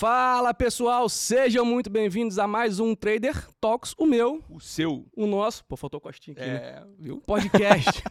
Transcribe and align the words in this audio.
Fala 0.00 0.54
pessoal, 0.54 1.10
sejam 1.10 1.62
muito 1.62 1.90
bem-vindos 1.90 2.38
a 2.38 2.46
mais 2.46 2.80
um 2.80 2.94
Trader 2.94 3.46
Talks, 3.60 3.94
o 3.98 4.06
meu, 4.06 4.42
O 4.48 4.58
seu. 4.58 5.06
o 5.14 5.26
nosso, 5.26 5.62
pô, 5.66 5.76
faltou 5.76 6.00
costinha 6.00 6.34
aqui, 6.34 6.46
né? 6.46 6.56
É, 6.56 6.82
viu? 6.98 7.20
Podcast. 7.20 8.02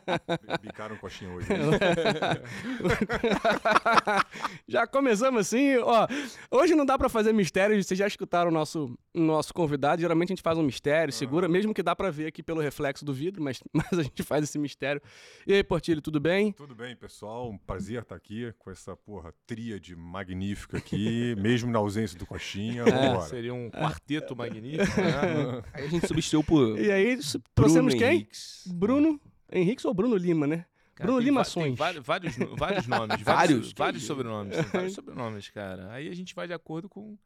Bicaram 0.62 0.96
coxinha 0.96 1.30
hoje. 1.30 1.46
já 4.66 4.86
começamos 4.86 5.42
assim, 5.42 5.76
ó. 5.76 6.08
Hoje 6.50 6.74
não 6.74 6.86
dá 6.86 6.96
pra 6.96 7.10
fazer 7.10 7.34
mistério, 7.34 7.84
vocês 7.84 7.98
já 7.98 8.06
escutaram 8.06 8.50
o 8.50 8.54
nosso, 8.54 8.98
nosso 9.12 9.52
convidado. 9.52 10.00
Geralmente 10.00 10.32
a 10.32 10.36
gente 10.36 10.42
faz 10.42 10.56
um 10.56 10.62
mistério, 10.62 11.12
segura, 11.12 11.48
mesmo 11.48 11.74
que 11.74 11.82
dá 11.82 11.94
pra 11.94 12.10
ver 12.10 12.28
aqui 12.28 12.42
pelo 12.42 12.62
reflexo 12.62 13.04
do 13.04 13.12
vidro, 13.12 13.42
mas, 13.42 13.62
mas 13.74 13.92
a 13.92 14.02
gente 14.02 14.22
faz 14.22 14.42
esse 14.42 14.58
mistério. 14.58 15.02
E 15.46 15.52
aí, 15.52 15.62
Portilho, 15.62 16.00
tudo 16.00 16.18
bem? 16.18 16.52
Tudo 16.52 16.74
bem, 16.74 16.96
pessoal? 16.96 17.50
Um 17.50 17.58
prazer 17.58 18.00
estar 18.00 18.16
aqui 18.16 18.54
com 18.58 18.70
essa 18.70 18.96
porra 18.96 19.34
tríade 19.46 19.94
magnífica 19.94 20.78
aqui, 20.78 21.25
mesmo 21.34 21.70
na 21.70 21.78
ausência 21.78 22.18
do 22.18 22.24
coxinha. 22.26 22.84
Vambora. 22.84 23.20
Seria 23.28 23.52
um 23.54 23.70
quarteto 23.70 24.36
magnífico, 24.36 25.00
né? 25.00 25.62
Aí 25.72 25.84
a 25.84 25.88
gente 25.88 26.06
substituiu 26.06 26.44
por 26.44 26.78
E 26.78 26.90
aí, 26.92 27.18
trouxemos 27.54 27.94
Bruno 27.94 28.06
quem? 28.06 28.14
Henriques. 28.16 28.62
Bruno 28.72 29.20
Henriques 29.50 29.84
ou 29.84 29.94
Bruno 29.94 30.16
Lima, 30.16 30.46
né? 30.46 30.64
Cara, 30.94 31.08
Bruno 31.08 31.18
tem 31.18 31.24
Lima 31.26 31.40
va- 31.40 31.44
tem 31.44 31.50
Ações. 31.62 31.78
vários, 31.78 32.06
vários, 32.06 32.36
no- 32.38 32.56
vários 32.56 32.86
nomes. 32.86 33.20
Vários? 33.22 33.72
Vários, 33.72 34.04
sobrenomes. 34.04 34.56
Tem 34.56 34.64
vários 34.64 34.94
sobrenomes, 34.94 35.48
cara. 35.50 35.90
Aí 35.92 36.08
a 36.08 36.14
gente 36.14 36.34
vai 36.34 36.46
de 36.46 36.54
acordo 36.54 36.88
com, 36.88 37.16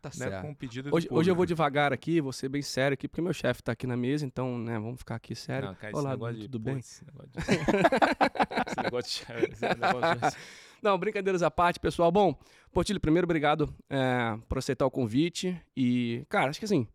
Tá 0.00 0.10
né, 0.18 0.40
com 0.40 0.52
o 0.52 0.54
pedido 0.54 0.88
Hoje, 0.94 1.08
hoje 1.10 1.28
eu 1.30 1.34
vou 1.34 1.44
devagar 1.44 1.92
aqui, 1.92 2.20
vou 2.20 2.32
ser 2.32 2.48
bem 2.48 2.62
sério 2.62 2.94
aqui, 2.94 3.08
porque 3.08 3.20
meu 3.20 3.32
chefe 3.32 3.60
tá 3.64 3.72
aqui 3.72 3.84
na 3.88 3.96
mesa, 3.96 4.24
então, 4.24 4.56
né, 4.56 4.74
vamos 4.78 4.98
ficar 5.00 5.16
aqui 5.16 5.34
sério. 5.34 5.66
Não, 5.68 5.74
cara, 5.74 5.90
esse 5.92 5.98
Olá, 6.00 6.32
de- 6.32 6.42
tudo 6.42 6.60
pô, 6.60 6.64
bem? 6.66 6.78
Esse 6.78 7.04
negócio 7.04 7.30
de... 7.32 7.38
esse 8.70 8.82
negócio 8.82 9.26
de... 9.26 9.44
esse 9.52 9.62
negócio 9.64 10.30
de- 10.30 10.36
Não, 10.82 10.96
brincadeiras 10.98 11.42
à 11.42 11.50
parte, 11.50 11.80
pessoal. 11.80 12.12
Bom, 12.12 12.38
Portilho, 12.76 13.00
primeiro, 13.00 13.24
obrigado 13.24 13.74
é, 13.88 14.38
por 14.46 14.58
aceitar 14.58 14.84
o 14.84 14.90
convite. 14.90 15.58
E, 15.74 16.26
cara, 16.28 16.50
acho 16.50 16.58
que 16.58 16.66
assim, 16.66 16.86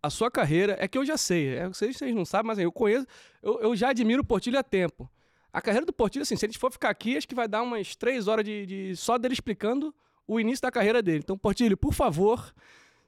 a 0.00 0.08
sua 0.08 0.30
carreira, 0.30 0.76
é 0.78 0.86
que 0.86 0.96
eu 0.96 1.04
já 1.04 1.16
sei, 1.16 1.56
é, 1.56 1.68
que 1.68 1.76
vocês 1.76 2.14
não 2.14 2.24
sabem, 2.24 2.46
mas 2.46 2.58
assim, 2.58 2.64
eu 2.64 2.70
conheço, 2.70 3.04
eu, 3.42 3.60
eu 3.60 3.74
já 3.74 3.88
admiro 3.88 4.22
o 4.22 4.24
Portilho 4.24 4.56
há 4.56 4.62
tempo. 4.62 5.10
A 5.52 5.60
carreira 5.60 5.84
do 5.84 5.92
Portilho, 5.92 6.22
assim, 6.22 6.36
se 6.36 6.44
a 6.44 6.48
gente 6.48 6.56
for 6.60 6.70
ficar 6.70 6.90
aqui, 6.90 7.16
acho 7.16 7.26
que 7.26 7.34
vai 7.34 7.48
dar 7.48 7.62
umas 7.62 7.96
três 7.96 8.28
horas 8.28 8.44
de, 8.44 8.64
de- 8.64 8.96
só 8.96 9.18
dele 9.18 9.34
explicando 9.34 9.92
o 10.24 10.38
início 10.38 10.62
da 10.62 10.70
carreira 10.70 11.02
dele. 11.02 11.18
Então, 11.18 11.36
Portilho, 11.36 11.76
por 11.76 11.92
favor, 11.92 12.54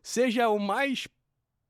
seja 0.03 0.49
o 0.49 0.59
mais 0.59 1.07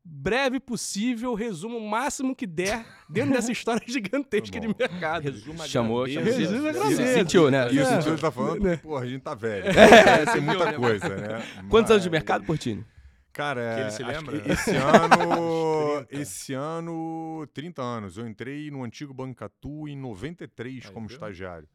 breve 0.09 0.61
possível, 0.61 1.35
resumo 1.35 1.79
o 1.79 1.89
máximo 1.89 2.35
que 2.35 2.47
der 2.47 2.87
dentro 3.09 3.33
dessa 3.33 3.51
história 3.51 3.83
gigantesca 3.87 4.61
de 4.61 4.69
bom. 4.69 4.75
mercado. 4.79 5.23
Resuma 5.25 5.67
Chamou, 5.67 6.05
grandeza. 6.05 6.45
chamou. 6.45 6.51
Resuma 6.53 6.69
a 6.69 6.73
Você 6.73 6.79
grandeza. 6.97 7.15
Sentiu, 7.19 7.51
né? 7.51 7.73
E 7.73 7.79
o 7.79 7.83
É. 7.83 7.85
sentido 7.85 8.11
ele 8.13 8.21
tá 8.21 8.31
falando, 8.31 8.63
Né? 8.63 8.77
porra, 8.77 9.03
a 9.03 9.07
gente 9.07 9.23
tá 9.23 9.35
velho. 9.37 9.67
É, 9.67 10.25
tem 10.33 10.41
muita 10.41 10.73
coisa, 10.75 11.09
né? 11.09 11.43
Quantos 11.69 11.91
anos 11.91 12.03
de 12.03 12.09
Mas, 12.11 12.19
mercado, 12.21 12.45
Portini? 12.45 12.85
Cara, 13.33 13.75
Que 13.75 13.81
ele 13.83 13.91
se 13.91 14.03
lembra? 14.03 14.37
esse 14.51 14.71
ano, 14.71 16.07
30. 16.09 16.23
esse 16.23 16.55
ano, 16.55 17.47
30 17.53 17.83
anos. 17.83 18.17
Eu 18.17 18.27
entrei 18.27 18.71
no 18.71 18.83
antigo 18.83 19.13
Bancatu 19.13 19.87
em 19.89 19.97
93 19.97 20.87
Aí, 20.87 20.93
como 20.93 21.07
viu? 21.07 21.15
estagiário. 21.17 21.69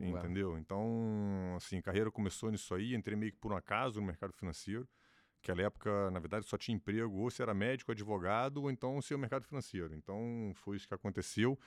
Ué. 0.00 0.08
Entendeu? 0.08 0.56
Então, 0.58 1.54
assim, 1.56 1.76
a 1.78 1.82
carreira 1.82 2.10
começou 2.10 2.50
nisso 2.50 2.74
aí, 2.74 2.94
entrei 2.94 3.16
meio 3.16 3.32
que 3.32 3.38
por 3.38 3.52
um 3.52 3.56
acaso 3.56 4.00
no 4.00 4.06
mercado 4.06 4.32
financeiro. 4.32 4.88
Naquela 5.44 5.66
época, 5.66 6.10
na 6.10 6.18
verdade, 6.18 6.46
só 6.46 6.56
tinha 6.56 6.74
emprego, 6.74 7.18
ou 7.18 7.30
se 7.30 7.42
era 7.42 7.52
médico, 7.52 7.92
advogado, 7.92 8.62
ou 8.62 8.70
então 8.70 9.02
se 9.02 9.12
ao 9.12 9.20
mercado 9.20 9.44
financeiro. 9.44 9.94
Então, 9.94 10.52
foi 10.54 10.78
isso 10.78 10.88
que 10.88 10.94
aconteceu. 10.94 11.58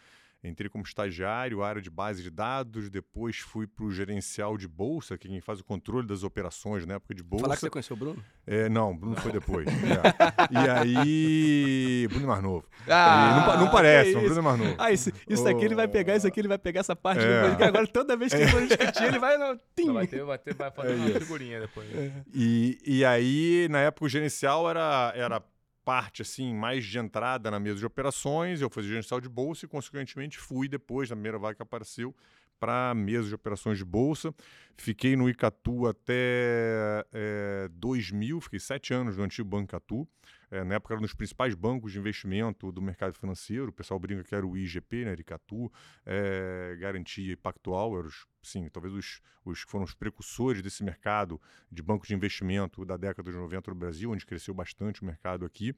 Entrei 0.47 0.69
como 0.69 0.83
estagiário, 0.83 1.63
área 1.63 1.81
de 1.81 1.89
base 1.89 2.23
de 2.23 2.29
dados, 2.29 2.89
depois 2.89 3.37
fui 3.37 3.67
para 3.67 3.85
o 3.85 3.91
gerencial 3.91 4.57
de 4.57 4.67
bolsa, 4.67 5.17
que 5.17 5.27
é 5.27 5.31
quem 5.31 5.41
faz 5.41 5.59
o 5.59 5.63
controle 5.63 6.07
das 6.07 6.23
operações 6.23 6.85
na 6.85 6.95
época 6.95 7.13
de 7.13 7.21
bolsa. 7.23 7.43
Falar 7.43 7.55
que 7.55 7.61
você 7.61 7.69
conheceu 7.69 7.95
o 7.95 7.99
Bruno? 7.99 8.23
É, 8.45 8.69
não, 8.69 8.95
Bruno 8.95 9.15
foi 9.17 9.31
depois. 9.31 9.67
é. 9.67 10.47
E 10.51 10.57
aí, 10.69 12.07
Bruno 12.09 12.23
é 12.23 12.27
mais 12.27 12.43
novo. 12.43 12.65
Ah, 12.87 13.45
não, 13.57 13.65
não 13.65 13.71
parece, 13.71 14.15
o 14.15 14.21
Bruno 14.21 14.39
é 14.39 14.41
mais 14.41 14.59
novo. 14.59 14.75
Ah, 14.77 14.91
isso, 14.91 15.11
isso 15.27 15.47
aqui 15.47 15.65
ele 15.65 15.75
vai 15.75 15.87
pegar, 15.87 16.15
isso 16.15 16.27
aqui 16.27 16.39
ele 16.39 16.47
vai 16.47 16.57
pegar 16.57 16.79
essa 16.81 16.95
parte 16.95 17.21
É. 17.23 17.41
depois, 17.41 17.57
que 17.57 17.63
agora 17.63 17.87
toda 17.87 18.15
vez 18.15 18.33
que 18.33 18.39
ele 18.41 18.51
for 18.51 18.65
discutir, 18.65 19.03
ele 19.03 19.19
vai. 19.19 19.37
Não, 19.37 19.57
tim. 19.75 19.85
Não, 19.87 19.93
vai, 19.93 20.07
ter, 20.07 20.23
vai, 20.23 20.37
ter, 20.37 20.53
vai 20.53 20.71
fazer 20.71 20.93
É 20.93 20.95
uma 20.95 21.09
isso. 21.09 21.19
figurinha 21.21 21.59
depois. 21.59 21.87
E, 22.33 22.77
e 22.85 23.05
aí, 23.05 23.67
na 23.69 23.79
época, 23.79 24.05
o 24.05 24.09
gerencial 24.09 24.69
era, 24.69 25.11
era 25.15 25.41
parte, 25.87 26.21
assim, 26.21 26.53
mais 26.53 26.83
de 26.83 26.99
entrada 26.99 27.49
na 27.49 27.61
mesa 27.61 27.79
de 27.79 27.85
operações. 27.85 28.59
Eu 28.59 28.69
fazia 28.69 28.89
gerencial 28.89 29.21
de 29.21 29.29
bolsa 29.29 29.63
e, 29.63 29.69
consequentemente, 29.69 30.37
fui 30.37 30.67
depois, 30.67 31.09
na 31.09 31.15
primeira 31.15 31.39
vaga 31.39 31.55
que 31.55 31.63
apareceu, 31.63 32.13
para 32.59 32.89
a 32.89 32.93
mesa 32.93 33.29
de 33.29 33.35
operações 33.35 33.77
de 33.77 33.85
bolsa. 33.85 34.35
Fiquei 34.75 35.15
no 35.15 35.29
Icatu 35.29 35.87
até 35.87 37.05
é, 37.13 37.69
2000, 37.71 38.41
fiquei 38.41 38.59
sete 38.59 38.93
anos 38.93 39.15
no 39.15 39.23
antigo 39.23 39.47
Banco 39.47 39.63
Icatu. 39.63 40.05
É, 40.49 40.63
na 40.63 40.75
época 40.75 40.93
era 40.93 40.99
um 40.99 41.03
dos 41.03 41.13
principais 41.13 41.53
bancos 41.53 41.91
de 41.91 41.99
investimento 41.99 42.71
do 42.71 42.81
mercado 42.81 43.13
financeiro. 43.13 43.69
O 43.69 43.73
pessoal 43.73 43.99
brinca 43.99 44.23
que 44.23 44.33
era 44.33 44.45
o 44.45 44.57
IGP, 44.57 45.05
né, 45.05 45.13
Icatu, 45.13 45.71
é, 46.05 46.77
Garantia 46.79 47.33
e 47.33 47.35
Pactual, 47.35 47.97
eram 47.97 48.07
os, 48.07 48.25
sim, 48.41 48.69
talvez 48.69 48.93
os, 48.93 49.21
os 49.43 49.65
que 49.65 49.71
foram 49.71 49.83
os 49.83 49.93
precursores 49.93 50.61
desse 50.61 50.83
mercado 50.83 51.39
de 51.71 51.81
bancos 51.81 52.07
de 52.07 52.15
investimento 52.15 52.85
da 52.85 52.95
década 52.95 53.31
de 53.31 53.37
90 53.37 53.71
no 53.71 53.77
Brasil, 53.77 54.11
onde 54.11 54.25
cresceu 54.25 54.53
bastante 54.53 55.01
o 55.01 55.05
mercado 55.05 55.45
aqui. 55.45 55.75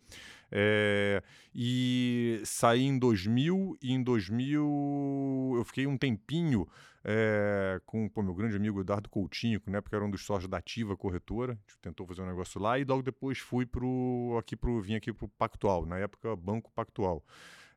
É, 0.51 1.23
e 1.53 2.41
saí 2.45 2.83
em 2.83 2.99
2000, 2.99 3.77
e 3.81 3.91
em 3.91 4.03
2000 4.03 5.53
eu 5.57 5.63
fiquei 5.65 5.87
um 5.87 5.97
tempinho 5.97 6.67
é, 7.11 7.81
com 7.87 8.07
o 8.13 8.21
meu 8.21 8.35
grande 8.35 8.55
amigo 8.55 8.79
Eduardo 8.79 9.09
Coutinho, 9.09 9.59
que 9.59 9.71
na 9.71 9.79
época 9.79 9.95
era 9.95 10.05
um 10.05 10.11
dos 10.11 10.23
sócios 10.23 10.47
da 10.47 10.57
Ativa 10.57 10.95
Corretora, 10.95 11.53
a 11.53 11.55
gente 11.55 11.79
tentou 11.81 12.05
fazer 12.05 12.21
um 12.21 12.27
negócio 12.27 12.61
lá, 12.61 12.77
e 12.77 12.83
logo 12.83 13.01
depois 13.01 13.39
fui 13.39 13.65
pro, 13.65 14.37
aqui 14.39 14.55
pro, 14.55 14.79
vim 14.79 14.93
aqui 14.93 15.11
para 15.11 15.25
o 15.25 15.27
Pactual, 15.29 15.87
na 15.87 15.97
época 15.97 16.35
Banco 16.35 16.71
Pactual, 16.71 17.25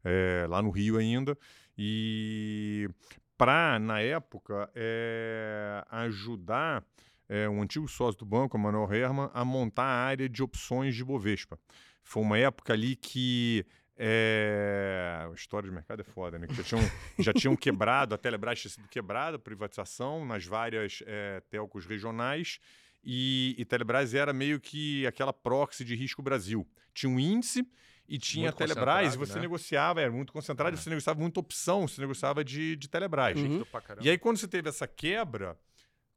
é, 0.05 0.45
lá 0.51 0.61
no 0.61 0.69
Rio 0.69 0.99
ainda, 0.99 1.39
e 1.79 2.91
para, 3.39 3.79
na 3.79 4.01
época, 4.01 4.71
é, 4.75 5.83
ajudar 5.89 6.85
é, 7.27 7.49
um 7.49 7.63
antigo 7.63 7.89
sócio 7.89 8.19
do 8.19 8.27
banco, 8.27 8.59
Manuel 8.59 8.93
Herman, 8.93 9.31
a 9.33 9.47
montar 9.47 9.85
a 9.85 10.05
área 10.05 10.29
de 10.29 10.43
opções 10.43 10.95
de 10.95 11.03
Bovespa. 11.03 11.59
Foi 12.05 12.23
uma 12.23 12.37
época 12.37 12.75
ali 12.75 12.97
que. 12.97 13.65
É... 14.05 15.29
A 15.31 15.33
história 15.33 15.69
de 15.69 15.75
mercado 15.75 16.01
é 16.01 16.05
foda, 16.05 16.37
né? 16.37 16.49
Já, 16.51 16.63
tinham, 16.65 16.83
já 17.21 17.33
tinham 17.33 17.55
quebrado, 17.55 18.15
a 18.15 18.19
Telebrás 18.19 18.61
tinha 18.61 18.71
sido 18.71 18.89
quebrada, 18.89 19.39
privatização 19.39 20.27
nas 20.27 20.45
várias 20.45 21.03
é, 21.07 21.41
telcos 21.49 21.87
regionais. 21.87 22.59
E, 23.05 23.55
e 23.57 23.65
Telebrás 23.65 24.13
era 24.13 24.33
meio 24.33 24.61
que 24.61 25.07
aquela 25.07 25.33
proxy 25.33 25.85
de 25.85 25.95
risco 25.95 26.21
Brasil. 26.21 26.67
Tinha 26.93 27.11
um 27.11 27.19
índice 27.19 27.65
e 28.09 28.19
tinha 28.19 28.47
Muito 28.47 28.55
a 28.55 28.67
Telebrás, 28.67 29.15
e 29.15 29.19
você 29.19 29.37
né? 29.37 29.43
negociava, 29.43 30.01
era 30.01 30.11
muito 30.11 30.33
concentrado, 30.33 30.75
É. 30.75 30.77
você 30.77 30.91
negociava 30.91 31.21
muita 31.21 31.41
opção, 31.41 31.87
você 31.87 32.01
negociava 32.01 32.45
de, 32.45 32.77
de 32.77 32.89
Telebrás. 32.89 33.39
Uhum. 33.41 33.65
E 34.01 34.11
aí, 34.11 34.19
quando 34.19 34.37
você 34.37 34.49
teve 34.49 34.69
essa 34.69 34.87
quebra, 34.87 35.57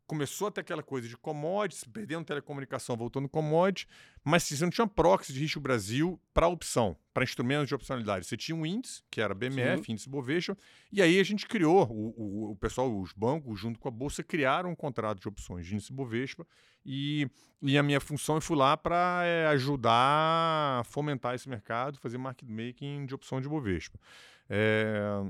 começou 0.08 0.48
a 0.48 0.52
ter 0.52 0.62
aquela 0.62 0.84
coisa 0.84 1.08
de 1.08 1.18
commodities, 1.18 1.84
perdendo 1.84 2.26
telecomunicação, 2.26 2.96
voltando 2.96 3.28
commodities, 3.28 3.88
mas 4.24 4.44
você 4.44 4.64
não 4.64 4.70
tinha 4.70 4.88
proxy 4.88 5.34
de 5.34 5.40
risco 5.40 5.60
Brasil 5.60 6.20
para 6.34 6.48
opção, 6.48 6.96
para 7.14 7.24
instrumentos 7.24 7.68
de 7.68 7.76
opcionalidade. 7.76 8.26
Você 8.26 8.38
tinha 8.38 8.56
um 8.56 8.66
índice, 8.66 9.04
que 9.10 9.20
era 9.20 9.34
BMF, 9.34 9.92
índice 9.92 10.10
Bovespa, 10.10 10.58
e 10.92 11.02
aí 11.02 11.20
a 11.20 11.24
gente 11.24 11.48
criou, 11.48 11.88
o, 11.90 12.14
o, 12.18 12.52
o 12.52 12.56
pessoal, 12.56 12.96
os 13.00 13.12
bancos, 13.14 13.60
junto 13.60 13.80
com 13.80 13.88
a 13.88 13.92
Bolsa, 13.92 14.24
criaram 14.24 14.70
um 14.70 14.76
contrato 14.76 15.20
de 15.20 15.28
opções 15.28 15.66
de 15.66 15.74
índice 15.74 15.92
Bovespa, 15.92 16.46
e, 16.86 17.28
e 17.62 17.78
a 17.78 17.84
minha 17.84 18.00
função 18.00 18.36
eu 18.36 18.42
fui 18.42 18.56
lá 18.56 18.78
para 18.78 19.50
ajudar 19.50 20.80
a 20.80 20.84
fomentar 20.84 21.34
esse 21.34 21.50
mercado, 21.50 21.98
fazer 21.98 22.18
market 22.18 22.48
making 22.48 23.06
de 23.06 23.16
opção 23.16 23.42
de 23.42 23.50
Bovespa. 23.50 24.00
É, 24.48 25.24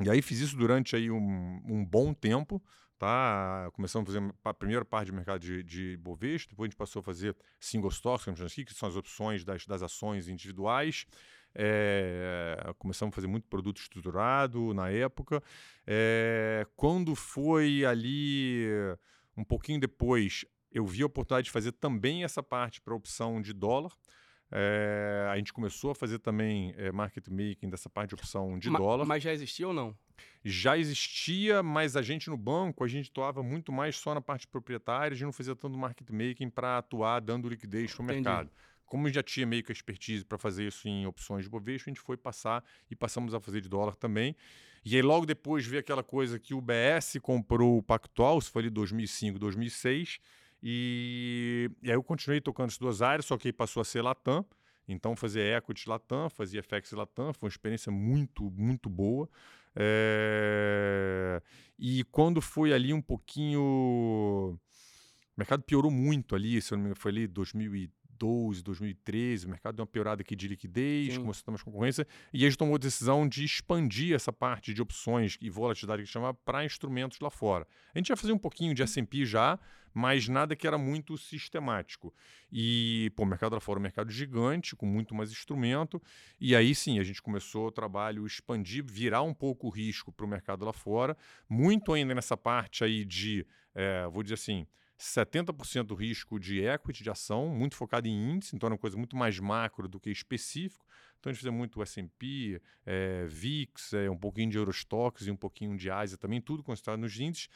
e 0.00 0.08
aí 0.08 0.22
fiz 0.22 0.38
isso 0.38 0.56
durante 0.56 0.94
aí 0.94 1.10
um, 1.10 1.60
um 1.64 1.84
bom 1.84 2.14
tempo, 2.14 2.62
tá? 2.98 3.70
Começamos 3.72 4.08
a 4.08 4.12
fazer 4.12 4.34
a 4.44 4.54
primeira 4.54 4.84
parte 4.84 5.06
de 5.06 5.12
mercado 5.12 5.40
de, 5.40 5.62
de 5.62 5.96
Bovespa, 5.98 6.50
depois 6.50 6.66
a 6.66 6.70
gente 6.70 6.76
passou 6.76 7.00
a 7.00 7.02
fazer 7.02 7.36
single 7.60 7.90
stocks, 7.90 8.26
que 8.54 8.74
são 8.74 8.88
as 8.88 8.96
opções 8.96 9.44
das, 9.44 9.64
das 9.66 9.82
ações 9.82 10.28
individuais. 10.28 11.06
É, 11.54 12.72
começamos 12.78 13.12
a 13.12 13.16
fazer 13.16 13.26
muito 13.26 13.48
produto 13.48 13.78
estruturado 13.78 14.74
na 14.74 14.90
época. 14.90 15.42
É, 15.86 16.66
quando 16.76 17.14
foi 17.14 17.84
ali 17.84 18.66
um 19.36 19.44
pouquinho 19.44 19.80
depois, 19.80 20.44
eu 20.70 20.86
vi 20.86 21.02
a 21.02 21.06
oportunidade 21.06 21.46
de 21.46 21.50
fazer 21.50 21.72
também 21.72 22.24
essa 22.24 22.42
parte 22.42 22.80
para 22.80 22.94
opção 22.94 23.40
de 23.40 23.52
dólar. 23.52 23.92
É, 24.50 25.28
a 25.30 25.36
gente 25.36 25.52
começou 25.52 25.90
a 25.90 25.94
fazer 25.94 26.18
também 26.18 26.74
é, 26.76 26.90
market 26.90 27.28
making 27.28 27.68
dessa 27.68 27.88
parte 27.88 28.10
de 28.10 28.14
opção 28.14 28.58
de 28.58 28.70
Ma- 28.70 28.78
dólar. 28.78 29.06
Mas 29.06 29.22
já 29.22 29.32
existia 29.32 29.68
ou 29.68 29.74
não? 29.74 29.96
Já 30.44 30.76
existia, 30.78 31.62
mas 31.62 31.96
a 31.96 32.02
gente 32.02 32.30
no 32.30 32.36
banco, 32.36 32.84
a 32.84 32.88
gente 32.88 33.10
atuava 33.10 33.42
muito 33.42 33.72
mais 33.72 33.96
só 33.96 34.14
na 34.14 34.20
parte 34.20 34.46
proprietária, 34.46 35.14
a 35.14 35.16
gente 35.16 35.26
não 35.26 35.32
fazia 35.32 35.54
tanto 35.54 35.76
market 35.76 36.08
making 36.10 36.50
para 36.50 36.78
atuar 36.78 37.20
dando 37.20 37.48
liquidez 37.48 37.94
para 37.94 38.02
o 38.02 38.06
mercado. 38.06 38.50
Como 38.86 39.08
já 39.10 39.22
tinha 39.22 39.46
meio 39.46 39.62
que 39.62 39.70
a 39.70 39.74
expertise 39.74 40.24
para 40.24 40.38
fazer 40.38 40.66
isso 40.66 40.88
em 40.88 41.06
opções 41.06 41.44
de 41.44 41.50
Bovespa, 41.50 41.90
a 41.90 41.92
gente 41.92 42.00
foi 42.00 42.16
passar 42.16 42.64
e 42.90 42.96
passamos 42.96 43.34
a 43.34 43.40
fazer 43.40 43.60
de 43.60 43.68
dólar 43.68 43.94
também. 43.96 44.34
E 44.84 44.96
aí 44.96 45.02
logo 45.02 45.26
depois 45.26 45.66
veio 45.66 45.80
aquela 45.80 46.02
coisa 46.02 46.38
que 46.38 46.54
o 46.54 46.60
BS 46.60 47.18
comprou 47.20 47.76
o 47.76 47.82
Pactual, 47.82 48.38
isso 48.38 48.50
foi 48.50 48.62
ali 48.62 48.70
2005, 48.70 49.38
2006, 49.38 50.18
E, 50.62 51.70
e 51.82 51.90
aí 51.90 51.96
eu 51.96 52.02
continuei 52.02 52.40
tocando 52.40 52.68
essas 52.68 52.78
duas 52.78 53.02
áreas, 53.02 53.26
só 53.26 53.36
que 53.36 53.48
aí 53.48 53.52
passou 53.52 53.80
a 53.80 53.84
ser 53.84 54.02
Latam. 54.02 54.44
Então, 54.88 55.14
fazer 55.14 55.54
equity 55.54 55.88
Latam, 55.88 56.30
fazia 56.30 56.62
FX 56.62 56.92
Latam, 56.92 57.34
foi 57.34 57.46
uma 57.46 57.50
experiência 57.50 57.92
muito, 57.92 58.50
muito 58.50 58.88
boa. 58.88 59.28
É... 59.78 61.40
E 61.78 62.02
quando 62.04 62.40
foi 62.40 62.72
ali 62.72 62.92
um 62.92 63.02
pouquinho. 63.02 63.60
O 63.60 64.58
mercado 65.38 65.62
piorou 65.62 65.90
muito 65.90 66.34
ali, 66.34 66.60
se 66.60 66.74
eu 66.74 66.76
não 66.76 66.82
me 66.82 66.88
engano, 66.88 67.00
foi 67.00 67.12
ali 67.12 67.28
2000 67.28 67.88
2012, 68.18 68.62
2013, 68.62 69.46
o 69.46 69.50
mercado 69.50 69.76
deu 69.76 69.82
uma 69.84 69.86
piorada 69.86 70.20
aqui 70.20 70.34
de 70.34 70.48
liquidez, 70.48 71.14
Sim. 71.14 71.20
começou 71.20 71.42
a 71.42 71.44
ter 71.44 71.50
mais 71.52 71.62
concorrência, 71.62 72.06
e 72.32 72.44
a 72.44 72.48
gente 72.48 72.58
tomou 72.58 72.74
a 72.74 72.78
decisão 72.78 73.26
de 73.26 73.44
expandir 73.44 74.14
essa 74.14 74.32
parte 74.32 74.74
de 74.74 74.82
opções 74.82 75.38
e 75.40 75.48
volatilidade 75.48 76.02
que 76.02 76.08
chama 76.08 76.34
para 76.34 76.64
instrumentos 76.64 77.20
lá 77.20 77.30
fora. 77.30 77.66
A 77.94 77.98
gente 77.98 78.10
ia 78.10 78.16
fazer 78.16 78.32
um 78.32 78.38
pouquinho 78.38 78.74
de 78.74 78.82
S&P 78.82 79.24
já, 79.24 79.58
mas 79.92 80.28
nada 80.28 80.54
que 80.54 80.66
era 80.66 80.78
muito 80.78 81.16
sistemático. 81.16 82.14
E, 82.50 83.12
pô, 83.16 83.24
o 83.24 83.26
mercado 83.26 83.54
lá 83.54 83.60
fora 83.60 83.78
é 83.78 83.80
um 83.80 83.82
mercado 83.82 84.10
gigante, 84.10 84.76
com 84.76 84.86
muito 84.86 85.14
mais 85.14 85.30
instrumento, 85.30 86.02
e 86.40 86.54
aí 86.54 86.74
sim, 86.74 86.98
a 86.98 87.04
gente 87.04 87.22
começou 87.22 87.66
o 87.66 87.72
trabalho 87.72 88.26
expandir, 88.26 88.84
virar 88.84 89.22
um 89.22 89.34
pouco 89.34 89.66
o 89.66 89.70
risco 89.70 90.12
para 90.12 90.24
o 90.26 90.28
mercado 90.28 90.64
lá 90.64 90.72
fora, 90.72 91.16
muito 91.48 91.92
ainda 91.92 92.14
nessa 92.14 92.36
parte 92.36 92.84
aí 92.84 93.04
de, 93.04 93.46
é, 93.74 94.06
vou 94.08 94.22
dizer 94.22 94.34
assim, 94.34 94.66
70% 94.98 95.84
do 95.84 95.94
risco 95.94 96.40
de 96.40 96.60
equity, 96.60 97.04
de 97.04 97.10
ação, 97.10 97.48
muito 97.48 97.76
focado 97.76 98.08
em 98.08 98.32
índice, 98.32 98.56
então 98.56 98.68
é 98.68 98.72
uma 98.72 98.78
coisa 98.78 98.96
muito 98.96 99.16
mais 99.16 99.38
macro 99.38 99.88
do 99.88 100.00
que 100.00 100.10
específico. 100.10 100.84
Então 101.18 101.30
a 101.30 101.32
gente 101.32 101.40
fazia 101.40 101.52
muito 101.52 101.80
S&P, 101.82 102.60
é, 102.84 103.24
VIX, 103.26 103.92
é, 103.92 104.10
um 104.10 104.16
pouquinho 104.16 104.50
de 104.50 104.58
Eurostox 104.58 105.26
e 105.26 105.30
um 105.30 105.36
pouquinho 105.36 105.76
de 105.76 105.88
Ásia 105.88 106.18
também, 106.18 106.40
tudo 106.40 106.62
concentrado 106.62 107.00
nos 107.00 107.18
índices. 107.18 107.48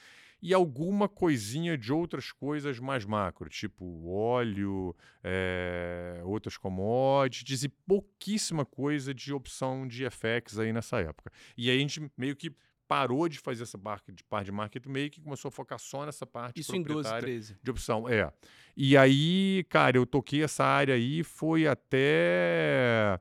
E 0.43 0.53
alguma 0.53 1.09
coisinha 1.09 1.79
de 1.79 1.93
outras 1.93 2.33
coisas 2.33 2.81
mais 2.81 3.05
macro, 3.05 3.49
tipo 3.49 4.09
óleo, 4.11 4.95
é, 5.23 6.21
outras 6.25 6.57
commodities 6.57 7.63
e 7.63 7.69
pouquíssima 7.69 8.67
coisa 8.67 9.15
de 9.15 9.33
opção 9.33 9.87
de 9.87 10.05
FX 10.11 10.59
aí 10.59 10.73
nessa 10.73 10.99
época. 11.01 11.31
E 11.57 11.71
aí 11.71 11.77
a 11.77 11.81
gente 11.81 12.11
meio 12.17 12.35
que 12.35 12.53
parou 12.89 13.27
de 13.29 13.39
fazer 13.39 13.63
essa 13.63 13.79
parte 13.79 14.13
de, 14.13 14.23
parte 14.25 14.47
de 14.47 14.53
market 14.53 14.85
making 14.85 15.21
e 15.21 15.25
começou 15.25 15.49
a 15.49 15.53
focar 15.53 15.79
só 15.79 16.05
nessa 16.05 16.27
parte 16.27 16.61
Isso 16.61 16.77
em 16.77 16.83
12, 16.83 17.09
13. 17.21 17.57
de 17.63 17.71
opção. 17.71 18.09
É. 18.09 18.31
E 18.77 18.97
aí, 18.97 19.65
cara, 19.71 19.97
eu 19.97 20.05
toquei 20.05 20.43
essa 20.43 20.65
área 20.65 20.95
aí, 20.95 21.23
foi 21.23 21.67
até 21.67 23.19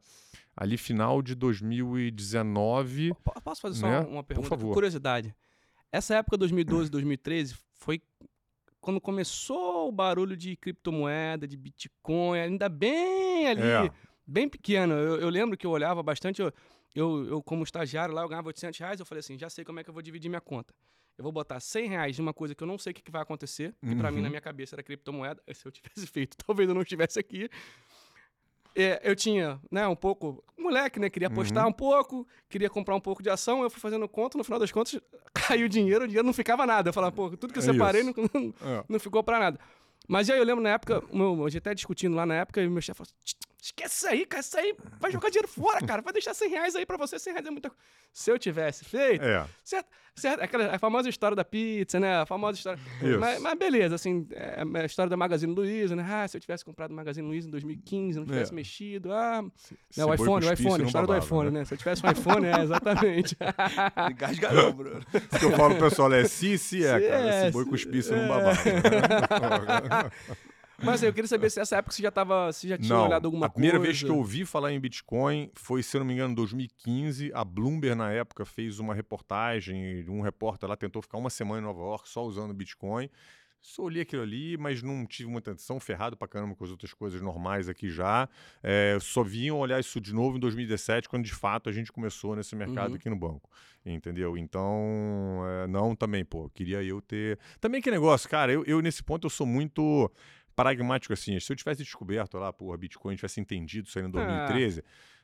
ali 0.58 0.76
final 0.76 1.22
de 1.22 1.36
2019. 1.36 3.14
Posso 3.44 3.62
fazer 3.62 3.80
só 3.80 3.88
né? 3.88 4.00
uma 4.00 4.24
pergunta? 4.24 4.50
Por 4.50 4.58
favor. 4.58 4.74
Curiosidade. 4.74 5.34
Essa 5.92 6.16
época, 6.16 6.38
2012, 6.38 6.90
2013, 6.90 7.56
foi 7.74 8.02
quando 8.80 9.00
começou 9.00 9.88
o 9.88 9.92
barulho 9.92 10.36
de 10.36 10.56
criptomoeda, 10.56 11.48
de 11.48 11.56
Bitcoin, 11.56 12.40
ainda 12.40 12.68
bem 12.68 13.48
ali, 13.48 13.62
é. 13.62 13.92
bem 14.26 14.50
pequeno. 14.50 14.94
Eu, 14.94 15.20
eu, 15.20 15.30
lembro 15.30 15.56
que 15.56 15.68
eu 15.68 15.72
olhava 15.72 16.02
bastante. 16.02 16.42
Eu, 16.42 16.52
eu, 16.96 17.26
eu, 17.28 17.44
como 17.44 17.64
estagiário 17.64 18.14
lá, 18.14 18.24
eu 18.24 18.28
ganhava 18.28 18.48
800 18.48 18.80
reais, 18.80 19.00
eu 19.00 19.06
falei 19.06 19.20
assim, 19.20 19.38
já 19.38 19.50
sei 19.50 19.64
como 19.64 19.80
é 19.80 19.84
que 19.84 19.90
eu 19.90 19.94
vou 19.94 20.02
dividir 20.02 20.30
minha 20.30 20.42
conta. 20.42 20.74
Eu 21.18 21.24
vou 21.24 21.32
botar 21.32 21.60
100 21.60 21.90
reais 21.90 22.18
em 22.18 22.22
uma 22.22 22.34
coisa 22.34 22.56
que 22.56 22.64
eu 22.64 22.68
não 22.68 22.80
sei 22.80 22.92
o 22.92 22.94
que, 22.96 23.04
que 23.04 23.12
vai 23.12 23.22
acontecer, 23.22 23.76
que 23.86 23.96
para 23.96 24.10
mim, 24.10 24.18
na 24.18 24.24
uhum. 24.24 24.30
minha 24.30 24.42
cabeça, 24.42 24.76
era 24.76 24.82
criptomoeda. 24.82 25.42
Se 25.54 25.66
eu 25.66 25.72
tivesse 25.72 26.08
feito, 26.08 26.36
talvez 26.38 26.68
eu 26.68 26.74
não 26.74 26.82
estivesse 26.82 27.20
aqui. 27.20 27.48
É, 28.76 29.02
eu 29.04 29.16
tinha, 29.16 29.60
né, 29.70 29.88
um 29.88 29.96
pouco, 29.96 30.44
moleque, 30.58 31.00
né, 31.00 31.10
queria 31.10 31.28
apostar 31.28 31.64
uhum. 31.64 31.72
um 31.72 31.74
pouco, 31.74 32.28
queria 32.50 32.70
comprar 32.70 32.96
um 32.96 33.00
pouco 33.02 33.22
de 33.22 33.30
ação, 33.30 33.64
eu 33.64 33.70
fui 33.70 33.82
fazendo 33.82 34.08
conta, 34.08 34.38
no 34.38 34.44
final 34.44 34.60
das 34.60 34.72
contas, 34.72 35.00
caiu 35.34 35.66
o 35.66 35.70
dinheiro, 35.70 36.06
o 36.06 36.08
dinheiro 36.08 36.26
não 36.26 36.34
ficava 36.34 36.66
nada. 36.66 36.90
Eu 36.90 36.94
falava, 36.94 37.12
pô, 37.12 37.30
tudo 37.32 37.52
que 37.52 37.60
eu 37.60 37.64
é 37.64 37.66
separei 37.66 38.04
não, 38.04 38.14
não, 38.34 38.54
é. 38.62 38.84
não, 38.88 39.00
ficou 39.00 39.24
para 39.24 39.40
nada. 39.40 39.60
Mas 40.08 40.30
aí 40.30 40.38
eu 40.38 40.46
lembro 40.46 40.64
na 40.64 40.72
época, 40.72 41.04
meu, 41.12 41.46
a 41.46 41.50
gente 41.50 41.60
até 41.60 41.74
discutindo 41.74 42.16
lá 42.16 42.26
na 42.26 42.36
época, 42.36 42.62
e 42.62 42.70
meu 42.70 42.82
chefe 42.82 42.98
falou 42.98 43.12
assim, 43.12 43.36
Esquece 43.62 43.96
isso 43.96 44.08
aí, 44.08 44.26
cara. 44.26 44.42
Isso 44.42 44.58
aí 44.58 44.76
vai 45.00 45.12
jogar 45.12 45.30
dinheiro 45.30 45.48
fora, 45.48 45.86
cara. 45.86 46.02
Vai 46.02 46.12
deixar 46.12 46.34
100 46.34 46.50
reais 46.50 46.76
aí 46.76 46.84
pra 46.84 46.98
você. 46.98 47.20
100 47.20 47.34
reais 47.34 47.46
é 47.46 47.52
muita 47.52 47.70
coisa. 47.70 47.84
Se 48.12 48.32
eu 48.32 48.40
tivesse 48.40 48.84
feito. 48.84 49.24
É. 49.24 49.46
Certo, 49.64 49.88
certo, 50.16 50.42
aquela, 50.42 50.76
a 50.76 50.80
famosa 50.80 51.08
história 51.08 51.36
da 51.36 51.46
pizza, 51.46 52.00
né? 52.00 52.22
A 52.22 52.26
famosa 52.26 52.58
história. 52.58 52.80
Mas, 53.20 53.40
mas, 53.40 53.60
beleza, 53.60 53.94
assim, 53.94 54.28
é, 54.32 54.64
é 54.64 54.82
a 54.82 54.86
história 54.86 55.12
da 55.12 55.16
Magazine 55.16 55.54
Luiza, 55.54 55.96
né? 55.96 56.04
Ah, 56.10 56.28
se 56.28 56.36
eu 56.36 56.42
tivesse 56.42 56.66
comprado 56.66 56.90
o 56.90 56.96
Magazine 56.96 57.28
Luiza 57.28 57.48
em 57.48 57.52
2015, 57.52 58.18
não 58.18 58.26
tivesse 58.26 58.52
é. 58.52 58.56
mexido. 58.56 59.14
Ah, 59.14 59.44
se, 59.56 59.78
né, 59.96 60.06
o 60.06 60.14
iPhone, 60.16 60.46
o 60.46 60.54
iPhone, 60.54 60.84
a 60.84 60.86
história 60.88 61.08
babava, 61.08 61.20
do 61.20 61.24
iPhone, 61.24 61.52
né? 61.52 61.60
né? 61.60 61.66
Se 61.66 61.76
eu 61.76 61.78
tivesse 61.78 62.04
um 62.04 62.10
iPhone, 62.10 62.48
é, 62.48 62.64
exatamente. 62.64 63.38
Engasgarou, 64.12 64.74
Bruno. 64.74 65.02
O 65.14 65.40
que 65.40 65.46
eu 65.46 65.52
falo 65.52 65.76
pro 65.76 65.88
pessoal 65.88 66.12
é 66.12 66.26
se, 66.26 66.58
se 66.58 66.84
é, 66.84 67.00
cara. 67.08 67.46
Se 67.46 67.52
boi 67.52 67.66
cuspisse, 67.66 68.12
não 68.12 68.28
babava. 68.28 70.12
Mas 70.84 71.04
eu 71.04 71.14
queria 71.14 71.28
saber 71.28 71.50
se 71.50 71.60
essa 71.60 71.78
época 71.78 71.96
você 71.96 72.02
já 72.02 72.12
tava, 72.12 72.52
se 72.52 72.68
já 72.68 72.78
tinha 72.78 72.96
não, 72.96 73.06
olhado 73.06 73.26
alguma 73.26 73.50
coisa. 73.50 73.52
A 73.52 73.54
primeira 73.54 73.80
vez 73.80 74.02
que 74.02 74.10
eu 74.10 74.18
ouvi 74.18 74.46
falar 74.46 74.72
em 74.72 74.80
Bitcoin 74.80 75.52
foi, 75.56 75.84
se 75.84 75.96
eu 75.96 76.00
não 76.00 76.06
me 76.06 76.14
engano, 76.14 76.32
em 76.32 76.36
2015. 76.36 77.32
A 77.34 77.44
Bloomberg, 77.44 77.96
na 77.96 78.12
época, 78.12 78.46
fez 78.46 78.80
uma 78.80 78.94
reportagem. 78.94 80.06
Um 80.10 80.22
repórter 80.22 80.70
lá 80.70 80.76
tentou 80.76 81.02
ficar 81.02 81.18
uma 81.18 81.30
semana 81.30 81.62
em 81.62 81.64
Nova 81.64 81.82
York 81.82 82.10
só 82.10 82.24
usando 82.24 82.54
Bitcoin. 82.54 83.10
Só 83.62 83.84
olhei 83.84 84.02
aquilo 84.02 84.24
ali, 84.24 84.58
mas 84.58 84.82
não 84.82 85.06
tive 85.06 85.30
muita 85.30 85.52
atenção, 85.52 85.80
ferrado 85.80 86.18
pra 86.18 86.28
caramba 86.28 86.56
com 86.56 86.64
as 86.64 86.72
outras 86.72 86.96
coisas 86.96 87.22
normais 87.22 87.70
aqui 87.70 87.92
já. 87.92 88.28
É, 88.64 88.98
só 89.00 89.22
vinham 89.22 89.60
olhar 89.60 89.80
isso 89.80 90.02
de 90.02 90.12
novo 90.16 90.38
em 90.38 90.40
2017, 90.40 91.08
quando 91.08 91.26
de 91.26 91.34
fato 91.34 91.70
a 91.70 91.72
gente 91.72 91.92
começou 91.92 92.36
nesse 92.36 92.56
mercado 92.56 92.90
uhum. 92.90 92.96
aqui 92.96 93.08
no 93.08 93.16
banco. 93.16 93.48
Entendeu? 93.86 94.36
Então, 94.36 95.44
é, 95.48 95.68
não 95.68 95.96
também, 95.96 96.26
pô, 96.26 96.50
queria 96.50 96.84
eu 96.84 97.02
ter. 97.02 97.38
Também 97.60 97.82
que 97.82 97.92
negócio, 97.92 98.28
cara, 98.28 98.52
eu, 98.52 98.64
eu 98.66 98.82
nesse 98.82 99.04
ponto 99.04 99.26
eu 99.26 99.30
sou 99.30 99.46
muito 99.46 100.12
pragmático 100.56 101.14
assim. 101.14 101.40
Se 101.40 101.52
eu 101.52 101.56
tivesse 101.56 101.84
descoberto 101.84 102.38
lá, 102.38 102.52
porra, 102.52 102.78
Bitcoin, 102.78 103.16
tivesse 103.16 103.40
entendido 103.40 103.88
isso 103.88 103.98
aí 103.98 104.06
em 104.06 104.10
2013, 104.10 104.80
ah. 104.80 104.84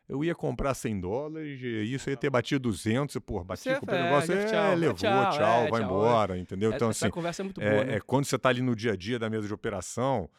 eu 0.09 0.23
ia 0.23 0.35
comprar 0.35 0.73
100 0.73 0.99
dólares, 0.99 1.61
e 1.61 1.93
isso 1.93 2.09
ia 2.09 2.17
ter 2.17 2.29
batido 2.29 2.61
200, 2.69 3.15
e, 3.15 3.19
porra, 3.19 3.43
bati, 3.43 3.69
com 3.79 3.85
o 3.85 3.91
negócio, 3.91 4.33
é, 4.33 4.51
é, 4.51 4.75
levou, 4.75 4.95
tchau, 4.95 5.31
tchau 5.31 5.65
é, 5.65 5.69
vai 5.69 5.81
tchau, 5.81 5.81
embora, 5.81 6.37
entendeu? 6.37 6.71
Então, 6.73 6.89
essa 6.89 7.05
assim, 7.05 7.13
conversa 7.13 7.41
é 7.41 7.45
muito 7.45 7.61
boa, 7.61 7.83
né? 7.83 7.95
é, 7.95 7.99
quando 7.99 8.25
você 8.25 8.35
está 8.35 8.49
ali 8.49 8.61
no 8.61 8.75
dia 8.75 8.93
a 8.93 8.95
dia 8.95 9.19
da 9.19 9.29
mesa 9.29 9.47
de 9.47 9.53
operação, 9.53 10.29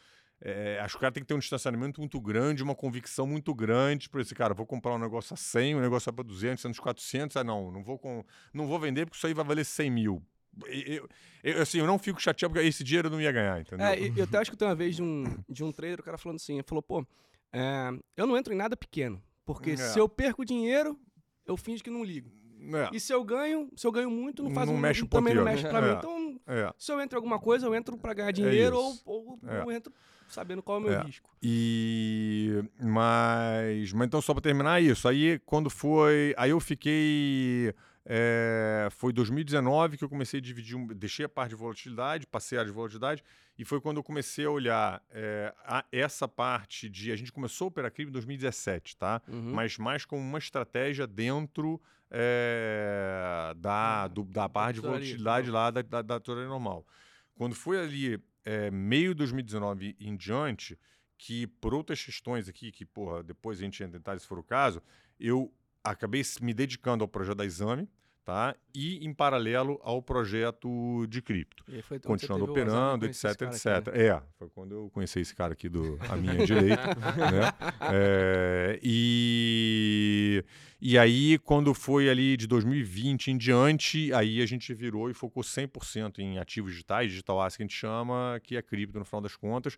é, 0.41 0.79
acho 0.79 0.93
que 0.93 0.97
o 0.97 1.01
cara 1.01 1.11
tem 1.11 1.21
que 1.21 1.27
ter 1.27 1.33
um 1.33 1.39
distanciamento 1.39 1.99
muito 1.99 2.19
grande, 2.21 2.63
uma 2.63 2.75
convicção 2.75 3.27
muito 3.27 3.53
grande 3.53 4.09
para 4.09 4.21
esse 4.21 4.33
cara. 4.33 4.53
Vou 4.53 4.65
comprar 4.65 4.93
um 4.95 4.97
negócio 4.97 5.33
a 5.33 5.37
100, 5.37 5.75
um 5.75 5.81
negócio 5.81 6.11
para 6.13 6.23
200, 6.23 6.61
100, 6.61 6.73
400. 6.75 7.37
Ah, 7.37 7.43
não, 7.43 7.69
não 7.71 7.83
vou, 7.83 7.99
com, 7.99 8.23
não 8.53 8.65
vou 8.65 8.79
vender 8.79 9.05
porque 9.05 9.17
isso 9.17 9.27
aí 9.27 9.33
vai 9.33 9.43
valer 9.43 9.65
100 9.65 9.91
mil. 9.91 10.23
Eu, 10.65 11.07
eu, 11.43 11.61
assim, 11.61 11.79
eu 11.79 11.87
não 11.87 11.97
fico 11.97 12.21
chateado 12.21 12.53
porque 12.53 12.67
esse 12.67 12.83
dinheiro 12.83 13.07
eu 13.07 13.11
não 13.11 13.21
ia 13.21 13.31
ganhar, 13.31 13.61
entendeu? 13.61 13.85
É, 13.85 13.97
eu 14.15 14.23
até 14.23 14.37
acho 14.37 14.51
que 14.51 14.57
tem 14.57 14.67
uma 14.67 14.75
vez 14.75 14.95
de 14.95 15.03
um, 15.03 15.23
de 15.47 15.63
um 15.63 15.71
trader, 15.71 15.99
o 15.99 16.03
cara 16.03 16.17
falando 16.17 16.37
assim, 16.37 16.55
ele 16.55 16.63
falou, 16.63 16.81
pô, 16.81 17.05
é, 17.53 17.91
eu 18.17 18.27
não 18.27 18.37
entro 18.37 18.53
em 18.53 18.57
nada 18.57 18.75
pequeno, 18.75 19.21
porque 19.45 19.71
é. 19.71 19.77
se 19.77 19.97
eu 19.99 20.09
perco 20.09 20.43
dinheiro, 20.45 20.99
eu 21.45 21.55
finjo 21.55 21.83
que 21.83 21.89
não 21.89 22.03
ligo. 22.03 22.31
É. 22.61 22.95
E 22.95 22.99
se 22.99 23.13
eu 23.13 23.23
ganho, 23.23 23.69
se 23.75 23.87
eu 23.87 23.91
ganho 23.91 24.11
muito, 24.11 24.43
não 24.43 24.51
faz 24.51 24.67
não 24.67 24.75
um, 24.75 24.79
mexe 24.79 25.07
também 25.07 25.33
não 25.33 25.45
mexe 25.45 25.67
pra 25.67 25.81
mim. 25.81 25.87
É. 25.87 25.93
Então, 25.93 26.41
é. 26.47 26.73
se 26.77 26.91
eu 26.91 26.99
entro 26.99 27.17
em 27.17 27.19
alguma 27.19 27.39
coisa, 27.39 27.65
eu 27.65 27.73
entro 27.73 27.97
para 27.97 28.13
ganhar 28.13 28.31
dinheiro 28.31 28.77
ou, 28.77 28.97
ou 29.05 29.39
eu 29.43 29.71
entro 29.71 29.93
sabendo 30.27 30.61
qual 30.61 30.77
é 30.77 30.81
o 30.81 30.83
meu 30.83 31.01
risco. 31.01 31.29
E 31.41 32.63
mas, 32.81 33.93
mas 33.93 34.07
então 34.07 34.21
só 34.21 34.33
para 34.33 34.41
terminar 34.41 34.81
isso, 34.81 35.07
aí 35.07 35.39
quando 35.45 35.69
foi, 35.69 36.33
aí 36.37 36.51
eu 36.51 36.59
fiquei 36.59 37.73
é, 38.11 38.87
foi 38.89 39.13
2019 39.13 39.95
que 39.95 40.03
eu 40.03 40.09
comecei 40.09 40.39
a 40.39 40.41
dividir, 40.41 40.75
deixei 40.95 41.27
a 41.27 41.29
parte 41.29 41.51
de 41.51 41.55
volatilidade, 41.55 42.25
passei 42.25 42.57
a 42.57 42.63
de 42.63 42.71
volatilidade, 42.71 43.23
e 43.55 43.63
foi 43.63 43.79
quando 43.79 43.97
eu 43.97 44.03
comecei 44.03 44.45
a 44.45 44.49
olhar 44.49 45.03
é, 45.11 45.53
a, 45.63 45.85
essa 45.91 46.27
parte 46.27 46.89
de. 46.89 47.11
A 47.11 47.15
gente 47.15 47.31
começou 47.31 47.65
a 47.65 47.67
operar 47.67 47.91
crime 47.91 48.09
em 48.09 48.13
2017, 48.13 48.97
tá? 48.97 49.21
Uhum. 49.27 49.53
Mas 49.53 49.77
mais 49.77 50.05
como 50.05 50.23
uma 50.23 50.39
estratégia 50.39 51.05
dentro 51.05 51.79
é, 52.09 53.53
da, 53.57 54.07
do, 54.07 54.23
da 54.23 54.49
parte 54.49 54.77
de 54.77 54.81
volatilidade 54.81 55.51
lá 55.51 55.69
da, 55.69 55.83
da, 55.83 56.01
da 56.01 56.19
normal. 56.47 56.87
Quando 57.35 57.53
foi 57.53 57.79
ali 57.79 58.19
é, 58.43 58.71
meio 58.71 59.13
2019 59.13 59.95
em 59.99 60.17
diante, 60.17 60.79
que 61.15 61.45
por 61.45 61.75
outras 61.75 62.03
questões 62.03 62.49
aqui, 62.49 62.71
que 62.71 62.85
porra, 62.85 63.21
depois 63.21 63.59
a 63.59 63.61
gente 63.61 63.83
em 63.83 63.89
detalhes 63.89 64.23
se 64.23 64.27
for 64.27 64.39
o 64.39 64.43
caso, 64.43 64.81
eu 65.19 65.53
acabei 65.83 66.23
me 66.41 66.55
dedicando 66.55 67.03
ao 67.03 67.07
projeto 67.07 67.37
da 67.37 67.45
Exame, 67.45 67.87
tá? 68.29 68.55
E 68.75 69.03
em 69.03 69.11
paralelo 69.11 69.79
ao 69.81 70.03
projeto 70.03 71.07
de 71.07 71.19
cripto. 71.19 71.63
Continuando 72.05 72.45
operando, 72.45 73.07
etc, 73.07 73.23
etc. 73.41 73.65
Aqui, 73.65 73.91
né? 73.91 74.07
É, 74.07 74.21
foi 74.37 74.47
quando 74.49 74.75
eu 74.75 74.89
conheci 74.91 75.19
esse 75.19 75.33
cara 75.33 75.53
aqui 75.53 75.67
do 75.67 75.97
à 76.07 76.15
minha 76.15 76.37
direita, 76.45 76.93
né? 76.93 77.51
É, 77.91 78.79
e 78.83 80.45
e 80.79 80.95
aí 80.95 81.39
quando 81.39 81.73
foi 81.73 82.07
ali 82.07 82.37
de 82.37 82.45
2020 82.45 83.31
em 83.31 83.37
diante, 83.37 84.13
aí 84.13 84.43
a 84.43 84.45
gente 84.45 84.71
virou 84.75 85.09
e 85.09 85.13
focou 85.15 85.41
100% 85.41 86.19
em 86.19 86.37
ativos 86.37 86.73
digitais, 86.73 87.09
digital 87.09 87.41
asset 87.41 87.57
que 87.57 87.63
a 87.63 87.65
gente 87.65 87.75
chama, 87.75 88.39
que 88.43 88.55
é 88.55 88.61
cripto 88.61 88.99
no 88.99 89.05
final 89.05 89.21
das 89.21 89.35
contas 89.35 89.75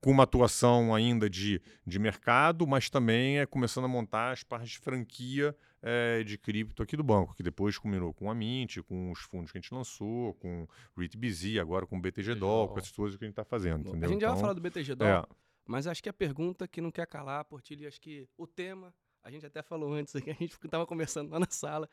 com 0.00 0.10
uma 0.10 0.24
atuação 0.24 0.94
ainda 0.94 1.28
de, 1.28 1.60
de 1.86 1.98
mercado, 1.98 2.66
mas 2.66 2.88
também 2.88 3.40
é 3.40 3.46
começando 3.46 3.86
a 3.86 3.88
montar 3.88 4.30
as 4.30 4.42
partes 4.42 4.70
de 4.70 4.78
franquia 4.78 5.56
é, 5.82 6.22
de 6.24 6.36
cripto 6.36 6.82
aqui 6.82 6.96
do 6.96 7.04
banco, 7.04 7.34
que 7.34 7.42
depois 7.42 7.78
combinou 7.78 8.12
com 8.12 8.30
a 8.30 8.34
Mint, 8.34 8.78
com 8.82 9.10
os 9.12 9.20
fundos 9.20 9.52
que 9.52 9.58
a 9.58 9.60
gente 9.60 9.72
lançou, 9.72 10.34
com 10.34 10.66
o 10.96 11.00
REIT-BZ, 11.00 11.58
agora 11.60 11.86
com 11.86 11.96
o 11.96 12.00
BTG 12.00 12.34
Doll, 12.34 12.68
com 12.68 12.78
essas 12.78 12.92
coisas 12.92 13.16
que 13.16 13.24
a 13.24 13.26
gente 13.26 13.32
está 13.32 13.44
fazendo, 13.44 13.88
entendeu? 13.88 14.08
A 14.08 14.12
gente 14.12 14.20
já 14.20 14.26
vai 14.28 14.34
Então, 14.36 14.40
falar 14.40 14.52
do 14.54 14.60
BTG 14.60 14.94
Doll, 14.94 15.08
é, 15.08 15.22
mas 15.66 15.86
acho 15.86 16.02
que 16.02 16.08
a 16.08 16.12
pergunta 16.12 16.66
que 16.66 16.80
não 16.80 16.90
quer 16.90 17.06
calar, 17.06 17.44
Portilho, 17.44 17.86
acho 17.86 18.00
que 18.00 18.28
o 18.36 18.46
tema, 18.46 18.92
a 19.22 19.30
gente 19.30 19.46
até 19.46 19.62
falou 19.62 19.92
antes 19.92 20.14
aqui, 20.16 20.30
a 20.30 20.34
gente 20.34 20.54
estava 20.64 20.86
conversando 20.86 21.30
lá 21.30 21.38
na 21.38 21.48
sala. 21.50 21.88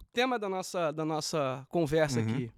O 0.00 0.04
tema 0.12 0.38
da 0.38 0.48
nossa, 0.48 0.92
da 0.92 1.04
nossa 1.04 1.66
conversa 1.70 2.20
Uhum. 2.20 2.26
aqui, 2.28 2.52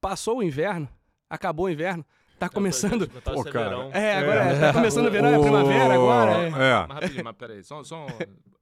passou 0.00 0.38
o 0.38 0.42
inverno, 0.42 0.88
acabou 1.28 1.66
o 1.66 1.70
inverno, 1.70 2.04
tá 2.40 2.48
começando... 2.48 3.08
Pô, 3.08 3.44
cara. 3.44 3.76
É, 3.92 4.16
agora 4.16 4.40
é, 4.44 4.60
tá 4.60 4.72
começando 4.72 5.06
o 5.06 5.10
verão, 5.10 5.28
é 5.28 5.36
a 5.36 5.40
primavera 5.40 5.94
agora. 5.94 6.32
é. 6.32 6.46
É. 6.46 6.50
Mas 6.86 6.88
rapidinho, 6.88 7.24
mas 7.24 7.36
peraí, 7.36 7.62
só, 7.64 7.84
só 7.84 8.06
um- 8.06 8.08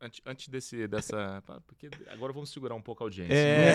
antes, 0.01 0.21
antes 0.27 0.49
desse, 0.49 0.87
dessa. 0.89 1.43
Porque 1.67 1.89
agora 2.11 2.33
vamos 2.33 2.51
segurar 2.53 2.75
um 2.75 2.83
pouco 2.83 3.03
a 3.03 3.07
audiência. 3.07 3.35
É. 3.35 3.73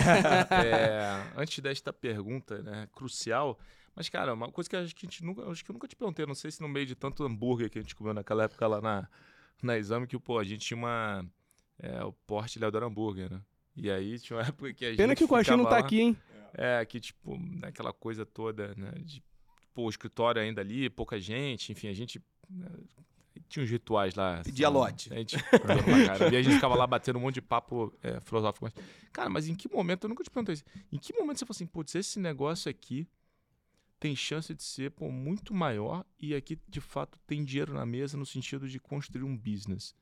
É, 0.50 1.22
antes 1.36 1.58
desta 1.60 1.92
pergunta, 1.92 2.62
né, 2.62 2.88
crucial. 2.92 3.58
Mas, 3.96 4.08
cara, 4.08 4.34
uma 4.34 4.50
coisa 4.50 4.68
que 4.68 4.76
acho 4.76 4.94
que 4.94 5.06
a 5.06 5.08
gente 5.08 5.24
nunca. 5.24 5.48
Acho 5.50 5.64
que 5.64 5.70
eu 5.70 5.74
nunca 5.74 5.86
te 5.88 5.94
perguntei, 5.96 6.26
não 6.26 6.34
sei 6.34 6.50
se 6.50 6.60
no 6.60 6.68
meio 6.68 6.86
de 6.86 6.94
tanto 6.94 7.24
hambúrguer 7.24 7.70
que 7.70 7.78
a 7.78 7.82
gente 7.82 7.94
comeu 7.94 8.12
naquela 8.12 8.44
época 8.44 8.66
lá 8.66 8.80
na, 8.80 9.08
na 9.62 9.78
exame, 9.78 10.06
que, 10.06 10.18
pô, 10.18 10.38
a 10.38 10.44
gente 10.44 10.66
tinha 10.66 10.76
uma. 10.76 11.24
É, 11.78 12.04
o 12.04 12.12
porte 12.12 12.58
Leodoro 12.58 12.86
Hambúrguer, 12.86 13.30
né? 13.32 13.40
E 13.76 13.90
aí 13.90 14.18
tinha 14.18 14.36
uma 14.38 14.42
época 14.46 14.72
que 14.72 14.84
a 14.84 14.88
gente. 14.90 14.96
Pena 14.96 15.14
que 15.14 15.24
o 15.24 15.28
Coxinha 15.28 15.56
não 15.56 15.64
tá 15.64 15.70
lá- 15.72 15.78
aqui, 15.78 16.00
hein? 16.00 16.16
É, 16.56 16.84
que, 16.84 17.00
tipo, 17.00 17.36
naquela 17.60 17.92
coisa 17.92 18.24
toda, 18.24 18.74
né? 18.76 18.92
De, 18.98 19.22
pô, 19.74 19.82
o 19.82 19.90
escritório 19.90 20.40
ainda 20.40 20.60
ali, 20.60 20.88
pouca 20.88 21.20
gente, 21.20 21.72
enfim, 21.72 21.88
a 21.88 21.92
gente. 21.92 22.22
né, 22.48 22.70
tinha 23.48 23.64
uns 23.64 23.70
rituais 23.70 24.14
lá. 24.14 24.40
Pedia 24.44 24.66
sabe? 24.66 24.78
lote. 24.78 25.12
A 25.12 25.16
gente, 25.16 25.36
caramba. 25.36 26.28
e 26.32 26.36
a 26.36 26.42
gente 26.42 26.54
ficava 26.54 26.74
lá 26.74 26.86
batendo 26.86 27.18
um 27.18 27.22
monte 27.22 27.34
de 27.34 27.42
papo 27.42 27.92
é, 28.02 28.20
filosófico. 28.20 28.64
Mas, 28.64 28.74
cara, 29.12 29.28
mas 29.28 29.48
em 29.48 29.54
que 29.54 29.70
momento, 29.70 30.04
eu 30.04 30.08
nunca 30.08 30.22
te 30.22 30.30
perguntei 30.30 30.54
isso, 30.54 30.64
em 30.90 30.98
que 30.98 31.12
momento 31.12 31.38
você 31.38 31.44
falou 31.44 31.56
assim, 31.56 31.66
putz, 31.66 31.94
esse 31.94 32.18
negócio 32.18 32.70
aqui 32.70 33.06
tem 33.98 34.14
chance 34.14 34.54
de 34.54 34.62
ser 34.62 34.90
pô, 34.90 35.10
muito 35.10 35.54
maior 35.54 36.04
e 36.18 36.34
aqui, 36.34 36.58
de 36.68 36.80
fato, 36.80 37.18
tem 37.26 37.44
dinheiro 37.44 37.72
na 37.72 37.86
mesa 37.86 38.16
no 38.16 38.26
sentido 38.26 38.68
de 38.68 38.78
construir 38.78 39.24
um 39.24 39.36
business. 39.36 39.94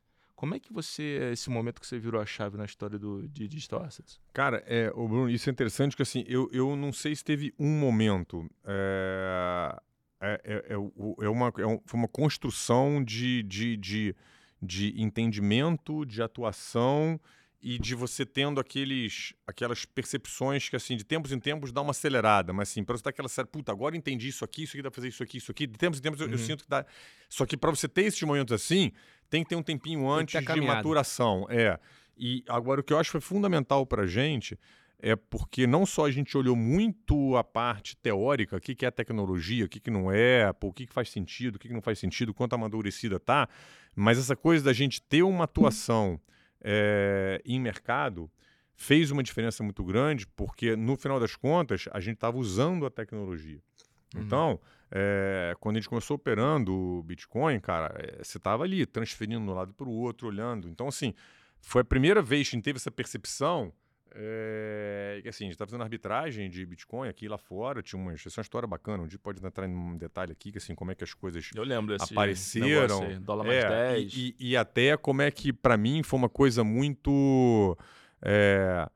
Como 0.43 0.57
é 0.57 0.59
que 0.59 0.73
você, 0.73 1.31
esse 1.33 1.49
momento 1.49 1.81
que 1.81 1.87
você 1.87 2.01
virou 2.01 2.21
a 2.21 2.27
chave 2.27 2.57
na 2.59 2.65
história 2.65 2.99
do, 2.99 3.29
de 3.29 3.47
Digital 3.47 3.85
Assets? 3.85 4.21
Cara, 4.33 4.61
é, 4.67 4.91
ô 4.93 5.07
Bruno, 5.07 5.31
isso 5.31 5.49
é 5.49 5.53
interessante 5.53 5.93
porque 5.93 6.03
assim, 6.03 6.25
eu, 6.27 6.51
eu 6.53 6.75
não 6.75 6.93
sei 6.93 7.15
se 7.15 7.23
teve 7.23 7.55
um 7.57 7.69
momento. 7.79 8.51
É, 8.65 9.77
é, 10.21 10.41
é, 10.45 10.73
é 10.73 10.77
o- 10.77 11.17
é 11.23 11.29
uma, 11.29 11.53
é 11.59 11.65
um- 11.65 11.81
foi 11.87 11.97
uma 11.97 12.09
construção 12.09 13.05
de, 13.05 13.45
de, 13.45 13.77
de, 13.77 14.17
de 14.61 15.01
entendimento, 15.01 16.05
de 16.05 16.21
atuação 16.21 17.21
e 17.61 17.79
de 17.79 17.95
você 17.95 18.27
tendo 18.27 18.59
aqueles, 18.59 19.35
aquelas 19.47 19.85
percepções 19.85 20.69
que, 20.69 20.75
assim, 20.75 20.97
de 20.97 21.05
tempos 21.05 21.31
em 21.31 21.39
tempos 21.39 21.71
dá 21.71 21.81
uma 21.83 21.93
acelerada, 21.93 22.53
mas 22.53 22.69
assim, 22.71 22.83
para 22.83 22.97
você 22.97 23.05
dar 23.05 23.11
aquela 23.11 23.29
série, 23.29 23.47
puta, 23.47 23.71
agora 23.71 23.97
entendi 23.97 24.27
isso 24.27 24.45
aqui, 24.45 24.65
isso 24.65 24.73
aqui 24.77 24.83
dá 24.83 24.91
pra 24.91 24.97
fazer 24.97 25.07
isso 25.07 25.23
aqui, 25.23 25.39
isso 25.39 25.53
aqui, 25.53 25.69
de 25.69 25.79
tempos 25.79 26.01
em 26.01 26.03
tempos 26.03 26.21
eu, 26.21 26.27
eu 26.27 26.33
Uhum. 26.33 26.39
sinto 26.39 26.65
que 26.65 26.69
dá. 26.69 26.85
Só 27.29 27.47
que 27.47 27.57
para 27.57 27.71
você 27.71 27.87
ter 27.89 28.03
esses 28.03 28.21
momentos 28.23 28.53
assim, 28.53 28.91
tem 29.33 29.43
que 29.43 29.49
ter 29.49 29.57
um 29.57 29.62
tempinho 29.62 30.11
antes 30.11 30.37
a 30.37 30.41
de 30.55 30.61
maturação. 30.61 31.47
É. 31.49 31.79
E 32.19 32.45
agora 32.47 32.83
o 32.83 32.85
que 32.85 32.93
eu 32.93 32.99
acho 32.99 33.09
que 33.09 33.12
foi 33.12 33.21
fundamental 33.23 33.87
pra 33.87 34.07
gente 34.07 34.59
é 34.99 35.17
porque 35.17 35.67
não 35.67 35.87
só 35.87 36.05
a 36.05 36.11
gente 36.11 36.37
olhou 36.37 36.55
muito 36.55 37.35
a 37.35 37.43
parte 37.43 37.97
teórica, 37.97 38.59
o 38.59 38.61
que, 38.61 38.75
que 38.75 38.85
é 38.85 38.91
tecnologia, 38.91 39.65
o 39.65 39.69
que, 39.71 39.81
que 39.81 39.91
não 39.91 40.12
é, 40.12 40.53
pô, 40.53 40.69
o 40.69 40.73
que, 40.73 40.87
que 40.87 40.93
faz 40.93 41.09
sentido, 41.09 41.57
o 41.57 41.59
que, 41.59 41.67
que 41.67 41.75
não 41.75 41.81
faz 41.81 41.99
sentido, 41.99 42.35
quanto 42.35 42.53
amadurecida 42.53 43.19
tá, 43.19 43.49
mas 43.97 44.19
essa 44.19 44.37
coisa 44.37 44.67
da 44.67 44.73
gente 44.75 45.01
ter 45.01 45.23
uma 45.23 45.45
atuação 45.45 46.21
é, 46.61 47.41
em 47.43 47.59
mercado 47.59 48.31
fez 48.77 49.11
uma 49.11 49.23
diferença 49.23 49.65
muito 49.65 49.83
grande, 49.83 50.27
porque 50.27 50.77
no 50.77 50.95
final 50.95 51.19
das 51.19 51.35
contas 51.37 51.89
a 51.91 52.01
gente 52.01 52.17
estava 52.17 52.37
usando 52.37 52.85
a 52.85 52.91
tecnologia. 52.91 53.61
Uhum. 54.15 54.21
É, 54.95 55.55
quando 55.59 55.77
a 55.77 55.81
gente 55.81 55.89
começou 55.89 56.17
operando 56.17 56.75
o 56.75 57.03
Bitcoin, 57.03 57.59
cara, 57.61 57.95
é, 57.99 58.23
você 58.23 58.37
estava 58.37 58.63
ali 58.65 58.85
transferindo 58.85 59.43
de 59.47 59.51
um 59.51 59.55
lado 59.55 59.73
para 59.73 59.87
o 59.89 59.91
outro, 59.91 60.29
olhando. 60.29 60.69
Então, 60.69 60.87
assim, 60.87 61.15
foi 61.63 61.81
a 61.81 61.85
primeira 61.85 62.21
vez 62.21 62.49
que 62.49 62.55
a 62.55 62.59
gente 62.59 62.65
teve 62.65 62.77
essa 62.77 62.91
percepção. 62.91 63.73
É, 64.15 65.21
que 65.23 65.29
assim, 65.31 65.45
a 65.45 65.47
gente 65.47 65.55
estava 65.55 65.71
fazendo 65.71 65.83
arbitragem 65.85 66.51
de 66.51 66.67
Bitcoin 66.67 67.09
aqui 67.09 67.27
lá 67.27 67.39
fora, 67.39 67.83
tinha 67.83 67.99
uma, 68.01 68.13
essa 68.13 68.29
é 68.29 68.33
uma 68.39 68.43
história 68.43 68.69
bacana, 68.69 69.03
um 69.03 69.07
dia 69.07 69.19
pode 69.19 69.43
entrar 69.45 69.67
em 69.67 69.75
um 69.75 69.97
detalhe 69.97 70.33
aqui, 70.33 70.53
que 70.53 70.59
assim, 70.59 70.75
como 70.75 70.91
é 70.91 70.95
que 70.95 71.03
as 71.03 71.15
coisas 71.15 71.49
Eu 71.55 71.65
lembro 71.65 71.97
desse 71.97 72.13
apareceram. 72.13 73.03
aí, 73.05 73.19
dólar 73.19 73.45
mais 73.45 73.65
É, 73.65 73.69
10. 73.69 74.13
E, 74.15 74.37
e- 74.39 74.51
e 74.51 74.57
até 74.59 74.95
como 74.99 75.23
é 75.23 75.31
que, 75.31 75.51
pra 75.51 75.79
mim, 75.79 76.03
foi 76.03 76.19
uma 76.19 76.29
coisa 76.29 76.63
muito. 76.63 77.75
É, 78.21 78.87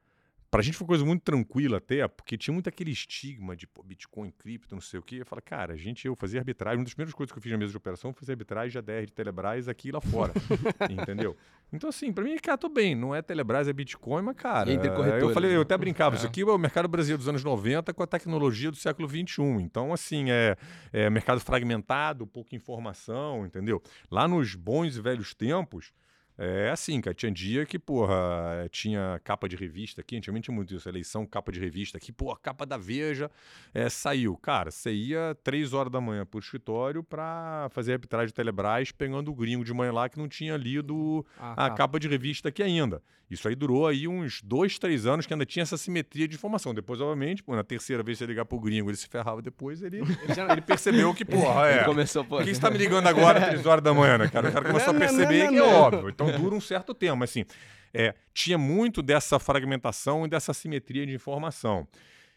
pra 0.50 0.62
gente 0.62 0.76
foi 0.76 0.86
coisa 0.86 1.04
muito 1.04 1.22
tranquila 1.22 1.78
até, 1.78 2.06
porque 2.08 2.36
tinha 2.36 2.52
muito 2.54 2.68
aquele 2.68 2.90
estigma 2.90 3.56
de 3.56 3.66
pô, 3.66 3.82
Bitcoin, 3.82 4.30
cripto, 4.30 4.74
não 4.74 4.80
sei 4.82 5.00
o 5.00 5.02
quê. 5.02 5.16
Eu 5.20 5.26
falei, 5.26 5.42
cara, 5.42 5.74
a 5.74 5.76
gente, 5.76 6.06
eu 6.06 6.14
fazia 6.16 6.40
arbitragem. 6.40 6.78
Uma 6.78 6.84
das 6.84 6.94
primeiras 6.94 7.14
coisas 7.14 7.32
que 7.32 7.38
eu 7.38 7.42
fiz 7.42 7.52
na 7.52 7.58
mesa 7.58 7.70
de 7.70 7.76
operação 7.76 8.12
foi 8.12 8.20
fazer 8.20 8.32
arbitragem 8.32 8.70
de 8.72 8.78
ADR 8.78 9.06
de 9.06 9.12
Telebrás 9.12 9.68
aqui 9.68 9.88
e 9.88 9.92
lá 9.92 10.00
fora. 10.00 10.32
entendeu? 10.90 11.36
Então, 11.72 11.90
assim, 11.90 12.12
pra 12.12 12.22
mim, 12.22 12.36
cara, 12.38 12.56
tô 12.56 12.68
bem. 12.68 12.94
Não 12.94 13.14
é 13.14 13.20
Telebrás, 13.20 13.66
é 13.68 13.72
Bitcoin, 13.72 14.22
mas, 14.22 14.36
cara. 14.36 14.72
Entre 14.72 14.88
eu 14.88 15.32
falei, 15.34 15.50
né? 15.50 15.56
eu 15.56 15.62
até 15.62 15.76
brincava, 15.76 16.14
isso 16.16 16.26
É. 16.26 16.28
aqui 16.28 16.42
é 16.42 16.44
o 16.44 16.58
mercado 16.58 16.86
brasileiro 16.88 17.18
dos 17.18 17.28
anos 17.28 17.42
90 17.42 17.92
com 17.92 18.02
a 18.02 18.06
tecnologia 18.06 18.70
do 18.70 18.76
século 18.76 19.08
21. 19.08 19.60
Então, 19.60 19.92
assim, 19.92 20.30
é, 20.30 20.56
é 20.92 21.10
mercado 21.10 21.40
fragmentado, 21.40 22.26
pouca 22.26 22.54
informação, 22.54 23.44
entendeu? 23.44 23.82
Lá 24.10 24.28
nos 24.28 24.54
bons 24.54 24.96
e 24.96 25.00
velhos 25.00 25.34
tempos, 25.34 25.92
é 26.38 26.70
assim, 26.70 27.00
cara. 27.00 27.14
Tinha 27.14 27.30
dia 27.32 27.64
que, 27.66 27.78
porra, 27.78 28.68
tinha 28.70 29.20
capa 29.24 29.48
de 29.48 29.56
revista 29.56 30.00
aqui, 30.00 30.16
antigamente 30.16 30.44
tinha 30.44 30.54
muito 30.54 30.74
isso, 30.74 30.88
eleição, 30.88 31.24
capa 31.26 31.50
de 31.50 31.58
revista 31.60 31.96
aqui, 31.98 32.12
pô, 32.12 32.30
a 32.30 32.36
capa 32.36 32.66
da 32.66 32.76
Veja 32.76 33.30
é, 33.74 33.88
saiu. 33.88 34.36
Cara, 34.36 34.70
você 34.70 34.92
ia 34.92 35.36
três 35.42 35.72
horas 35.72 35.90
da 35.90 36.00
manhã 36.00 36.24
pro 36.26 36.38
escritório 36.40 37.02
pra 37.02 37.68
fazer 37.70 37.92
arbitragem 37.94 38.28
de 38.28 38.34
Telebrás, 38.34 38.92
pegando 38.92 39.30
o 39.30 39.34
gringo 39.34 39.64
de 39.64 39.72
manhã 39.72 39.92
lá 39.92 40.08
que 40.08 40.18
não 40.18 40.28
tinha 40.28 40.56
lido 40.56 41.24
a 41.38 41.70
capa 41.70 41.98
de 41.98 42.08
revista 42.08 42.48
aqui 42.50 42.62
ainda. 42.62 43.02
Isso 43.28 43.48
aí 43.48 43.56
durou 43.56 43.88
aí 43.88 44.06
uns 44.06 44.40
dois, 44.40 44.78
três 44.78 45.04
anos 45.04 45.26
que 45.26 45.32
ainda 45.34 45.44
tinha 45.44 45.64
essa 45.64 45.76
simetria 45.76 46.28
de 46.28 46.36
informação. 46.36 46.72
Depois, 46.72 47.00
obviamente, 47.00 47.42
pô, 47.42 47.56
na 47.56 47.64
terceira 47.64 48.00
vez 48.00 48.18
que 48.18 48.24
você 48.24 48.28
ligar 48.28 48.44
pro 48.44 48.60
gringo, 48.60 48.88
ele 48.88 48.96
se 48.96 49.08
ferrava 49.08 49.42
depois, 49.42 49.82
ele, 49.82 49.96
ele, 49.98 50.32
já- 50.34 50.46
ele 50.52 50.60
percebeu 50.60 51.12
que, 51.12 51.24
porra, 51.24 51.66
é. 51.66 51.82
Começou, 51.84 52.24
pô. 52.24 52.36
Por 52.36 52.44
que 52.44 52.54
você 52.54 52.60
tá 52.60 52.70
me 52.70 52.78
ligando 52.78 53.08
agora, 53.08 53.40
três 53.48 53.66
horas 53.66 53.82
da 53.82 53.92
manhã, 53.92 54.16
né, 54.18 54.28
cara? 54.28 54.48
O 54.48 54.52
cara 54.52 54.64
começou 54.66 54.92
Não, 54.92 55.00
a 55.02 55.04
não, 55.04 55.16
perceber 55.16 55.42
não, 55.44 55.50
que 55.50 55.56
é 55.56 55.58
não. 55.58 55.68
óbvio. 55.74 56.08
Então 56.08 56.25
dura 56.32 56.54
um 56.54 56.60
certo 56.60 56.94
tempo, 56.94 57.16
mas 57.16 57.30
assim, 57.30 57.44
é, 57.92 58.14
tinha 58.34 58.58
muito 58.58 59.02
dessa 59.02 59.38
fragmentação 59.38 60.26
e 60.26 60.28
dessa 60.28 60.52
simetria 60.52 61.06
de 61.06 61.14
informação. 61.14 61.86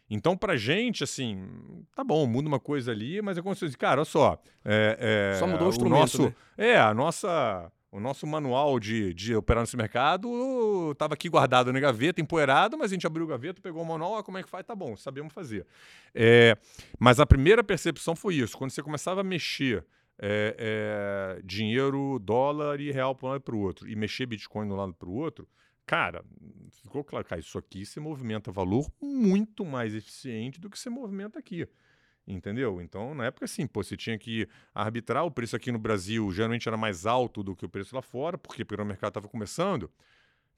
Então, 0.10 0.36
pra 0.36 0.55
gente, 0.58 1.03
assim, 1.03 1.48
tá 1.96 2.03
bom, 2.03 2.25
muda 2.25 2.48
uma 2.48 2.60
coisa 2.60 2.91
ali, 2.91 3.22
mas 3.22 3.38
é 3.38 3.41
como 3.41 3.53
se 3.53 3.62
fosse, 3.62 3.77
cara, 3.77 4.01
olha 4.01 4.05
só. 4.05 4.41
é, 4.65 5.34
é, 5.34 5.38
Só 5.38 5.46
mudou 5.46 5.67
o 5.67 5.69
instrumento, 5.69 6.00
nosso, 6.00 6.24
né? 6.24 6.34
É, 6.58 6.79
a 6.79 6.93
nossa. 6.93 7.72
O 7.91 8.00
nosso 8.00 8.27
manual 8.27 8.79
de, 8.79 9.15
de 9.15 9.36
operar 9.36 9.63
nesse 9.63 9.75
mercado 9.75 10.91
estava 10.91 11.15
aqui 11.15 11.27
guardado 11.27 11.74
na 11.74 11.79
gaveta, 11.79 12.22
empoeirado, 12.22 12.77
mas 12.77 12.91
a 12.91 12.93
gente 12.93 13.08
abriu 13.08 13.25
a 13.25 13.29
gaveta, 13.29 13.60
pegou 13.60 13.81
o 13.81 13.86
manual, 13.86 14.17
ah, 14.19 14.24
como 14.24 14.38
é 14.38 14.43
que 14.43 14.50
faz? 14.50 14.63
Tá 14.63 14.75
bom, 14.75 14.96
sabemos 14.96 15.34
fazer. 15.34 15.65
É, 16.13 16.55
mas 17.00 17.19
a 17.19 17.25
primeira 17.25 17.63
percepção 17.63 18.15
foi 18.15 18.36
isso. 18.36 18.55
Quando 18.55 18.69
você 18.69 18.84
começava 18.84 19.22
a 19.22 19.24
mexer 19.24 19.84
é, 20.22 20.56
é, 20.58 21.42
dinheiro, 21.44 22.20
dólar 22.20 22.80
e 22.82 22.92
real 22.92 23.16
para 23.16 23.28
um 23.28 23.30
lado 23.32 23.42
e 23.42 23.44
para 23.44 23.56
o 23.56 23.60
outro, 23.60 23.88
e 23.88 23.96
mexer 23.96 24.26
Bitcoin 24.26 24.68
de 24.68 24.74
um 24.74 24.76
lado 24.76 24.94
para 24.94 25.08
o 25.08 25.14
outro, 25.14 25.48
cara, 25.86 26.24
ficou 26.84 27.04
claro, 27.04 27.26
cara, 27.26 27.40
isso 27.40 27.58
aqui 27.58 27.86
você 27.86 28.00
movimenta 28.00 28.52
valor 28.52 28.92
muito 29.02 29.66
mais 29.66 29.96
eficiente 29.96 30.60
do 30.60 30.70
que 30.70 30.78
você 30.78 30.90
movimenta 30.90 31.40
aqui. 31.40 31.68
Entendeu? 32.28 32.80
Então, 32.80 33.16
na 33.16 33.26
época, 33.26 33.46
assim, 33.46 33.66
pô, 33.66 33.84
você 33.84 33.98
tinha 33.98 34.16
que 34.16 34.48
arbitrar. 34.72 35.26
O 35.26 35.32
preço 35.32 35.56
aqui 35.56 35.72
no 35.72 35.80
Brasil 35.80 36.32
geralmente 36.32 36.68
era 36.68 36.78
mais 36.78 37.08
alto 37.08 37.42
do 37.42 37.56
que 37.56 37.66
o 37.66 37.70
preço 37.70 37.96
lá 37.96 38.04
fora, 38.04 38.38
porque 38.38 38.62
o 38.62 38.86
mercado 38.86 39.10
estava 39.10 39.28
começando. 39.28 39.90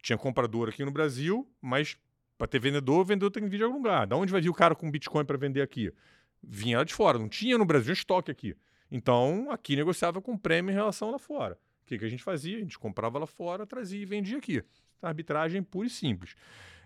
Tinha 0.01 0.17
comprador 0.17 0.67
aqui 0.67 0.83
no 0.83 0.91
Brasil, 0.91 1.49
mas 1.61 1.97
para 2.37 2.45
ter 2.45 2.59
vendedor, 2.59 2.99
o 2.99 3.05
vendedor 3.05 3.31
tem 3.31 3.43
que 3.43 3.49
vir 3.49 3.57
de 3.57 3.63
algum 3.63 3.77
lugar. 3.77 4.05
Da 4.05 4.17
onde 4.17 4.33
vai 4.33 4.41
vir 4.41 4.49
o 4.49 4.53
cara 4.53 4.75
com 4.75 4.91
Bitcoin 4.91 5.23
para 5.23 5.37
vender 5.37 5.61
aqui? 5.61 5.93
Vinha 6.43 6.79
lá 6.79 6.83
de 6.83 6.93
fora, 6.93 7.17
não 7.17 7.29
tinha 7.29 7.57
no 7.57 7.63
Brasil 7.63 7.93
estoque 7.93 8.29
aqui. 8.29 8.53
Então, 8.91 9.49
aqui 9.49 9.75
negociava 9.75 10.21
com 10.21 10.37
prêmio 10.37 10.71
em 10.71 10.75
relação 10.75 11.11
lá 11.11 11.17
fora. 11.17 11.57
O 11.83 11.85
que, 11.85 11.97
que 11.97 12.05
a 12.05 12.09
gente 12.09 12.23
fazia? 12.23 12.57
A 12.57 12.59
gente 12.59 12.77
comprava 12.77 13.17
lá 13.17 13.25
fora, 13.25 13.65
trazia 13.65 14.01
e 14.01 14.05
vendia 14.05 14.37
aqui. 14.37 14.63
Arbitragem 15.01 15.63
pura 15.63 15.87
e 15.87 15.89
simples. 15.89 16.35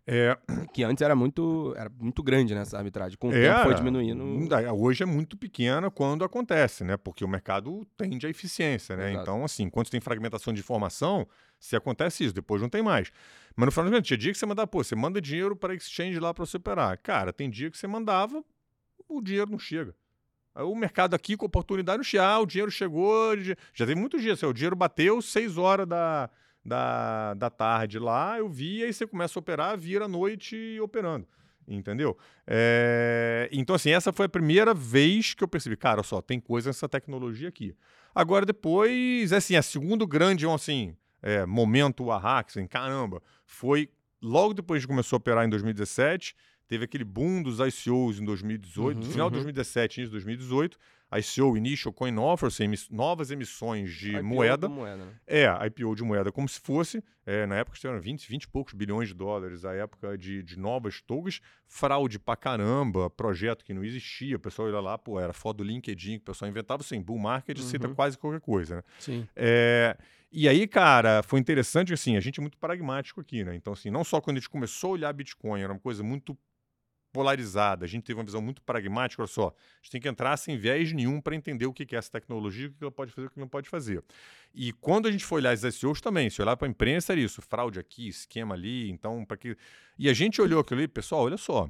É, 0.07 0.38
Que 0.74 0.83
antes 0.83 1.01
era 1.01 1.15
muito, 1.15 1.74
era 1.75 1.89
muito 1.89 2.21
grande 2.21 2.53
nessa 2.53 2.77
arbitragem. 2.77 3.17
Com 3.17 3.29
o 3.29 3.33
Era. 3.33 3.53
tempo 3.55 3.63
foi 3.65 3.74
diminuindo. 3.75 4.47
Da- 4.47 4.71
Hoje 4.71 5.01
é 5.03 5.05
muito 5.05 5.35
pequena 5.35 5.89
quando 5.89 6.24
acontece, 6.24 6.83
né? 6.83 6.95
Porque 6.95 7.25
o 7.25 7.27
mercado 7.27 7.85
tende 7.97 8.27
à 8.27 8.29
eficiência, 8.29 8.95
né? 8.95 9.09
Exato. 9.12 9.24
Então, 9.24 9.43
assim, 9.43 9.69
quando 9.69 9.88
você 9.88 9.91
tem 9.91 10.01
fragmentação 10.01 10.53
de 10.53 10.59
informação, 10.59 11.27
se 11.59 11.75
acontece 11.75 12.24
isso, 12.25 12.33
depois 12.33 12.62
não 12.62 12.69
tem 12.69 12.83
mais. 12.83 13.12
Mas 13.55 13.65
no 13.65 13.71
final 13.71 13.85
do 13.85 13.91
dia, 13.91 14.01
tinha 14.01 14.17
dia 14.17 14.31
que 14.31 14.38
você 14.38 14.45
mandava, 14.45 14.67
pô, 14.67 14.83
você 14.83 14.95
manda 14.95 15.19
dinheiro 15.19 15.55
para 15.55 15.74
exchange 15.74 16.19
lá 16.19 16.33
para 16.33 16.45
você 16.45 16.57
operar. 16.57 17.00
Cara, 17.01 17.33
tem 17.33 17.50
dia 17.50 17.71
que 17.71 17.77
você 17.77 17.88
mandava, 17.88 18.43
o 19.07 19.21
dinheiro 19.21 19.50
não 19.50 19.59
chega. 19.59 19.95
O 20.55 20.75
mercado 20.75 21.13
aqui 21.13 21.35
com 21.35 21.45
oportunidade 21.45 21.97
não 21.97 22.03
chega. 22.03 22.25
Ah, 22.25 22.39
o 22.39 22.45
dinheiro 22.45 22.71
chegou. 22.71 23.35
Já 23.74 23.85
teve 23.85 23.95
muitos 23.95 24.21
dias. 24.21 24.38
assim, 24.38 24.45
o 24.45 24.53
dinheiro 24.53 24.75
bateu 24.75 25.21
6 25.21 25.57
horas 25.57 25.88
da, 25.88 26.29
da, 26.65 27.33
da 27.35 27.50
tarde 27.50 28.00
lá, 28.00 28.39
eu 28.39 28.50
vi, 28.50 28.83
aí 28.83 28.91
você 28.91 29.05
começa 29.05 29.38
a 29.38 29.41
operar, 29.41 29.77
vira 29.77 30.05
a 30.05 30.07
noite 30.07 30.79
operando. 30.81 31.27
Entendeu? 31.67 32.17
É, 32.45 33.50
Então, 33.51 33.75
assim, 33.75 33.91
essa 33.91 34.12
foi 34.12 34.25
a 34.25 34.29
primeira 34.29 34.74
vez 34.74 35.33
que 35.33 35.43
eu 35.43 35.47
percebi, 35.47 35.75
cara, 35.75 36.03
só, 36.03 36.21
tem 36.21 36.39
coisa 36.39 36.69
nessa 36.69 36.89
tecnologia 36.89 37.50
aqui. 37.50 37.75
Agora, 38.13 38.45
depois, 38.45 39.33
assim, 39.33 39.55
a 39.55 39.62
segundo 39.62 40.05
grande, 40.07 40.47
assim, 40.47 40.95
é, 41.21 41.45
momento 41.45 42.05
que 42.05 42.59
assim, 42.59 42.67
caramba, 42.67 43.21
foi 43.45 43.89
logo 44.21 44.53
depois 44.53 44.81
que 44.83 44.88
começou 44.88 45.17
a 45.17 45.19
operar 45.19 45.45
em 45.45 45.50
2017, 45.50 46.35
teve 46.67 46.86
aquele 46.86 47.03
boom 47.03 47.41
dos 47.43 47.60
ICOs 47.60 48.19
em 48.19 48.25
2018, 48.25 48.98
Uhum, 48.98 49.03
final 49.12 49.29
de 49.29 49.36
uhum. 49.38 49.43
2017, 49.43 50.00
início 50.01 50.10
de 50.10 50.12
2018, 50.12 50.77
ICO, 51.17 51.55
Initial 51.55 51.93
Coin 51.93 52.17
Offer, 52.17 52.48
assim, 52.48 52.63
emiss- 52.63 52.89
novas 52.89 53.29
emissões 53.31 53.93
de 53.93 54.12
IPO 54.15 54.24
moeda. 54.24 54.67
da 54.67 54.74
moeda, 54.74 55.05
né? 55.05 55.12
É, 55.27 55.45
IPO 55.67 55.95
de 55.95 56.03
moeda, 56.03 56.31
como 56.31 56.48
se 56.50 56.60
fosse, 56.60 57.03
é, 57.25 57.45
na 57.45 57.55
época 57.57 57.77
tiveram 57.77 58.00
20, 58.00 58.27
20 58.27 58.43
e 58.43 58.48
poucos 58.48 58.74
bilhões 58.74 59.07
de 59.10 59.13
dólares, 59.13 59.63
a 59.65 59.74
época 59.74 60.17
de, 60.17 60.43
de 60.43 60.57
novas 60.57 61.01
tokens, 61.01 61.41
fraude 61.67 62.19
pra 62.19 62.36
caramba, 62.36 63.10
projeto 63.10 63.63
que 63.63 63.74
não 63.74 63.84
existia, 63.84 64.36
o 64.36 64.39
pessoal 64.39 64.69
ia 64.69 64.79
lá, 64.79 64.98
pô, 64.98 65.19
era 65.19 65.34
foto 65.34 65.57
do 65.57 65.63
LinkedIn, 65.63 66.17
que 66.17 66.24
o 66.24 66.25
pessoal 66.25 66.50
inventava, 66.50 66.81
assim, 66.81 67.01
bull 67.01 67.17
market 67.19 67.57
Uhum. 67.60 67.93
quase 67.95 68.17
qualquer 68.17 68.41
coisa, 68.41 68.77
né? 68.77 68.84
Sim. 69.00 69.27
É, 69.36 69.98
e 70.31 70.50
aí, 70.50 70.67
cara, 70.67 71.24
foi 71.24 71.39
interessante, 71.39 71.93
assim, 71.93 72.17
a 72.17 72.19
gente 72.19 72.39
é 72.39 72.41
muito 72.41 72.57
pragmático 72.57 73.22
aqui, 73.22 73.43
né? 73.43 73.55
Então, 73.55 73.74
assim, 73.74 73.89
não 73.89 74.03
só 74.03 74.19
quando 74.19 74.38
a 74.38 74.39
gente 74.39 74.50
começou 74.50 74.89
a 74.89 74.93
olhar 74.93 75.13
Bitcoin, 75.13 75.62
era 75.62 75.72
uma 75.72 75.79
coisa 75.79 76.03
muito 76.03 76.38
polarizada, 77.15 77.86
a 77.86 77.88
gente 77.88 78.03
teve 78.03 78.19
uma 78.19 78.25
visão 78.25 78.41
muito 78.41 78.62
pragmática, 78.62 79.22
olha 79.22 79.27
só, 79.27 79.48
a 79.48 79.77
gente 79.81 79.91
tem 79.91 80.01
que 80.01 80.10
entrar 80.10 80.36
sem 80.36 80.57
viés 80.57 80.91
nenhum 80.91 81.22
para 81.22 81.34
entender 81.34 81.65
o 81.65 81.72
que 81.72 81.95
é 81.95 81.98
essa 81.98 82.12
tecnologia, 82.12 82.67
o 82.67 82.72
que 82.72 82.84
ela 82.84 82.91
pode 82.91 83.13
fazer, 83.13 83.27
o 83.27 83.29
que 83.29 83.39
não 83.39 83.48
pode 83.48 83.69
fazer. 83.69 84.03
E 84.53 84.74
quando 84.74 85.07
a 85.07 85.12
gente 85.12 85.24
foi 85.24 85.39
olhar 85.39 85.51
as 85.51 85.62
SEOs 85.62 86.01
também, 86.01 86.29
se 86.29 86.41
olhar 86.41 86.57
para 86.57 86.67
a 86.67 86.69
imprensa 86.69 87.13
era 87.13 87.22
isso, 87.22 87.41
fraude 87.41 87.79
aqui, 87.79 88.10
esquema 88.10 88.53
ali, 88.53 88.91
então 88.91 89.24
para 89.24 89.38
que 89.38 89.55
E 89.98 90.10
a 90.10 90.13
gente 90.13 90.41
olhou 90.41 90.60
aquilo 90.60 90.81
ali, 90.81 90.89
pessoal, 90.89 91.24
olha 91.24 91.38
só, 91.38 91.69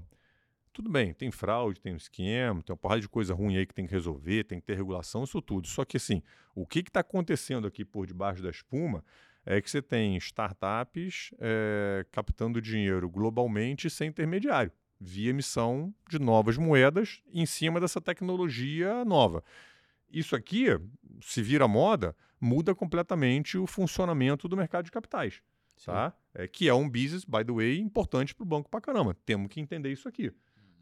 tudo 0.74 0.90
bem, 0.90 1.14
tem 1.14 1.30
fraude, 1.30 1.80
tem 1.80 1.94
um 1.94 1.98
esquema, 1.98 2.64
tem 2.64 2.74
uma 2.74 2.78
porrada 2.78 3.02
de 3.02 3.08
coisa 3.08 3.36
ruim 3.36 3.56
aí 3.56 3.68
que 3.68 3.74
tem 3.74 3.86
que 3.86 3.94
resolver, 3.94 4.46
tem 4.46 4.60
que 4.60 4.66
ter 4.66 4.76
regulação, 4.76 5.24
isso 5.24 5.40
tudo. 5.44 5.68
Só 5.68 5.86
que 5.86 5.98
assim, 5.98 6.24
o 6.56 6.66
que 6.66 6.80
está 6.80 7.02
acontecendo 7.02 7.68
aqui 7.68 7.86
por 7.86 8.08
debaixo 8.08 8.42
da 8.42 8.50
espuma 8.50 9.04
é 9.46 9.62
que 9.62 9.70
você 9.70 9.82
tem 9.82 10.18
startups 10.18 11.32
eh, 11.40 12.04
captando 12.12 12.60
dinheiro 12.60 13.08
globalmente 13.08 13.90
sem 13.92 14.10
intermediário, 14.10 14.72
via 15.00 15.30
emissão 15.30 15.94
de 16.10 16.20
novas 16.20 16.58
moedas 16.58 17.22
em 17.32 17.46
cima 17.46 17.80
dessa 17.80 18.00
tecnologia 18.00 19.04
nova. 19.06 19.44
Isso 20.10 20.36
aqui, 20.36 20.68
se 21.22 21.42
vira 21.42 21.68
moda, 21.68 22.16
muda 22.40 22.74
completamente 22.74 23.58
o 23.58 23.68
funcionamento 23.68 24.48
do 24.48 24.56
mercado 24.56 24.86
de 24.86 24.92
capitais. 24.92 25.42
Tá? 25.84 26.14
É, 26.34 26.48
que 26.48 26.70
é 26.70 26.74
um 26.74 26.90
business, 26.90 27.26
by 27.26 27.44
the 27.44 27.52
way, 27.52 27.80
importante 27.80 28.34
para 28.34 28.44
o 28.44 28.48
banco 28.48 28.70
para 28.70 28.80
caramba. 28.80 29.16
Temos 29.26 29.50
que 29.50 29.60
entender 29.60 29.92
isso 29.92 30.08
aqui. 30.08 30.32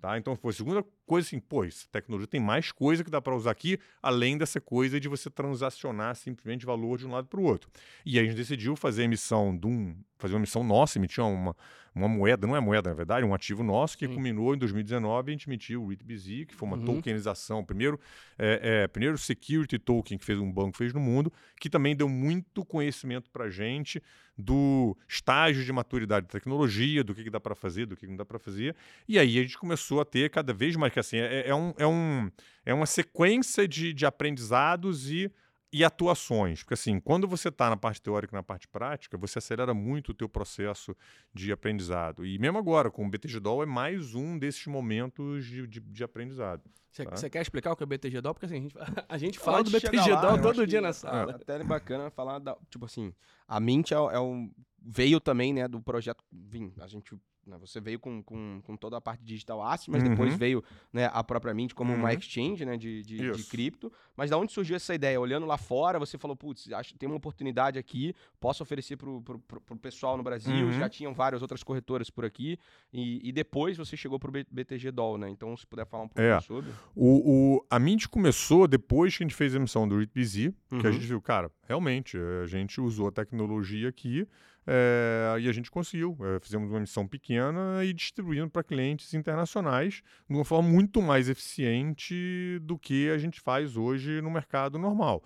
Tá? 0.04 0.18
Então, 0.18 0.36
foi 0.36 0.52
a 0.52 0.54
segunda 0.54 0.86
coisa 1.06 1.26
assim, 1.26 1.40
pô, 1.40 1.64
essa 1.64 1.88
tecnologia 1.90 2.28
tem 2.28 2.40
mais 2.40 2.74
coisa 2.74 3.06
que 3.06 3.10
dá 3.10 3.22
para 3.22 3.34
usar 3.34 3.52
aqui, 3.52 3.80
além 4.02 4.38
dessa 4.38 4.60
coisa 4.60 5.00
de 5.00 5.08
você 5.08 5.30
transacionar 5.30 6.14
simplesmente 6.16 6.66
valor 6.66 6.98
de 6.98 7.08
um 7.08 7.12
lado 7.12 7.28
para 7.28 7.40
o 7.40 7.44
outro. 7.44 7.72
E 8.06 8.20
aí 8.20 8.26
a 8.26 8.28
gente 8.28 8.38
decidiu 8.38 8.76
fazer 8.76 9.04
a 9.04 9.06
emissão 9.06 9.58
de 9.58 9.66
um, 9.66 9.96
fazer 10.18 10.34
uma 10.34 10.42
emissão 10.42 10.62
nossa, 10.62 11.00
emitir 11.00 11.24
uma, 11.24 11.56
uma 11.96 12.08
moeda, 12.08 12.48
não 12.48 12.56
é 12.56 12.60
moeda, 12.60 12.90
na 12.90 12.96
verdade, 12.96 13.26
um 13.26 13.34
ativo 13.34 13.62
nosso, 13.64 13.98
que 13.98 14.08
Sim. 14.08 14.14
culminou 14.14 14.56
em 14.56 14.58
2019, 14.58 15.30
a 15.30 15.34
gente 15.34 15.48
emitiu 15.48 15.84
o 15.84 15.88
RITBZ, 15.88 16.46
que 16.48 16.56
foi 16.56 16.68
uma 16.68 16.78
Uhum. 16.78 16.86
tokenização, 16.86 17.64
primeiro, 17.64 18.00
é, 18.38 18.84
é, 18.84 18.88
primeiro 18.88 19.18
security 19.18 19.78
token 19.78 20.18
que 20.18 20.26
fez 20.26 20.40
um 20.40 20.52
banco 20.52 20.76
fez 20.78 20.94
no 20.94 21.00
mundo, 21.00 21.32
que 21.60 21.70
também 21.70 21.96
deu 21.96 22.10
muito 22.10 22.66
conhecimento 22.66 23.30
para 23.30 23.46
a 23.46 23.50
gente 23.50 24.02
do 24.36 24.98
estágio 25.08 25.64
de 25.64 25.72
maturidade 25.72 26.26
da 26.26 26.32
tecnologia, 26.32 27.04
do 27.04 27.14
que, 27.14 27.24
que 27.24 27.30
dá 27.30 27.40
para 27.40 27.54
fazer, 27.54 27.86
do 27.86 27.96
que, 27.96 28.02
que 28.02 28.10
não 28.10 28.18
dá 28.18 28.26
para 28.26 28.40
fazer. 28.40 28.76
E 29.08 29.20
aí 29.20 29.38
a 29.38 29.44
gente 29.44 29.58
começou 29.60 30.02
a 30.02 30.06
ter 30.06 30.30
cada 30.32 30.52
vez 30.52 30.76
mais 30.76 30.92
que 30.92 31.00
assim, 31.00 31.18
é, 31.18 31.48
é, 31.50 31.54
um, 31.54 31.74
é, 31.78 31.86
um, 31.86 32.32
é 32.66 32.74
uma 32.74 32.88
sequência 32.88 33.68
de, 33.68 33.94
de 33.94 34.06
aprendizados 34.06 35.12
e, 35.12 35.32
e 35.74 35.84
atuações. 35.84 36.62
Porque 36.62 36.76
assim, 36.76 37.00
quando 37.00 37.28
você 37.28 37.50
está 37.50 37.68
na 37.70 37.76
parte 37.76 38.00
teórica 38.00 38.34
e 38.36 38.38
na 38.38 38.44
parte 38.44 38.68
prática, 38.68 39.18
você 39.18 39.40
acelera 39.40 39.74
muito 39.74 40.10
o 40.10 40.14
teu 40.14 40.30
processo 40.30 40.96
de 41.34 41.52
aprendizado. 41.52 42.24
E 42.26 42.38
mesmo 42.38 42.60
agora, 42.60 42.92
com 42.92 43.06
o 43.06 43.10
BTGDOL, 43.10 43.64
é 43.64 43.66
mais 43.66 44.14
um 44.14 44.38
desses 44.38 44.68
momentos 44.68 45.46
de, 45.46 45.66
de, 45.66 45.80
de 45.80 46.04
aprendizado. 46.04 46.62
Você 46.92 47.06
Tá. 47.06 47.30
quer 47.30 47.42
explicar 47.42 47.72
o 47.72 47.76
que 47.76 47.82
é 47.82 47.88
BTG 47.88 48.22
Doll? 48.22 48.36
Porque 48.36 48.46
assim, 48.46 48.56
a 48.56 48.62
gente, 48.62 48.76
a 49.10 49.18
gente 49.18 49.40
fala 49.40 49.58
do 49.58 49.62
antes 49.62 49.72
de 49.72 49.80
BTG 49.80 50.04
chegar 50.04 50.16
lá, 50.16 50.22
Doll 50.22 50.38
eu 50.38 50.42
todo 50.44 50.68
dia 50.68 50.80
que 50.80 50.86
na 50.86 50.94
sala. 50.94 51.36
Até 51.36 51.56
é 51.56 51.64
bacana 51.64 52.12
falar 52.12 52.38
da, 52.38 52.56
tipo 52.70 52.86
assim, 52.86 53.12
a 53.48 53.60
Mint 53.60 53.92
é, 53.92 53.96
é 53.96 54.20
um 54.20 54.52
veio 54.80 55.20
também, 55.20 55.54
né, 55.54 55.68
do 55.68 55.82
projeto, 55.82 56.24
vim, 56.32 56.72
a 56.80 56.86
gente, 56.86 57.16
né, 57.46 57.58
você 57.60 57.80
veio 57.82 58.00
com, 58.00 58.22
com, 58.24 58.62
com 58.64 58.78
toda 58.78 58.98
a 58.98 59.02
parte 59.02 59.24
digital 59.24 59.62
asset, 59.62 59.90
mas 59.92 60.02
depois 60.04 60.32
Uhum. 60.34 60.38
veio, 60.40 60.64
né, 60.92 61.10
a 61.12 61.24
própria 61.24 61.54
Mint 61.54 61.74
como 61.74 61.94
uma 61.94 62.12
Uhum. 62.12 62.18
exchange, 62.18 62.66
né, 62.66 62.78
de, 62.78 63.02
de, 63.04 63.32
de 63.32 63.44
cripto, 63.46 63.92
mas 64.16 64.30
da 64.30 64.38
onde 64.38 64.52
surgiu 64.52 64.76
essa 64.76 64.94
ideia? 64.96 65.20
Olhando 65.20 65.46
lá 65.46 65.58
fora, 65.58 66.00
você 66.00 66.18
falou, 66.18 66.36
putz, 66.36 66.72
acho 66.72 66.96
tem 66.98 67.08
uma 67.08 67.18
oportunidade 67.18 67.78
aqui, 67.78 68.14
posso 68.40 68.64
oferecer 68.64 68.96
pro, 68.98 69.22
pro 69.22 69.78
pessoal 69.78 70.16
no 70.18 70.24
Brasil, 70.24 70.68
Uhum. 70.68 70.72
já 70.72 70.88
tinham 70.90 71.14
várias 71.14 71.42
outras 71.42 71.64
corretoras 71.64 72.10
por 72.10 72.24
aqui, 72.26 72.58
e, 72.92 73.20
e 73.28 73.32
depois 73.32 73.76
você 73.78 73.98
chegou 73.98 74.18
pro 74.20 74.32
B- 74.32 74.46
BTG 74.50 74.92
Doll, 74.92 75.18
né, 75.18 75.30
então 75.30 75.56
se 75.58 75.68
puder 75.68 75.86
falar 75.86 76.04
um 76.04 76.08
pouquinho 76.08 76.36
É. 76.36 76.42
sobre. 76.42 76.72
O, 76.96 77.56
o- 77.58 77.66
a 77.70 77.78
Mint 77.80 78.08
começou 78.08 78.68
depois 78.68 79.16
que 79.18 79.24
a 79.24 79.26
gente 79.26 79.36
fez 79.36 79.54
a 79.54 79.58
emissão 79.58 79.88
do 79.88 79.98
RITBZ, 80.00 80.34
que 80.70 80.76
a 80.76 80.78
Uhum. 80.78 80.92
gente 80.94 81.06
viu, 81.08 81.22
cara, 81.22 81.52
realmente, 81.68 82.18
eh, 82.18 82.42
a 82.44 82.48
gente 82.48 82.80
usou 82.80 83.08
a 83.08 83.12
tecnologia 83.12 83.90
aqui 83.90 84.28
eh, 84.66 85.36
e 85.40 85.50
a 85.50 85.52
gente 85.52 85.70
conseguiu. 85.70 86.18
eh, 86.22 86.40
fizemos 86.40 86.70
uma 86.70 86.78
emissão 86.78 87.08
pequena 87.08 87.84
e 87.84 87.94
distribuindo 87.94 88.50
para 88.50 88.64
clientes 88.64 89.14
internacionais 89.14 90.02
de 90.30 90.36
uma 90.36 90.46
forma 90.46 90.70
muito 90.70 91.02
mais 91.02 91.30
eficiente 91.30 92.60
do 92.62 92.78
que 92.78 93.10
a 93.10 93.18
gente 93.18 93.40
faz 93.42 93.76
hoje 93.76 94.22
no 94.22 94.32
mercado 94.32 94.78
normal. 94.78 95.24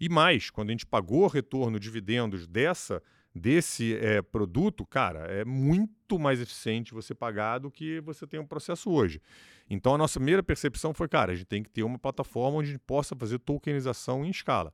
E 0.00 0.08
mais, 0.08 0.50
quando 0.50 0.70
a 0.70 0.72
gente 0.72 0.86
pagou 0.86 1.22
o 1.22 1.28
retorno, 1.28 1.78
dividendos 1.78 2.46
dessa 2.46 3.02
desse 3.34 3.94
eh, 3.94 4.20
produto, 4.20 4.84
cara, 4.84 5.20
é 5.20 5.44
muito 5.44 6.18
mais 6.18 6.40
eficiente 6.40 6.92
você 6.92 7.14
pagar 7.14 7.58
do 7.58 7.70
que 7.70 8.00
você 8.00 8.26
tem 8.26 8.38
um 8.38 8.46
processo 8.46 8.90
hoje. 8.90 9.22
Então 9.70 9.94
a 9.94 9.98
nossa 9.98 10.18
primeira 10.18 10.42
percepção 10.42 10.92
foi, 10.92 11.08
cara, 11.08 11.32
a 11.32 11.34
gente 11.34 11.46
tem 11.46 11.62
que 11.62 11.70
ter 11.70 11.82
uma 11.82 11.98
plataforma 11.98 12.58
onde 12.58 12.68
a 12.68 12.72
gente 12.72 12.82
possa 12.86 13.16
fazer 13.16 13.38
tokenização 13.38 14.24
em 14.24 14.30
escala. 14.30 14.72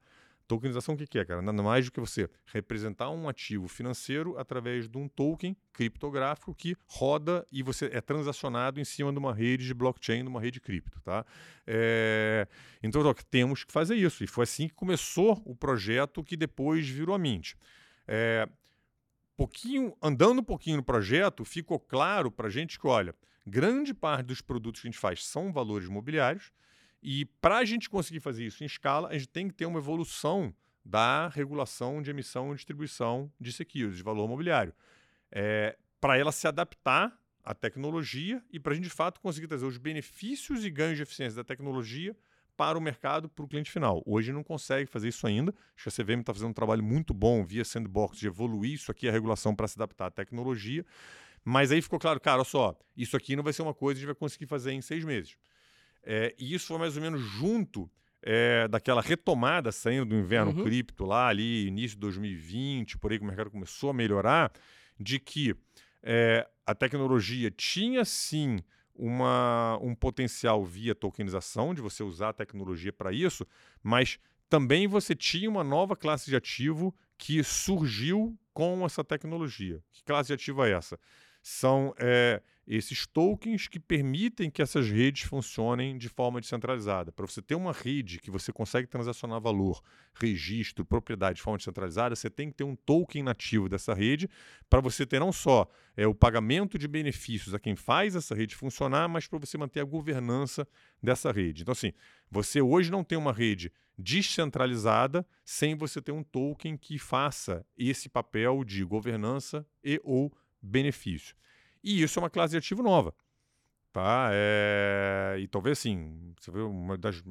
Tokenização 0.49 0.95
o 0.95 0.99
que, 0.99 1.07
que 1.07 1.19
é, 1.19 1.25
cara? 1.27 1.43
Nada 1.43 1.63
mais 1.63 1.85
do 1.85 1.93
que 1.93 2.01
você 2.01 2.29
representar 2.47 3.11
um 3.11 3.29
ativo 3.29 3.69
financeiro 3.69 4.37
através 4.39 4.89
de 4.89 4.97
um 4.97 5.07
token 5.07 5.55
criptográfico 5.75 6.55
que 6.55 6.75
roda 6.87 7.47
e 7.53 7.63
você 7.63 7.91
é 7.93 8.01
transacionado 8.01 8.81
em 8.81 8.85
cima 8.85 9.13
de 9.13 9.19
uma 9.19 9.35
rede 9.35 9.67
de 9.67 9.75
blockchain, 9.75 10.23
de 10.23 10.29
uma 10.29 10.41
rede 10.41 10.59
cripto, 10.59 11.01
tá? 11.03 11.25
É, 11.67 12.49
Então, 12.83 13.03
ó, 13.07 13.15
temos 13.31 13.63
que 13.63 13.71
fazer 13.71 13.95
isso. 13.95 14.25
E 14.25 14.27
foi 14.27 14.45
assim 14.45 14.69
que 14.69 14.75
começou 14.75 15.43
o 15.45 15.55
projeto 15.55 16.25
que 16.25 16.35
depois 16.35 16.89
virou 16.89 17.15
a 17.15 17.19
Mint. 17.19 17.53
É, 18.07 18.49
pouquinho, 19.37 19.95
andando 20.03 20.41
um 20.41 20.45
pouquinho 20.45 20.79
no 20.79 20.83
projeto, 20.83 21.45
ficou 21.45 21.79
claro 21.79 22.31
para 22.31 22.49
a 22.49 22.51
gente 22.51 22.81
que, 22.81 22.87
olha, 22.87 23.15
grande 23.47 23.93
parte 23.93 24.27
dos 24.27 24.41
produtos 24.41 24.81
que 24.81 24.89
a 24.89 24.91
gente 24.91 24.99
faz 24.99 25.25
são 25.25 25.53
valores 25.53 25.89
imobiliários 25.89 26.51
e 27.03 27.25
para 27.41 27.59
a 27.59 27.65
gente 27.65 27.89
conseguir 27.89 28.21
fazer 28.21 28.45
isso 28.45 28.63
em 28.63 28.67
escala, 28.67 29.09
a 29.09 29.13
gente 29.13 29.29
tem 29.29 29.49
que 29.49 29.55
ter 29.55 29.67
uma 29.67 29.79
evolução 29.79 30.55
da 30.85 31.29
regulação 31.29 32.03
de 32.03 32.11
emissão 32.11 32.53
e 32.53 32.57
distribuição 32.57 33.31
de 33.39 33.53
securities, 33.53 33.99
de 33.99 34.03
valor 34.03 34.25
imobiliário, 34.25 34.73
é, 35.31 35.77
para 36.01 36.17
ela 36.17 36.33
se 36.33 36.49
adaptar 36.49 37.17
à 37.45 37.55
tecnologia 37.55 38.43
e 38.51 38.59
para 38.59 38.73
a 38.73 38.75
gente, 38.75 38.85
de 38.85 38.91
fato, 38.91 39.21
conseguir 39.21 39.47
trazer 39.47 39.67
os 39.67 39.77
benefícios 39.77 40.65
e 40.65 40.71
ganhos 40.71 40.97
de 40.97 41.03
eficiência 41.03 41.37
da 41.37 41.45
tecnologia 41.45 42.17
para 42.57 42.77
o 42.77 42.81
mercado, 42.81 43.29
para 43.29 43.45
o 43.45 43.49
cliente 43.49 43.71
final. 43.71 44.03
Hoje 44.05 44.33
não 44.33 44.43
consegue 44.43 44.91
fazer 44.91 45.09
isso 45.09 45.27
ainda. 45.27 45.55
Acho 45.77 45.89
que 45.89 46.01
a 46.01 46.05
CVM 46.05 46.21
está 46.21 46.35
fazendo 46.35 46.51
um 46.51 46.55
trabalho 46.55 46.83
muito 46.83 47.15
bom 47.15 47.45
via 47.45 47.65
Sandbox 47.65 48.19
de 48.19 48.27
evoluir 48.27 48.73
isso 48.73 48.91
aqui, 48.91 49.09
a 49.09 49.13
regulação 49.13 49.55
para 49.55 49.69
se 49.69 49.79
adaptar 49.79 50.07
à 50.07 50.11
tecnologia. 50.11 50.85
Mas 51.45 51.71
aí 51.71 51.81
ficou 51.81 52.01
claro, 52.01 52.19
cara, 52.19 52.39
olha 52.39 52.45
só, 52.45 52.77
isso 52.97 53.17
aqui 53.17 53.37
não 53.37 53.45
vai 53.45 53.53
ser 53.53 53.63
uma 53.63 53.73
coisa 53.73 53.95
que 53.95 53.99
a 53.99 54.07
gente 54.07 54.15
vai 54.15 54.19
conseguir 54.19 54.47
fazer 54.47 54.73
em 54.73 54.81
seis 54.81 55.05
meses. 55.05 55.37
É, 56.11 56.35
e 56.39 56.55
isso 56.55 56.69
foi 56.69 56.79
mais 56.79 56.97
ou 56.97 57.03
menos 57.03 57.21
junto 57.21 57.91
é, 58.23 58.67
daquela 58.67 59.03
retomada 59.03 59.71
saindo 59.71 60.07
do 60.07 60.15
inverno 60.17 60.53
Uhum. 60.53 60.65
cripto 60.65 61.05
lá, 61.05 61.29
ali, 61.29 61.67
início 61.67 61.97
de 61.97 62.01
2020, 62.01 62.97
por 62.97 63.13
aí 63.13 63.19
que 63.19 63.25
o 63.25 63.27
mercado 63.27 63.51
começou 63.51 63.91
a 63.91 63.93
melhorar, 63.93 64.51
de 64.99 65.19
que 65.19 65.55
é, 66.03 66.49
a 66.65 66.75
tecnologia 66.75 67.51
tinha 67.51 68.07
sim 68.07 68.59
uma, 68.95 69.79
um 69.83 69.95
potencial 69.95 70.65
via 70.65 70.95
tokenização, 70.95 71.75
de 71.75 71.83
você 71.83 72.03
usar 72.03 72.31
a 72.31 72.33
tecnologia 72.33 72.91
para 72.93 73.13
isso, 73.13 73.47
mas 73.83 74.19
também 74.49 74.89
você 74.89 75.15
tinha 75.15 75.49
uma 75.51 75.63
nova 75.63 75.95
classe 75.95 76.31
de 76.31 76.35
ativo 76.37 76.95
que 77.19 77.45
surgiu 77.45 78.35
com 78.55 78.83
essa 78.87 79.05
tecnologia. 79.05 79.83
Que 79.93 80.03
classe 80.03 80.29
de 80.29 80.33
ativo 80.33 80.65
é 80.65 80.71
essa? 80.73 80.99
São 81.43 81.95
é, 81.99 82.43
esses 82.69 83.07
tokens 83.07 83.67
que 83.67 83.81
permitem 83.81 84.51
que 84.51 84.61
essas 84.61 84.91
redes 84.91 85.23
funcionem 85.23 85.97
de 85.97 86.07
forma 86.07 86.39
descentralizada. 86.39 87.11
Para 87.11 87.27
você 87.27 87.41
ter 87.41 87.55
uma 87.55 87.73
rede 87.73 88.19
que 88.19 88.31
você 88.31 88.53
consegue 88.53 88.87
transacionar 88.87 89.41
valor, 89.41 89.83
registro, 90.13 90.85
propriedade 90.85 91.37
de 91.37 91.43
forma 91.43 91.57
descentralizada, 91.57 92.15
você 92.15 92.29
tem 92.29 92.51
que 92.51 92.57
ter 92.57 92.65
um 92.65 92.77
token 92.77 93.23
nativo 93.23 93.71
dessa 93.71 93.95
rede 93.95 94.29
para 94.69 94.83
você 94.83 95.07
ter 95.07 95.19
não 95.19 95.33
só 95.33 95.67
é, 95.97 96.07
o 96.07 96.15
pagamento 96.15 96.79
de 96.79 96.87
benefícios 96.87 97.55
a 97.55 97.59
quem 97.59 97.75
faz 97.75 98.15
essa 98.15 98.35
rede 98.35 98.55
funcionar, 98.55 99.09
mas 99.09 99.27
para 99.27 99.39
você 99.39 99.57
manter 99.57 99.81
a 99.81 99.85
governança 99.85 100.69
dessa 101.03 101.33
rede. 101.33 101.63
Então, 101.63 101.73
assim, 101.73 101.95
você 102.31 102.61
hoje 102.61 102.91
não 102.91 103.03
tem 103.03 103.17
uma 103.17 103.33
rede 103.33 103.73
descentralizada 103.97 105.27
sem 105.43 105.75
você 105.75 106.03
ter 106.03 106.13
um 106.13 106.23
token 106.23 106.77
que 106.77 106.99
faça 106.99 107.65
esse 107.79 108.11
papel 108.11 108.63
de 108.63 108.85
governança 108.85 109.67
e 109.83 109.99
ou 110.05 110.31
benefício. 110.61 111.35
E 111.83 112.03
isso 112.03 112.19
é 112.19 112.23
uma 112.23 112.31
classe 112.31 112.53
de 112.53 112.59
ativo 112.59 112.83
nova. 112.83 113.15
Tá? 113.93 114.31
É... 114.33 115.37
E 115.41 115.49
talvez 115.49 115.79
assim, 115.79 116.35
você 116.39 116.51
vê 116.51 116.61
uma 116.61 116.97
das. 116.97 117.23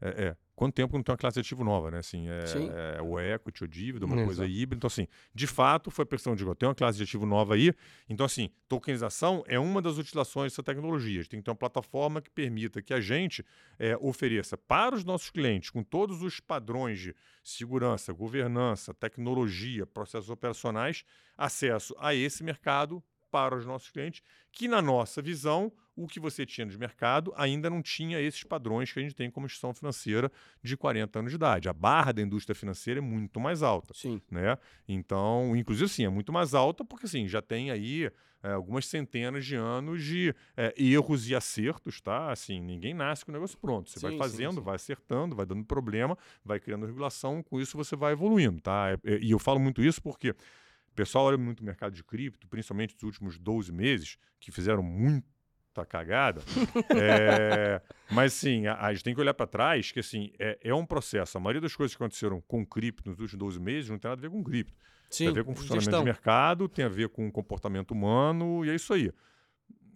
É, 0.00 0.24
é, 0.26 0.36
quanto 0.54 0.74
tempo 0.74 0.94
não 0.96 1.02
tem 1.02 1.12
uma 1.12 1.18
classe 1.18 1.34
de 1.34 1.40
ativo 1.40 1.64
nova, 1.64 1.90
né? 1.90 1.98
Assim, 1.98 2.28
é, 2.28 2.96
é 2.98 3.02
o 3.02 3.18
equity, 3.18 3.64
ou 3.64 3.68
dívida, 3.68 4.04
uma 4.04 4.14
Exato. 4.16 4.26
coisa 4.26 4.46
híbrida. 4.46 4.76
Então, 4.76 4.86
assim, 4.86 5.06
de 5.34 5.46
fato, 5.46 5.90
foi 5.90 6.02
a 6.02 6.06
pressão 6.06 6.34
de 6.34 6.44
tem 6.56 6.68
uma 6.68 6.74
classe 6.74 6.98
de 6.98 7.04
ativo 7.04 7.24
nova 7.24 7.54
aí. 7.54 7.72
Então, 8.08 8.26
assim, 8.26 8.50
tokenização 8.68 9.42
é 9.46 9.58
uma 9.58 9.80
das 9.80 9.96
utilizações 9.96 10.52
dessa 10.52 10.62
tecnologia. 10.62 11.20
A 11.20 11.22
gente 11.22 11.30
tem 11.30 11.40
que 11.40 11.44
ter 11.44 11.50
uma 11.50 11.56
plataforma 11.56 12.20
que 12.20 12.30
permita 12.30 12.82
que 12.82 12.92
a 12.92 13.00
gente 13.00 13.44
é, 13.78 13.96
ofereça 13.98 14.58
para 14.58 14.94
os 14.94 15.04
nossos 15.04 15.30
clientes, 15.30 15.70
com 15.70 15.82
todos 15.82 16.22
os 16.22 16.38
padrões 16.38 16.98
de 16.98 17.14
segurança, 17.42 18.12
governança, 18.12 18.92
tecnologia, 18.92 19.86
processos 19.86 20.28
operacionais, 20.28 21.04
acesso 21.36 21.94
a 21.98 22.14
esse 22.14 22.44
mercado 22.44 23.02
para 23.34 23.56
os 23.56 23.66
nossos 23.66 23.90
clientes, 23.90 24.22
que 24.52 24.68
na 24.68 24.80
nossa 24.80 25.20
visão, 25.20 25.72
o 25.96 26.06
que 26.06 26.20
você 26.20 26.46
tinha 26.46 26.64
de 26.64 26.78
mercado 26.78 27.32
ainda 27.36 27.68
não 27.68 27.82
tinha 27.82 28.20
esses 28.20 28.44
padrões 28.44 28.92
que 28.92 29.00
a 29.00 29.02
gente 29.02 29.12
tem 29.12 29.28
como 29.28 29.44
instituição 29.44 29.74
financeira 29.74 30.30
de 30.62 30.76
40 30.76 31.18
anos 31.18 31.32
de 31.32 31.34
idade. 31.34 31.68
A 31.68 31.72
barra 31.72 32.12
da 32.12 32.22
indústria 32.22 32.54
financeira 32.54 33.00
é 33.00 33.02
muito 33.02 33.40
mais 33.40 33.60
alta. 33.60 33.92
Sim. 33.92 34.22
Né? 34.30 34.56
Então, 34.86 35.56
inclusive, 35.56 35.88
sim, 35.88 36.04
é 36.04 36.08
muito 36.08 36.32
mais 36.32 36.54
alta 36.54 36.84
porque 36.84 37.06
assim, 37.06 37.26
já 37.26 37.42
tem 37.42 37.72
aí 37.72 38.08
é, 38.40 38.52
algumas 38.52 38.86
centenas 38.86 39.44
de 39.44 39.56
anos 39.56 40.04
de 40.04 40.32
é, 40.56 40.72
erros 40.76 41.28
e 41.28 41.34
acertos, 41.34 42.00
tá? 42.00 42.30
Assim, 42.30 42.60
ninguém 42.60 42.94
nasce 42.94 43.24
com 43.24 43.32
o 43.32 43.34
negócio 43.34 43.58
pronto. 43.58 43.90
Você 43.90 43.98
sim, 43.98 44.06
vai 44.06 44.16
fazendo, 44.16 44.58
sim, 44.58 44.60
vai 44.60 44.76
acertando, 44.76 45.34
vai 45.34 45.44
dando 45.44 45.64
problema, 45.64 46.16
vai 46.44 46.60
criando 46.60 46.86
regulação, 46.86 47.42
com 47.42 47.60
isso 47.60 47.76
você 47.76 47.96
vai 47.96 48.12
evoluindo, 48.12 48.60
tá? 48.60 48.90
É, 49.02 49.14
é, 49.14 49.18
e 49.18 49.32
eu 49.32 49.40
falo 49.40 49.58
muito 49.58 49.82
isso 49.82 50.00
porque 50.00 50.36
o 50.94 50.96
pessoal 50.96 51.24
olha 51.24 51.36
muito 51.36 51.60
o 51.60 51.64
mercado 51.64 51.92
de 51.92 52.04
cripto, 52.04 52.46
principalmente 52.46 52.94
nos 52.94 53.02
últimos 53.02 53.36
12 53.36 53.72
meses, 53.72 54.16
que 54.38 54.52
fizeram 54.52 54.80
muita 54.80 55.84
cagada. 55.84 56.40
é, 56.96 57.82
mas 58.12 58.32
sim, 58.32 58.68
a, 58.68 58.80
a, 58.80 58.94
gente 58.94 59.02
tem 59.02 59.12
que 59.12 59.20
olhar 59.20 59.34
para 59.34 59.44
trás 59.44 59.90
que 59.90 59.98
assim, 59.98 60.30
é, 60.38 60.56
é, 60.62 60.72
um 60.72 60.86
processo. 60.86 61.36
A 61.36 61.40
maioria 61.40 61.60
das 61.60 61.74
coisas 61.74 61.96
que 61.96 62.00
aconteceram 62.00 62.40
com 62.42 62.64
cripto 62.64 63.10
nos 63.10 63.18
últimos 63.18 63.38
12 63.40 63.60
meses 63.60 63.90
não 63.90 63.98
tem 63.98 64.08
nada 64.08 64.20
a 64.20 64.22
ver 64.22 64.30
com 64.30 64.42
cripto. 64.44 64.72
Sim, 65.10 65.24
tem 65.24 65.28
a 65.32 65.34
ver 65.34 65.44
com 65.44 65.54
funcionamento 65.54 65.84
gestão. 65.84 66.00
de 66.00 66.04
mercado, 66.04 66.68
tem 66.68 66.84
a 66.84 66.88
ver 66.88 67.08
com 67.08 67.28
comportamento 67.30 67.90
humano, 67.90 68.64
e 68.64 68.70
é 68.70 68.74
isso 68.76 68.94
aí 68.94 69.12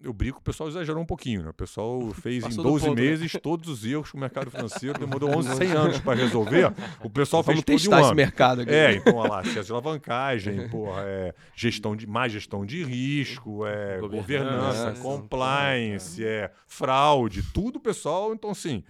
eu 0.02 0.12
brinco, 0.12 0.38
o 0.38 0.42
pessoal 0.42 0.68
exagerou 0.68 1.02
um 1.02 1.06
pouquinho, 1.06 1.42
né? 1.42 1.50
O 1.50 1.54
pessoal 1.54 2.10
fez 2.22 2.44
Passou 2.44 2.64
em 2.64 2.66
12 2.68 2.84
ponto, 2.86 2.96
né? 2.96 3.02
meses 3.02 3.32
né? 3.32 3.40
todos 3.40 3.68
os 3.68 3.84
erros 3.84 4.10
que 4.10 4.16
o 4.16 4.20
mercado 4.20 4.50
financeiro 4.50 4.98
demorou 4.98 5.30
11, 5.36 5.56
100 5.56 5.72
anos 5.72 6.00
para 6.00 6.18
resolver. 6.18 6.72
O 7.02 7.10
pessoal 7.10 7.42
Vamos 7.42 7.62
fez 7.64 7.82
tudo 7.82 7.90
em 7.90 7.94
um 7.94 7.98
esse 7.98 8.06
ano. 8.08 8.16
mercado 8.16 8.60
aqui. 8.62 8.70
É, 8.70 8.94
então, 8.94 9.16
olha 9.16 9.30
lá, 9.30 9.42
excesso 9.42 9.66
de 9.66 9.72
alavancagem, 9.72 10.68
porra, 10.70 11.02
é, 11.02 11.34
gestão 11.54 11.96
de, 11.96 12.06
mais 12.06 12.32
gestão 12.32 12.64
de 12.64 12.84
risco, 12.84 13.66
é, 13.66 13.98
governança, 14.00 14.92
compliance, 15.00 16.24
é, 16.24 16.50
fraude, 16.66 17.42
tudo 17.52 17.76
o 17.76 17.80
pessoal, 17.80 18.32
então 18.32 18.50
assim... 18.50 18.84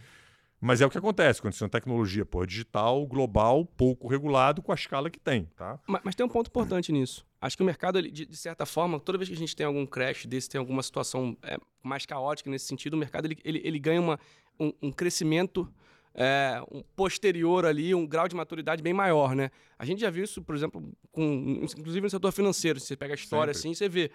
Mas 0.61 0.81
é 0.81 0.87
o 0.87 0.91
que 0.91 0.99
acontece 0.99 1.41
quando 1.41 1.53
você 1.53 1.61
tem 1.61 1.67
uma 1.67 1.71
tecnologia 1.71 2.27
pô, 2.27 2.45
digital, 2.45 3.07
global, 3.07 3.65
pouco 3.65 4.09
regulado, 4.09 4.61
com 4.61 4.73
a 4.73 4.75
escala 4.75 5.09
que 5.09 5.19
tem. 5.19 5.45
Tá? 5.57 5.79
Mas, 5.87 6.01
mas 6.05 6.15
tem 6.15 6.27
um 6.27 6.29
ponto 6.29 6.49
importante 6.49 6.91
nisso. 6.91 7.25
Acho 7.41 7.57
que 7.57 7.63
o 7.63 7.67
mercado, 7.67 8.03
de, 8.03 8.27
de, 8.27 8.37
certa 8.37 8.67
forma, 8.67 8.99
toda 8.99 9.17
vez 9.17 9.29
que 9.29 9.35
a 9.35 9.39
gente 9.39 9.55
tem 9.55 9.65
algum 9.65 9.87
crash 9.87 10.27
desse, 10.27 10.49
tem 10.49 10.59
alguma 10.59 10.83
situação 10.83 11.37
é, 11.43 11.57
mais 11.83 12.05
caótica 12.05 12.51
nesse 12.51 12.67
sentido, 12.67 12.95
o 12.95 12.97
mercado 12.97 13.27
ele, 13.27 13.39
ele, 13.45 13.61
ele 13.65 13.79
ganha 13.79 14.01
uma, 14.01 14.19
um, 14.59 14.73
um 14.83 14.91
crescimento 14.91 15.73
é, 16.13 16.61
um 16.73 16.83
posterior 16.97 17.65
ali, 17.65 17.95
um 17.95 18.05
grau 18.05 18.27
de 18.27 18.35
maturidade 18.35 18.83
bem 18.83 18.93
maior, 18.93 19.37
né? 19.37 19.53
A 19.79 19.85
gente 19.85 20.01
já 20.01 20.11
viu 20.11 20.25
isso, 20.25 20.43
por 20.43 20.57
exemplo, 20.57 20.93
com, 21.13 21.61
inclusive 21.63 22.01
no 22.01 22.11
setor 22.11 22.33
financeiro. 22.33 22.81
Você 22.81 22.97
pega 22.97 23.13
a 23.13 23.15
história 23.15 23.55
Sempre. 23.55 23.71
assim, 23.71 23.75
você 23.75 23.89
vê. 23.89 24.11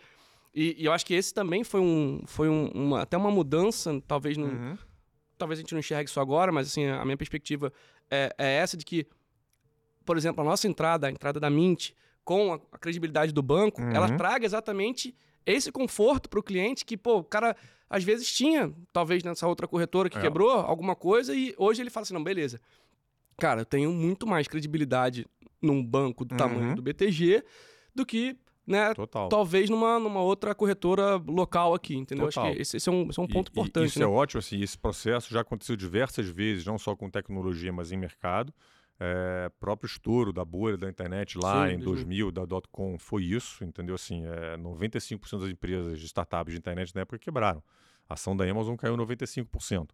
E, 0.54 0.76
e, 0.82 0.86
eu 0.86 0.92
acho 0.92 1.06
que 1.06 1.14
esse 1.14 1.34
também 1.34 1.64
foi, 1.64 1.80
um, 1.80 2.22
foi 2.28 2.50
um, 2.50 2.68
uma, 2.74 3.04
até 3.04 3.16
uma 3.16 3.32
mudança, 3.32 4.04
talvez 4.06 4.38
no, 4.38 4.48
uhum 4.48 4.78
talvez 5.44 5.60
a 5.60 5.62
gente 5.62 5.74
não 5.74 5.80
enxergue 5.80 6.10
isso 6.10 6.22
agora, 6.22 6.52
mas 6.54 6.68
assim, 6.68 6.88
a 6.88 7.04
minha 7.04 7.18
perspectiva 7.18 7.72
é, 8.10 8.34
é 8.38 8.54
essa 8.56 8.78
de 8.78 8.86
que, 8.86 9.06
por 10.06 10.16
exemplo, 10.16 10.42
a 10.42 10.46
nossa 10.46 10.68
entrada, 10.68 11.08
a 11.08 11.12
entrada 11.12 11.38
da 11.38 11.50
Mint, 11.50 11.92
com 12.24 12.54
a, 12.54 12.60
a 12.72 12.78
credibilidade 12.78 13.34
do 13.34 13.44
banco, 13.44 13.82
uhum. 13.82 13.92
ela 13.92 14.16
traga 14.16 14.46
exatamente 14.46 15.14
esse 15.46 15.70
conforto 15.70 16.30
para 16.30 16.40
o 16.40 16.44
cliente 16.44 16.86
que, 16.86 16.96
pô, 16.96 17.18
o 17.18 17.24
cara 17.26 17.58
às 17.90 18.06
vezes 18.06 18.32
tinha, 18.32 18.74
talvez 18.94 19.22
nessa 19.22 19.46
outra 19.46 19.68
corretora 19.68 20.10
que 20.10 20.18
é. 20.18 20.22
quebrou 20.22 20.50
alguma 20.52 20.96
coisa 20.96 21.36
e 21.36 21.54
hoje 21.58 21.82
ele 21.82 21.90
fala 21.90 22.04
assim, 22.04 22.14
não, 22.14 22.24
beleza. 22.24 22.62
Cara, 23.38 23.62
eu 23.62 23.66
tenho 23.66 23.92
muito 23.92 24.26
mais 24.26 24.48
credibilidade 24.48 25.28
num 25.62 25.84
banco 25.84 26.24
do 26.24 26.32
uhum. 26.32 26.38
tamanho 26.38 26.76
do 26.76 26.82
BTG 26.82 27.44
do 27.94 28.06
que 28.06 28.38
né? 28.66 28.94
Total. 28.94 29.30
Talvez 29.30 29.70
numa, 29.70 30.00
numa 30.00 30.22
outra 30.22 30.56
corretora 30.56 31.16
local 31.16 31.74
aqui, 31.74 31.96
entendeu? 31.96 32.28
Total. 32.28 32.46
Acho 32.46 32.56
que 32.56 32.62
esse, 32.62 32.78
esse, 32.78 32.90
é, 32.90 32.92
um, 32.92 33.10
esse 33.10 33.20
é 33.20 33.24
um 33.24 33.28
ponto 33.28 33.50
e, 33.50 33.52
importante. 33.52 33.88
Isso 33.88 34.00
né? 34.00 34.06
é 34.06 34.08
ótimo, 34.08 34.40
assim, 34.40 34.62
esse 34.62 34.78
processo 34.78 35.34
já 35.34 35.42
aconteceu 35.42 35.76
diversas 35.76 36.28
vezes, 36.28 36.66
não 36.66 36.78
só 36.78 36.96
com 36.96 37.10
tecnologia, 37.10 37.72
mas 37.72 37.92
em 37.92 37.98
mercado. 37.98 38.54
É, 39.00 39.52
próprio 39.60 39.88
estouro 39.88 40.32
da 40.32 40.46
bolha 40.46 40.78
da 40.78 40.88
internet 40.88 41.38
lá 41.38 41.68
Sim, 41.68 41.76
em 41.76 41.80
2000, 41.80 42.32
da 42.32 42.46
.com, 42.72 42.98
foi 42.98 43.24
isso, 43.24 43.64
entendeu? 43.64 43.96
Assim, 43.96 44.24
é, 44.26 44.56
95% 44.56 45.40
das 45.40 45.50
empresas 45.50 46.00
de 46.00 46.06
startups 46.06 46.54
de 46.54 46.60
internet 46.60 46.94
na 46.96 47.02
época 47.02 47.18
quebraram. 47.18 47.62
A 48.08 48.14
ação 48.14 48.38
da 48.38 48.46
Amazon 48.46 48.76
caiu 48.76 48.96
95%. 48.96 49.90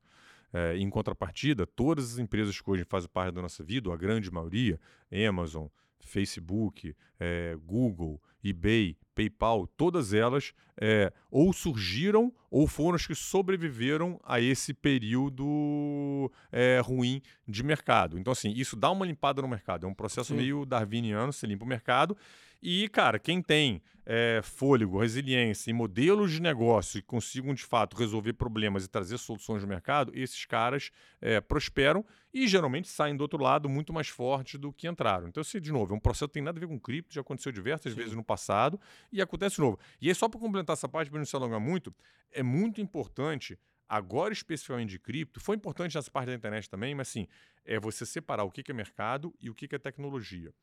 É, 0.52 0.78
em 0.78 0.90
contrapartida, 0.90 1.66
todas 1.66 2.14
as 2.14 2.20
empresas 2.20 2.60
que 2.60 2.70
hoje 2.70 2.84
fazem 2.84 3.10
parte 3.10 3.34
da 3.34 3.42
nossa 3.42 3.64
vida, 3.64 3.92
a 3.92 3.98
grande 3.98 4.30
maioria, 4.32 4.80
Amazon, 5.28 5.68
Facebook, 6.02 6.96
é, 7.20 7.58
Google, 7.66 8.22
eBay, 8.44 8.98
PayPal, 9.14 9.68
todas 9.68 10.14
elas 10.14 10.54
é, 10.80 11.12
ou 11.30 11.52
surgiram 11.52 12.34
ou 12.50 12.68
foram 12.68 12.96
as 12.96 13.06
que 13.06 13.14
sobreviveram 13.14 14.20
a 14.24 14.40
esse 14.40 14.74
período 14.74 16.32
é, 16.52 16.80
ruim 16.84 17.22
de 17.48 17.64
mercado. 17.64 18.18
Então, 18.18 18.32
assim, 18.32 18.52
isso 18.52 18.76
dá 18.76 18.90
uma 18.90 19.06
limpada 19.06 19.42
no 19.42 19.48
mercado. 19.48 19.86
É 19.86 19.90
um 19.90 19.94
processo 19.94 20.30
Sim. 20.30 20.38
meio 20.38 20.66
darwiniano, 20.66 21.34
você 21.34 21.46
limpa 21.46 21.66
o 21.66 21.68
mercado 21.68 22.16
e, 22.62 22.90
cara, 22.90 23.18
quem 23.18 23.42
tem 23.42 23.82
é, 24.06 24.42
fôlego, 24.44 25.00
resiliência 25.00 25.70
e 25.70 25.74
modelos 25.74 26.32
de 26.32 26.42
negócio 26.42 27.00
que 27.00 27.08
consigam, 27.08 27.54
de 27.54 27.64
fato, 27.64 27.96
resolver 27.96 28.34
problemas 28.34 28.84
e 28.84 28.88
trazer 28.88 29.18
soluções 29.18 29.62
no 29.62 29.68
mercado, 29.68 30.12
esses 30.14 30.46
caras 30.46 30.92
é, 31.22 31.40
prosperam 31.40 32.04
e 32.34 32.48
geralmente 32.48 32.90
saem 32.90 33.16
do 33.16 33.22
outro 33.22 33.42
lado 33.42 33.70
muito 33.70 33.94
mais 33.94 34.10
fortes 34.10 34.60
do 34.60 34.74
que 34.74 34.88
entraram. 34.88 35.28
Então, 35.28 35.44
se, 35.44 35.60
de 35.60 35.72
novo, 35.72 35.94
é 35.94 35.96
um 35.96 36.00
processo 36.00 36.28
que 36.28 36.34
tem 36.34 36.44
nada 36.44 36.58
a 36.58 36.60
ver 36.60 36.68
com 36.68 36.80
cripto, 36.80 37.14
já 37.14 37.22
aconteceu 37.22 37.52
diversas 37.52 37.94
Sim. 37.94 38.00
vezes 38.00 38.14
no 38.14 38.24
passado 38.24 38.80
e 39.12 39.22
acontece 39.22 39.56
de 39.56 39.62
novo. 39.62 39.80
E 40.02 40.10
aí, 40.10 40.16
só 40.16 40.28
para 40.28 40.40
complementar 40.40 40.74
essa 40.74 40.90
parte, 40.90 41.10
para 41.10 41.20
não 41.20 41.26
se 41.26 41.36
alongar 41.36 41.60
muito, 41.60 41.94
é 42.32 42.44
muito 42.44 42.82
importante 42.82 43.58
agora 43.88 44.34
especificamente 44.34 44.90
de 44.90 45.00
cripto, 45.00 45.40
foi 45.40 45.56
importante 45.56 45.96
nessa 45.96 46.12
parte 46.12 46.28
da 46.28 46.34
internet 46.34 46.70
também, 46.70 46.94
mas 46.94 47.10
assim, 47.10 47.28
é 47.64 47.80
você 47.80 48.06
separar 48.06 48.44
o 48.44 48.52
que 48.52 48.70
é 48.70 48.74
mercado 48.74 49.34
e 49.40 49.50
o 49.50 49.56
que 49.56 49.74
é 49.74 49.80
tecnologia 49.80 50.54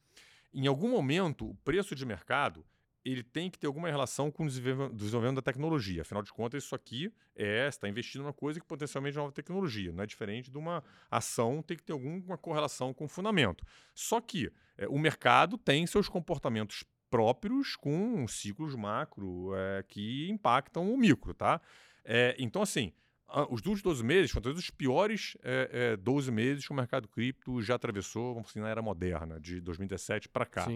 em 0.53 0.67
algum 0.67 0.91
momento, 0.91 1.51
o 1.51 1.55
preço 1.57 1.95
de 1.95 2.05
mercado 2.07 2.65
ele 3.05 3.23
tem 3.23 3.49
que 3.49 3.57
ter 3.57 3.69
alguma 3.69 3.89
relação 3.89 4.33
com 4.33 4.45
o 4.45 4.49
desenvolvimento 4.49 5.37
da 5.37 5.43
tecnologia. 5.43 6.03
Afinal 6.03 6.25
de 6.25 6.33
contas, 6.33 6.65
isso 6.65 6.75
aqui 6.75 7.13
é 7.37 7.69
está 7.69 7.89
investindo 7.89 8.23
numa 8.23 8.33
coisa 8.33 8.59
que 8.59 8.67
potencialmente 8.67 9.17
é 9.17 9.21
uma 9.21 9.27
nova 9.27 9.35
tecnologia. 9.35 9.93
Não 9.93 10.03
é 10.03 10.07
diferente 10.07 10.51
de 10.51 10.59
uma 10.59 10.83
ação 11.09 11.63
tem 11.63 11.77
que 11.77 11.85
ter 11.85 11.93
alguma 11.93 12.37
correlação 12.37 12.93
com 12.93 13.05
o 13.05 13.09
fundamento. 13.09 13.65
Só 13.95 14.21
que 14.21 14.51
é, 14.77 14.89
o 14.89 14.99
mercado 14.99 15.57
tem 15.57 15.87
seus 15.87 16.09
comportamentos 16.09 16.83
próprios 17.09 17.77
com 17.77 18.27
ciclos 18.27 18.75
macro 18.75 19.55
é, 19.55 19.85
que 19.85 20.29
impactam 20.29 20.93
o 20.93 20.99
micro, 20.99 21.33
tá? 21.33 21.61
É, 22.05 22.35
então, 22.39 22.61
assim, 22.61 22.93
os 23.29 23.59
últimos 23.61 23.83
12 23.83 24.05
meses 24.05 24.31
foram 24.31 24.45
talvez 24.45 24.65
os 24.65 24.71
piores 24.71 25.37
é, 25.43 25.93
é, 25.93 25.97
12 25.97 26.31
meses 26.31 26.67
que 26.67 26.73
o 26.73 26.77
mercado 26.77 27.09
cripto 27.09 27.61
já 27.61 27.75
atravessou, 27.75 28.35
vamos 28.35 28.49
dizer, 28.49 28.61
na 28.61 28.69
era 28.69 28.81
moderna, 28.81 29.41
de 29.41 29.61
2017 29.61 30.29
para 30.29 30.47
cá. 30.47 30.67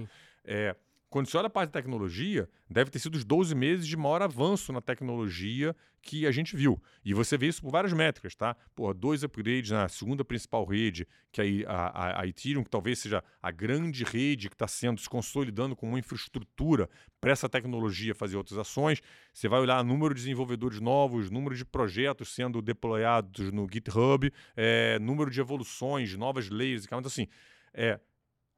É, 0.45 0.75
quando 1.11 1.29
você 1.29 1.37
olha 1.37 1.49
a 1.49 1.51
parte 1.51 1.71
de 1.71 1.73
tecnologia, 1.73 2.49
deve 2.71 2.89
ter 2.89 3.01
sido 3.01 3.17
os 3.17 3.25
12 3.25 3.53
meses 3.53 3.87
de 3.87 3.97
maior 3.97 4.23
avanço 4.23 4.73
na 4.73 4.81
tecnologia 4.81 5.75
que 6.01 6.25
a 6.25 6.31
gente 6.31 6.57
viu. 6.57 6.81
E 7.05 7.13
você 7.13 7.37
vê 7.37 7.49
isso 7.49 7.61
por 7.61 7.73
várias 7.73 7.93
métricas, 7.93 8.35
tá? 8.37 8.57
Pô, 8.77 8.95
dois 8.95 9.25
upgrades 9.25 9.73
na 9.73 9.89
segunda 9.89 10.25
principal 10.25 10.65
rede, 10.65 11.07
que 11.33 11.43
é 11.43 11.67
a, 11.67 11.89
a, 11.89 12.21
a 12.23 12.27
Ethereum, 12.29 12.63
que 12.63 12.71
talvez 12.71 13.01
seja 13.01 13.25
a 13.43 13.51
grande 13.51 14.05
rede 14.05 14.49
que 14.49 14.55
está 14.55 14.69
sendo 14.69 15.01
se 15.01 15.11
consolidando 15.11 15.75
como 15.75 15.93
uma 15.93 15.99
infraestrutura 15.99 16.89
para 17.21 17.33
essa 17.33 17.49
tecnologia 17.49 18.15
fazer 18.15 18.37
outras 18.37 18.57
ações. 18.57 19.03
Você 19.35 19.49
vai 19.49 19.61
olhar 19.61 19.83
número 19.85 20.15
de 20.15 20.21
desenvolvedores 20.21 20.81
novos, 20.81 21.29
número 21.29 21.57
de 21.57 21.65
projetos 21.65 22.33
sendo 22.33 22.63
deployados 22.63 23.53
no 23.53 23.69
GitHub, 23.71 24.33
é, 24.57 24.97
número 25.01 25.29
de 25.29 25.41
evoluções, 25.41 26.17
novas 26.17 26.49
leis. 26.49 26.85
Então, 26.85 27.01
assim, 27.05 27.27
é, 27.75 28.01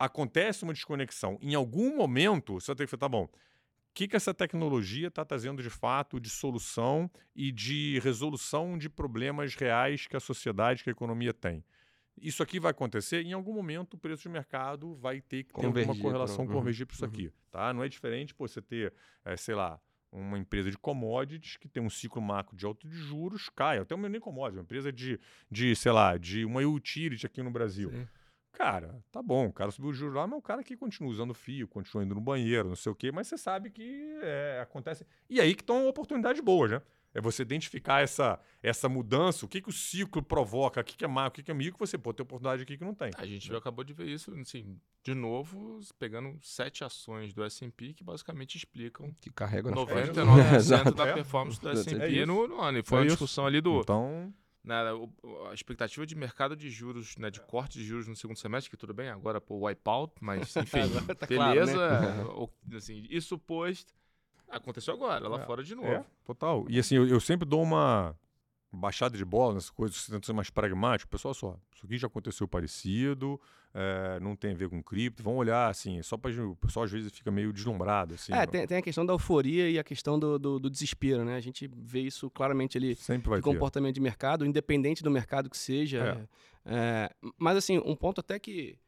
acontece 0.05 0.65
uma 0.65 0.73
desconexão. 0.73 1.39
Em 1.41 1.55
algum 1.55 1.97
momento, 1.97 2.55
você 2.55 2.67
vai 2.69 2.77
ter 2.77 2.85
que 2.85 2.91
falar, 2.91 3.01
tá 3.01 3.09
bom, 3.09 3.25
o 3.25 3.31
que, 3.95 4.09
que 4.09 4.17
essa 4.17 4.35
tecnologia 4.35 5.09
está 5.09 5.25
trazendo 5.25 5.63
de 5.63 5.71
fato 5.71 6.19
de 6.19 6.29
solução 6.29 7.11
e 7.37 7.53
de 7.53 8.01
resolução 8.01 8.77
de 8.77 8.89
problemas 8.89 9.55
reais 9.55 10.07
que 10.07 10.17
a 10.17 10.21
sociedade, 10.21 10.83
que 10.83 10.91
a 10.91 10.93
economia 10.93 11.33
tem? 11.33 11.65
Isso 12.21 12.43
aqui 12.43 12.59
vai 12.59 12.73
acontecer, 12.73 13.23
em 13.23 13.33
algum 13.33 13.55
momento 13.55 13.95
o 13.95 13.99
preço 13.99 14.23
de 14.25 14.29
mercado 14.29 14.95
vai 14.97 15.21
ter 15.21 15.45
que 15.45 15.53
ter 15.53 15.61
Convergir 15.61 15.89
alguma 15.89 16.03
correlação, 16.03 16.47
pra- 16.47 16.55
convergir 16.55 16.87
para 16.87 16.95
isso 16.95 17.05
uhum. 17.05 17.11
aqui. 17.11 17.33
Tá? 17.51 17.73
Não 17.73 17.83
é 17.83 17.89
diferente 17.89 18.35
pô, 18.35 18.47
você 18.47 18.61
ter, 18.61 18.93
eh, 19.25 19.37
sei 19.37 19.55
lá, 19.55 19.81
uma 20.11 20.39
empresa 20.39 20.71
de 20.71 20.77
commodities 20.77 21.57
que 21.57 21.69
tem 21.69 21.83
um 21.83 21.89
ciclo 21.89 22.21
macro 22.21 22.57
de 22.57 22.67
alta 22.67 22.87
de 22.87 22.97
juros, 22.97 23.49
cai. 23.55 23.79
Até 23.79 23.95
uma 23.95 24.09
nem 24.09 24.21
commodities, 24.21 24.59
uma 24.59 24.65
empresa 24.65 24.93
de, 24.93 25.19
de, 25.51 25.75
sei 25.75 25.93
lá, 25.93 26.19
de 26.19 26.45
uma 26.45 26.61
utility 26.61 27.25
aqui 27.25 27.43
no 27.43 27.51
Brasil. 27.51 27.91
Sim. 27.91 28.09
Cara, 28.53 29.03
tá 29.11 29.23
bom, 29.23 29.47
o 29.47 29.53
cara 29.53 29.71
subiu 29.71 29.91
o 29.91 29.95
juro 29.95 30.15
lá, 30.15 30.27
mas 30.27 30.39
o 30.39 30.43
cara 30.43 30.63
que 30.63 30.77
continua 30.77 31.11
usando 31.11 31.33
fio, 31.35 31.67
continua 31.67 32.05
indo 32.05 32.15
no 32.15 32.21
banheiro, 32.21 32.69
não 32.69 32.77
sei 32.77 32.93
o 32.93 32.95
quê, 32.95 33.11
mas 33.11 33.27
você 33.27 33.39
sabe 33.39 33.71
que 33.71 34.19
é, 34.23 34.61
acontece. 34.63 35.07
E 35.29 35.41
aí 35.41 35.55
que 35.55 35.63
estão 35.63 35.89
oportunidades 35.89 36.41
boas, 36.43 36.71
né? 36.71 36.83
É 37.15 37.21
você 37.21 37.43
identificar 37.43 38.01
essa, 38.03 38.41
essa 38.63 38.89
mudança, 38.89 39.45
o 39.45 39.49
que, 39.49 39.61
que 39.61 39.69
o 39.69 39.73
ciclo 39.73 40.23
provoca, 40.23 40.81
o 40.81 40.85
que, 40.85 40.97
que 40.97 41.05
é 41.05 41.09
macro, 41.09 41.29
o 41.29 41.35
que, 41.35 41.43
que 41.43 41.51
é 41.51 41.55
micro, 41.55 41.79
você 41.79 41.99
pô, 41.99 42.11
tem 42.13 42.25
oportunidade 42.25 42.63
aqui 42.63 42.79
que 42.79 42.85
não 42.85 42.95
tem. 42.95 43.11
A 43.19 43.27
gente 43.27 43.55
acabou 43.55 43.85
de 43.85 43.93
ver 43.93 44.07
isso, 44.09 44.33
assim, 44.41 44.79
de 45.05 45.15
novo, 45.15 45.79
pegando 45.99 46.39
sete 46.41 46.85
ações 46.85 47.35
do 47.35 47.45
S&P 47.45 47.93
que 47.93 48.03
basicamente 48.03 48.57
explicam 48.57 49.15
Que 49.21 49.31
carrega 49.31 49.71
na 49.71 49.77
99% 49.77 50.55
Exato. 50.57 50.95
da 50.95 51.09
É. 51.09 51.13
performance 51.13 51.61
do 51.61 51.69
É 51.69 51.73
S&P 51.73 52.09
isso. 52.09 52.27
no, 52.27 52.49
no 52.49 52.61
ano. 52.63 52.79
E 52.79 52.83
foi 52.83 52.99
É 52.99 53.01
uma 53.03 53.07
discussão 53.09 53.45
ali 53.45 53.61
do... 53.61 53.81
Então, 53.81 54.33
né, 54.65 54.93
o- 54.93 55.11
a 55.51 55.55
expectativa 55.55 56.07
de 56.07 56.15
mercado 56.15 56.55
de 56.57 56.71
juros, 56.71 57.17
né, 57.17 57.31
de 57.31 57.41
corte 57.41 57.79
de 57.79 57.85
juros 57.85 58.07
no 58.07 58.15
segundo 58.17 58.37
semestre, 58.39 58.71
que 58.71 58.77
tudo 58.77 58.95
bem, 58.95 59.09
agora 59.09 59.41
por 59.41 59.57
wipeout, 59.63 60.13
mas 60.21 60.55
enfim, 60.57 60.81
tá 61.19 61.27
claro, 61.27 61.55
beleza. 61.61 62.01
né? 62.01 62.25
o- 62.37 62.49
assim, 62.77 63.07
e 63.11 63.21
suposto, 63.21 63.93
aconteceu 64.49 64.95
agora, 64.95 65.29
lá 65.29 65.41
É. 65.41 65.45
fora 65.47 65.63
de 65.65 65.75
novo. 65.75 65.89
é, 65.89 66.05
total. 66.25 66.67
E 66.69 66.79
assim, 66.79 66.95
eu, 66.97 67.07
eu 67.09 67.21
sempre 67.21 67.49
dou 67.49 67.63
uma 67.63 68.17
baixada 68.73 69.17
de 69.17 69.25
bola 69.25 69.55
nessas 69.55 69.71
coisas, 69.71 70.07
tento 70.07 70.25
ser 70.25 70.33
mais 70.33 70.49
pragmático. 70.51 71.11
Pessoal, 71.11 71.35
só, 71.35 71.57
isso 71.75 71.85
aqui 71.85 71.99
já 71.99 72.07
aconteceu 72.07 72.49
parecido, 72.49 73.41
é, 73.75 74.19
não 74.21 74.35
tem 74.35 74.53
a 74.53 74.55
ver 74.55 74.69
com 74.69 74.83
cripto. 74.83 75.23
Vamos 75.23 75.41
olhar, 75.41 75.69
assim, 75.69 76.03
só 76.03 76.17
para 76.17 76.31
o 76.43 76.57
pessoal 76.57 76.85
às 76.85 76.91
vezes 76.91 77.13
fica 77.13 77.31
meio 77.31 77.53
deslumbrado. 77.53 78.15
Assim, 78.15 78.33
É, 78.33 78.47
tem, 78.47 78.67
tem 78.67 78.79
a 78.79 78.83
questão 78.83 79.05
da 79.05 79.13
euforia 79.13 79.69
e 79.69 79.79
a 79.79 79.85
questão 79.85 80.19
do, 80.19 80.39
do, 80.39 80.59
do 80.59 80.71
desespero, 80.71 81.25
né? 81.25 81.37
A 81.37 81.41
gente 81.41 81.69
vê 81.75 82.01
isso 82.01 82.31
claramente 82.31 82.79
ali 82.79 82.95
Sempre 82.97 83.29
vai 83.31 83.39
de 83.41 83.45
ter. 83.45 83.51
comportamento 83.51 83.95
de 83.95 84.01
mercado, 84.01 84.47
independente 84.47 85.03
do 85.03 85.11
mercado 85.11 85.51
que 85.51 85.57
seja. 85.59 86.27
É, 86.65 87.11
mas, 87.39 87.57
assim, 87.57 87.79
um 87.79 87.97
ponto 87.97 88.21
até 88.21 88.39
que, 88.39 88.79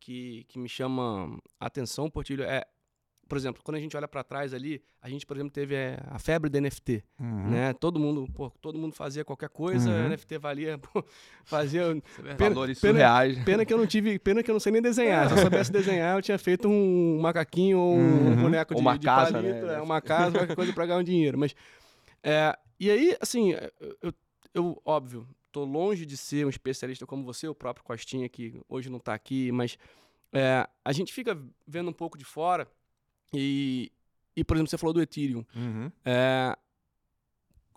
que, 0.00 0.44
que 0.48 0.58
me 0.58 0.68
chama 0.68 1.38
a 1.58 1.66
atenção, 1.66 2.08
Portilho, 2.08 2.44
é, 2.44 2.64
por 3.28 3.36
exemplo, 3.36 3.62
quando 3.64 3.76
a 3.76 3.80
gente 3.80 3.96
olha 3.96 4.06
para 4.06 4.22
trás 4.22 4.54
ali, 4.54 4.80
a 5.02 5.08
gente, 5.08 5.26
por 5.26 5.36
exemplo, 5.36 5.52
teve 5.52 5.74
é, 5.74 5.98
a 6.06 6.18
febre 6.18 6.48
da 6.48 6.60
NFT, 6.60 7.02
Uhum. 7.20 7.50
né? 7.50 7.72
Todo 7.72 7.98
mundo, 7.98 8.26
pô, 8.32 8.50
todo 8.60 8.78
mundo 8.78 8.94
fazia 8.94 9.24
qualquer 9.24 9.48
coisa, 9.48 9.90
Uhum. 9.90 10.08
NFT 10.10 10.38
valia, 10.38 10.78
pô, 10.78 11.04
fazia... 11.44 11.82
É. 12.24 12.34
Pena- 12.34 12.50
Valores 12.54 12.80
pena- 12.80 12.92
surreais. 12.94 13.44
Pena 13.44 13.64
que 13.64 13.72
eu 13.72 13.78
não 13.78 13.86
tive, 13.86 14.18
pena 14.18 14.42
que 14.42 14.50
eu 14.50 14.52
não 14.54 14.60
sei 14.60 14.72
nem 14.72 14.80
desenhar. 14.82 15.28
Se 15.28 15.34
eu 15.34 15.38
soubesse 15.38 15.72
desenhar, 15.72 16.16
eu 16.16 16.22
tinha 16.22 16.38
feito 16.38 16.68
um 16.68 17.18
macaquinho 17.20 17.78
ou 17.78 17.96
um 17.96 18.28
Uhum. 18.30 18.42
boneco 18.42 18.74
de, 18.74 18.78
Ou 18.78 18.82
uma 18.82 18.98
de 18.98 19.04
casa, 19.06 19.32
palito, 19.32 19.66
né? 19.66 19.74
é, 19.74 19.80
uma 19.80 20.00
casa, 20.00 20.38
qualquer 20.38 20.54
coisa 20.56 20.72
pra 20.72 20.86
ganhar 20.86 20.98
um 21.00 21.04
dinheiro. 21.04 21.36
Mas, 21.38 21.54
é, 22.22 22.56
e 22.78 22.90
aí, 22.90 23.16
assim, 23.20 23.52
eu, 23.80 23.96
eu- 24.02 24.14
eu, 24.54 24.82
óbvio, 24.84 25.26
tô 25.52 25.64
longe 25.64 26.06
de 26.06 26.16
ser 26.16 26.46
um 26.46 26.48
especialista 26.48 27.06
como 27.06 27.24
você, 27.24 27.46
o 27.48 27.54
próprio 27.54 27.84
Costinha, 27.84 28.28
que 28.28 28.60
hoje 28.68 28.88
não 28.88 28.98
tá 28.98 29.12
aqui, 29.14 29.50
mas 29.52 29.76
é, 30.32 30.66
a 30.84 30.92
gente 30.92 31.12
fica 31.12 31.38
vendo 31.66 31.88
um 31.90 31.92
pouco 31.92 32.16
de 32.18 32.24
fora 32.24 32.66
e, 33.32 33.90
e, 34.36 34.44
por 34.44 34.56
exemplo, 34.56 34.70
você 34.70 34.78
falou 34.78 34.92
do 34.94 35.02
Ethereum. 35.02 35.44
Uhum. 35.54 35.90
É, 36.04 36.56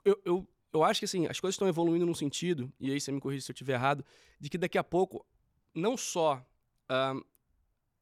eu, 0.05 0.21
eu, 0.25 0.47
eu 0.73 0.83
acho 0.83 0.99
que 0.99 1.05
assim, 1.05 1.27
as 1.27 1.39
coisas 1.39 1.55
estão 1.55 1.67
evoluindo 1.67 2.05
num 2.05 2.13
sentido, 2.13 2.71
e 2.79 2.91
aí 2.91 2.99
você 2.99 3.11
me 3.11 3.19
corrige 3.19 3.41
se 3.43 3.51
eu 3.51 3.53
estiver 3.53 3.73
errado, 3.73 4.05
de 4.39 4.49
que 4.49 4.57
daqui 4.57 4.77
a 4.77 4.83
pouco, 4.83 5.25
não 5.73 5.97
só 5.97 6.43
ahn, 6.87 7.21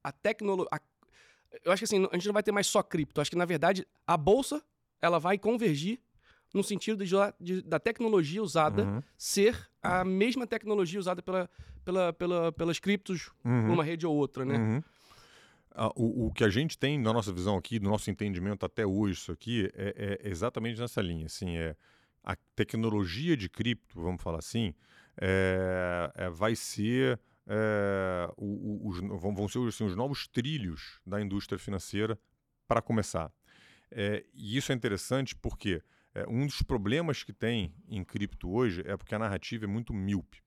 a 0.03 0.11
tecnologia. 0.11 0.69
Eu 1.63 1.71
acho 1.71 1.79
que 1.81 1.85
assim, 1.85 2.07
a 2.11 2.15
gente 2.15 2.27
não 2.27 2.33
vai 2.33 2.43
ter 2.43 2.51
mais 2.51 2.67
só 2.67 2.83
cripto. 2.83 3.19
Eu 3.19 3.21
acho 3.21 3.31
que, 3.31 3.37
na 3.37 3.45
verdade, 3.45 3.87
a 4.05 4.15
bolsa 4.17 4.63
ela 5.01 5.19
vai 5.19 5.37
convergir 5.37 5.99
no 6.53 6.63
sentido 6.63 7.03
de, 7.05 7.13
de- 7.39 7.61
da 7.61 7.79
tecnologia 7.79 8.41
usada 8.41 8.83
Uhum. 8.83 9.01
ser 9.17 9.69
a 9.81 10.03
mesma 10.05 10.45
tecnologia 10.47 10.99
usada 10.99 11.21
pela, 11.21 11.49
pela, 11.83 12.13
pela, 12.13 12.51
pelas 12.51 12.79
criptos 12.79 13.31
Uhum. 13.43 13.67
numa 13.69 13.83
rede 13.83 14.05
ou 14.05 14.15
outra, 14.15 14.45
né? 14.45 14.55
Uhum. 14.57 14.83
O, 15.95 16.27
o 16.27 16.31
que 16.31 16.43
a 16.43 16.49
gente 16.49 16.77
tem 16.77 16.99
na 16.99 17.13
nossa 17.13 17.31
visão 17.31 17.57
aqui, 17.57 17.77
do 17.79 17.89
nosso 17.89 18.09
entendimento 18.09 18.65
até 18.65 18.85
hoje, 18.85 19.19
isso 19.19 19.31
aqui, 19.31 19.69
é, 19.75 20.19
é 20.23 20.29
exatamente 20.29 20.79
nessa 20.79 21.01
linha. 21.01 21.27
Assim, 21.27 21.55
é, 21.55 21.75
a 22.23 22.35
tecnologia 22.55 23.37
de 23.37 23.47
cripto, 23.47 24.01
vamos 24.01 24.21
falar 24.21 24.39
assim, 24.39 24.73
é, 25.19 26.11
é, 26.15 26.29
vai 26.29 26.55
ser. 26.55 27.19
é, 27.47 28.29
os, 28.37 28.99
vão 28.99 29.47
ser 29.47 29.59
assim, 29.67 29.85
os 29.85 29.95
novos 29.95 30.27
trilhos 30.27 30.99
da 31.05 31.21
indústria 31.21 31.57
financeira 31.57 32.19
para 32.67 32.81
começar. 32.81 33.31
É, 33.89 34.25
e 34.33 34.57
isso 34.57 34.71
é 34.71 34.75
interessante 34.75 35.35
porque 35.35 35.81
é, 36.13 36.25
um 36.27 36.45
dos 36.45 36.61
problemas 36.61 37.23
que 37.23 37.31
tem 37.31 37.73
em 37.87 38.03
cripto 38.03 38.49
hoje 38.49 38.83
é 38.85 38.97
porque 38.97 39.15
a 39.15 39.19
narrativa 39.19 39.65
é 39.65 39.67
muito 39.67 39.93
míope. 39.93 40.41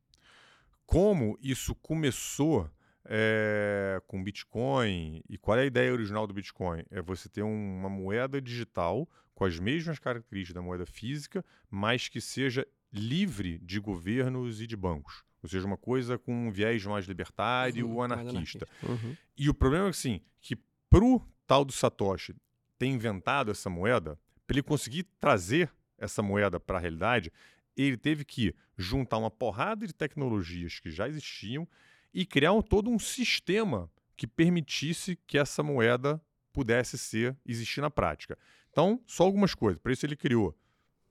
Como 0.84 1.38
isso 1.40 1.74
começou 1.76 2.68
é, 3.04 4.00
com 4.06 4.22
Bitcoin. 4.22 5.22
E 5.28 5.38
qual 5.38 5.58
é 5.58 5.62
a 5.62 5.66
ideia 5.66 5.92
original 5.92 6.26
do 6.26 6.34
Bitcoin? 6.34 6.82
É 6.90 7.00
você 7.00 7.28
ter 7.28 7.42
um- 7.42 7.78
uma 7.80 7.88
moeda 7.88 8.40
digital 8.40 9.08
com 9.34 9.44
as 9.44 9.58
mesmas 9.58 9.98
características 9.98 10.54
da 10.54 10.62
moeda 10.62 10.84
física, 10.86 11.44
mas 11.70 12.08
que 12.08 12.20
seja 12.20 12.66
livre 12.92 13.58
de 13.58 13.78
governos 13.80 14.60
e 14.60 14.66
de 14.66 14.76
bancos. 14.76 15.24
Ou 15.42 15.48
seja, 15.48 15.66
uma 15.66 15.78
coisa 15.78 16.18
com 16.18 16.48
um 16.48 16.50
viés 16.50 16.84
mais 16.84 17.06
libertário 17.06 17.86
Uhum, 17.86 17.92
ou 17.96 18.08
mais 18.08 18.20
anarquista. 18.20 18.68
Uhum. 18.82 19.16
E 19.38 19.48
o 19.48 19.54
problema 19.54 19.84
é 19.86 19.90
que, 19.90 19.96
assim, 19.96 20.20
que 20.40 20.56
pro 20.90 21.22
tal 21.46 21.64
do 21.64 21.72
Satoshi 21.72 22.34
ter 22.78 22.86
inventado 22.86 23.50
essa 23.50 23.70
moeda, 23.70 24.18
para 24.46 24.56
ele 24.56 24.62
conseguir 24.62 25.04
trazer 25.18 25.70
essa 25.96 26.22
moeda 26.22 26.58
para 26.60 26.76
a 26.76 26.80
realidade, 26.80 27.32
ele 27.76 27.96
teve 27.96 28.24
que 28.24 28.54
juntar 28.76 29.16
uma 29.18 29.30
porrada 29.30 29.86
de 29.86 29.94
tecnologias 29.94 30.78
que 30.80 30.90
já 30.90 31.08
existiam 31.08 31.66
e 32.12 32.24
criar 32.26 32.52
um- 32.52 32.62
todo 32.62 32.90
um 32.90 32.98
sistema 32.98 33.90
que 34.16 34.26
permitisse 34.26 35.18
que 35.26 35.38
essa 35.38 35.62
moeda 35.62 36.20
pudesse 36.52 36.98
ser 36.98 37.36
existir 37.46 37.80
na 37.80 37.90
prática. 37.90 38.36
Então, 38.70 39.00
só 39.06 39.24
algumas 39.24 39.54
coisas. 39.54 39.80
Para 39.80 39.92
isso 39.92 40.04
ele 40.04 40.16
criou. 40.16 40.56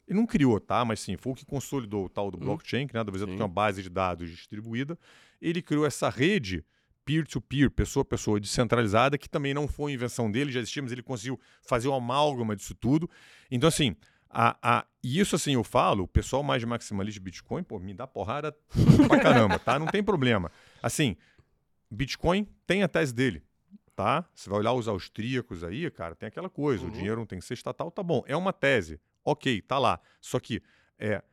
Ele 0.07 0.17
não 0.19 0.25
criou, 0.25 0.59
tá? 0.59 0.83
Mas 0.83 0.99
sim, 0.99 1.15
foi 1.17 1.31
o 1.33 1.35
que 1.35 1.45
consolidou 1.45 2.05
o 2.05 2.09
tal 2.09 2.29
do 2.31 2.37
Hum. 2.37 2.41
blockchain, 2.41 2.87
que 2.87 2.93
nada 2.93 3.11
mais 3.11 3.21
é 3.21 3.25
do 3.25 3.31
que 3.33 3.37
uma 3.41 3.47
base 3.47 3.81
de 3.83 3.89
dados 3.89 4.29
distribuída. 4.29 4.97
Ele 5.41 5.61
criou 5.61 5.85
essa 5.85 6.09
rede 6.09 6.65
peer-to-peer, 7.05 7.71
pessoa 7.71 8.01
a 8.01 8.05
pessoa, 8.05 8.39
descentralizada, 8.39 9.17
que 9.17 9.27
também 9.29 9.53
não 9.53 9.67
foi 9.67 9.93
invenção 9.93 10.29
dele, 10.31 10.51
já 10.51 10.59
existia, 10.59 10.81
mas 10.83 10.91
ele 10.91 11.01
conseguiu 11.01 11.39
fazer 11.63 11.87
o 11.87 11.93
amálgama 11.93 12.55
disso 12.55 12.75
tudo. 12.75 13.09
Então, 13.49 13.67
assim, 13.67 13.95
a, 14.29 14.55
a, 14.61 14.85
e 15.03 15.19
isso 15.19 15.35
assim 15.35 15.53
eu 15.53 15.63
falo, 15.63 16.03
o 16.03 16.07
pessoal 16.07 16.43
mais 16.43 16.63
maximalista 16.63 17.19
de 17.19 17.23
Bitcoin, 17.23 17.63
pô, 17.63 17.79
me 17.79 17.95
dá 17.95 18.05
porrada 18.05 18.55
pra 19.07 19.19
caramba, 19.19 19.57
tá? 19.59 19.79
Não 19.79 19.87
tem 19.87 20.03
problema. 20.03 20.51
Assim, 20.81 21.15
Bitcoin 21.89 22.47
tem 22.67 22.83
a 22.83 22.87
tese 22.87 23.13
dele, 23.13 23.43
tá? 23.95 24.27
Você 24.33 24.49
vai 24.49 24.59
olhar 24.59 24.73
os 24.73 24.87
austríacos 24.87 25.63
aí, 25.63 25.89
cara, 25.91 26.15
tem 26.15 26.27
aquela 26.27 26.49
coisa, 26.49 26.83
o 26.83 26.87
Uhum. 26.87 26.91
dinheiro 26.93 27.19
não 27.19 27.25
tem 27.25 27.39
que 27.39 27.45
ser 27.45 27.53
estatal, 27.55 27.91
tá 27.91 28.01
bom, 28.03 28.23
é 28.27 28.35
uma 28.35 28.53
tese, 28.53 28.99
ok, 29.23 29.61
tá 29.61 29.77
lá. 29.79 29.99
Só 30.21 30.39
que 30.39 30.61
é, 30.97 31.23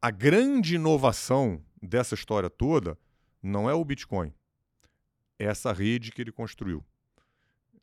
a 0.00 0.10
grande 0.10 0.74
inovação 0.74 1.64
dessa 1.82 2.14
história 2.14 2.50
toda 2.50 2.98
não 3.42 3.68
é 3.68 3.74
o 3.74 3.84
Bitcoin, 3.84 4.32
é 5.38 5.44
essa 5.44 5.72
rede 5.72 6.10
que 6.12 6.20
ele 6.20 6.32
construiu, 6.32 6.84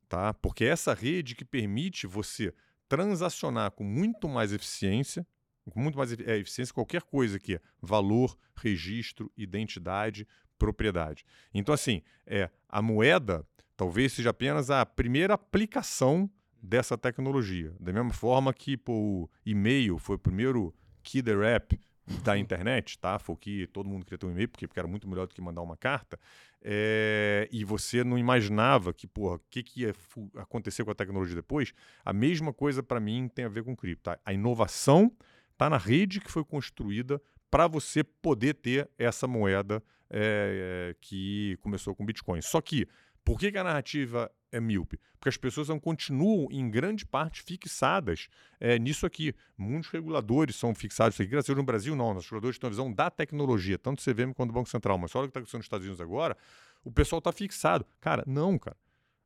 tá? 0.07 0.33
Porque 0.33 0.63
é 0.65 0.69
essa 0.69 0.93
rede 0.93 1.35
que 1.35 1.45
permite 1.45 2.05
você 2.07 2.53
transacionar 2.87 3.71
com 3.71 3.83
muito 3.83 4.27
mais 4.27 4.51
eficiência, 4.53 5.25
com 5.69 5.79
muito 5.79 5.97
mais 5.97 6.11
é, 6.13 6.37
eficiência 6.37 6.73
qualquer 6.73 7.01
coisa 7.03 7.39
que 7.39 7.55
é 7.55 7.61
valor, 7.81 8.37
registro, 8.55 9.31
identidade, 9.37 10.27
propriedade. 10.57 11.25
Então, 11.53 11.73
assim, 11.73 12.01
é, 12.25 12.49
a 12.69 12.81
moeda 12.81 13.45
Talvez 13.75 14.13
seja 14.13 14.29
apenas 14.29 14.69
a 14.69 14.85
primeira 14.85 15.33
aplicação 15.33 16.29
dessa 16.61 16.97
tecnologia. 16.97 17.73
Da 17.79 17.91
mesma 17.91 18.13
forma 18.13 18.53
que 18.53 18.77
pô, 18.77 18.93
o 18.93 19.29
e-mail 19.45 19.97
foi 19.97 20.15
o 20.15 20.19
primeiro 20.19 20.73
killer 21.01 21.41
app 21.41 21.79
da 22.23 22.37
internet, 22.37 22.99
tá? 22.99 23.17
Foi 23.17 23.35
que 23.35 23.67
todo 23.67 23.89
mundo 23.89 24.05
queria 24.05 24.17
ter 24.17 24.25
um 24.25 24.31
e-mail, 24.31 24.47
porque, 24.47 24.67
porque 24.67 24.79
era 24.79 24.87
muito 24.87 25.07
melhor 25.07 25.25
do 25.25 25.33
que 25.33 25.41
mandar 25.41 25.61
uma 25.61 25.75
carta. 25.75 26.19
É, 26.61 27.49
e 27.51 27.65
você 27.65 28.03
não 28.03 28.17
imaginava 28.17 28.93
que, 28.93 29.07
porra, 29.07 29.35
o 29.35 29.41
que, 29.49 29.63
que 29.63 29.81
ia 29.81 29.95
acontecer 30.37 30.85
com 30.85 30.91
a 30.91 30.95
tecnologia 30.95 31.35
depois. 31.35 31.73
A 32.05 32.13
mesma 32.13 32.53
coisa 32.53 32.83
para 32.83 32.99
mim 32.99 33.27
tem 33.27 33.45
a 33.45 33.49
ver 33.49 33.63
com 33.63 33.75
cripto. 33.75 34.03
Tá? 34.03 34.19
A 34.23 34.33
inovação 34.33 35.11
está 35.51 35.69
na 35.69 35.77
rede 35.77 36.21
que 36.21 36.31
foi 36.31 36.45
construída 36.45 37.21
para 37.49 37.67
você 37.67 38.03
poder 38.03 38.53
ter 38.55 38.89
essa 38.97 39.27
moeda 39.27 39.83
é, 40.13 40.91
é, 40.91 40.95
que 41.01 41.57
começou 41.61 41.95
com 41.95 42.05
Bitcoin. 42.05 42.41
Só 42.41 42.61
que, 42.61 42.87
por 43.25 43.39
que, 43.39 43.51
que 43.51 43.57
a 43.57 43.63
narrativa 43.63 44.31
é 44.51 44.59
míope? 44.59 44.99
Porque 45.13 45.29
as 45.29 45.37
pessoas 45.37 45.69
não 45.69 45.79
continuam, 45.79 46.47
em 46.51 46.69
grande 46.69 47.05
parte, 47.05 47.41
fixadas 47.41 48.27
é, 48.59 48.77
nisso 48.77 49.05
aqui. 49.05 49.33
Muitos 49.57 49.89
reguladores 49.89 50.55
são 50.55 50.75
fixados 50.75 51.19
aqui. 51.19 51.29
Graças 51.29 51.49
a 51.49 51.53
Deus, 51.53 51.57
no 51.57 51.65
Brasil, 51.65 51.95
não. 51.95 52.15
Os 52.15 52.25
reguladores 52.25 52.59
têm 52.59 52.67
a 52.67 52.69
visão 52.69 52.93
da 52.93 53.09
tecnologia, 53.09 53.79
tanto 53.79 53.99
o 53.99 54.03
CVM 54.03 54.33
quanto 54.33 54.51
o 54.51 54.53
Banco 54.53 54.69
Central. 54.69 54.97
Mas 54.97 55.15
olha 55.15 55.23
o 55.23 55.27
que 55.27 55.31
está 55.31 55.39
acontecendo 55.39 55.59
nos 55.59 55.65
Estados 55.65 55.85
Unidos 55.85 56.01
agora, 56.01 56.37
o 56.83 56.91
pessoal 56.91 57.17
está 57.17 57.31
fixado. 57.31 57.85
Cara, 57.99 58.23
não, 58.27 58.59
cara. 58.59 58.77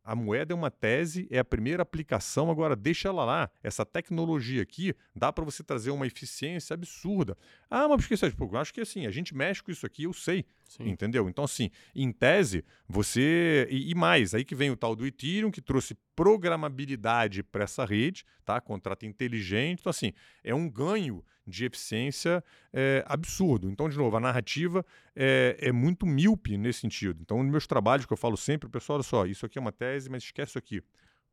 A 0.08 0.16
moeda 0.16 0.54
é 0.54 0.56
uma 0.56 0.72
tese, 0.72 1.28
é 1.30 1.38
a 1.38 1.44
primeira 1.44 1.84
aplicação, 1.84 2.50
agora 2.50 2.78
deixa 2.78 3.10
ela 3.10 3.26
lá. 3.26 3.52
Essa 3.62 3.86
tecnologia 3.86 4.62
aqui 4.62 4.96
dá 5.14 5.34
para 5.34 5.44
você 5.44 5.62
trazer 5.62 5.92
uma 5.92 6.08
eficiência 6.08 6.76
absurda. 6.76 7.38
Ah, 7.70 7.90
mas 7.90 8.02
por 8.02 8.08
que 8.08 8.16
você 8.16 8.30
tipo, 8.30 8.56
acho 8.56 8.74
que 8.74 8.80
assim, 8.80 9.06
a 9.06 9.12
gente 9.12 9.36
mexe 9.36 9.62
com 9.62 9.70
isso 9.70 9.86
aqui, 9.86 10.04
eu 10.04 10.14
sei. 10.14 10.46
Sim. 10.64 10.88
Entendeu? 10.88 11.28
Então, 11.28 11.44
assim, 11.44 11.70
em 11.94 12.10
tese, 12.10 12.64
você. 12.88 13.68
E, 13.70 13.92
e, 13.92 13.96
mais, 13.96 14.34
aí 14.34 14.46
que 14.46 14.56
vem 14.56 14.72
o 14.72 14.78
tal 14.78 14.96
do 14.96 15.06
Ethereum, 15.06 15.52
que 15.52 15.62
trouxe 15.62 15.98
programabilidade 16.16 17.44
para 17.44 17.66
essa 17.66 17.84
rede, 17.84 18.24
tá? 18.46 18.62
Contrato 18.62 19.06
inteligente. 19.06 19.82
Então, 19.82 19.90
assim, 19.90 20.14
é 20.42 20.56
um 20.56 20.70
ganho 20.70 21.22
de 21.48 21.66
eficiência 21.66 22.44
é, 22.74 23.04
absurdo. 23.08 23.70
Então, 23.70 23.88
de 23.88 23.98
novo, 23.98 24.18
a 24.18 24.20
narrativa 24.20 24.86
é, 25.16 25.58
é, 25.60 25.72
muito 25.72 26.06
míope 26.06 26.58
nesse 26.58 26.82
sentido. 26.82 27.20
Então, 27.22 27.42
nos 27.42 27.52
meus 27.52 27.66
trabalhos 27.66 28.06
que 28.06 28.14
eu 28.14 28.18
falo 28.18 28.36
sempre, 28.36 28.70
pessoal, 28.70 28.98
olha 28.98 29.04
só, 29.04 29.26
isso 29.26 29.46
aqui 29.46 29.58
é 29.58 29.62
uma 29.62 29.72
tese, 29.72 30.10
mas 30.10 30.24
esquece 30.24 30.52
isso 30.52 30.58
aqui. 30.58 30.84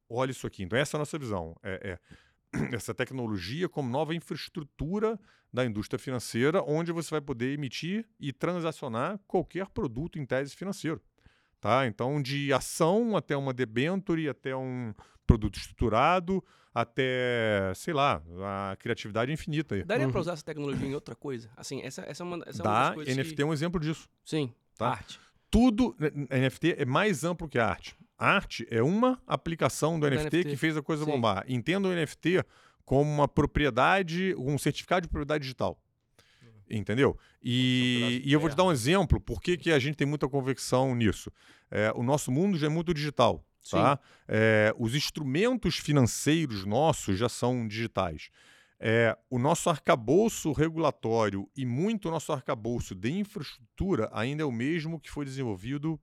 Olha 0.09 0.31
isso 0.31 0.47
aqui. 0.47 0.63
Então, 0.63 0.79
essa 0.79 0.97
é 0.97 0.99
a 0.99 1.01
nossa 1.01 1.19
visão. 1.19 1.57
É, 1.63 1.99
é 2.53 2.69
essa 2.77 2.95
tecnologia 2.95 3.69
como 3.69 3.91
nova 3.91 4.15
infraestrutura 4.15 5.19
da 5.53 5.65
indústria 5.65 5.99
financeira, 5.99 6.63
onde 6.63 6.93
você 6.93 7.11
vai 7.11 7.21
poder 7.21 7.53
emitir 7.53 8.07
e 8.19 8.33
transacionar 8.33 9.19
qualquer 9.27 9.69
produto 9.69 10.19
em 10.19 10.27
tese 10.27 10.55
financeiro. 10.55 11.01
Tá? 11.61 11.87
Então, 11.87 12.21
de 12.21 12.53
ação 12.53 13.17
até 13.17 13.37
uma 13.37 13.53
debenture, 13.53 14.29
até 14.29 14.55
um 14.55 14.93
produto 15.27 15.57
estruturado, 15.57 16.43
até, 16.75 17.73
sei 17.75 17.95
lá, 17.95 18.21
a 18.43 18.77
criatividade 18.77 19.31
infinita. 19.31 19.77
Aí. 19.77 19.85
Daria 19.85 20.07
uhum. 20.07 20.13
para 20.13 20.21
usar 20.21 20.33
essa 20.33 20.45
tecnologia 20.45 20.89
em 20.89 20.95
outra 20.95 21.15
coisa? 21.15 21.49
Assim, 21.57 21.81
essa, 21.83 22.03
essa 22.03 22.23
é 22.23 22.27
uma, 22.27 22.45
essa 22.47 22.63
Dá, 22.63 22.71
é 22.71 22.73
uma 22.73 22.85
das 22.87 22.95
coisas 22.95 23.17
NFT 23.17 23.35
que... 23.37 23.43
é 23.43 23.47
um 23.47 23.53
exemplo 23.53 23.81
disso. 23.81 24.09
Sim, 24.25 24.53
tá? 24.77 24.89
arte. 24.89 25.21
Tudo, 25.51 25.95
NFT 26.01 26.75
é 26.79 26.85
mais 26.85 27.23
amplo 27.23 27.49
que 27.49 27.61
arte. 27.61 27.97
Arte 28.19 28.67
é 28.71 28.83
uma 28.83 29.21
aplicação 29.27 30.01
do, 30.01 30.09
NFT, 30.09 30.37
NFT, 30.37 30.51
que 30.51 30.57
fez 30.57 30.77
a 30.77 30.83
coisa 30.83 31.05
Sim. 31.05 31.13
bombar. 31.13 31.45
Entenda 31.49 31.89
o 31.89 31.95
NFT 31.95 32.45
como 32.85 33.11
uma 33.11 33.29
propriedade, 33.29 34.35
um 34.37 34.59
certificado 34.59 35.03
de 35.03 35.09
propriedade 35.09 35.43
digital. 35.43 35.81
Entendeu? 36.69 37.17
E, 37.43 38.23
e 38.25 38.33
eu 38.33 38.41
vou 38.41 38.49
te 38.49 38.57
dar 38.57 38.65
um 38.65 38.73
exemplo, 38.73 39.21
por 39.21 39.41
que, 39.41 39.57
que 39.57 39.71
a 39.71 39.79
gente 39.79 39.97
tem 39.97 40.07
muita 40.07 40.29
convicção 40.29 40.95
nisso. 40.95 41.31
É, 41.71 41.93
o 41.95 42.03
nosso 42.03 42.33
mundo 42.33 42.57
já 42.57 42.67
é 42.67 42.71
muito 42.71 42.93
digital. 42.95 43.45
Tá? 43.71 43.99
É, 44.29 44.75
os 44.79 44.95
instrumentos 44.95 45.77
financeiros 45.77 46.65
nossos 46.65 47.19
já 47.19 47.29
são 47.29 47.67
digitais. 47.67 48.31
É, 48.79 49.17
o 49.31 49.39
nosso 49.39 49.71
arcabouço 49.71 50.53
regulatório 50.53 51.49
e 51.57 51.65
muito 51.65 52.11
nosso 52.11 52.33
arcabouço 52.33 52.95
de 52.95 53.11
infraestrutura 53.11 54.11
ainda 54.13 54.43
é 54.43 54.47
o 54.47 54.53
mesmo 54.53 55.01
que 55.01 55.11
foi 55.11 55.25
desenvolvido 55.25 55.99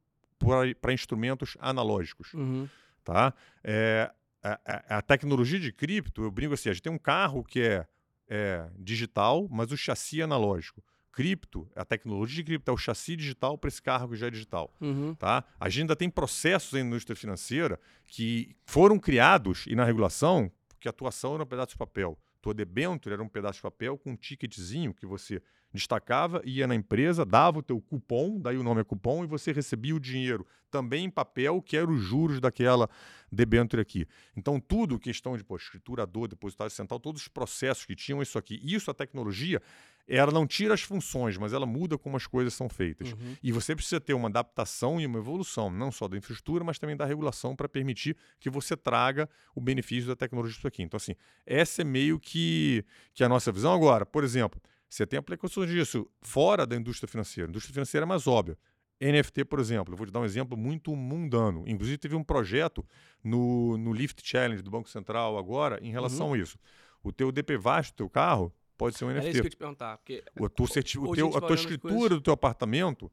para 0.79 0.93
instrumentos 0.93 1.55
analógicos. 1.59 2.33
Uhum. 2.33 2.67
Tá? 3.03 3.33
É, 3.63 4.11
a, 4.41 4.97
a, 4.97 5.01
tecnologia 5.01 5.59
de 5.59 5.71
cripto, 5.71 6.23
eu 6.23 6.31
brinco 6.31 6.53
assim, 6.53 6.69
a 6.69 6.73
gente 6.73 6.81
tem 6.81 6.91
um 6.91 6.97
carro 6.97 7.43
que 7.43 7.61
é, 7.61 7.85
é 8.27 8.67
digital, 8.79 9.47
mas 9.51 9.71
o 9.71 9.77
chassi 9.77 10.21
é 10.21 10.23
analógico 10.23 10.83
cripto, 11.11 11.67
a 11.75 11.83
tecnologia 11.83 12.37
de 12.37 12.43
cripto 12.43 12.71
é 12.71 12.73
o 12.73 12.77
chassi 12.77 13.15
digital 13.15 13.57
para 13.57 13.67
esse 13.67 13.81
carro 13.81 14.09
que 14.09 14.15
já 14.15 14.27
é 14.27 14.31
digital. 14.31 14.73
Uhum. 14.79 15.13
Tá? 15.15 15.43
A 15.59 15.69
gente 15.69 15.81
ainda 15.81 15.95
tem 15.95 16.09
processos 16.09 16.73
na 16.73 16.79
indústria 16.79 17.15
financeira 17.15 17.79
que 18.07 18.55
foram 18.65 18.97
criados 18.97 19.65
e 19.67 19.75
na 19.75 19.83
regulação 19.83 20.51
que 20.79 20.87
a 20.87 20.91
atuação 20.91 21.35
era 21.35 21.43
um 21.43 21.47
pedaço 21.47 21.71
de 21.71 21.77
papel. 21.77 22.17
Tua 22.41 22.53
debênture 22.53 23.13
era 23.13 23.21
um 23.21 23.27
pedaço 23.27 23.57
de 23.57 23.61
papel 23.61 23.97
com 23.97 24.11
um 24.11 24.15
ticketzinho 24.15 24.93
que 24.93 25.05
você 25.05 25.41
destacava, 25.73 26.41
ia 26.43 26.67
na 26.67 26.75
empresa, 26.75 27.25
dava 27.25 27.59
o 27.59 27.63
teu 27.63 27.79
cupom, 27.79 28.39
daí 28.39 28.57
o 28.57 28.63
nome 28.63 28.81
é 28.81 28.83
cupom, 28.83 29.23
e 29.23 29.27
você 29.27 29.51
recebia 29.51 29.95
o 29.95 29.99
dinheiro 29.99 30.45
também 30.69 31.05
em 31.05 31.09
papel, 31.09 31.61
que 31.61 31.75
eram 31.77 31.93
os 31.93 32.01
juros 32.01 32.39
daquela 32.39 32.89
debênture 33.31 33.81
aqui. 33.81 34.07
Então, 34.35 34.59
tudo, 34.59 34.97
questão 34.97 35.37
de 35.37 35.43
pô, 35.43 35.55
escriturador, 35.55 36.27
depositário 36.27 36.71
central, 36.71 36.99
todos 36.99 37.21
os 37.21 37.27
processos 37.27 37.85
que 37.85 37.95
tinham 37.95 38.21
isso 38.21 38.37
aqui, 38.37 38.59
isso 38.63 38.89
a 38.89 38.93
tecnologia, 38.93 39.61
ela 40.07 40.31
não 40.31 40.45
tira 40.45 40.73
as 40.73 40.81
funções, 40.81 41.37
mas 41.37 41.53
ela 41.53 41.65
muda 41.65 41.97
como 41.97 42.17
as 42.17 42.27
coisas 42.27 42.53
são 42.53 42.67
feitas. 42.67 43.11
Uhum. 43.11 43.35
E 43.41 43.51
você 43.51 43.75
precisa 43.75 43.99
ter 43.99 44.13
uma 44.13 44.27
adaptação 44.27 44.99
e 44.99 45.05
uma 45.05 45.19
evolução, 45.19 45.69
não 45.69 45.91
só 45.91 46.07
da 46.07 46.17
infraestrutura, 46.17 46.63
mas 46.63 46.79
também 46.79 46.95
da 46.95 47.05
regulação 47.05 47.55
para 47.55 47.69
permitir 47.69 48.15
que 48.39 48.49
você 48.49 48.75
traga 48.75 49.29
o 49.55 49.61
benefício 49.61 50.07
da 50.07 50.15
tecnologia 50.15 50.55
disso 50.55 50.67
aqui. 50.67 50.83
Então, 50.83 50.97
assim, 50.97 51.15
essa 51.45 51.81
é 51.81 51.85
meio 51.85 52.19
que, 52.19 52.85
que 53.13 53.23
a 53.23 53.29
nossa 53.29 53.51
visão. 53.51 53.73
Agora, 53.73 54.05
por 54.05 54.23
exemplo, 54.23 54.61
você 54.89 55.05
tem 55.07 55.17
aplicações 55.17 55.69
disso 55.69 56.05
fora 56.21 56.65
da 56.65 56.75
indústria 56.75 57.07
financeira. 57.07 57.47
A 57.47 57.51
indústria 57.51 57.73
financeira 57.73 58.05
é 58.05 58.07
mais 58.07 58.27
óbvia. 58.27 58.57
NFT, 59.01 59.45
por 59.45 59.59
exemplo, 59.59 59.93
eu 59.93 59.97
vou 59.97 60.05
te 60.05 60.11
dar 60.11 60.19
um 60.19 60.25
exemplo 60.25 60.55
muito 60.55 60.95
mundano. 60.95 61.63
Inclusive, 61.65 61.97
teve 61.97 62.15
um 62.15 62.23
projeto 62.23 62.85
no, 63.23 63.75
no 63.77 63.91
Lift 63.93 64.21
Challenge 64.23 64.61
do 64.61 64.69
Banco 64.69 64.89
Central 64.89 65.37
agora 65.37 65.79
em 65.81 65.91
relação 65.91 66.27
uhum. 66.27 66.33
a 66.33 66.37
isso. 66.37 66.59
O 67.01 67.11
teu 67.11 67.31
DPVAT 67.31 67.91
do 67.91 67.95
teu 67.95 68.09
carro 68.09 68.53
pode 68.81 68.97
ser 68.97 69.05
um 69.05 69.09
NFT. 69.09 69.27
É 69.27 69.29
isso 69.29 69.41
que 69.41 69.47
eu 69.47 69.51
te 69.51 69.57
perguntar. 69.57 69.97
Porque 69.97 70.23
o, 70.39 70.49
teu 70.49 70.65
certi... 70.65 70.97
o 70.97 71.13
teu, 71.13 71.37
a 71.37 71.39
tua 71.39 71.53
escritura 71.53 71.93
coisas... 71.93 72.17
do 72.17 72.21
teu 72.21 72.33
apartamento 72.33 73.11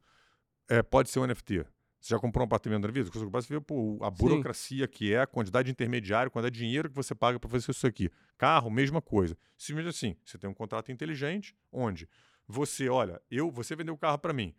é, 0.67 0.81
pode 0.81 1.11
ser 1.11 1.19
um 1.19 1.27
NFT. 1.27 1.63
Você 1.99 2.15
já 2.15 2.17
comprou 2.17 2.43
um 2.43 2.47
apartamento 2.47 2.87
na 2.87 2.91
vida? 2.91 3.07
Você 3.11 3.53
vê 3.53 3.61
pô, 3.61 3.99
a 4.01 4.09
burocracia 4.09 4.85
Sim. 4.85 4.91
que 4.91 5.13
é, 5.13 5.21
a 5.21 5.27
quantidade 5.27 5.67
de 5.67 5.71
intermediário, 5.71 6.31
quantidade 6.31 6.55
de 6.55 6.61
dinheiro 6.61 6.89
que 6.89 6.95
você 6.95 7.13
paga 7.13 7.39
para 7.39 7.47
fazer 7.47 7.69
isso 7.69 7.85
aqui. 7.85 8.09
Carro, 8.35 8.71
mesma 8.71 8.99
coisa. 8.99 9.37
Simplesmente 9.55 9.95
assim, 9.95 10.15
você 10.25 10.39
tem 10.39 10.49
um 10.49 10.55
contrato 10.55 10.91
inteligente, 10.91 11.55
onde 11.71 12.09
você, 12.47 12.89
olha, 12.89 13.21
eu, 13.29 13.51
você 13.51 13.75
vendeu 13.75 13.93
o 13.93 13.97
carro 13.97 14.17
para 14.17 14.33
mim. 14.33 14.55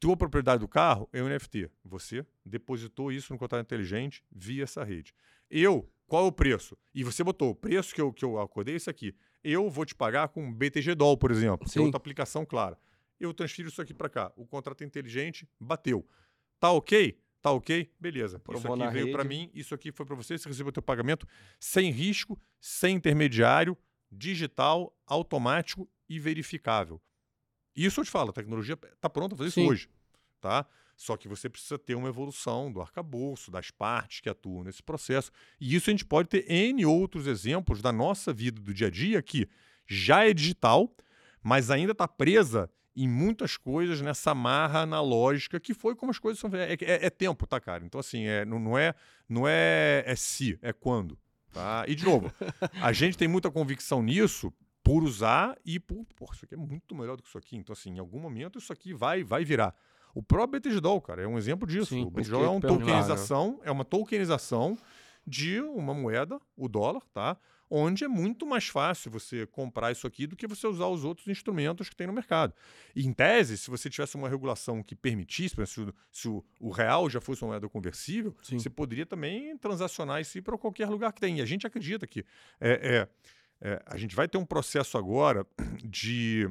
Tua 0.00 0.16
propriedade 0.16 0.60
do 0.60 0.68
carro 0.68 1.10
é 1.12 1.22
um 1.22 1.28
NFT. 1.28 1.70
Você 1.84 2.24
depositou 2.42 3.12
isso 3.12 3.34
no 3.34 3.38
contrato 3.38 3.66
inteligente 3.66 4.24
via 4.32 4.62
essa 4.62 4.82
rede. 4.82 5.12
Eu, 5.50 5.92
qual 6.06 6.24
é 6.24 6.28
o 6.28 6.32
preço? 6.32 6.74
E 6.94 7.04
você 7.04 7.22
botou 7.22 7.50
o 7.50 7.54
preço 7.54 7.94
que 7.94 8.00
eu, 8.00 8.10
que 8.14 8.24
eu 8.24 8.40
acordei 8.40 8.74
é 8.74 8.76
esse 8.78 8.88
aqui. 8.88 9.14
Eu 9.42 9.70
vou 9.70 9.84
te 9.84 9.94
pagar 9.94 10.28
com 10.28 10.52
BTG 10.52 10.94
Doll, 10.94 11.16
por 11.16 11.30
exemplo, 11.30 11.68
que 11.68 11.78
é 11.78 11.82
outra 11.82 11.96
aplicação 11.96 12.44
clara. 12.44 12.78
Eu 13.18 13.32
transfiro 13.32 13.68
isso 13.68 13.80
aqui 13.80 13.94
para 13.94 14.08
cá. 14.08 14.32
O 14.36 14.46
contrato 14.46 14.84
inteligente 14.84 15.48
bateu. 15.58 16.06
Tá 16.60 16.70
ok? 16.72 17.18
Tá 17.40 17.52
ok? 17.52 17.90
Beleza. 17.98 18.38
Provou 18.40 18.74
isso 18.74 18.84
aqui 18.84 18.92
veio 18.92 19.12
para 19.12 19.24
mim, 19.24 19.50
isso 19.54 19.74
aqui 19.74 19.92
foi 19.92 20.04
para 20.04 20.16
você, 20.16 20.36
você 20.36 20.48
recebeu 20.48 20.70
o 20.70 20.72
teu 20.72 20.82
pagamento 20.82 21.26
sem 21.60 21.90
risco, 21.90 22.38
sem 22.60 22.96
intermediário, 22.96 23.76
digital, 24.10 24.96
automático 25.06 25.88
e 26.08 26.18
verificável. 26.18 27.00
Isso 27.76 28.00
eu 28.00 28.04
te 28.04 28.10
falo, 28.10 28.30
a 28.30 28.32
tecnologia 28.32 28.74
está 28.74 29.08
pronta 29.08 29.36
para 29.36 29.44
fazer 29.44 29.54
Sim. 29.54 29.62
isso 29.62 29.70
hoje. 29.70 29.90
Tá? 30.40 30.66
Só 30.98 31.16
que 31.16 31.28
você 31.28 31.48
precisa 31.48 31.78
ter 31.78 31.94
uma 31.94 32.08
evolução 32.08 32.72
do 32.72 32.80
arcabouço, 32.80 33.52
das 33.52 33.70
partes 33.70 34.18
que 34.18 34.28
atuam 34.28 34.64
nesse 34.64 34.82
processo. 34.82 35.30
E 35.60 35.76
isso 35.76 35.88
a 35.88 35.92
gente 35.92 36.04
pode 36.04 36.28
ter 36.28 36.44
N 36.50 36.84
outros 36.84 37.28
exemplos 37.28 37.80
da 37.80 37.92
nossa 37.92 38.32
vida 38.32 38.60
do 38.60 38.74
dia 38.74 38.88
a 38.88 38.90
dia 38.90 39.22
que 39.22 39.48
já 39.86 40.26
é 40.26 40.34
digital, 40.34 40.92
mas 41.40 41.70
ainda 41.70 41.92
está 41.92 42.08
presa 42.08 42.68
em 42.96 43.06
muitas 43.06 43.56
coisas 43.56 44.00
nessa 44.00 44.34
marra 44.34 44.80
analógica 44.80 45.60
que 45.60 45.72
foi 45.72 45.94
como 45.94 46.10
as 46.10 46.18
coisas 46.18 46.40
são. 46.40 46.50
É, 46.52 46.72
é, 46.72 47.06
é 47.06 47.10
tempo, 47.10 47.46
tá, 47.46 47.60
cara? 47.60 47.84
Então, 47.84 48.00
assim, 48.00 48.24
é, 48.24 48.44
não, 48.44 48.58
não, 48.58 48.76
é, 48.76 48.92
não 49.28 49.46
é, 49.46 50.02
é 50.04 50.16
se, 50.16 50.58
é 50.60 50.72
quando. 50.72 51.16
Tá? 51.52 51.84
E, 51.86 51.94
de 51.94 52.04
novo, 52.04 52.32
a 52.82 52.92
gente 52.92 53.16
tem 53.16 53.28
muita 53.28 53.52
convicção 53.52 54.02
nisso 54.02 54.52
por 54.82 55.04
usar 55.04 55.56
e 55.64 55.78
por. 55.78 56.04
Pô, 56.16 56.28
isso 56.32 56.44
aqui 56.44 56.54
é 56.54 56.58
muito 56.58 56.92
melhor 56.96 57.16
do 57.16 57.22
que 57.22 57.28
isso 57.28 57.38
aqui. 57.38 57.56
Então, 57.56 57.72
assim, 57.72 57.90
em 57.90 58.00
algum 58.00 58.18
momento 58.18 58.58
isso 58.58 58.72
aqui 58.72 58.92
vai, 58.92 59.22
vai 59.22 59.44
virar. 59.44 59.72
O 60.18 60.22
próprio 60.22 60.60
BTGDOL, 60.60 61.00
cara, 61.00 61.22
é 61.22 61.28
um 61.28 61.38
exemplo 61.38 61.64
disso. 61.64 61.94
Sim, 61.94 62.04
o 62.04 62.10
BTGDOL 62.10 62.44
é 62.44 62.48
uma 62.48 62.60
tokenização, 62.60 63.60
é 63.62 63.70
uma 63.70 63.84
tokenização 63.84 64.76
de 65.24 65.60
uma 65.60 65.94
moeda, 65.94 66.40
o 66.56 66.68
dólar, 66.68 67.02
tá? 67.14 67.36
onde 67.70 68.02
é 68.02 68.08
muito 68.08 68.44
mais 68.44 68.66
fácil 68.66 69.12
você 69.12 69.46
comprar 69.46 69.92
isso 69.92 70.08
aqui 70.08 70.26
do 70.26 70.34
que 70.34 70.48
você 70.48 70.66
usar 70.66 70.86
os 70.86 71.04
outros 71.04 71.28
instrumentos 71.28 71.88
que 71.88 71.94
tem 71.94 72.08
no 72.08 72.12
mercado. 72.12 72.52
E, 72.96 73.06
em 73.06 73.12
tese, 73.12 73.56
se 73.56 73.70
você 73.70 73.88
tivesse 73.88 74.16
uma 74.16 74.28
regulação 74.28 74.82
que 74.82 74.96
permitisse, 74.96 75.54
se, 75.66 75.80
o, 75.80 75.94
se 76.10 76.28
o, 76.28 76.44
o 76.58 76.70
real 76.72 77.08
já 77.08 77.20
fosse 77.20 77.42
uma 77.42 77.50
moeda 77.50 77.68
conversível, 77.68 78.34
Sim. 78.42 78.58
você 78.58 78.68
poderia 78.68 79.06
também 79.06 79.56
transacionar 79.56 80.20
isso 80.20 80.42
para 80.42 80.58
qualquer 80.58 80.88
lugar 80.88 81.12
que 81.12 81.20
tem. 81.20 81.38
E 81.38 81.42
a 81.42 81.46
gente 81.46 81.64
acredita 81.64 82.08
que 82.08 82.24
é, 82.60 83.06
é, 83.60 83.68
é, 83.68 83.82
a 83.86 83.96
gente 83.96 84.16
vai 84.16 84.26
ter 84.26 84.36
um 84.38 84.44
processo 84.44 84.98
agora 84.98 85.46
de 85.84 86.50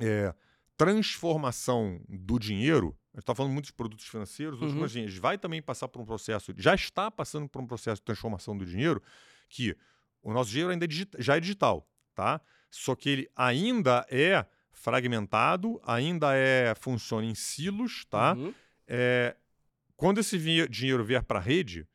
é, 0.00 0.34
transformação 0.76 2.00
do 2.08 2.38
dinheiro. 2.38 2.96
A 3.12 3.16
gente 3.16 3.22
está 3.22 3.34
falando 3.34 3.52
muito 3.52 3.66
de 3.66 3.72
produtos 3.72 4.06
financeiros, 4.06 4.60
hoje, 4.60 4.74
Uhum. 4.74 4.80
mas 4.80 4.90
a 4.90 4.94
gente 4.94 5.20
vai 5.20 5.38
também 5.38 5.62
passar 5.62 5.86
por 5.88 6.00
um 6.02 6.04
processo, 6.04 6.52
já 6.56 6.74
está 6.74 7.10
passando 7.10 7.48
por 7.48 7.62
um 7.62 7.66
processo 7.66 8.00
de 8.00 8.04
transformação 8.04 8.56
do 8.56 8.66
dinheiro, 8.66 9.02
que 9.48 9.76
o 10.22 10.32
nosso 10.32 10.50
dinheiro 10.50 10.70
ainda 10.72 10.84
é 10.84 10.88
digi- 10.88 11.08
já 11.18 11.36
é 11.36 11.40
digital, 11.40 11.88
tá? 12.14 12.40
Só 12.70 12.94
que 12.96 13.08
ele 13.08 13.30
ainda 13.36 14.04
é 14.10 14.44
fragmentado, 14.72 15.80
ainda 15.84 16.34
é 16.34 16.74
funciona 16.74 17.24
em 17.26 17.34
silos, 17.34 18.04
tá? 18.06 18.34
Uhum. 18.34 18.52
É, 18.88 19.36
quando 19.96 20.18
esse 20.18 20.36
dinheiro 20.68 21.04
vier 21.04 21.22
para 21.22 21.38
a 21.38 21.42
rede, 21.42 21.86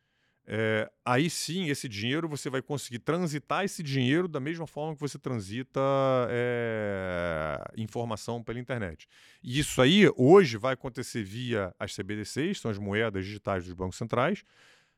é, 0.52 0.90
aí 1.06 1.30
sim 1.30 1.68
esse 1.68 1.88
dinheiro 1.88 2.28
você 2.28 2.50
vai 2.50 2.60
conseguir 2.60 2.98
transitar 2.98 3.64
esse 3.64 3.84
dinheiro 3.84 4.28
da 4.28 4.40
mesma 4.40 4.66
forma 4.66 4.96
que 4.96 5.00
você 5.00 5.20
transita 5.20 5.80
é, 6.28 7.64
informação 7.78 8.44
pela 8.44 8.60
internet. 8.60 9.08
E 9.44 9.60
isso 9.60 9.80
aí 9.80 10.10
hoje 10.18 10.58
vai 10.58 10.74
acontecer 10.74 11.22
via 11.22 11.72
as 11.78 11.96
CBDCs, 11.96 12.62
são 12.62 12.72
as 12.72 12.80
moedas 12.80 13.26
digitais 13.26 13.66
dos 13.66 13.74
bancos 13.76 13.96
centrais, 13.96 14.44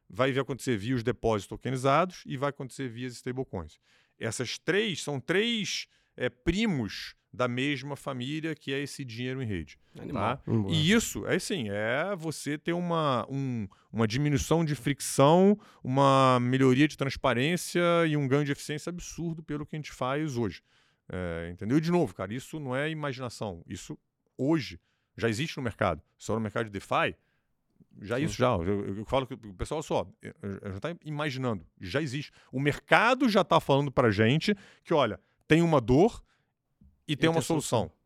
vai 0.10 0.32
acontecer 0.40 0.78
via 0.78 0.96
os 0.96 1.04
depósitos 1.04 1.48
tokenizados 1.48 2.24
e 2.26 2.38
vai 2.38 2.52
acontecer 2.52 2.88
via 2.88 3.08
as 3.08 3.16
stablecoins. 3.16 3.78
Essas 4.18 4.58
três 4.58 5.04
são 5.04 5.20
três 5.20 5.86
é, 6.16 6.30
primos 6.30 7.14
da 7.34 7.48
mesma 7.48 7.96
família 7.96 8.54
que 8.54 8.74
é 8.74 8.80
esse 8.80 9.06
dinheiro 9.06 9.42
em 9.42 9.46
rede. 9.46 9.80
Animal. 9.98 10.38
Tá? 10.38 10.44
E 10.70 10.92
isso, 10.92 11.26
é 11.26 11.36
assim, 11.36 11.68
é 11.70 12.14
você 12.18 12.58
ter 12.58 12.74
uma, 12.74 13.26
um- 13.30 13.68
uma 13.92 14.06
diminuição 14.08 14.66
de 14.66 14.76
fricção, 14.76 15.58
uma 15.84 16.40
melhoria 16.42 16.88
de 16.88 16.98
transparência 16.98 17.82
e 18.08 18.18
um 18.18 18.28
ganho 18.28 18.44
de 18.44 18.52
eficiência 18.52 18.90
absurdo 18.90 19.42
pelo 19.42 19.66
que 19.66 19.76
a 19.76 19.80
gente 19.80 19.92
faz 19.92 20.36
hoje. 20.36 20.62
É, 21.10 21.50
entendeu? 21.52 21.78
E 21.78 21.82
de 21.82 21.92
novo, 21.92 22.14
cara, 22.14 22.34
isso 22.34 22.60
não 22.60 22.76
é 22.76 22.90
imaginação. 22.90 23.64
Isso 23.68 23.98
hoje 24.38 24.80
já 25.18 25.30
existe 25.30 25.58
no 25.58 25.64
mercado. 25.64 26.02
Só 26.18 26.34
no 26.36 26.40
mercado 26.42 26.66
de 26.66 26.72
DeFi, 26.72 27.16
já 28.02 28.18
Sim. 28.18 28.24
isso 28.26 28.36
já. 28.36 28.48
Eu, 28.48 28.64
eu- 28.66 28.98
eu 29.00 29.06
falo 29.06 29.26
que 29.28 29.34
o 29.34 29.54
pessoal 29.54 29.82
só, 29.84 30.06
eu- 30.22 30.34
eu 30.42 30.72
já 30.72 30.78
está 30.78 30.96
imaginando, 31.06 31.66
já 31.80 32.02
existe. 32.02 32.32
O 32.52 32.60
mercado 32.60 33.28
já 33.30 33.42
está 33.42 33.60
falando 33.60 33.92
para 33.92 34.12
gente 34.12 34.56
que, 34.84 34.94
olha, 34.94 35.20
tem 35.48 35.62
uma 35.62 35.80
dor 35.82 36.22
e 37.12 37.16
tem 37.16 37.30
uma 37.30 37.42
solução. 37.42 37.80
solução. 37.80 37.98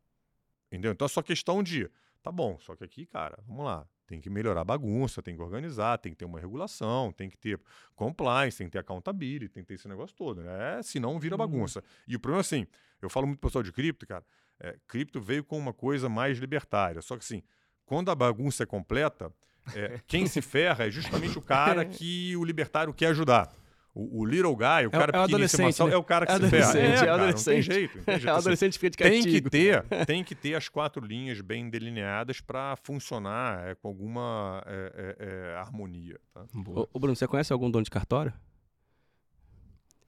Entendeu? 0.70 0.92
Então 0.92 1.06
é 1.06 1.08
só 1.08 1.22
questão 1.22 1.62
de, 1.62 1.88
tá 2.22 2.30
bom, 2.32 2.58
só 2.58 2.74
que 2.74 2.84
aqui, 2.84 3.06
cara, 3.06 3.38
vamos 3.46 3.64
lá. 3.64 3.86
Tem 4.06 4.20
que 4.20 4.30
melhorar 4.30 4.60
a 4.60 4.64
bagunça, 4.64 5.20
tem 5.20 5.34
que 5.34 5.42
organizar, 5.42 5.98
tem 5.98 6.12
que 6.12 6.18
ter 6.18 6.24
uma 6.24 6.38
regulação, 6.38 7.10
tem 7.12 7.28
que 7.28 7.36
ter 7.36 7.60
compliance, 7.96 8.58
tem 8.58 8.68
que 8.68 8.72
ter 8.72 8.78
accountability, 8.78 9.48
tem 9.48 9.64
que 9.64 9.68
ter 9.68 9.74
esse 9.74 9.88
negócio 9.88 10.14
todo, 10.14 10.42
né? 10.42 10.80
Senão 10.82 11.18
vira 11.18 11.34
Uhum. 11.34 11.38
bagunça. 11.38 11.82
E 12.06 12.14
o 12.14 12.20
problema 12.20 12.40
é 12.40 12.42
assim, 12.42 12.66
eu 13.02 13.10
falo 13.10 13.26
muito 13.26 13.40
pro 13.40 13.48
pessoal 13.48 13.64
de 13.64 13.72
cripto, 13.72 14.06
cara, 14.06 14.24
é, 14.60 14.76
cripto 14.86 15.20
veio 15.20 15.42
com 15.42 15.58
uma 15.58 15.72
coisa 15.72 16.08
mais 16.08 16.38
libertária. 16.38 17.02
Só 17.02 17.16
que 17.16 17.24
assim, 17.24 17.42
quando 17.84 18.08
a 18.10 18.14
bagunça 18.14 18.62
é 18.62 18.66
completa, 18.66 19.32
é, 19.74 20.00
quem 20.06 20.26
se 20.28 20.40
ferra 20.40 20.86
é 20.86 20.90
justamente 20.90 21.36
o 21.36 21.42
cara 21.42 21.84
que 21.84 22.36
o 22.36 22.44
libertário 22.44 22.94
quer 22.94 23.08
ajudar. 23.08 23.52
O, 23.98 24.20
o 24.20 24.24
little 24.26 24.54
guy, 24.54 24.64
o 24.64 24.68
É 24.84 24.86
o- 24.88 24.90
cara 24.90 25.04
é 25.04 25.06
o 25.06 25.22
pequenininho 25.22 25.44
em 25.44 25.48
cima 25.48 25.62
adolescente, 25.68 25.72
sal, 25.76 25.88
né? 25.88 25.94
é 25.94 25.96
o 25.96 26.04
cara 26.04 26.26
que 26.26 26.32
É 26.32 26.34
se 26.34 26.48
ferra. 26.50 26.68
adolescente, 26.68 26.84
é 26.84 26.92
cara, 26.92 27.06
Não 27.06 27.16
tem 27.16 27.24
adolescente. 27.24 27.62
jeito. 27.62 27.96
Não 27.96 28.04
tem 28.04 28.14
jeito. 28.14 28.28
É 28.28 28.30
o 28.30 28.34
Assim, 28.34 28.40
adolescente 28.42 28.78
fica 28.78 28.90
de 28.90 28.96
tem 28.98 29.10
que 29.22 29.26
castigo. 29.26 29.50
ter 29.50 29.84
tem 30.06 30.22
que 30.24 30.34
ter 30.34 30.54
as 30.54 30.68
quatro 30.68 31.02
linhas 31.06 31.40
bem 31.40 31.70
delineadas 31.70 32.40
para 32.42 32.76
funcionar 32.76 33.66
é, 33.68 33.74
com 33.74 33.88
alguma 33.88 34.62
é, 34.66 35.16
é, 35.18 35.26
é, 35.54 35.56
harmonia 35.56 36.20
tá? 36.34 36.44
Ô, 36.74 36.86
ô, 36.92 36.98
Bruno, 36.98 37.16
você 37.16 37.26
conhece 37.26 37.54
algum 37.54 37.70
dono 37.70 37.84
de 37.84 37.90
cartório? 37.90 38.34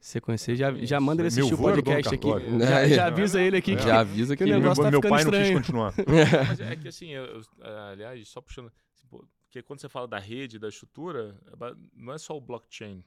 Se 0.00 0.12
você 0.12 0.20
conhecer, 0.20 0.54
já, 0.54 0.72
já 0.74 1.00
manda 1.00 1.22
ele 1.22 1.34
Meu 1.34 1.44
assistir 1.46 1.54
o 1.54 1.56
dono 1.56 1.76
de 1.76 1.82
podcast 1.82 2.14
aqui. 2.14 2.30
cartório. 2.30 2.60
Já, 2.60 2.80
É. 2.80 2.88
já 2.88 3.06
avisa 3.06 3.40
ele 3.42 3.56
aqui 3.56 3.74
que 3.74 3.82
Já 3.82 4.00
avisa 4.00 4.36
que 4.36 4.44
que 4.44 4.50
o 4.50 4.52
meu, 4.52 4.60
negócio 4.60 4.84
tá 4.84 4.90
meu 4.90 5.00
pai 5.00 5.24
não 5.24 5.30
quis 5.30 5.40
estranho. 5.40 5.58
continuar 5.58 5.94
Mas 6.48 6.60
é 6.60 6.76
que 6.76 6.88
assim, 6.88 7.08
eu- 7.08 7.24
eu- 7.24 7.42
é, 7.62 7.92
aliás, 7.92 8.28
só 8.28 8.40
puxando. 8.40 8.70
Porque 9.10 9.62
quando 9.62 9.80
você 9.80 9.88
fala 9.88 10.06
da 10.06 10.18
rede, 10.18 10.58
da 10.58 10.68
estrutura, 10.68 11.34
é 11.48 11.74
não 11.96 12.12
é 12.12 12.18
só 12.18 12.36
o 12.36 12.40
blockchain. 12.40 13.02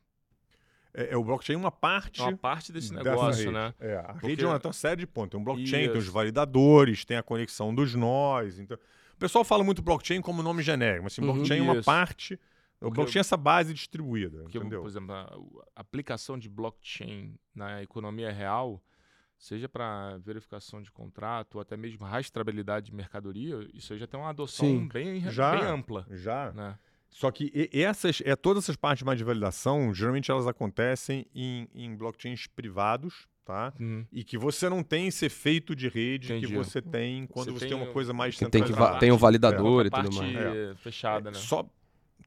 É, 0.93 1.13
é 1.13 1.17
o 1.17 1.23
blockchain 1.23 1.55
uma 1.55 1.71
parte 1.71 2.21
É 2.21 2.25
uma 2.25 2.37
parte 2.37 2.71
desse 2.71 2.93
negócio, 2.93 3.43
rede. 3.45 3.51
né? 3.51 3.73
É, 3.79 3.97
a 3.97 4.03
Porque- 4.13 4.27
rede 4.27 4.43
é 4.43 4.47
uma, 4.47 4.59
tem 4.59 4.67
uma 4.69 4.73
série 4.73 5.01
de 5.01 5.07
pontos. 5.07 5.31
Tem 5.31 5.39
um 5.39 5.43
blockchain, 5.43 5.87
tem 5.89 5.97
os 5.97 6.03
Isso. 6.05 6.11
validadores, 6.13 7.05
tem 7.05 7.17
a 7.17 7.23
conexão 7.23 7.73
dos 7.73 7.95
nós. 7.95 8.59
Então, 8.59 8.77
o 9.13 9.17
pessoal 9.17 9.43
fala 9.43 9.63
muito 9.63 9.81
blockchain 9.81 10.21
como 10.21 10.41
nome 10.43 10.61
genérico, 10.63 11.03
mas 11.03 11.13
assim, 11.13 11.21
Uhum. 11.21 11.33
blockchain 11.33 11.59
é 11.59 11.61
uma 11.63 11.75
Isso. 11.75 11.85
parte. 11.85 12.33
O 12.33 12.85
Porque- 12.85 12.95
blockchain 12.95 13.19
é 13.19 13.21
essa 13.21 13.37
base 13.37 13.73
distribuída, 13.73 14.39
Porque, 14.43 14.57
entendeu? 14.57 14.81
por 14.81 14.87
exemplo, 14.89 15.13
a, 15.13 15.21
a 15.75 15.81
aplicação 15.81 16.37
de 16.37 16.49
blockchain 16.49 17.35
na 17.53 17.83
economia 17.83 18.31
real, 18.31 18.81
seja 19.37 19.69
para 19.69 20.17
verificação 20.17 20.81
de 20.81 20.91
contrato 20.91 21.55
ou 21.55 21.61
até 21.61 21.77
mesmo 21.77 22.05
rastreabilidade 22.05 22.87
de 22.87 22.95
mercadoria, 22.95 23.67
isso 23.73 23.93
aí 23.93 23.99
já 23.99 24.07
tem 24.07 24.19
uma 24.19 24.29
adoção 24.29 24.65
Sim. 24.67 24.87
bem, 24.87 25.19
Já. 25.31 25.51
bem 25.51 25.63
ampla. 25.63 26.05
Já. 26.09 26.51
Né? 26.51 26.77
Só 27.11 27.29
que 27.29 27.69
essas, 27.73 28.21
é, 28.25 28.35
todas 28.35 28.63
essas 28.63 28.75
partes 28.77 29.03
mais 29.03 29.17
de 29.17 29.23
validação, 29.23 29.93
geralmente 29.93 30.31
elas 30.31 30.47
acontecem 30.47 31.25
em, 31.35 31.67
em 31.75 31.93
blockchains 31.95 32.47
privados, 32.47 33.27
tá? 33.43 33.73
Uhum. 33.79 34.05
E 34.11 34.23
que 34.23 34.37
você 34.37 34.69
não 34.69 34.81
tem 34.81 35.07
esse 35.07 35.25
efeito 35.25 35.75
de 35.75 35.89
rede 35.89 36.27
que 36.29 36.33
Entendi. 36.45 36.53
você 36.55 36.81
tem 36.81 37.27
quando 37.27 37.47
Você 37.51 37.59
você, 37.59 37.67
tem 37.67 37.75
uma 37.75 37.89
o- 37.89 37.93
coisa 37.93 38.13
mais 38.13 38.35
Que 38.37 38.45
tem, 38.49 38.63
que 38.63 38.71
tem 38.99 39.11
o 39.11 39.17
validador 39.17 39.83
A 39.83 39.87
e 39.87 39.89
tudo 39.89 40.09
parte 40.09 40.15
mais. 40.33 40.79
fechada, 40.79 41.29
É, 41.29 41.33
né? 41.33 41.37
Só 41.37 41.69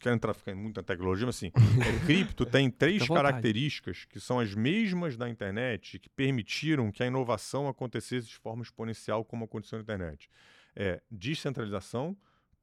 quero 0.01 0.17
entrar 0.17 0.35
ficar 0.35 0.55
muito 0.55 0.77
na 0.77 0.83
tecnologia, 0.83 1.25
mas 1.25 1.37
assim, 1.37 1.51
é, 2.03 2.05
cripto 2.05 2.45
tem 2.45 2.69
três 2.71 3.09
características 3.09 4.05
que 4.05 4.21
são 4.21 4.39
as 4.39 4.55
mesmas 4.55 5.17
da 5.17 5.31
internet 5.31 5.99
que 5.99 6.11
permitiram 6.11 6.93
que 6.93 7.03
a 7.03 7.07
inovação 7.07 7.69
acontecesse 7.69 8.27
de 8.29 8.35
forma 8.37 8.63
exponencial 8.63 9.25
como 9.25 9.47
aconteceu 9.47 9.79
na 9.79 9.83
internet. 9.83 10.29
É 10.77 11.01
descentralização, 11.11 12.15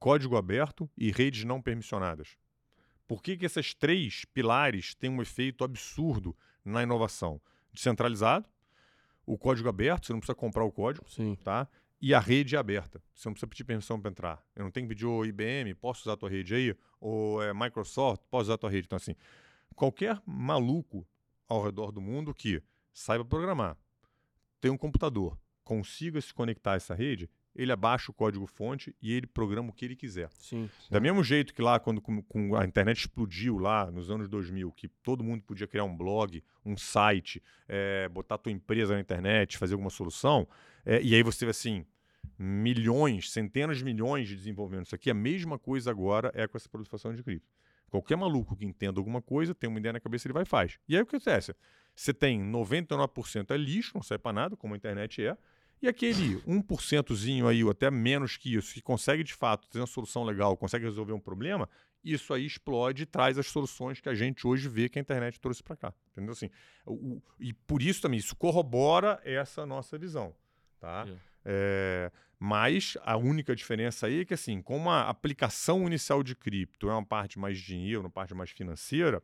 código 0.02 0.36
aberto 0.36 0.90
e 0.98 1.12
redes 1.12 1.44
não 1.44 1.62
permissionadas. 1.62 2.36
Por 3.06 3.22
que, 3.22 3.36
que 3.36 3.46
essas 3.46 3.72
três 3.72 4.24
pilares 4.24 4.96
têm 4.96 5.08
um 5.08 5.22
efeito 5.22 5.62
absurdo 5.62 6.36
na 6.64 6.82
inovação? 6.82 7.40
Descentralizado, 7.72 8.48
o 9.24 9.38
código 9.38 9.68
aberto, 9.68 10.06
você 10.06 10.12
não 10.12 10.18
precisa 10.18 10.34
comprar 10.34 10.64
o 10.64 10.72
código, 10.72 11.08
Sim. 11.08 11.36
tá? 11.44 11.68
E 12.00 12.12
a 12.12 12.18
rede 12.18 12.56
é 12.56 12.58
aberta. 12.58 13.00
Você 13.14 13.28
não 13.28 13.32
precisa 13.32 13.46
pedir 13.46 13.62
permissão 13.62 14.00
para 14.00 14.10
entrar. 14.10 14.44
Eu 14.56 14.64
não 14.64 14.72
tenho 14.72 14.88
que 14.88 14.92
pedir 14.92 15.06
o 15.06 15.24
IBM, 15.24 15.72
posso 15.74 16.00
usar 16.00 16.14
a 16.14 16.16
tua 16.16 16.28
rede 16.28 16.52
aí? 16.52 16.76
Ou 17.00 17.40
é, 17.40 17.54
Microsoft, 17.54 18.22
posso 18.28 18.46
usar 18.46 18.54
a 18.54 18.58
tua 18.58 18.70
rede? 18.70 18.86
Então, 18.86 18.96
assim, 18.96 19.14
qualquer 19.76 20.20
maluco 20.26 21.06
ao 21.46 21.62
redor 21.62 21.92
do 21.92 22.00
mundo 22.00 22.34
que 22.34 22.60
saiba 22.92 23.24
programar, 23.24 23.76
tem 24.60 24.68
um 24.68 24.76
computador, 24.76 25.38
consiga 25.62 26.20
se 26.20 26.34
conectar 26.34 26.72
a 26.72 26.76
essa 26.76 26.92
rede, 26.92 27.30
ele 27.54 27.70
abaixa 27.70 28.10
o 28.10 28.14
código-fonte 28.14 28.94
e 29.00 29.12
ele 29.12 29.26
programa 29.26 29.70
o 29.70 29.72
que 29.72 29.84
ele 29.84 29.96
quiser. 29.96 30.30
Sim. 30.34 30.68
Da 30.90 31.00
mesmo 31.00 31.22
jeito 31.22 31.52
que 31.52 31.60
lá, 31.60 31.78
quando 31.78 32.00
com, 32.00 32.22
com 32.22 32.56
a 32.56 32.64
internet 32.64 33.00
explodiu 33.00 33.58
lá 33.58 33.90
nos 33.90 34.10
anos 34.10 34.28
2000, 34.28 34.72
que 34.72 34.88
todo 34.88 35.22
mundo 35.22 35.42
podia 35.42 35.66
criar 35.66 35.84
um 35.84 35.96
blog, 35.96 36.42
um 36.64 36.76
site, 36.76 37.42
eh, 37.68 38.08
botar 38.08 38.38
tua 38.38 38.52
empresa 38.52 38.94
na 38.94 39.00
internet, 39.00 39.58
fazer 39.58 39.74
alguma 39.74 39.90
solução, 39.90 40.48
eh, 40.86 41.00
e 41.02 41.14
aí 41.14 41.22
você 41.22 41.44
vê 41.44 41.50
assim, 41.50 41.84
milhões, 42.38 43.30
centenas 43.30 43.78
de 43.78 43.84
milhões 43.84 44.28
de 44.28 44.36
desenvolvendo 44.36 44.86
isso 44.86 44.94
aqui, 44.94 45.10
a 45.10 45.14
mesma 45.14 45.58
coisa 45.58 45.90
agora 45.90 46.32
é 46.34 46.46
com 46.46 46.56
essa 46.56 46.68
proliferação 46.68 47.14
de 47.14 47.22
cripto. 47.22 47.48
Qualquer 47.90 48.16
maluco 48.16 48.56
que 48.56 48.64
entenda 48.64 48.98
alguma 48.98 49.20
coisa, 49.20 49.54
tem 49.54 49.68
uma 49.68 49.78
ideia 49.78 49.92
na 49.92 50.00
cabeça, 50.00 50.26
ele 50.26 50.32
vai 50.32 50.44
e 50.44 50.46
faz. 50.46 50.78
E 50.88 50.96
aí 50.96 51.02
o 51.02 51.06
que 51.06 51.14
acontece? 51.14 51.54
Você 51.94 52.14
tem 52.14 52.42
99% 52.42 53.50
é 53.50 53.56
lixo, 53.56 53.92
não 53.94 54.02
serve 54.02 54.22
para 54.22 54.32
nada, 54.32 54.56
como 54.56 54.72
a 54.72 54.76
internet 54.76 55.22
é, 55.22 55.36
e 55.82 55.88
aquele 55.88 56.36
1%zinho 56.46 57.48
aí, 57.48 57.62
ou 57.64 57.70
até 57.70 57.90
menos 57.90 58.36
que 58.36 58.54
isso, 58.54 58.72
que 58.72 58.80
consegue 58.80 59.22
de 59.24 59.34
fato 59.34 59.68
ter 59.68 59.78
uma 59.80 59.86
solução 59.86 60.22
legal, 60.24 60.56
consegue 60.56 60.84
resolver 60.84 61.12
um 61.12 61.20
problema, 61.20 61.68
isso 62.04 62.32
aí 62.32 62.46
explode 62.46 63.02
e 63.02 63.06
traz 63.06 63.38
as 63.38 63.46
soluções 63.48 64.00
que 64.00 64.08
a 64.08 64.14
gente 64.14 64.46
hoje 64.46 64.68
vê 64.68 64.88
que 64.88 64.98
a 64.98 65.02
internet 65.02 65.38
trouxe 65.40 65.62
para 65.62 65.76
cá. 65.76 65.94
Entendeu? 66.12 66.32
Assim, 66.32 66.48
o, 66.86 66.92
o- 67.16 67.22
e 67.38 67.52
por 67.52 67.82
isso 67.82 68.00
também, 68.02 68.18
isso 68.18 68.34
corrobora 68.36 69.20
essa 69.24 69.66
nossa 69.66 69.98
visão. 69.98 70.34
Tá? 70.80 71.04
Sim. 71.06 71.18
É, 71.44 72.10
mas 72.38 72.96
a 73.04 73.16
única 73.16 73.54
diferença 73.54 74.06
aí 74.06 74.20
é 74.20 74.24
que, 74.24 74.34
assim, 74.34 74.60
como 74.62 74.90
a 74.90 75.08
aplicação 75.08 75.86
inicial 75.86 76.22
de 76.22 76.34
cripto 76.34 76.88
é 76.88 76.92
uma 76.92 77.04
parte 77.04 77.38
mais 77.38 77.58
de 77.58 77.64
dinheiro, 77.66 78.00
uma 78.00 78.10
parte 78.10 78.34
mais 78.34 78.50
financeira, 78.50 79.22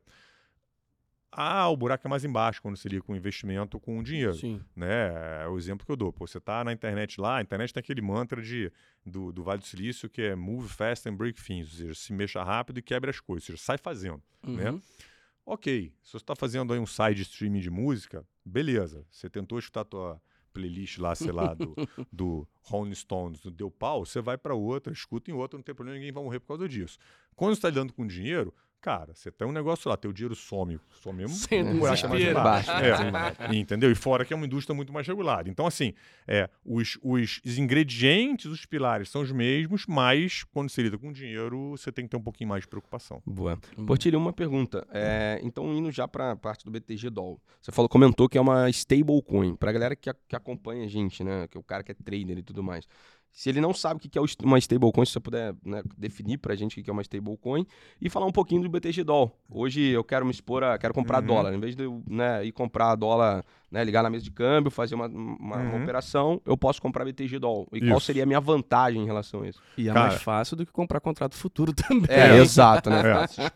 ah, 1.30 1.68
o 1.68 1.76
buraco 1.76 2.06
é 2.06 2.10
mais 2.10 2.24
embaixo 2.24 2.60
quando 2.62 2.76
seria 2.76 3.02
com 3.02 3.14
investimento 3.14 3.78
com 3.78 4.02
dinheiro 4.02 4.34
Sim. 4.34 4.60
né? 4.74 5.42
É 5.42 5.48
o 5.48 5.58
exemplo 5.58 5.84
que 5.84 5.92
eu 5.92 5.96
dou. 5.96 6.12
Pô, 6.12 6.26
você 6.26 6.40
tá 6.40 6.64
na 6.64 6.72
internet 6.72 7.20
lá, 7.20 7.38
a 7.38 7.42
internet 7.42 7.72
tem 7.72 7.80
aquele 7.80 8.00
mantra 8.00 8.40
de, 8.40 8.72
do, 9.04 9.30
do 9.30 9.42
Vale 9.42 9.60
do 9.60 9.66
Silício 9.66 10.08
que 10.08 10.22
é 10.22 10.34
move 10.34 10.68
fast 10.68 11.08
and 11.08 11.14
break 11.14 11.42
things, 11.42 11.72
ou 11.72 11.78
seja, 11.78 11.94
se 11.94 12.12
mexa 12.12 12.42
rápido 12.42 12.78
e 12.78 12.82
quebre 12.82 13.10
as 13.10 13.20
coisas, 13.20 13.48
ou 13.48 13.56
seja, 13.56 13.64
sai 13.64 13.78
fazendo, 13.78 14.22
né? 14.46 14.70
Uhum. 14.70 14.82
Ok, 15.44 15.92
se 16.02 16.12
você 16.12 16.16
está 16.18 16.36
fazendo 16.36 16.72
aí 16.74 16.78
um 16.78 16.86
side 16.86 17.22
streaming 17.22 17.60
de 17.60 17.70
música, 17.70 18.22
beleza. 18.44 19.06
Você 19.10 19.30
tentou 19.30 19.58
escutar 19.58 19.80
a 19.80 19.84
tua 19.84 20.22
playlist 20.52 20.98
lá, 20.98 21.14
sei 21.14 21.32
lá, 21.32 21.54
do, 21.54 21.74
do 22.12 22.48
Rolling 22.62 22.94
Stones, 22.94 23.40
do 23.40 23.50
Deu 23.50 23.70
Pau, 23.70 24.04
você 24.04 24.20
vai 24.20 24.36
para 24.36 24.54
outra, 24.54 24.92
escuta 24.92 25.30
em 25.30 25.34
outra, 25.34 25.56
não 25.56 25.62
tem 25.62 25.74
problema, 25.74 25.98
ninguém 25.98 26.12
vai 26.12 26.22
morrer 26.22 26.40
por 26.40 26.48
causa 26.48 26.68
disso. 26.68 26.98
Quando 27.34 27.54
você 27.54 27.58
está 27.58 27.68
lidando 27.68 27.92
com 27.92 28.06
dinheiro, 28.06 28.52
Cara, 28.80 29.12
você 29.12 29.30
tem 29.32 29.46
um 29.46 29.50
negócio 29.52 29.88
lá, 29.90 29.96
teu 29.96 30.12
dinheiro 30.12 30.36
some, 30.36 30.78
some 31.02 31.24
um 31.24 31.78
buraco 31.80 32.08
mais 32.08 32.22
embaixo. 32.30 32.70
Baixo. 32.70 33.42
É, 33.52 33.56
entendeu? 33.56 33.90
E 33.90 33.94
fora 33.96 34.24
que 34.24 34.32
é 34.32 34.36
uma 34.36 34.46
indústria 34.46 34.74
muito 34.74 34.92
mais 34.92 35.04
regulada. 35.06 35.50
Então, 35.50 35.66
assim, 35.66 35.92
é, 36.28 36.48
os, 36.64 36.96
os 37.02 37.40
ingredientes, 37.58 38.46
os 38.46 38.64
pilares 38.66 39.08
são 39.10 39.20
os 39.22 39.32
mesmos, 39.32 39.84
mas 39.88 40.44
quando 40.44 40.70
você 40.70 40.80
lida 40.82 40.96
com 40.96 41.12
dinheiro, 41.12 41.70
você 41.70 41.90
tem 41.90 42.04
que 42.04 42.10
ter 42.10 42.16
um 42.16 42.22
pouquinho 42.22 42.48
mais 42.50 42.62
de 42.62 42.68
preocupação. 42.68 43.20
Boa. 43.26 43.58
Portilho, 43.84 44.16
uma 44.18 44.32
pergunta. 44.32 44.86
É, 44.92 45.40
então, 45.42 45.72
indo 45.74 45.90
já 45.90 46.06
para 46.06 46.30
a 46.32 46.36
parte 46.36 46.64
do 46.64 46.70
BTG 46.70 47.10
Doll. 47.10 47.40
Você 47.60 47.72
falou, 47.72 47.88
comentou 47.88 48.28
que 48.28 48.38
é 48.38 48.40
uma 48.40 48.70
stablecoin. 48.70 49.56
Para 49.56 49.70
a 49.70 49.72
galera 49.72 49.96
que, 49.96 50.08
a- 50.08 50.16
que 50.28 50.36
acompanha 50.36 50.84
a 50.84 50.88
gente, 50.88 51.24
né? 51.24 51.48
Que 51.48 51.56
é 51.56 51.60
o 51.60 51.64
cara 51.64 51.82
que 51.82 51.90
é 51.90 51.94
trader 51.94 52.38
e 52.38 52.42
tudo 52.42 52.62
mais. 52.62 52.86
Se 53.32 53.48
ele 53.48 53.60
não 53.60 53.72
sabe 53.72 53.98
o 53.98 54.00
que 54.08 54.18
é 54.18 54.22
uma 54.42 54.58
stablecoin, 54.58 55.04
se 55.06 55.12
você 55.12 55.20
puder 55.20 55.54
né, 55.64 55.80
definir 55.96 56.38
para 56.38 56.54
a 56.54 56.56
gente 56.56 56.80
o 56.80 56.82
que 56.82 56.90
é 56.90 56.92
uma 56.92 57.02
stablecoin 57.02 57.64
e 58.00 58.10
falar 58.10 58.26
um 58.26 58.32
pouquinho 58.32 58.62
do 58.62 58.68
BTG 58.68 59.04
Doll. 59.04 59.32
Hoje 59.48 59.80
eu 59.80 60.02
quero 60.02 60.24
me 60.24 60.32
expor 60.32 60.64
a. 60.64 60.76
quero 60.76 60.92
comprar 60.92 61.20
Uhum. 61.20 61.26
dólar. 61.28 61.54
Em 61.54 61.60
vez 61.60 61.76
de 61.76 61.84
eu 61.84 62.02
né, 62.08 62.44
ir 62.44 62.50
comprar 62.50 62.96
dólar, 62.96 63.44
né, 63.70 63.84
ligar 63.84 64.02
na 64.02 64.10
mesa 64.10 64.24
de 64.24 64.32
câmbio, 64.32 64.72
fazer 64.72 64.96
uma, 64.96 65.06
uma, 65.06 65.36
uma 65.56 65.56
Uhum. 65.76 65.82
operação, 65.82 66.42
eu 66.44 66.56
posso 66.56 66.82
comprar 66.82 67.04
BTG 67.04 67.38
Doll. 67.38 67.68
E 67.72 67.80
qual 67.80 67.98
Isso. 67.98 68.06
seria 68.06 68.24
a 68.24 68.26
minha 68.26 68.40
vantagem 68.40 69.02
em 69.02 69.06
relação 69.06 69.42
a 69.42 69.48
isso? 69.48 69.60
E 69.76 69.88
é 69.88 69.92
Cara. 69.92 70.08
mais 70.08 70.20
fácil 70.20 70.56
do 70.56 70.66
que 70.66 70.72
comprar 70.72 70.98
contrato 70.98 71.36
futuro 71.36 71.72
também. 71.88 72.08
É, 72.10 72.38
exato, 72.38 72.90
né? 72.90 73.02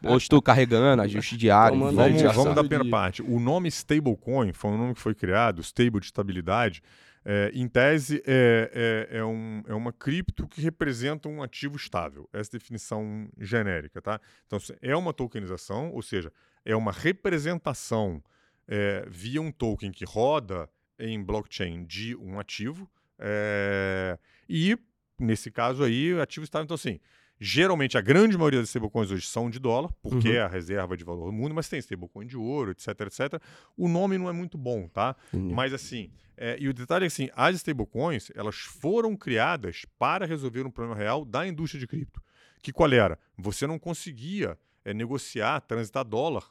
É. 0.05 0.09
Hoje 0.13 0.27
estou 0.27 0.41
carregando, 0.41 1.03
ajuste 1.03 1.37
diário. 1.37 1.77
Vamos- 1.77 1.95
Vamos, 1.97 2.21
já 2.21 2.29
vamos 2.29 2.45
sabe 2.45 2.55
da 2.55 2.61
o 2.61 2.69
primeira 2.69 2.89
parte. 2.89 3.21
O 3.21 3.41
nome 3.41 3.69
stablecoin 3.69 4.53
foi 4.53 4.71
um 4.71 4.79
nome 4.79 4.95
que 4.95 5.01
foi 5.01 5.15
criado, 5.15 5.61
stable 5.61 5.99
de 5.99 6.07
estabilidade. 6.07 6.81
É, 7.25 7.51
em 7.55 7.69
tese, 7.69 8.23
é, 8.27 9.09
é, 9.11 9.19
é, 9.19 9.25
um, 9.25 9.63
é 9.67 9.75
uma 9.75 9.93
cripto 9.93 10.47
que 10.49 10.61
representa 10.61 11.29
um 11.29 11.43
ativo 11.43 11.77
estável. 11.77 12.29
Essa 12.33 12.51
é 12.51 12.59
definição 12.59 13.29
genérica, 13.39 14.03
tá? 14.03 14.21
Então, 14.47 14.59
é 14.81 14.97
uma 14.97 15.13
tokenização, 15.13 15.91
ou 15.93 16.03
seja, 16.03 16.33
é 16.65 16.75
uma 16.75 16.93
representação 16.93 18.23
é, 18.67 19.05
via 19.09 19.41
um 19.41 19.53
token 19.53 19.93
que 19.93 20.05
roda 20.05 20.69
em 20.99 21.23
blockchain 21.23 21.85
de 21.85 22.17
um 22.17 22.39
ativo. 22.39 22.91
é, 23.19 24.19
e, 24.49 24.77
nesse 25.19 25.51
caso 25.51 25.85
aí, 25.85 26.19
ativo 26.21 26.45
estável. 26.45 26.65
Então, 26.65 26.75
assim, 26.75 26.99
Geralmente, 27.45 27.99
a 27.99 28.01
grande 28.01 28.39
maioria 28.39 28.61
das 28.61 28.69
stablecoins 28.69 29.11
hoje 29.11 29.27
são 29.27 29.51
de 29.51 29.59
dólar, 29.59 29.93
porque 30.01 30.29
Uhum. 30.29 30.35
é 30.37 30.41
a 30.43 30.47
reserva 30.47 30.97
de 30.97 31.03
valor 31.03 31.27
do 31.27 31.33
mundo, 31.33 31.53
mas 31.53 31.69
tem 31.69 31.81
stablecoin 31.81 32.25
de 32.25 32.37
ouro, 32.37 32.71
etc, 32.71 32.89
etc. 33.01 33.43
O 33.77 33.89
nome 33.89 34.17
não 34.17 34.29
é 34.29 34.33
muito 34.33 34.57
bom, 34.57 34.87
tá? 34.87 35.17
Entendi. 35.35 35.53
Mas 35.53 35.73
assim, 35.75 36.13
é, 36.37 36.57
e 36.61 36.69
o 36.69 36.73
detalhe 36.73 37.05
é 37.05 37.09
assim, 37.09 37.29
as 37.35 37.57
stablecoins, 37.57 38.31
elas 38.37 38.55
foram 38.55 39.17
criadas 39.17 39.85
para 39.99 40.25
resolver 40.25 40.65
um 40.65 40.71
problema 40.71 40.97
real 40.97 41.25
da 41.25 41.45
indústria 41.45 41.81
de 41.81 41.87
cripto. 41.89 42.23
Que 42.63 42.73
qual 42.73 42.93
era? 42.93 43.19
Você 43.37 43.67
não 43.67 43.77
conseguia 43.77 44.57
é, 44.85 44.95
negociar, 44.95 45.61
transitar 45.63 46.05
dólar 46.05 46.45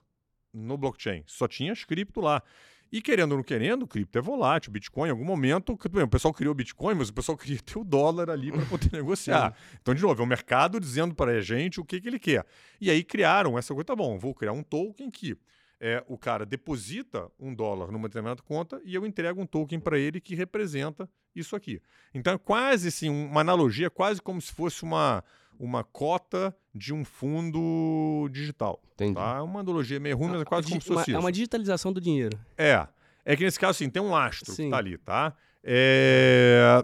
no 0.54 0.78
blockchain. 0.78 1.24
Só 1.26 1.48
tinha 1.48 1.72
as 1.72 1.86
cripto 1.86 2.20
lá. 2.20 2.44
E 2.92 3.02
querendo 3.02 3.32
ou 3.32 3.38
não 3.38 3.44
querendo, 3.44 3.88
cripto 3.88 4.18
é 4.18 4.22
volátil, 4.22 4.72
Bitcoin, 4.72 5.08
em 5.08 5.12
algum 5.12 5.24
momento, 5.24 5.72
o 5.74 6.08
pessoal 6.10 6.34
criou 6.34 6.52
o 6.52 6.56
Bitcoin, 6.56 6.96
mas 6.96 7.08
o 7.08 7.14
pessoal 7.14 7.38
queria 7.39 7.60
ter 7.60 7.80
o 7.80 7.84
dólar 7.86 8.30
ali 8.30 8.52
para 8.52 8.66
poder 8.66 8.92
negociar. 8.94 9.56
Então, 9.82 9.94
de 9.94 10.02
novo, 10.02 10.22
é 10.22 10.26
o 10.26 10.28
mercado 10.28 10.80
dizendo 10.80 11.16
para 11.16 11.32
a 11.32 11.42
gente 11.42 11.80
o 11.80 11.86
que, 11.86 12.02
que 12.02 12.08
ele 12.10 12.20
quer. 12.20 12.46
E 12.82 12.89
aí 12.89 13.04
criaram 13.04 13.58
essa 13.58 13.74
coisa, 13.74 13.86
tá 13.86 13.96
bom, 13.96 14.20
vou 14.20 14.34
criar 14.34 14.52
um 14.52 14.62
token 14.62 15.10
que 15.10 15.38
é, 15.80 16.04
o 16.08 16.18
cara 16.18 16.46
deposita 16.46 17.32
um 17.39 17.56
dólar 17.56 17.92
numa 17.92 18.10
determinada 18.10 18.42
conta 18.44 18.82
e 18.84 18.94
eu 18.94 19.06
entrego 19.06 19.42
um 19.42 19.46
token 19.46 19.80
para 19.80 19.98
ele 19.98 20.20
que 20.20 20.36
representa 20.36 21.10
isso 21.34 21.56
aqui. 21.56 21.82
Então, 22.14 22.34
é 22.34 22.38
quase 22.38 22.89
assim, 22.89 23.10
uma 23.10 23.39
analogia, 23.39 23.89
quase 23.89 24.22
como 24.22 24.42
se 24.42 24.52
fosse 24.52 24.84
uma, 24.84 25.24
uma 25.64 25.84
cota 25.84 26.55
de 26.74 26.91
um 26.93 27.05
fundo 27.05 28.28
digital. 28.32 28.82
Entendi. 28.95 29.14
Tá? 29.14 29.38
É 29.38 29.41
uma 29.41 29.59
analogia 29.59 29.99
meio 29.99 30.18
ruim, 30.18 30.30
mas 30.32 30.41
é 30.41 30.45
quase 30.45 30.68
como 30.68 30.82
se 30.82 30.89
Uma- 30.89 30.99
fosse 30.99 31.14
é 31.14 31.20
uma 31.20 31.32
digitalização 31.32 31.93
do 31.93 32.01
dinheiro. 32.01 32.38
É. 32.57 32.88
É 33.24 33.36
que 33.36 33.43
nesse 33.43 33.59
caso, 33.59 33.72
assim, 33.78 33.89
tem 33.89 34.01
um 34.01 34.09
lastro 34.09 34.51
Sim. 34.51 34.66
que 34.66 34.70
tá 34.72 34.78
ali, 34.78 34.97
tá? 34.97 35.36
É, 35.64 36.84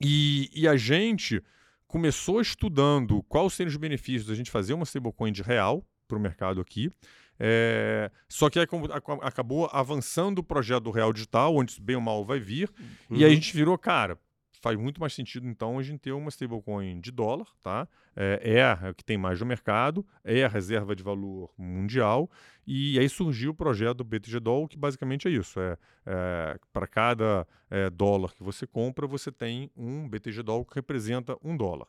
E, 0.00 0.50
e 0.54 0.66
a 0.66 0.76
gente 0.76 1.42
começou 1.86 2.40
estudando 2.40 3.22
quais 3.24 3.52
seriam 3.52 3.70
os 3.70 3.76
benefícios 3.76 4.26
da 4.26 4.34
gente 4.34 4.50
fazer 4.50 4.72
uma 4.74 4.84
stablecoin 4.84 5.30
de 5.32 5.42
real 5.42 5.84
para 6.08 6.16
o 6.16 6.20
mercado 6.20 6.60
aqui. 6.60 6.90
É, 7.38 8.10
Só 8.28 8.48
que 8.50 8.64
como- 8.66 8.86
acabou 9.22 9.68
avançando 9.72 10.38
o 10.38 10.42
projeto 10.42 10.84
do 10.84 10.90
Real 10.90 11.12
Digital, 11.12 11.54
onde 11.54 11.72
isso 11.72 11.82
bem 11.82 11.96
ou 11.96 12.02
mal 12.02 12.24
vai 12.24 12.38
vir. 12.40 12.70
E 13.10 13.24
aí 13.24 13.30
a 13.32 13.34
gente 13.34 13.54
virou, 13.54 13.76
cara, 13.78 14.18
faz 14.64 14.78
muito 14.78 14.98
mais 14.98 15.12
sentido 15.12 15.46
então 15.46 15.78
a 15.78 15.82
gente 15.82 16.00
ter 16.00 16.12
uma 16.12 16.30
stablecoin 16.30 16.98
de 16.98 17.10
dólar, 17.10 17.46
tá? 17.62 17.86
É, 18.16 18.40
é 18.42 18.64
a 18.64 18.94
que 18.94 19.04
tem 19.04 19.18
mais 19.18 19.38
no 19.38 19.44
mercado, 19.44 20.06
é 20.24 20.42
a 20.42 20.48
reserva 20.48 20.96
de 20.96 21.02
valor 21.02 21.52
mundial. 21.58 22.30
E 22.66 22.98
aí 22.98 23.06
surgiu 23.06 23.50
o 23.50 23.54
projeto 23.54 23.98
do 23.98 24.04
BTG 24.04 24.40
Doll, 24.40 24.66
que 24.66 24.78
basicamente 24.78 25.28
é 25.28 25.30
isso. 25.30 25.60
É, 25.60 26.58
para 26.72 26.86
cada 26.86 27.46
é, 27.70 27.90
dólar 27.90 28.32
que 28.34 28.42
você 28.42 28.66
compra, 28.66 29.06
você 29.06 29.30
tem 29.30 29.70
um 29.76 30.08
BTG 30.08 30.42
Doll 30.42 30.64
que 30.64 30.74
representa 30.76 31.36
um 31.44 31.54
dólar. 31.54 31.86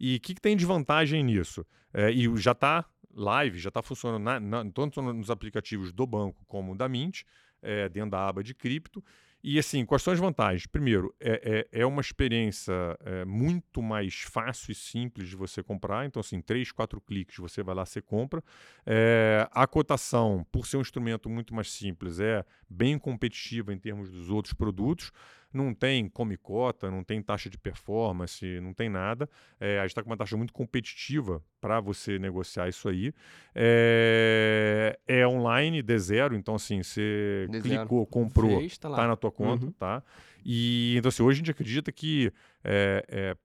E 0.00 0.16
o 0.16 0.20
que, 0.20 0.34
que 0.34 0.40
tem 0.40 0.56
de 0.56 0.64
vantagem 0.64 1.22
nisso? 1.22 1.66
É, 1.92 2.10
e 2.10 2.34
já 2.38 2.52
está 2.52 2.86
live, 3.14 3.58
já 3.58 3.68
está 3.68 3.82
funcionando 3.82 4.22
na- 4.22 4.40
na- 4.40 4.64
tanto 4.72 5.02
nos 5.02 5.30
aplicativos 5.30 5.92
do 5.92 6.06
banco 6.06 6.42
como 6.46 6.74
da 6.74 6.88
Mint, 6.88 7.24
é, 7.60 7.86
dentro 7.90 8.12
da 8.12 8.26
aba 8.26 8.42
de 8.42 8.54
cripto. 8.54 9.04
E 9.46 9.58
assim, 9.58 9.84
quais 9.84 10.02
são 10.02 10.10
as 10.10 10.18
vantagens? 10.18 10.64
Primeiro, 10.66 11.14
é, 11.20 11.66
é, 11.70 11.80
é 11.82 11.84
uma 11.84 12.00
experiência 12.00 12.72
é, 13.04 13.26
muito 13.26 13.82
mais 13.82 14.22
fácil 14.22 14.72
e 14.72 14.74
simples 14.74 15.28
de 15.28 15.36
você 15.36 15.62
comprar. 15.62 16.06
Então, 16.06 16.18
assim, 16.18 16.40
três, 16.40 16.72
quatro 16.72 16.98
cliques 16.98 17.36
você 17.36 17.62
vai 17.62 17.74
lá, 17.74 17.84
você 17.84 18.00
compra. 18.00 18.42
É, 18.86 19.46
a 19.52 19.66
cotação, 19.66 20.46
por 20.50 20.66
ser 20.66 20.78
um 20.78 20.80
instrumento 20.80 21.28
muito 21.28 21.54
mais 21.54 21.70
simples, 21.70 22.20
é 22.20 22.42
bem 22.70 22.98
competitiva 22.98 23.74
em 23.74 23.78
termos 23.78 24.10
dos 24.10 24.30
outros 24.30 24.54
produtos. 24.54 25.12
Não 25.54 25.72
tem 25.72 26.08
come 26.08 26.36
cota, 26.36 26.90
não 26.90 27.04
tem 27.04 27.22
taxa 27.22 27.48
de 27.48 27.56
performance, 27.56 28.58
não 28.60 28.74
tem 28.74 28.88
nada. 28.88 29.28
É, 29.60 29.78
a 29.78 29.82
gente 29.82 29.90
está 29.92 30.02
com 30.02 30.10
uma 30.10 30.16
taxa 30.16 30.36
muito 30.36 30.52
competitiva 30.52 31.40
para 31.60 31.78
você 31.80 32.18
negociar 32.18 32.68
isso 32.68 32.88
aí. 32.88 33.12
É, 33.54 34.98
é 35.06 35.26
online, 35.26 35.80
de 35.82 35.98
zero. 35.98 36.34
Então, 36.34 36.56
assim, 36.56 36.82
você 36.82 37.46
De 37.50 37.60
zero. 37.60 37.80
clicou, 37.80 38.06
comprou, 38.06 38.58
Fez, 38.58 38.76
tá 38.78 38.88
lá. 38.88 38.96
tá 38.96 39.06
na 39.08 39.16
tua 39.16 39.30
conta, 39.30 39.66
Uhum. 39.66 39.72
tá? 39.72 40.02
E 40.44 40.96
então 40.98 41.08
assim, 41.08 41.22
hoje 41.22 41.36
a 41.36 41.38
gente 41.38 41.50
acredita 41.50 41.90
que 41.90 42.32
é, 42.62 43.04
é, 43.08 43.36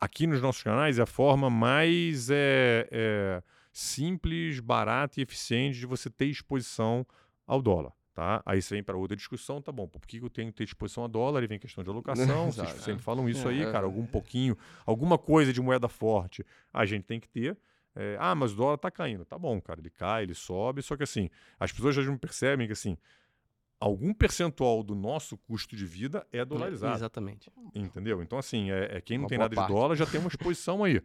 aqui 0.00 0.26
nos 0.26 0.40
nossos 0.40 0.62
canais 0.62 0.98
é 0.98 1.02
a 1.02 1.06
forma 1.06 1.48
mais 1.48 2.30
é, 2.30 2.88
é, 2.90 3.42
simples, 3.72 4.58
barata 4.58 5.20
e 5.20 5.22
eficiente 5.22 5.78
de 5.78 5.86
você 5.86 6.10
ter 6.10 6.26
exposição 6.26 7.06
ao 7.46 7.62
dólar. 7.62 7.92
Tá? 8.18 8.42
Aí 8.44 8.60
você 8.60 8.74
vem 8.74 8.82
para 8.82 8.96
outra 8.96 9.16
discussão, 9.16 9.62
tá 9.62 9.70
bom, 9.70 9.86
por 9.86 10.04
que 10.04 10.16
eu 10.16 10.28
tenho 10.28 10.50
que 10.50 10.56
ter 10.58 10.64
exposição 10.64 11.04
a 11.04 11.06
dólar? 11.06 11.44
E 11.44 11.46
vem 11.46 11.56
questão 11.56 11.84
de 11.84 11.88
alocação, 11.94 12.50
vocês 12.50 12.68
sempre 12.82 13.00
falam 13.00 13.28
isso 13.28 13.46
aí, 13.46 13.62
É. 13.62 13.70
cara, 13.70 13.84
algum 13.86 14.04
pouquinho, 14.04 14.58
alguma 14.84 15.16
coisa 15.16 15.52
de 15.52 15.60
moeda 15.62 15.86
forte 15.86 16.44
a 16.74 16.84
gente 16.84 17.04
tem 17.04 17.20
que 17.20 17.28
ter. 17.28 17.56
É, 17.94 18.16
ah, 18.18 18.34
mas 18.34 18.54
o 18.54 18.56
dólar 18.56 18.76
tá 18.76 18.90
caindo. 18.90 19.24
Tá 19.24 19.38
bom, 19.38 19.60
cara, 19.60 19.78
ele 19.78 19.88
cai, 19.88 20.24
ele 20.24 20.34
sobe, 20.34 20.82
só 20.82 20.96
que 20.96 21.04
assim, 21.04 21.30
as 21.60 21.70
pessoas 21.70 21.94
já 21.94 22.02
não 22.02 22.18
percebem 22.18 22.66
que 22.66 22.72
assim, 22.72 22.98
algum 23.78 24.12
percentual 24.12 24.82
do 24.82 24.96
nosso 24.96 25.36
custo 25.38 25.76
de 25.76 25.86
vida 25.86 26.26
é 26.32 26.44
dolarizado. 26.44 26.96
Exatamente. 26.96 27.48
Entendeu? 27.72 28.20
Então, 28.20 28.36
assim, 28.36 28.72
é, 28.72 28.96
é 28.96 29.00
quem 29.00 29.16
não 29.16 29.26
Uma 29.26 29.28
tem 29.28 29.38
nada 29.38 29.54
parte. 29.54 29.68
de 29.68 29.72
dólar 29.72 29.94
já 29.94 30.06
tem 30.06 30.18
uma 30.18 30.26
exposição 30.34 30.82
aí. 30.82 31.00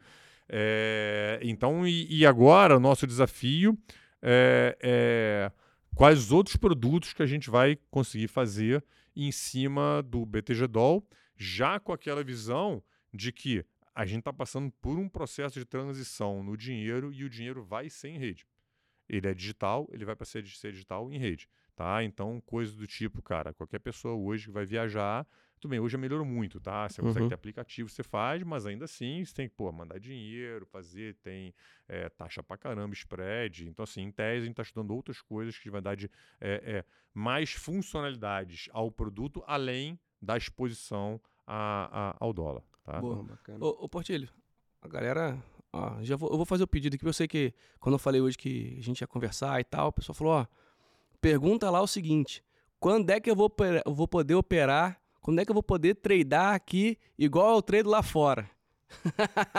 É, 0.49 1.39
então, 1.43 1.86
e, 1.88 2.07
e 2.11 2.26
agora 2.26 2.76
o 2.76 2.80
nosso 2.80 3.05
desafio 3.05 3.78
é, 4.20 4.76
é 4.82 5.51
quais 5.96 6.20
os 6.20 6.32
outros 6.32 6.56
produtos 6.56 7.14
que 7.14 7.24
a 7.24 7.26
gente 7.26 7.50
vai 7.50 7.78
conseguir 7.89 8.28
fazer 8.28 8.84
em 9.16 9.32
cima 9.32 10.02
do 10.02 10.26
BTG 10.26 10.68
Doll, 10.68 11.08
já 11.36 11.80
com 11.80 11.94
aquela 11.94 12.24
visão 12.24 12.84
de 13.14 13.32
que 13.32 13.66
a 13.94 14.06
gente 14.06 14.20
está 14.20 14.34
passando 14.34 14.72
por 14.82 14.98
um 14.98 15.08
processo 15.08 15.60
de 15.60 15.66
transição 15.66 16.44
no 16.44 16.58
dinheiro 16.58 17.14
e 17.14 17.24
o 17.24 17.30
dinheiro 17.30 17.64
vai 17.64 17.89
ser 17.89 18.10
em 18.10 18.18
rede. 18.18 18.46
Ele 19.08 19.28
é 19.28 19.34
digital, 19.34 19.88
ele 19.91 20.06
vai 20.06 20.16
para 20.16 20.26
ser 20.26 20.41
digital 20.41 21.12
em 21.12 21.18
rede. 21.18 21.48
Tá? 21.76 22.04
Então, 22.04 22.41
coisa 22.46 22.76
do 22.76 22.88
tipo, 22.88 23.22
cara, 23.22 23.54
qualquer 23.54 23.80
pessoa 23.80 24.16
hoje 24.16 24.46
que 24.46 24.52
vai 24.52 24.66
viajar, 24.66 25.28
tudo 25.64 25.72
bem, 25.72 25.80
hoje 25.80 25.93
já 25.93 25.97
melhorou 25.97 26.26
muito, 26.26 26.59
tá? 26.59 26.89
Você 26.89 27.01
consegue 27.01 27.24
Uhum. 27.24 27.30
ter 27.30 27.36
aplicativo, 27.36 27.88
você 27.89 28.03
faz, 28.03 28.43
mas 28.43 28.66
ainda 28.66 28.84
assim 28.86 29.24
você 29.24 29.34
tem 29.34 29.47
que, 29.47 29.55
pô, 29.55 29.72
mandar 29.72 29.97
dinheiro, 29.99 30.66
fazer, 30.66 31.16
tem 31.24 31.53
é, 31.88 32.09
taxa 32.09 32.43
pra 32.43 32.57
caramba, 32.57 32.93
spread. 32.93 33.70
Então, 33.70 33.84
assim, 33.84 34.01
em 34.01 34.11
tese, 34.11 34.43
a 34.43 34.45
gente 34.47 34.55
tá 34.55 34.61
estudando 34.64 34.91
outras 34.91 35.22
coisas 35.22 35.57
que 35.57 35.70
vai 35.70 35.82
dar 35.82 35.95
de 35.95 36.11
é, 36.41 36.80
é, 36.80 36.86
mais 37.14 37.53
funcionalidades 37.53 38.68
ao 38.74 38.91
produto, 38.91 39.41
além 39.47 39.97
da 40.22 40.36
exposição 40.36 41.20
a- 41.47 42.09
a- 42.11 42.18
ao 42.20 42.34
dólar, 42.34 42.64
tá? 42.84 42.99
Boa. 42.99 43.24
Bacana. 43.24 43.64
Ô, 43.64 43.86
ô 43.86 43.89
Portilho, 43.89 44.28
a 44.82 44.88
galera 44.89 45.41
Ó, 45.72 46.03
já 46.03 46.16
vou, 46.16 46.30
eu 46.30 46.38
vou 46.38 46.45
fazer 46.45 46.64
o 46.64 46.68
pedido 46.68 46.93
aqui, 46.93 46.99
porque 46.99 47.09
eu 47.09 47.14
sei 47.14 47.28
que 47.28 47.51
quando 47.80 47.93
eu 47.95 47.99
falei 47.99 48.22
hoje 48.22 48.38
que 48.38 48.76
a 48.78 48.82
gente 48.82 49.01
ia 49.01 49.07
conversar 49.07 49.59
e 49.59 49.64
tal, 49.64 49.88
o 49.88 49.91
pessoal 49.93 50.14
falou, 50.14 50.34
ó, 50.34 50.45
pergunta 51.20 51.70
lá 51.72 51.82
o 51.82 51.88
seguinte, 51.88 52.43
quando 52.80 53.09
é 53.09 53.20
que 53.20 53.32
eu 53.32 53.36
vou, 53.36 53.51
eu 53.86 53.93
vou 53.93 54.07
poder 54.07 54.36
operar, 54.36 55.01
quando 55.24 55.39
é 55.39 55.45
que 55.45 55.49
eu 55.49 55.55
vou 55.55 55.63
poder 55.63 55.95
tradar 55.95 56.53
aqui 56.53 56.97
igual 57.17 57.55
eu 57.55 57.61
trado 57.63 57.89
lá 57.89 58.03
fora? 58.03 58.47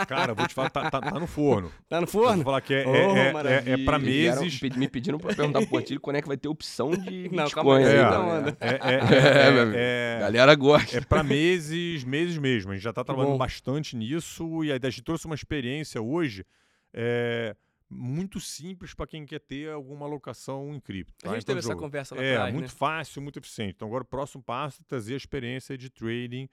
Cara, 0.06 0.32
vou 0.32 0.46
te 0.46 0.54
falar, 0.54 0.70
tá, 0.70 0.88
tá- 0.88 1.00
tá 1.00 1.18
no 1.18 1.26
forno. 1.26 1.68
Tá 1.88 2.00
no 2.00 2.06
Eu 2.06 2.10
Vou 2.12 2.22
forno? 2.22 2.44
falar 2.44 2.60
que 2.60 2.72
é, 2.72 2.84
Oh, 2.86 3.16
é, 3.16 3.30
é- 3.66 3.70
é, 3.72 3.84
pra 3.84 3.98
Vieram- 3.98 4.40
meses. 4.42 4.60
pe- 4.60 4.70
me 4.78 4.86
pediram 4.88 5.18
pra 5.18 5.34
perguntar 5.34 5.58
pro 5.60 5.68
Portilho 5.70 6.00
quando 6.00 6.16
é 6.16 6.22
que 6.22 6.28
vai 6.28 6.36
ter 6.36 6.46
opção 6.48 6.92
de 6.92 7.28
Não, 7.32 7.44
Bitcoin. 7.44 7.50
calma 7.50 7.76
aí, 7.78 7.84
É, 7.84 7.94
galera. 7.96 8.16
anda. 8.38 8.56
é, 8.60 8.68
é, 8.68 8.78
É, 9.74 9.74
é, 9.74 10.16
é- 10.18 10.20
Galera 10.20 10.54
gosta. 10.54 10.98
É 10.98 11.00
para 11.00 11.24
meses, 11.24 12.04
meses 12.04 12.38
mesmo. 12.38 12.70
A 12.70 12.74
gente 12.74 12.84
já 12.84 12.90
está 12.90 13.02
trabalhando 13.02 13.32
bom. 13.32 13.38
bastante 13.38 13.96
nisso 13.96 14.62
e 14.62 14.70
a 14.70 14.78
gente 14.78 15.02
trouxe 15.02 15.26
uma 15.26 15.34
experiência 15.34 16.00
hoje 16.00 16.46
é, 16.92 17.56
muito 17.88 18.40
simples 18.40 18.94
para 18.94 19.06
quem 19.06 19.24
quer 19.26 19.38
ter 19.40 19.70
alguma 19.70 20.06
alocação 20.06 20.74
em 20.74 20.80
cripto. 20.80 21.12
A 21.22 21.28
tá? 21.28 21.34
gente 21.34 21.42
Então, 21.42 21.46
teve 21.54 21.58
essa 21.60 21.68
jogo, 21.68 21.80
conversa 21.80 22.14
lá 22.14 22.22
É, 22.22 22.32
atrás, 22.34 22.52
muito 22.54 22.66
né? 22.66 22.74
fácil, 22.76 23.22
muito 23.22 23.38
eficiente. 23.38 23.74
Então 23.76 23.86
agora 23.88 24.02
o 24.02 24.06
próximo 24.06 24.42
passo 24.42 24.80
é 24.82 24.84
trazer 24.88 25.14
a 25.14 25.16
experiência 25.16 25.76
de 25.78 25.88
trading 25.90 26.48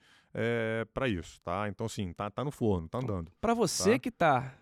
para 0.94 1.08
isso, 1.08 1.40
tá? 1.42 1.68
Então 1.68 1.86
assim, 1.86 2.12
tá, 2.12 2.30
tá 2.30 2.44
no 2.44 2.50
forno, 2.50 2.88
tá 2.88 2.98
andando. 2.98 3.32
Pra 3.40 3.54
você 3.54 3.92
Tá. 3.92 3.98
que 3.98 4.10
tá 4.10 4.54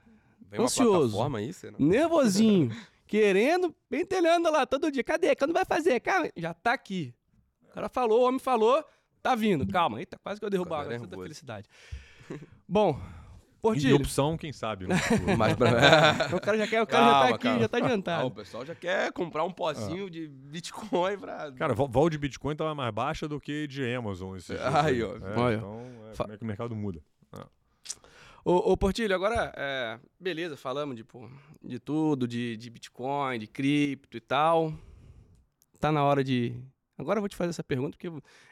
Vem 0.49 0.61
ansioso. 0.63 1.23
aí, 1.37 1.53
você 1.53 1.71
não? 1.71 1.79
nervosinho, 1.81 2.71
querendo, 3.07 3.75
pentelhando 3.89 4.51
lá 4.51 4.65
todo 4.67 4.91
dia. 4.91 5.05
Cadê? 5.05 5.35
Quando 5.37 5.53
vai 5.53 5.65
fazer? 5.65 6.01
Calma, 6.01 6.31
já 6.37 6.55
tá 6.55 6.73
aqui. 6.73 7.15
O 7.69 7.73
cara 7.73 7.89
falou, 7.89 8.23
o 8.23 8.25
homem 8.25 8.41
falou, 8.41 8.85
tá 9.23 9.35
vindo. 9.35 9.67
Calma, 9.67 10.01
eita, 10.01 10.19
quase 10.19 10.41
que 10.41 10.47
eu 10.47 10.51
derrubo 10.51 10.75
a 10.75 10.85
é 10.85 10.99
tanta 10.99 11.17
felicidade. 11.17 11.69
Bom, 12.69 13.01
E 13.61 13.63
Portilho, 13.63 13.97
opção, 13.97 14.39
quem 14.39 14.53
sabe? 14.55 14.87
futuro. 14.97 15.37
Mais 15.37 15.55
pra... 15.55 15.71
o 16.35 16.41
cara 16.41 16.57
já 16.57 16.67
quer, 16.67 16.83
o 16.83 16.87
cara 16.87 17.05
já 17.05 17.13
tá 17.13 17.21
Calma, 17.21 17.35
aqui, 17.37 17.43
calma. 17.45 17.61
já 17.61 17.69
tá 17.69 17.77
Ah, 17.77 17.81
o 17.81 17.85
adiantado. 17.85 18.31
pessoal 18.31 18.65
já 18.65 18.75
quer 18.75 19.13
comprar 19.13 19.45
um 19.45 19.51
pozinho 19.53 20.09
de 20.09 20.27
Bitcoin 20.29 21.19
pra... 21.19 21.53
Cara, 21.53 21.75
vol- 21.75 22.09
de 22.11 22.17
Bitcoin 22.19 22.53
estava 22.53 22.75
mais 22.75 22.93
baixa 22.95 23.29
do 23.29 23.39
que 23.39 23.67
de 23.67 23.85
Amazon. 23.95 24.37
Esses 24.37 24.59
Aí, 24.61 25.03
ó. 25.03 25.15
É, 25.17 25.39
Olha. 25.39 25.57
Então, 25.57 25.83
é, 26.11 26.15
Fa- 26.15 26.25
como 26.25 26.35
é 26.35 26.37
que 26.39 26.43
o 26.43 26.47
mercado 26.47 26.75
muda? 26.75 27.01
Ô, 28.43 28.73
ô, 28.73 28.77
Portilho, 28.77 29.15
agora, 29.15 29.53
é, 29.55 29.99
beleza, 30.19 30.57
falamos 30.57 30.97
de, 30.97 31.05
pô, 31.05 31.29
de 31.63 31.79
tudo, 31.79 32.27
de, 32.27 32.57
de 32.57 32.71
Bitcoin, 32.71 33.39
de 33.39 33.47
cripto 33.47 34.17
e 34.17 34.21
tal. 34.21 34.73
Tá 35.79 35.93
na 35.93 36.03
hora 36.03 36.25
de... 36.25 36.55
Agora 36.97 37.19
eu 37.19 37.23
vou 37.23 37.29
te 37.29 37.37
fazer 37.37 37.51
essa 37.51 37.63
pergunta, 37.63 37.99
porque 37.99 38.11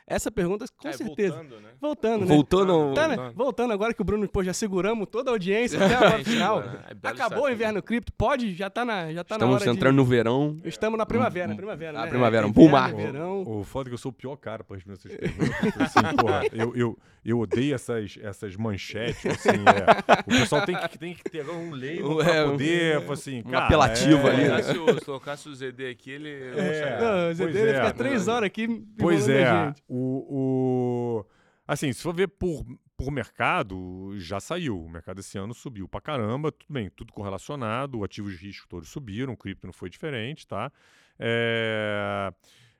essa 0.09 0.31
pergunta, 0.31 0.65
com 0.77 0.89
É, 0.89 0.93
certeza... 0.93 1.35
voltando, 1.37 1.61
né? 1.61 1.69
Voltando, 1.81 2.21
né? 2.21 2.27
Voltando... 2.27 2.95
Tá, 2.95 3.09
né? 3.09 3.17
Voltando. 3.17 3.35
Voltando 3.37 3.73
agora 3.73 3.95
que 3.95 4.01
o 4.01 4.05
Bruno, 4.05 4.29
pô, 4.29 4.43
já 4.43 4.53
seguramos 4.53 5.07
toda 5.11 5.31
a 5.31 5.33
audiência 5.35 5.79
até 5.85 5.95
agora 5.95 6.19
no 6.19 6.25
final. 6.25 6.63
É, 6.63 7.09
Acabou 7.09 7.45
o 7.45 7.51
inverno 7.51 7.83
cripto, 7.83 8.13
pode? 8.13 8.55
Já 8.55 8.69
tá 8.71 8.85
na, 8.85 9.13
já 9.13 9.23
tá 9.25 9.35
na 9.37 9.45
Estamos 9.45 9.63
hora 9.63 9.71
entrando 9.71 9.93
de... 9.93 9.97
no 9.99 10.05
verão. 10.05 10.57
Estamos 10.65 10.99
na 10.99 11.07
primavera, 11.07 11.53
Hum, 11.53 11.57
primavera, 11.57 11.99
ah, 12.01 12.03
né? 12.05 12.09
primavera, 12.09 12.47
um 12.47 12.49
É, 12.49 12.51
inverno, 12.53 12.71
market. 12.71 13.01
verão. 13.13 13.43
O 13.47 13.65
foda 13.65 13.89
é 13.89 13.91
que 13.91 13.95
eu 13.95 13.99
sou 13.99 14.11
o 14.11 14.13
pior 14.15 14.37
cara 14.37 14.65
para 14.65 14.77
responder 14.77 14.99
essas 14.99 15.13
perguntas. 15.19 15.81
assim, 15.81 16.17
porra, 16.17 16.43
eu, 16.53 16.75
eu, 16.77 16.99
eu 17.25 17.39
odeio 17.39 17.75
essas, 17.75 18.19
essas 18.23 18.57
manchetes. 18.57 19.25
Assim, 19.27 19.51
é. 19.51 20.21
O 20.23 20.39
pessoal 20.41 20.65
tem 20.65 20.77
que, 20.77 20.99
tem 20.99 21.15
que 21.15 21.25
ter 21.25 21.49
um 21.49 21.77
É, 21.77 22.25
para 22.25 22.47
um- 22.47 22.51
poder, 22.53 23.11
assim, 23.13 23.41
um 23.41 23.51
cara, 23.51 23.65
apelativo 23.67 24.27
é, 24.27 24.31
ali, 24.31 24.49
né? 24.49 24.63
Se 24.63 24.75
colocasse 24.75 24.97
o- 24.97 24.99
se 24.99 25.05
colocasse 25.05 25.49
o 25.49 25.55
ZD 25.55 25.89
aqui, 25.91 26.11
ele. 26.11 26.31
É. 26.57 26.99
Não, 27.01 27.31
o 27.31 27.35
ZD 27.35 27.59
ele 27.59 27.71
é, 27.71 27.75
fica 27.75 27.83
né? 27.87 27.93
três 27.93 28.29
horas 28.29 28.47
aqui 28.47 28.83
Pois 28.99 29.29
é, 29.29 29.67
gente. 29.67 29.83
O, 29.99 31.20
o... 31.20 31.26
Assim, 31.66 31.92
se 31.92 32.03
for 32.03 32.14
ver 32.14 32.28
por, 32.28 32.64
por 32.96 33.11
mercado, 33.11 34.12
já 34.18 34.40
saiu. 34.40 34.82
O 34.82 34.88
mercado 34.88 35.20
esse 35.20 35.36
ano 35.38 35.55
subiu 35.55 35.88
pra 35.88 36.01
caramba. 36.01 36.51
Tudo 36.51 36.72
bem, 36.72 36.90
tudo 36.90 37.12
correlacionado. 37.12 38.03
Ativos 38.05 38.38
de 38.38 38.46
risco 38.46 38.68
todos 38.68 38.88
subiram. 38.88 39.32
O 39.32 39.36
cripto 39.36 39.66
não 39.66 39.72
foi 39.72 39.90
diferente, 39.90 40.46
tá? 40.46 40.72
É, 41.18 42.32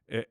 é, 0.09 0.29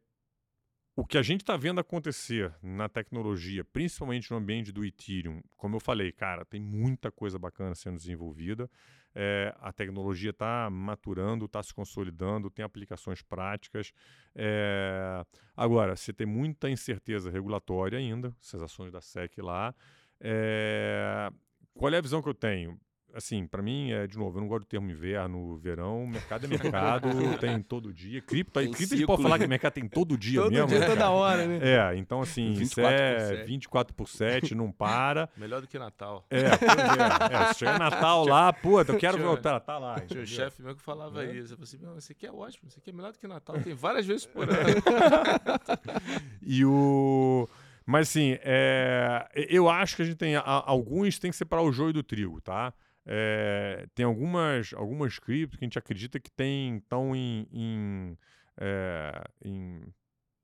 o 0.96 1.06
que 1.06 1.18
a 1.18 1.22
gente 1.22 1.42
está 1.42 1.56
vendo 1.56 1.80
acontecer 1.80 2.52
na 2.62 2.90
tecnologia, 2.90 3.64
principalmente 3.64 4.32
no 4.32 4.38
ambiente 4.38 4.72
do 4.72 4.84
Ethereum, 4.84 5.44
como 5.56 5.76
eu 5.76 5.80
falei, 5.80 6.12
cara, 6.12 6.44
tem 6.44 6.60
muita 6.60 7.12
coisa 7.12 7.38
bacana 7.38 7.76
sendo 7.76 7.98
desenvolvida. 7.98 8.68
É, 9.16 9.54
a 9.60 9.74
tecnologia 9.74 10.30
está 10.30 10.70
maturando, 10.70 11.46
está 11.46 11.62
se 11.64 11.74
consolidando, 11.74 12.50
tem 12.50 12.64
aplicações 12.64 13.22
práticas. 13.22 13.92
É, 14.36 15.26
agora, 15.56 15.96
você 15.96 16.14
tem 16.14 16.28
muita 16.28 16.70
incerteza 16.70 17.32
regulatória 17.32 17.98
ainda, 17.98 18.36
essas 18.42 18.62
ações 18.62 18.92
da 18.92 19.02
SEC 19.02 19.42
lá. 19.42 19.74
É, 20.20 21.32
qual 21.74 21.94
é 21.94 21.98
a 21.98 22.02
visão 22.02 22.22
que 22.22 22.30
eu 22.30 22.34
tenho? 22.34 22.80
Assim, 23.18 23.48
para 23.48 23.64
mim, 23.64 23.92
é, 23.92 24.06
de 24.06 24.16
novo, 24.16 24.38
eu 24.38 24.42
não 24.42 24.48
gosto 24.48 24.62
do 24.62 24.68
termo 24.68 24.92
inverno, 24.92 25.58
verão, 25.58 26.06
mercado 26.06 26.46
é 26.46 26.48
mercado, 26.48 27.08
tem 27.42 27.60
todo 27.64 27.92
dia. 27.92 28.22
Cripto, 28.22 28.60
aí 28.60 28.70
cripto 28.70 28.94
a 28.94 28.98
gente 28.98 29.08
pode 29.08 29.24
falar 29.24 29.40
né? 29.40 29.46
que 29.46 29.50
mercado 29.50 29.74
tem 29.74 29.88
todo 29.88 30.16
dia 30.16 30.40
Todo 30.44 30.52
mesmo. 30.52 30.68
dia, 30.68 30.80
né, 30.80 30.86
toda 30.86 31.00
cara? 31.00 31.12
hora, 31.12 31.48
né? 31.48 31.60
É, 31.64 31.98
então 31.98 32.22
assim, 32.22 32.52
isso 32.52 32.76
24 32.76 32.96
por 32.96 33.02
é 33.02 33.20
7. 33.38 33.48
24 33.48 33.96
por 33.96 34.08
7, 34.08 34.54
não 34.54 34.72
para. 34.72 35.28
Melhor 35.36 35.62
do 35.62 35.68
que 35.68 35.80
Natal. 35.80 36.28
É, 36.30 36.42
é. 36.42 36.44
é 36.44 37.54
se 37.54 37.60
chegar 37.60 37.80
Natal 37.80 38.24
lá, 38.24 38.54
pô, 38.54 38.82
eu 38.82 38.98
quero 39.00 39.18
ver 39.18 39.26
o 39.26 39.38
tá, 39.38 39.80
lá. 39.80 40.00
Tinha 40.02 40.22
um 40.22 40.26
chefe 40.28 40.62
meu 40.62 40.76
que 40.76 40.82
falava 40.84 41.26
É. 41.26 41.32
isso. 41.36 41.54
Eu 41.54 41.58
falei 41.58 41.64
assim, 41.64 41.78
meu, 41.80 41.98
isso 41.98 42.12
aqui 42.12 42.28
é 42.28 42.32
ótimo, 42.32 42.70
isso 42.70 42.78
aqui 42.78 42.92
é 42.92 42.94
melhor 42.94 43.12
do 43.14 43.18
que 43.18 43.28
Natal. 43.28 43.60
Tem 43.60 43.74
várias 43.74 44.06
vezes 44.06 44.28
por 44.28 44.48
ano. 44.48 44.58
E 46.42 46.64
o. 46.66 47.50
Mas 47.86 48.10
assim, 48.10 48.38
é, 48.42 49.28
eu 49.50 49.68
acho 49.70 49.96
que 49.96 50.02
a 50.02 50.06
gente 50.06 50.18
tem. 50.18 50.36
a- 50.36 50.44
alguns 50.46 51.18
tem 51.18 51.32
que 51.32 51.38
separar 51.38 51.64
o 51.64 51.72
joio 51.72 51.94
do 51.94 52.04
trigo, 52.04 52.40
tá? 52.42 52.74
É, 53.10 53.88
tem 53.96 54.06
algumas, 54.06 54.74
algumas 54.74 55.18
criptos 55.18 55.58
que 55.58 55.64
a 55.64 55.68
gente 55.68 55.80
acredita 55.80 56.20
que 56.20 56.30
tem 56.30 56.78
estão 56.78 57.16
em, 57.16 57.48
em, 57.52 58.18
é, 58.58 59.24
em 59.44 59.82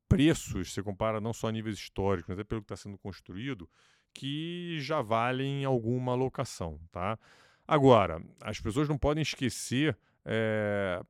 preços, 0.08 0.72
você 0.72 0.82
compara 0.82 1.20
não 1.20 1.34
só 1.34 1.50
a 1.50 1.52
níveis 1.52 1.78
históricos, 1.78 2.30
mas 2.30 2.40
até 2.40 2.48
pelo 2.48 2.62
que 2.62 2.66
está 2.66 2.78
sendo 2.78 2.98
construído, 2.98 3.70
que 4.14 4.78
já 4.80 5.02
valem 5.02 5.66
alguma 5.66 6.14
alocação, 6.14 6.80
tá? 6.92 7.20
Agora, 7.68 8.22
as 8.42 8.60
pessoas 8.60 8.88
não 8.88 8.98
podem 8.98 9.22
esquecer 9.22 9.98
é, 10.24 11.02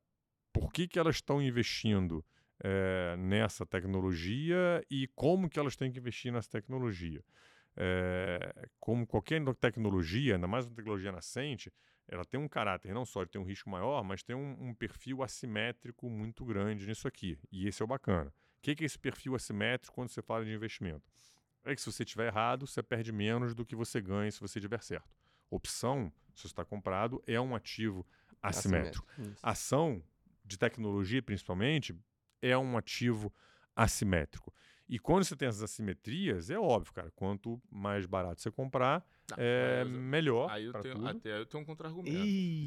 por 0.51 0.71
que, 0.71 0.87
que 0.87 0.97
elas 0.97 1.15
estão 1.15 1.41
investindo 1.41 2.25
eh, 2.65 3.15
nessa 3.17 3.65
tecnologia 3.65 4.81
e 4.89 5.07
como 5.15 5.49
que 5.49 5.59
elas 5.59 5.75
têm 5.75 5.91
que 5.91 5.99
investir 5.99 6.31
nessa 6.31 6.49
tecnologia. 6.49 7.21
Eh, 7.75 8.67
como 8.79 9.05
qualquer 9.07 9.41
no- 9.41 9.53
tecnologia, 9.55 10.35
ainda 10.35 10.47
mais 10.47 10.65
uma 10.65 10.75
tecnologia 10.75 11.11
nascente, 11.11 11.71
ela 12.07 12.23
tem 12.25 12.39
um 12.39 12.47
caráter, 12.47 12.93
não 12.93 13.05
só 13.05 13.23
de 13.23 13.31
ter 13.31 13.39
um 13.39 13.43
risco 13.43 13.69
maior, 13.69 14.03
mas 14.03 14.21
tem 14.23 14.35
um, 14.35 14.69
um 14.69 14.73
perfil 14.73 15.23
assimétrico 15.23 16.09
muito 16.09 16.45
grande 16.45 16.85
nisso 16.85 17.07
aqui. 17.07 17.39
E 17.51 17.67
esse 17.67 17.81
é 17.81 17.85
o 17.85 17.87
bacana. 17.87 18.29
O 18.29 18.61
que 18.61 18.75
que 18.75 18.83
é 18.83 18.85
esse 18.85 18.99
perfil 18.99 19.35
assimétrico 19.35 19.95
quando 19.95 20.09
você 20.09 20.21
fala 20.21 20.45
de 20.45 20.51
investimento? 20.53 21.11
É 21.65 21.73
que 21.73 21.81
se 21.81 21.91
você 21.91 22.03
estiver 22.03 22.27
errado, 22.27 22.67
você 22.67 22.83
perde 22.83 23.11
menos 23.11 23.55
do 23.55 23.65
que 23.65 23.75
você 23.75 24.01
ganha 24.01 24.29
se 24.31 24.39
você 24.39 24.59
estiver 24.59 24.81
certo. 24.83 25.09
Opção, 25.49 26.11
se 26.35 26.41
você 26.41 26.47
está 26.47 26.65
comprado, 26.65 27.23
é 27.25 27.39
um 27.39 27.55
ativo 27.55 28.05
assimétrico. 28.41 29.07
Isso. 29.17 29.39
Ação 29.41 30.03
de 30.43 30.57
tecnologia, 30.57 31.21
principalmente, 31.23 31.95
é 32.41 32.57
um 32.57 32.77
ativo 32.77 33.33
assimétrico. 33.75 34.53
E 34.93 34.99
quando 34.99 35.23
você 35.23 35.35
tem 35.35 35.47
essas 35.47 35.63
assimetrias, 35.63 36.51
é 36.51 36.59
óbvio, 36.59 36.93
cara, 36.93 37.11
quanto 37.15 37.59
mais 37.71 38.05
barato 38.05 38.39
você 38.41 38.51
comprar, 38.51 39.03
é 39.37 39.81
eu- 39.81 39.89
melhor 39.89 40.51
Aí 40.51 40.65
eu 40.65 40.71
pra 40.71 40.81
tenho, 40.81 40.93
tudo. 40.95 41.07
até 41.07 41.33
aí 41.33 41.39
eu 41.39 41.45
tenho 41.47 41.63
um 41.63 41.65
contra-argumento. 41.65 42.15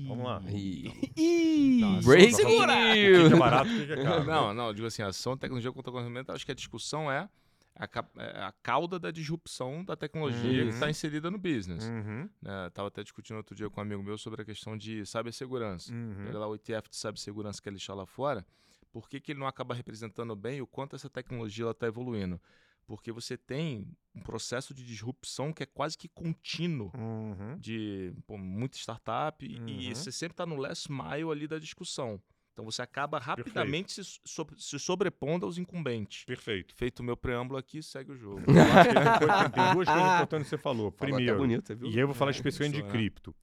Vamos 0.08 0.24
lá. 0.24 0.40
Não, 0.40 2.00
Break 2.02 2.32
Segura! 2.34 2.72
O 2.72 2.92
que 2.94 3.28
que 3.28 3.34
é 3.34 3.36
barato 3.38 3.70
e 3.70 3.74
o 3.76 3.78
que 3.78 3.86
que 3.86 3.92
é 3.92 4.02
caro? 4.02 4.24
Não, 4.26 4.52
não, 4.54 4.74
digo 4.74 4.86
assim, 4.88 5.02
ação, 5.02 5.36
tecnologia 5.36 5.70
contra 5.72 5.92
conhecimento, 5.92 6.32
acho 6.32 6.44
que 6.44 6.50
a 6.52 6.54
discussão 6.54 7.10
é 7.10 7.28
a, 7.76 7.84
é 8.18 8.42
a 8.42 8.52
cauda 8.62 8.98
da 8.98 9.10
disrupção 9.10 9.84
da 9.84 9.94
tecnologia 9.94 10.50
que 10.50 10.62
Uhum. 10.62 10.68
está 10.70 10.90
inserida 10.90 11.30
no 11.30 11.38
business. 11.38 11.84
Uhum, 11.86 12.28
né? 12.42 12.70
Tava 12.72 12.88
até 12.88 13.02
discutindo 13.04 13.36
outro 13.36 13.54
dia 13.54 13.68
com 13.70 13.80
um 13.80 13.82
amigo 13.84 14.02
meu 14.02 14.16
sobre 14.18 14.42
a 14.42 14.44
questão 14.44 14.76
de 14.76 15.04
cibersegurança. 15.06 15.92
uhum. 15.92 16.24
Pega 16.24 16.38
lá 16.38 16.48
o 16.48 16.54
ETF 16.54 16.88
de 16.90 16.96
cibersegurança 16.96 17.60
que 17.62 17.68
ele 17.68 17.76
deixou 17.76 17.94
lá 17.94 18.06
fora, 18.06 18.44
por 18.92 19.08
que, 19.08 19.20
que 19.20 19.32
ele 19.32 19.40
não 19.40 19.46
acaba 19.46 19.74
representando 19.74 20.34
bem 20.36 20.60
o 20.60 20.66
quanto 20.66 20.96
essa 20.96 21.08
tecnologia 21.10 21.70
está 21.70 21.86
evoluindo? 21.86 22.40
Porque 22.86 23.10
você 23.10 23.36
tem 23.36 23.86
um 24.14 24.20
processo 24.22 24.72
de 24.72 24.84
disrupção 24.86 25.52
que 25.52 25.62
é 25.62 25.66
quase 25.66 25.98
que 25.98 26.08
contínuo 26.08 26.92
Uhum. 26.96 27.58
de 27.58 28.14
pô, 28.26 28.38
muita 28.38 28.76
startup 28.78 29.44
e- 29.44 29.56
e 29.66 29.88
Uhum. 29.88 29.94
você 29.94 30.12
sempre 30.12 30.34
está 30.34 30.46
no 30.46 30.56
last 30.56 30.90
mile 30.90 31.30
ali 31.30 31.48
da 31.48 31.58
discussão. 31.58 32.20
Então 32.52 32.64
você 32.64 32.80
acaba 32.80 33.18
rapidamente 33.18 33.92
se, 33.92 34.20
so- 34.24 34.46
se 34.56 34.78
sobrepondo 34.78 35.44
aos 35.44 35.58
incumbentes. 35.58 36.24
Perfeito. 36.24 36.74
Feito 36.74 37.00
o 37.00 37.02
meu 37.02 37.16
preâmbulo 37.16 37.58
aqui, 37.58 37.82
segue 37.82 38.12
o 38.12 38.16
jogo. 38.16 38.40
Eu 38.48 38.72
acho 38.78 38.88
que 38.88 38.94
tem 38.94 39.50
tem 39.50 39.72
duas 39.74 39.88
coisas 39.88 40.12
importantes 40.14 40.46
que 40.46 40.50
você 40.56 40.58
falou. 40.58 40.90
Primeiro, 40.92 41.36
bonito, 41.36 41.76
viu? 41.76 41.88
E 41.88 41.94
aí 41.94 41.98
eu 41.98 42.06
vou 42.06 42.14
falar 42.14 42.30
É, 42.30 42.34
especificamente 42.34 42.82
de 42.82 42.88
cripto. 42.88 43.34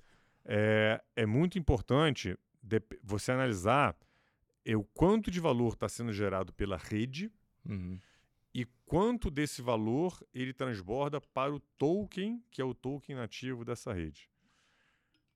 É, 0.45 1.03
é 1.15 1.25
muito 1.25 1.59
importante 1.59 2.35
você 3.03 3.31
analisar 3.31 3.95
é, 4.65 4.75
o 4.75 4.83
quanto 4.83 5.29
de 5.29 5.39
valor 5.39 5.73
está 5.73 5.89
sendo 5.89 6.13
gerado 6.13 6.53
pela 6.53 6.77
rede 6.77 7.31
Uhum. 7.65 7.97
e 8.53 8.65
quanto 8.85 9.31
desse 9.31 9.61
valor 9.61 10.21
ele 10.33 10.51
transborda 10.53 11.21
para 11.21 11.53
o 11.55 11.61
token, 11.61 12.43
que 12.51 12.61
é 12.61 12.65
o 12.65 12.73
token 12.73 13.15
nativo 13.15 13.63
dessa 13.63 13.93
rede. 13.93 14.29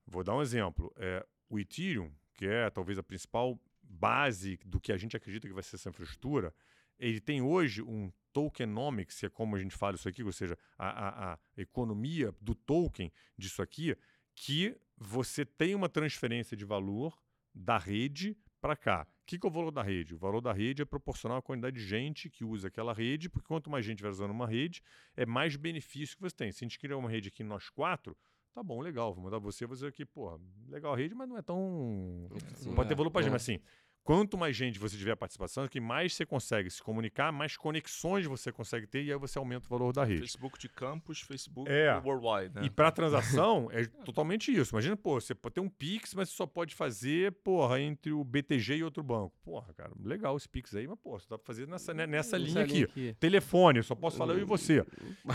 Vou 0.06 0.22
dar 0.22 0.36
um 0.36 0.42
exemplo. 0.42 0.92
É, 0.96 1.26
o 1.48 1.58
Ethereum, 1.58 2.12
que 2.34 2.46
é 2.46 2.68
talvez 2.68 2.98
a 2.98 3.02
principal 3.02 3.58
base 3.82 4.58
do 4.64 4.78
que 4.78 4.92
a 4.92 4.96
gente 4.98 5.16
acredita 5.16 5.48
que 5.48 5.54
vai 5.54 5.62
ser 5.62 5.76
essa 5.76 5.88
infraestrutura, 5.88 6.54
ele 6.98 7.20
tem 7.20 7.40
hoje 7.40 7.82
um 7.82 8.12
tokenomics, 8.32 9.20
que 9.20 9.26
é 9.26 9.30
como 9.30 9.56
a 9.56 9.58
gente 9.58 9.74
fala 9.74 9.96
isso 9.96 10.08
aqui, 10.08 10.22
ou 10.22 10.32
seja, 10.32 10.56
a, 10.76 10.88
a, 10.88 11.34
a 11.34 11.38
economia 11.56 12.34
do 12.40 12.54
token 12.54 13.10
disso 13.36 13.62
aqui, 13.62 13.96
que 14.34 14.76
você 14.96 15.44
tem 15.44 15.74
uma 15.74 15.88
transferência 15.88 16.56
de 16.56 16.64
valor 16.64 17.18
da 17.54 17.78
rede 17.78 18.36
para 18.60 18.76
cá. 18.76 19.06
O 19.28 19.30
que, 19.30 19.38
que 19.38 19.46
é 19.46 19.50
o 19.50 19.52
valor 19.52 19.70
da 19.70 19.82
rede? 19.82 20.14
O 20.14 20.18
valor 20.18 20.40
da 20.40 20.54
rede 20.54 20.80
é 20.80 20.86
proporcional 20.86 21.36
à 21.36 21.42
quantidade 21.42 21.76
de 21.76 21.86
gente 21.86 22.30
que 22.30 22.42
usa 22.42 22.68
aquela 22.68 22.94
rede, 22.94 23.28
porque 23.28 23.46
quanto 23.46 23.68
mais 23.68 23.84
gente 23.84 24.00
vai 24.00 24.10
usando 24.10 24.30
uma 24.30 24.46
rede, 24.46 24.82
é 25.14 25.26
mais 25.26 25.54
benefício 25.54 26.16
que 26.16 26.22
você 26.22 26.34
tem. 26.34 26.50
Se 26.50 26.64
a 26.64 26.66
gente 26.66 26.78
criar 26.78 26.96
uma 26.96 27.10
rede 27.10 27.28
aqui 27.28 27.44
nós 27.44 27.68
quatro, 27.68 28.16
tá 28.54 28.62
bom, 28.62 28.80
legal, 28.80 29.12
vou 29.12 29.22
mandar 29.22 29.38
você, 29.38 29.66
você 29.66 29.84
aqui, 29.84 30.06
pô, 30.06 30.40
legal 30.66 30.94
a 30.94 30.96
rede, 30.96 31.14
mas 31.14 31.28
não 31.28 31.36
é 31.36 31.42
tão. 31.42 32.26
Sim, 32.54 32.74
pode 32.74 32.88
ter 32.88 32.94
valor 32.94 33.10
pra 33.10 33.20
gente, 33.20 33.28
é. 33.28 33.32
mas 33.32 33.42
assim. 33.42 33.60
Quanto 34.08 34.38
mais 34.38 34.56
gente 34.56 34.78
você 34.78 34.96
tiver 34.96 35.14
participação, 35.16 35.68
que 35.68 35.78
mais 35.78 36.14
você 36.14 36.24
consegue 36.24 36.70
se 36.70 36.82
comunicar, 36.82 37.30
mais 37.30 37.58
conexões 37.58 38.24
você 38.24 38.50
consegue 38.50 38.86
ter 38.86 39.02
e 39.02 39.12
aí 39.12 39.18
você 39.18 39.36
aumenta 39.38 39.66
o 39.66 39.68
valor 39.68 39.92
da 39.92 40.02
rede. 40.02 40.20
Facebook 40.20 40.58
de 40.58 40.66
campus, 40.66 41.20
Facebook 41.20 41.70
É. 41.70 41.94
worldwide, 41.98 42.54
né? 42.54 42.62
E 42.64 42.70
para 42.70 42.90
transação 42.90 43.68
é 43.70 43.84
totalmente 44.06 44.50
isso. 44.50 44.74
Imagina, 44.74 44.96
pô, 44.96 45.20
você 45.20 45.34
pode 45.34 45.56
ter 45.56 45.60
um 45.60 45.68
Pix, 45.68 46.14
mas 46.14 46.30
você 46.30 46.36
só 46.36 46.46
pode 46.46 46.74
fazer, 46.74 47.32
porra, 47.44 47.82
entre 47.82 48.10
o 48.10 48.24
BTG 48.24 48.76
e 48.76 48.82
outro 48.82 49.02
banco. 49.02 49.36
Porra, 49.44 49.74
cara, 49.74 49.92
legal 50.02 50.38
esse 50.38 50.48
Pix 50.48 50.74
aí, 50.74 50.88
mas, 50.88 50.98
pô, 50.98 51.20
você 51.20 51.26
dá 51.28 51.36
pra 51.36 51.44
fazer 51.44 51.68
nessa, 51.68 51.92
né, 51.92 52.06
nessa 52.06 52.38
linha 52.38 52.62
aqui. 52.62 53.14
Telefone, 53.20 53.80
eu 53.80 53.84
só 53.84 53.94
posso 53.94 54.16
falar 54.16 54.32
eu 54.32 54.40
e 54.40 54.44
você. 54.44 54.86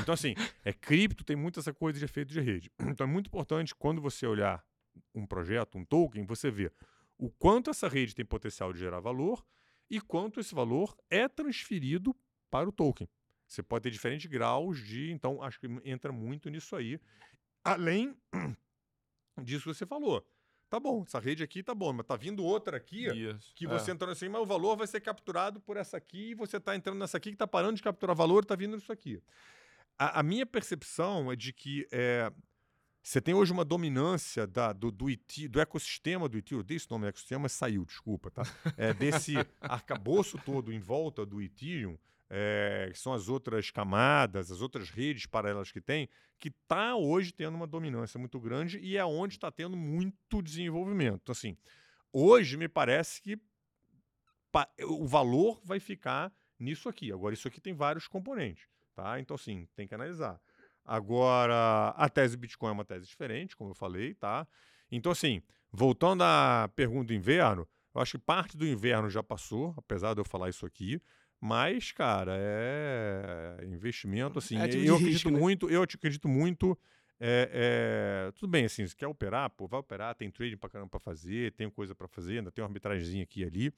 Então, 0.01 0.15
assim, 0.15 0.34
é 0.65 0.74
cripto, 0.74 1.24
tem 1.24 1.36
muito 1.36 1.59
essa 1.59 1.76
coisa 1.76 1.99
de 1.99 2.05
efeito 2.05 2.34
de 2.34 2.41
rede. 2.41 2.71
Então, 2.80 3.05
é 3.05 3.07
muito 3.07 3.28
importante 3.28 3.76
quando 3.76 4.01
você 4.01 4.26
olhar 4.26 4.65
um 5.13 5.28
projeto, 5.28 5.78
um 5.78 5.86
token, 5.86 6.26
você 6.26 6.49
ver 6.49 6.74
o 7.18 7.30
quanto 7.30 7.70
essa 7.70 7.88
rede 7.88 8.16
tem 8.16 8.26
potencial 8.26 8.74
de 8.74 8.80
gerar 8.80 8.99
valor 8.99 9.45
e 9.89 10.01
quanto 10.01 10.39
esse 10.39 10.53
valor 10.53 10.95
é 11.09 11.28
transferido 11.28 12.16
para 12.49 12.68
o 12.68 12.72
token. 12.72 13.07
Você 13.47 13.61
pode 13.61 13.84
ter 13.84 13.91
diferentes 13.91 14.26
graus 14.26 14.80
de. 14.84 15.11
Então, 15.11 15.41
acho 15.41 15.59
que 15.59 15.68
entra 15.84 16.11
muito 16.11 16.49
nisso 16.49 16.76
aí. 16.76 16.99
Além 17.64 18.16
disso 19.41 19.70
que 19.70 19.74
você 19.76 19.86
falou. 19.86 20.26
Tá 20.70 20.80
bom, 20.80 21.03
essa 21.05 21.20
rede 21.20 21.43
aqui 21.43 21.61
tá 21.61 21.76
bom, 21.76 21.93
mas 21.93 22.03
tá 22.03 22.16
vindo 22.16 22.43
outra 22.43 22.78
aqui 22.78 23.05
Isso. 23.05 23.53
que 23.53 23.66
É. 23.66 23.70
você 23.70 23.91
entrando 23.91 24.09
assim, 24.09 24.28
mas 24.28 24.41
o 24.41 24.45
valor 24.45 24.76
vai 24.76 24.88
ser 24.88 25.01
capturado 25.01 25.61
por 25.61 25.78
essa 25.78 25.97
aqui 25.97 26.32
e 26.32 26.34
você 26.34 26.57
está 26.57 26.76
entrando 26.76 26.97
nessa 26.97 27.18
aqui 27.18 27.30
que 27.30 27.36
está 27.36 27.45
parando 27.45 27.76
de 27.76 27.84
capturar 27.84 28.16
valor 28.16 28.41
e 28.41 28.45
está 28.45 28.55
vindo 28.55 28.76
nisso 28.76 28.91
aqui. 28.91 29.22
A, 29.99 30.22
a 30.22 30.24
minha 30.24 30.47
percepção 30.47 31.32
é 31.32 31.36
de 31.36 31.53
que 31.53 31.88
é, 31.91 32.34
você 33.03 33.19
tem 33.19 33.33
hoje 33.33 33.51
uma 33.51 33.65
dominância 33.65 34.47
da, 34.47 34.71
do, 34.71 34.89
do, 34.89 35.09
IT, 35.09 35.49
do 35.49 35.59
ecossistema 35.59 36.29
do 36.29 36.37
Ethereum, 36.37 36.63
desse 36.63 36.89
nome 36.89 37.05
ecossistema, 37.05 37.43
mas 37.43 37.51
saiu, 37.51 37.83
desculpa, 37.83 38.31
tá? 38.31 38.43
É, 38.77 38.93
desse 38.93 39.33
arcabouço 39.59 40.37
todo 40.45 40.71
em 40.71 40.79
volta 40.79 41.25
do 41.25 41.41
Ethereum, 41.41 41.97
é, 42.29 42.89
que 42.93 42.97
são 42.97 43.13
as 43.13 43.27
outras 43.27 43.69
camadas, 43.69 44.49
as 44.49 44.61
outras 44.61 44.89
redes 44.89 45.25
paralelas 45.25 45.69
que 45.69 45.81
tem, 45.81 46.07
que 46.39 46.47
está 46.47 46.95
hoje 46.95 47.33
tendo 47.33 47.55
uma 47.55 47.67
dominância 47.67 48.17
muito 48.17 48.39
grande 48.39 48.79
e 48.79 48.95
é 48.95 49.03
onde 49.03 49.35
está 49.35 49.51
tendo 49.51 49.75
muito 49.75 50.41
desenvolvimento. 50.41 51.19
Então, 51.23 51.33
assim, 51.33 51.57
hoje 52.11 52.55
me 52.55 52.69
parece 52.69 53.21
que 53.21 53.37
o 54.81 55.05
valor 55.05 55.59
vai 55.61 55.79
ficar 55.79 56.31
nisso 56.57 56.87
aqui. 56.87 57.11
Agora, 57.11 57.33
isso 57.33 57.49
aqui 57.49 57.59
tem 57.59 57.73
vários 57.73 58.07
componentes, 58.07 58.65
tá? 58.95 59.19
Então, 59.19 59.35
assim, 59.35 59.67
tem 59.75 59.85
que 59.85 59.93
analisar. 59.93 60.39
Agora, 60.86 61.89
a 61.95 62.09
tese 62.09 62.36
do 62.36 62.39
Bitcoin 62.39 62.69
é 62.69 62.73
uma 62.73 62.86
tese 62.86 63.07
diferente, 63.07 63.55
como 63.55 63.71
eu 63.71 63.75
falei, 63.75 64.13
tá? 64.13 64.47
Então, 64.91 65.11
assim, 65.11 65.41
voltando 65.71 66.23
à 66.23 66.69
pergunta 66.75 67.07
do 67.07 67.13
inverno, 67.13 67.67
eu 67.95 68.01
acho 68.01 68.17
que 68.17 68.23
parte 68.23 68.57
do 68.57 68.67
inverno 68.67 69.09
já 69.09 69.23
passou, 69.23 69.73
apesar 69.77 70.13
de 70.13 70.21
eu 70.21 70.25
falar 70.25 70.49
isso 70.49 70.65
aqui. 70.65 71.01
Mas, 71.39 71.91
cara, 71.91 72.34
é 72.38 73.65
investimento, 73.65 74.39
assim. 74.39 74.57
É 74.57 74.63
eu 74.63 74.95
risco, 74.95 74.95
acredito 74.95 75.31
né? 75.31 75.39
muito, 75.39 75.69
eu 75.69 75.86
te 75.86 75.95
acredito 75.97 76.27
muito. 76.27 76.77
é, 77.19 78.27
é, 78.27 78.31
tudo 78.31 78.49
bem, 78.49 78.65
assim, 78.65 78.88
se 78.88 78.95
quer 78.95 79.07
operar, 79.07 79.49
pô, 79.49 79.67
vai 79.67 79.79
operar, 79.79 80.15
tem 80.15 80.31
trading 80.31 80.57
pra 80.57 80.69
caramba 80.69 80.89
pra 80.89 80.99
fazer, 80.99 81.51
tem 81.53 81.69
coisa 81.69 81.93
pra 81.93 82.07
fazer, 82.07 82.38
ainda 82.38 82.51
tem 82.51 82.63
uma 82.63 82.69
arbitragemzinha 82.69 83.23
aqui 83.23 83.41
e 83.41 83.45
ali. 83.45 83.73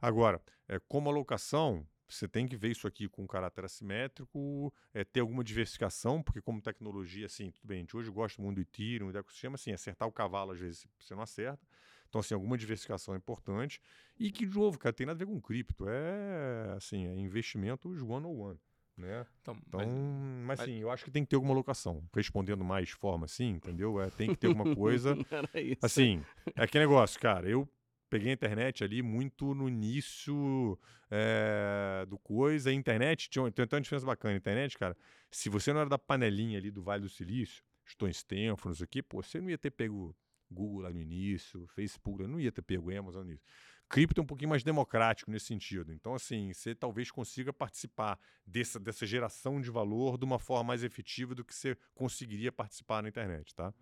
Agora, 0.00 0.42
é, 0.68 0.78
como 0.88 1.08
alocação, 1.08 1.86
você 2.08 2.28
tem 2.28 2.46
que 2.46 2.56
ver 2.56 2.70
isso 2.70 2.86
aqui 2.86 3.08
com 3.08 3.26
caráter 3.26 3.64
assimétrico, 3.64 4.72
é, 4.94 5.04
ter 5.04 5.20
alguma 5.20 5.42
diversificação, 5.42 6.22
porque 6.22 6.40
como 6.40 6.60
tecnologia, 6.60 7.26
assim, 7.26 7.50
tudo 7.50 7.66
bem, 7.66 7.78
a 7.78 7.80
gente 7.80 7.96
hoje 7.96 8.10
gosta 8.10 8.40
muito 8.40 8.56
do 8.56 8.60
Ethereum, 8.62 9.10
do 9.10 9.18
ecossistema, 9.18 9.54
assim, 9.56 9.72
acertar 9.72 10.06
o 10.06 10.12
cavalo 10.12 10.52
às 10.52 10.58
vezes 10.60 10.86
você 10.98 11.14
não 11.14 11.22
acerta. 11.22 11.66
Então, 12.08 12.20
assim, 12.20 12.34
alguma 12.34 12.56
diversificação 12.56 13.14
é 13.14 13.16
importante. 13.16 13.80
E 14.18 14.30
que, 14.30 14.46
de 14.46 14.56
novo, 14.56 14.78
cara, 14.78 14.92
tem 14.92 15.06
nada 15.06 15.16
a 15.22 15.26
ver 15.26 15.30
com 15.30 15.40
cripto. 15.40 15.86
É, 15.88 16.72
assim, 16.76 17.06
é 17.06 17.14
investimentos 17.16 18.00
one-on-one, 18.00 18.58
né? 18.96 19.26
Então, 19.42 19.56
Então, 19.66 19.80
mas- 19.80 20.46
mas, 20.46 20.60
assim, 20.60 20.78
eu 20.78 20.90
acho 20.90 21.04
que 21.04 21.10
tem 21.10 21.24
que 21.24 21.30
ter 21.30 21.36
alguma 21.36 21.52
alocação. 21.52 22.02
Respondendo 22.14 22.64
mais 22.64 22.88
de 22.88 22.94
forma 22.94 23.24
assim, 23.24 23.48
entendeu? 23.48 24.00
É, 24.00 24.08
tem 24.08 24.28
que 24.30 24.36
ter 24.36 24.46
alguma 24.46 24.74
coisa. 24.74 25.14
Assim, 25.82 26.22
é 26.54 26.62
aquele 26.62 26.84
negócio, 26.84 27.20
cara. 27.20 27.48
Eu 27.48 27.68
peguei 28.08 28.30
a 28.30 28.34
internet 28.34 28.82
ali 28.84 29.02
muito 29.02 29.54
no 29.54 29.68
início 29.68 30.78
é, 31.10 32.04
do 32.08 32.18
coisa. 32.18 32.70
A 32.70 32.72
internet 32.72 33.28
tinha, 33.28 33.50
tem 33.50 33.64
até 33.64 33.76
uma 33.76 33.82
diferença 33.82 34.06
bacana. 34.06 34.34
A 34.34 34.36
internet, 34.36 34.78
cara, 34.78 34.96
se 35.30 35.48
você 35.48 35.72
não 35.72 35.80
era 35.80 35.88
da 35.88 35.98
panelinha 35.98 36.58
ali 36.58 36.70
do 36.70 36.82
Vale 36.82 37.02
do 37.02 37.08
Silício, 37.08 37.62
estou 37.86 38.08
em 38.08 38.10
Stanford, 38.10 38.68
não 38.68 38.74
sei 38.74 38.84
o 38.84 38.88
quê, 38.88 39.02
pô, 39.02 39.22
você 39.22 39.40
não 39.40 39.50
ia 39.50 39.58
ter 39.58 39.70
pego 39.70 40.14
Google 40.50 40.82
lá 40.82 40.90
no 40.90 41.00
início, 41.00 41.66
Facebook, 41.68 42.26
não 42.26 42.40
ia 42.40 42.52
ter 42.52 42.62
pego 42.62 42.96
Amazon 42.96 43.24
no 43.24 43.30
início. 43.30 43.44
Cripto 43.88 44.20
é 44.20 44.24
um 44.24 44.26
pouquinho 44.26 44.50
mais 44.50 44.64
democrático 44.64 45.30
nesse 45.30 45.46
sentido. 45.46 45.92
Então, 45.92 46.14
assim, 46.14 46.52
você 46.52 46.74
talvez 46.74 47.10
consiga 47.10 47.52
participar 47.52 48.18
dessa, 48.44 48.80
dessa 48.80 49.06
geração 49.06 49.60
de 49.60 49.70
valor 49.70 50.18
de 50.18 50.24
uma 50.24 50.38
forma 50.38 50.64
mais 50.64 50.82
efetiva 50.82 51.34
do 51.34 51.44
que 51.44 51.54
você 51.54 51.76
conseguiria 51.94 52.50
participar 52.50 53.02
na 53.02 53.08
internet, 53.08 53.54
tá? 53.54 53.72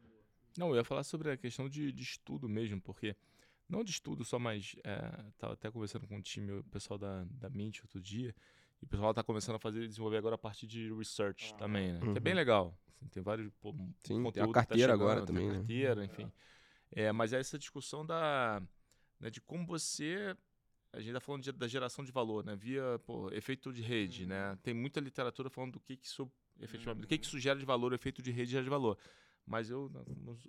Não, 0.59 0.68
eu 0.70 0.77
ia 0.77 0.85
falar 0.85 1.05
sobre 1.05 1.31
a 1.31 1.37
questão 1.37 1.68
de, 1.68 1.91
de 1.91 2.03
estudo 2.03 2.49
mesmo, 2.49 2.81
porque 2.81 3.16
não 3.69 3.83
de 3.85 3.91
estudo 3.91 4.25
só, 4.25 4.39
mas 4.39 4.77
é, 4.85 5.25
tava 5.39 5.55
até 5.55 5.71
conversando 5.71 6.07
com 6.07 6.19
o 6.19 6.23
time, 6.23 6.53
o 6.53 6.65
pessoal 6.65 6.99
da, 6.99 7.25
da 7.25 7.49
Mint 7.51 7.81
outro 7.83 8.01
dia, 8.01 8.35
e 8.81 8.85
o 8.85 8.89
pessoal 8.89 9.15
tá 9.15 9.23
começando 9.23 9.57
a 9.57 9.59
fazer, 9.59 9.87
desenvolver 9.87 10.19
agora 10.19 10.35
a 10.35 10.39
parte 10.39 10.67
de 10.67 10.93
research 10.93 11.55
também, 11.55 11.93
né? 11.93 12.01
Que 12.01 12.19
é 12.19 12.21
bem 12.21 12.35
legal. 12.35 12.77
assim, 12.97 13.09
tem 13.09 13.23
vários 13.23 13.53
pô, 13.61 13.73
Sim, 13.73 13.95
tem 14.03 14.19
a 14.19 14.23
conteúdo 14.23 14.49
que 14.49 14.53
carteira 14.53 14.89
tá 14.89 14.95
agora 14.95 15.21
chegando, 15.21 15.27
também, 15.27 15.43
tem 15.43 15.51
né? 15.51 15.55
a 15.55 15.59
carteira, 15.59 16.05
enfim. 16.05 16.33
É, 16.93 17.12
mas 17.12 17.33
é 17.33 17.41
essa 17.41 17.59
discussão 17.59 18.05
da, 18.07 18.62
né, 19.19 19.31
de 19.31 19.41
como 19.41 19.67
você 19.67 20.37
a 20.93 21.01
gente 21.01 21.12
tá 21.12 21.21
falando 21.21 21.43
de- 21.43 21.51
da 21.51 21.67
geração 21.67 22.05
de 22.05 22.12
valor, 22.12 22.45
né? 22.45 22.55
Via 22.55 23.01
pô, 23.05 23.29
efeito 23.33 23.73
de 23.73 23.83
rede, 23.83 24.27
né? 24.27 24.57
Tem 24.62 24.73
muita 24.73 25.01
literatura 25.01 25.51
falando 25.51 25.73
do 25.73 25.81
que 25.81 25.97
que 25.97 26.07
isso 26.07 26.31
efetivamente, 26.61 27.03
do 27.03 27.09
que 27.09 27.19
que 27.19 27.27
isso 27.27 27.39
gera 27.41 27.59
de 27.59 27.65
valor, 27.65 27.93
efeito 27.93 28.23
de 28.23 28.31
rede 28.31 28.53
gera 28.53 28.62
de 28.62 28.71
valor. 28.71 28.97
Mas 29.47 29.68
eu, 29.68 29.90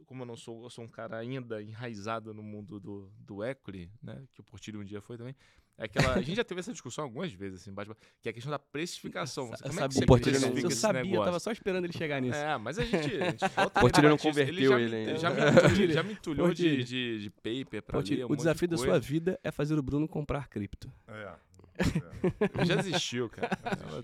como 0.06 0.22
eu 0.24 0.26
não 0.26 0.38
sou, 0.38 0.64
eu 0.64 0.70
sou 0.70 0.84
um 0.84 0.88
cara 0.88 1.18
ainda 1.18 1.62
enraizado 1.62 2.34
no 2.34 2.42
mundo 2.42 2.80
do, 2.80 3.12
do 3.20 3.44
equity, 3.44 3.92
né? 4.02 4.24
Que 4.34 4.40
o 4.40 4.44
Portilho 4.44 4.80
um 4.80 4.86
dia 4.86 5.02
foi 5.02 5.18
também. 5.18 5.36
É 5.78 5.84
aquela, 5.84 6.14
a 6.14 6.22
gente 6.22 6.38
já 6.38 6.44
teve 6.46 6.62
essa 6.62 6.72
discussão 6.72 7.04
algumas 7.04 7.34
vezes, 7.34 7.60
assim, 7.60 7.74
bate- 7.74 7.92
que 8.22 8.30
é 8.30 8.32
a 8.32 8.34
questão 8.34 8.50
da 8.50 8.58
precificação. 8.58 9.52
Eu 9.52 9.58
Como 9.58 9.66
é 9.66 9.68
que 9.68 9.74
sabia, 9.76 9.98
você 9.98 10.04
O 10.06 10.08
Portilho 10.08 10.40
não- 10.40 10.58
eu 10.58 10.72
sabia, 10.72 11.02
eu 11.02 11.06
negócio? 11.08 11.26
tava 11.26 11.40
só 11.42 11.52
esperando 11.52 11.84
ele 11.84 11.92
chegar 11.92 12.22
nisso. 12.22 12.38
É, 12.38 12.58
mas 12.58 12.80
a 12.80 12.86
gente. 12.86 13.14
A 13.22 13.32
gente 13.32 13.46
volta 13.50 13.80
Portilho 13.82 14.08
não 14.08 14.16
rebate 14.16 14.30
isso. 14.30 14.40
converteu 14.46 14.72
já 14.72 14.80
ele 14.80 14.96
ainda. 14.96 15.18
já 15.18 15.30
me 15.34 15.42
entulhou, 15.42 15.92
já 15.92 16.04
me 16.04 16.14
entulhou 16.14 16.54
de, 16.54 16.84
de, 16.86 17.20
de 17.24 17.30
paper 17.30 17.84
pra 17.84 17.94
Portilho, 17.98 18.20
ler 18.20 18.24
um 18.24 18.28
o 18.28 18.30
monte 18.30 18.38
de 18.38 18.44
desafio 18.44 18.68
da 18.70 18.78
sua 18.78 18.98
vida 19.00 19.38
é 19.44 19.52
fazer 19.52 19.78
o 19.78 19.84
Bruno 19.84 20.08
comprar 20.08 20.48
cripto. 20.48 20.90
É. 21.10 21.36
Já 22.66 22.76
desistiu, 22.78 23.30
cara. 23.30 23.50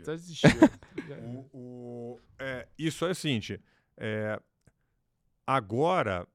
Já 0.03 0.11
desistiu. 0.13 0.49
Já- 0.49 1.15
O, 1.23 1.47
o- 1.53 2.19
é, 2.37 2.67
isso 2.77 3.05
é 3.05 3.11
o 3.11 3.15
seguinte: 3.15 3.61
é, 3.95 4.37
agora, 5.55 6.27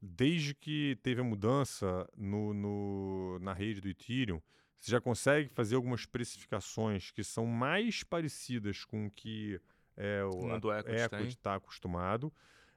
desde 0.00 0.54
que 0.54 0.98
teve 1.02 1.20
a 1.20 1.24
mudança 1.24 2.08
no, 2.16 2.52
no- 2.52 3.38
na 3.40 3.52
rede 3.52 3.80
do 3.80 3.88
Ethereum, 3.88 4.40
você 4.78 4.90
já 4.90 5.00
consegue 5.00 5.48
fazer 5.48 5.76
algumas 5.76 6.00
especificações 6.00 7.10
que 7.12 7.22
são 7.22 7.46
mais 7.46 8.02
parecidas 8.02 8.84
com 8.84 9.06
o 9.06 9.10
que 9.10 9.60
é, 9.96 10.24
O 10.24 10.30
o 10.30 10.48
mundo 10.48 10.72
equity 10.72 11.28
está 11.28 11.54
acostumado. 11.54 12.32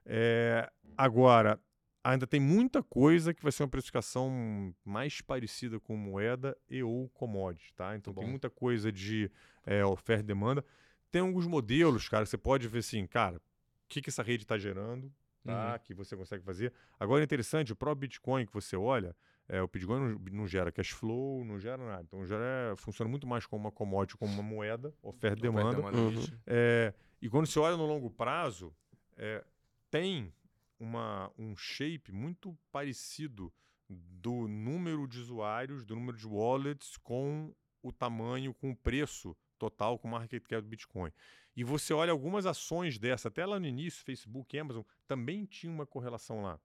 É, 0.05 0.69
agora, 0.95 1.59
ainda 2.03 2.27
tem 2.27 2.39
muita 2.39 2.83
coisa 2.83 3.33
que 3.33 3.41
vai 3.41 3.51
ser 3.51 3.63
uma 3.63 3.69
precificação 3.69 4.75
mais 4.83 5.19
parecida 5.21 5.79
com 5.79 5.97
moeda 5.97 6.55
e 6.69 6.83
ou 6.83 7.09
commodity, 7.09 7.73
tá? 7.73 7.95
Então 7.95 8.13
Muito 8.13 8.19
tem 8.21 8.29
muita 8.29 8.49
coisa 8.51 8.91
de 8.91 9.31
é, 9.65 9.83
oferta 9.83 10.21
e 10.23 10.27
demanda. 10.27 10.63
Tem 11.09 11.21
alguns 11.23 11.47
modelos, 11.47 12.07
cara, 12.07 12.23
que 12.23 12.29
você 12.29 12.37
pode 12.37 12.67
ver 12.67 12.79
assim, 12.79 13.07
cara, 13.07 13.37
o 13.37 13.41
que, 13.87 14.01
que 14.01 14.09
essa 14.09 14.21
rede 14.21 14.43
está 14.43 14.57
gerando, 14.59 15.11
tá? 15.45 15.73
Uhum. 15.73 15.79
Que 15.79 15.93
você 15.93 16.15
consegue 16.15 16.43
fazer. 16.43 16.73
Agora 16.99 17.21
é 17.21 17.25
interessante, 17.25 17.71
o 17.71 17.75
próprio 17.75 18.01
Bitcoin 18.01 18.45
que 18.45 18.53
você 18.53 18.75
olha, 18.75 19.15
é, 19.47 19.61
o 19.61 19.67
Bitcoin 19.67 19.99
não, 19.99 20.19
não 20.31 20.47
gera 20.47 20.71
cash 20.71 20.89
flow, 20.89 21.45
não 21.45 21.59
gera 21.59 21.85
nada. 21.85 22.03
Então 22.03 22.25
gera, 22.25 22.75
funciona 22.77 23.09
muito 23.09 23.27
mais 23.27 23.45
como 23.45 23.65
uma 23.65 23.71
commodity, 23.71 24.17
como 24.17 24.33
uma 24.33 24.43
moeda, 24.43 24.93
oferta 25.01 25.39
e 25.39 25.41
demanda. 25.41 25.77
Demanda, 25.77 25.97
Uhum. 25.97 26.25
É, 26.47 26.93
e 27.21 27.29
quando 27.29 27.45
você 27.45 27.59
olha 27.59 27.77
no 27.77 27.85
longo 27.85 28.09
prazo, 28.09 28.75
é, 29.15 29.43
tem 29.89 30.33
uma, 30.79 31.31
um 31.37 31.55
shape 31.55 32.11
muito 32.11 32.57
parecido 32.71 33.53
do 33.87 34.47
número 34.47 35.07
de 35.07 35.19
usuários, 35.19 35.85
do 35.85 35.95
número 35.95 36.17
de 36.17 36.27
wallets 36.27 36.97
com 36.97 37.53
o 37.83 37.91
tamanho, 37.91 38.53
com 38.53 38.71
o 38.71 38.75
preço 38.75 39.37
total, 39.59 39.99
com 39.99 40.07
o 40.07 40.11
market 40.11 40.43
cap 40.43 40.61
do 40.61 40.67
Bitcoin. 40.67 41.11
E 41.55 41.63
você 41.63 41.93
olha 41.93 42.11
algumas 42.11 42.45
ações 42.45 42.97
dessa, 42.97 43.29
até 43.29 43.45
lá 43.45 43.59
no 43.59 43.65
início, 43.65 44.03
Facebook, 44.03 44.57
Amazon, 44.57 44.83
também 45.07 45.45
tinha 45.45 45.71
uma 45.71 45.85
correlação 45.85 46.41
lá. 46.41 46.59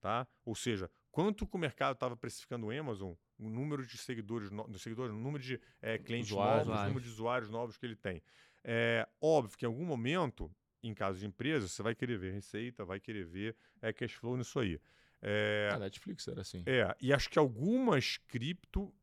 Tá? 0.00 0.26
Ou 0.44 0.54
seja, 0.54 0.90
quanto 1.10 1.46
que 1.46 1.56
o 1.56 1.58
mercado 1.58 1.94
estava 1.94 2.14
precificando 2.14 2.66
o 2.66 2.70
Amazon, 2.70 3.14
o 3.38 3.48
número 3.48 3.86
de 3.86 3.96
seguidores, 3.96 4.50
no, 4.50 4.78
seguidores 4.78 5.14
o 5.14 5.18
número 5.18 5.42
de 5.42 5.58
é, 5.80 5.96
clientes 5.96 6.30
Usuários. 6.30 6.66
novos, 6.66 6.82
o 6.82 6.86
número 6.88 7.04
de 7.04 7.10
usuários 7.10 7.50
novos 7.50 7.78
que 7.78 7.86
ele 7.86 7.96
tem. 7.96 8.22
É 8.62 9.08
óbvio 9.20 9.56
que 9.56 9.64
em 9.64 9.68
algum 9.68 9.84
momento, 9.84 10.50
em 10.82 10.92
caso 10.92 11.18
de 11.18 11.26
empresa, 11.26 11.68
você 11.68 11.82
vai 11.82 11.94
querer 11.94 12.18
ver 12.18 12.32
receita, 12.34 12.84
vai 12.84 13.00
querer 13.00 13.24
ver 13.24 13.56
é, 13.80 13.92
cash 13.94 14.12
flow 14.12 14.36
nisso 14.36 14.58
aí. 14.60 14.78
É, 15.22 15.70
A 15.72 15.78
Netflix 15.78 16.28
era 16.28 16.42
assim. 16.42 16.62
é, 16.66 16.94
e 17.00 17.10
acho 17.10 17.30
que 17.30 17.38
algumas 17.38 18.18
cripto, 18.28 18.94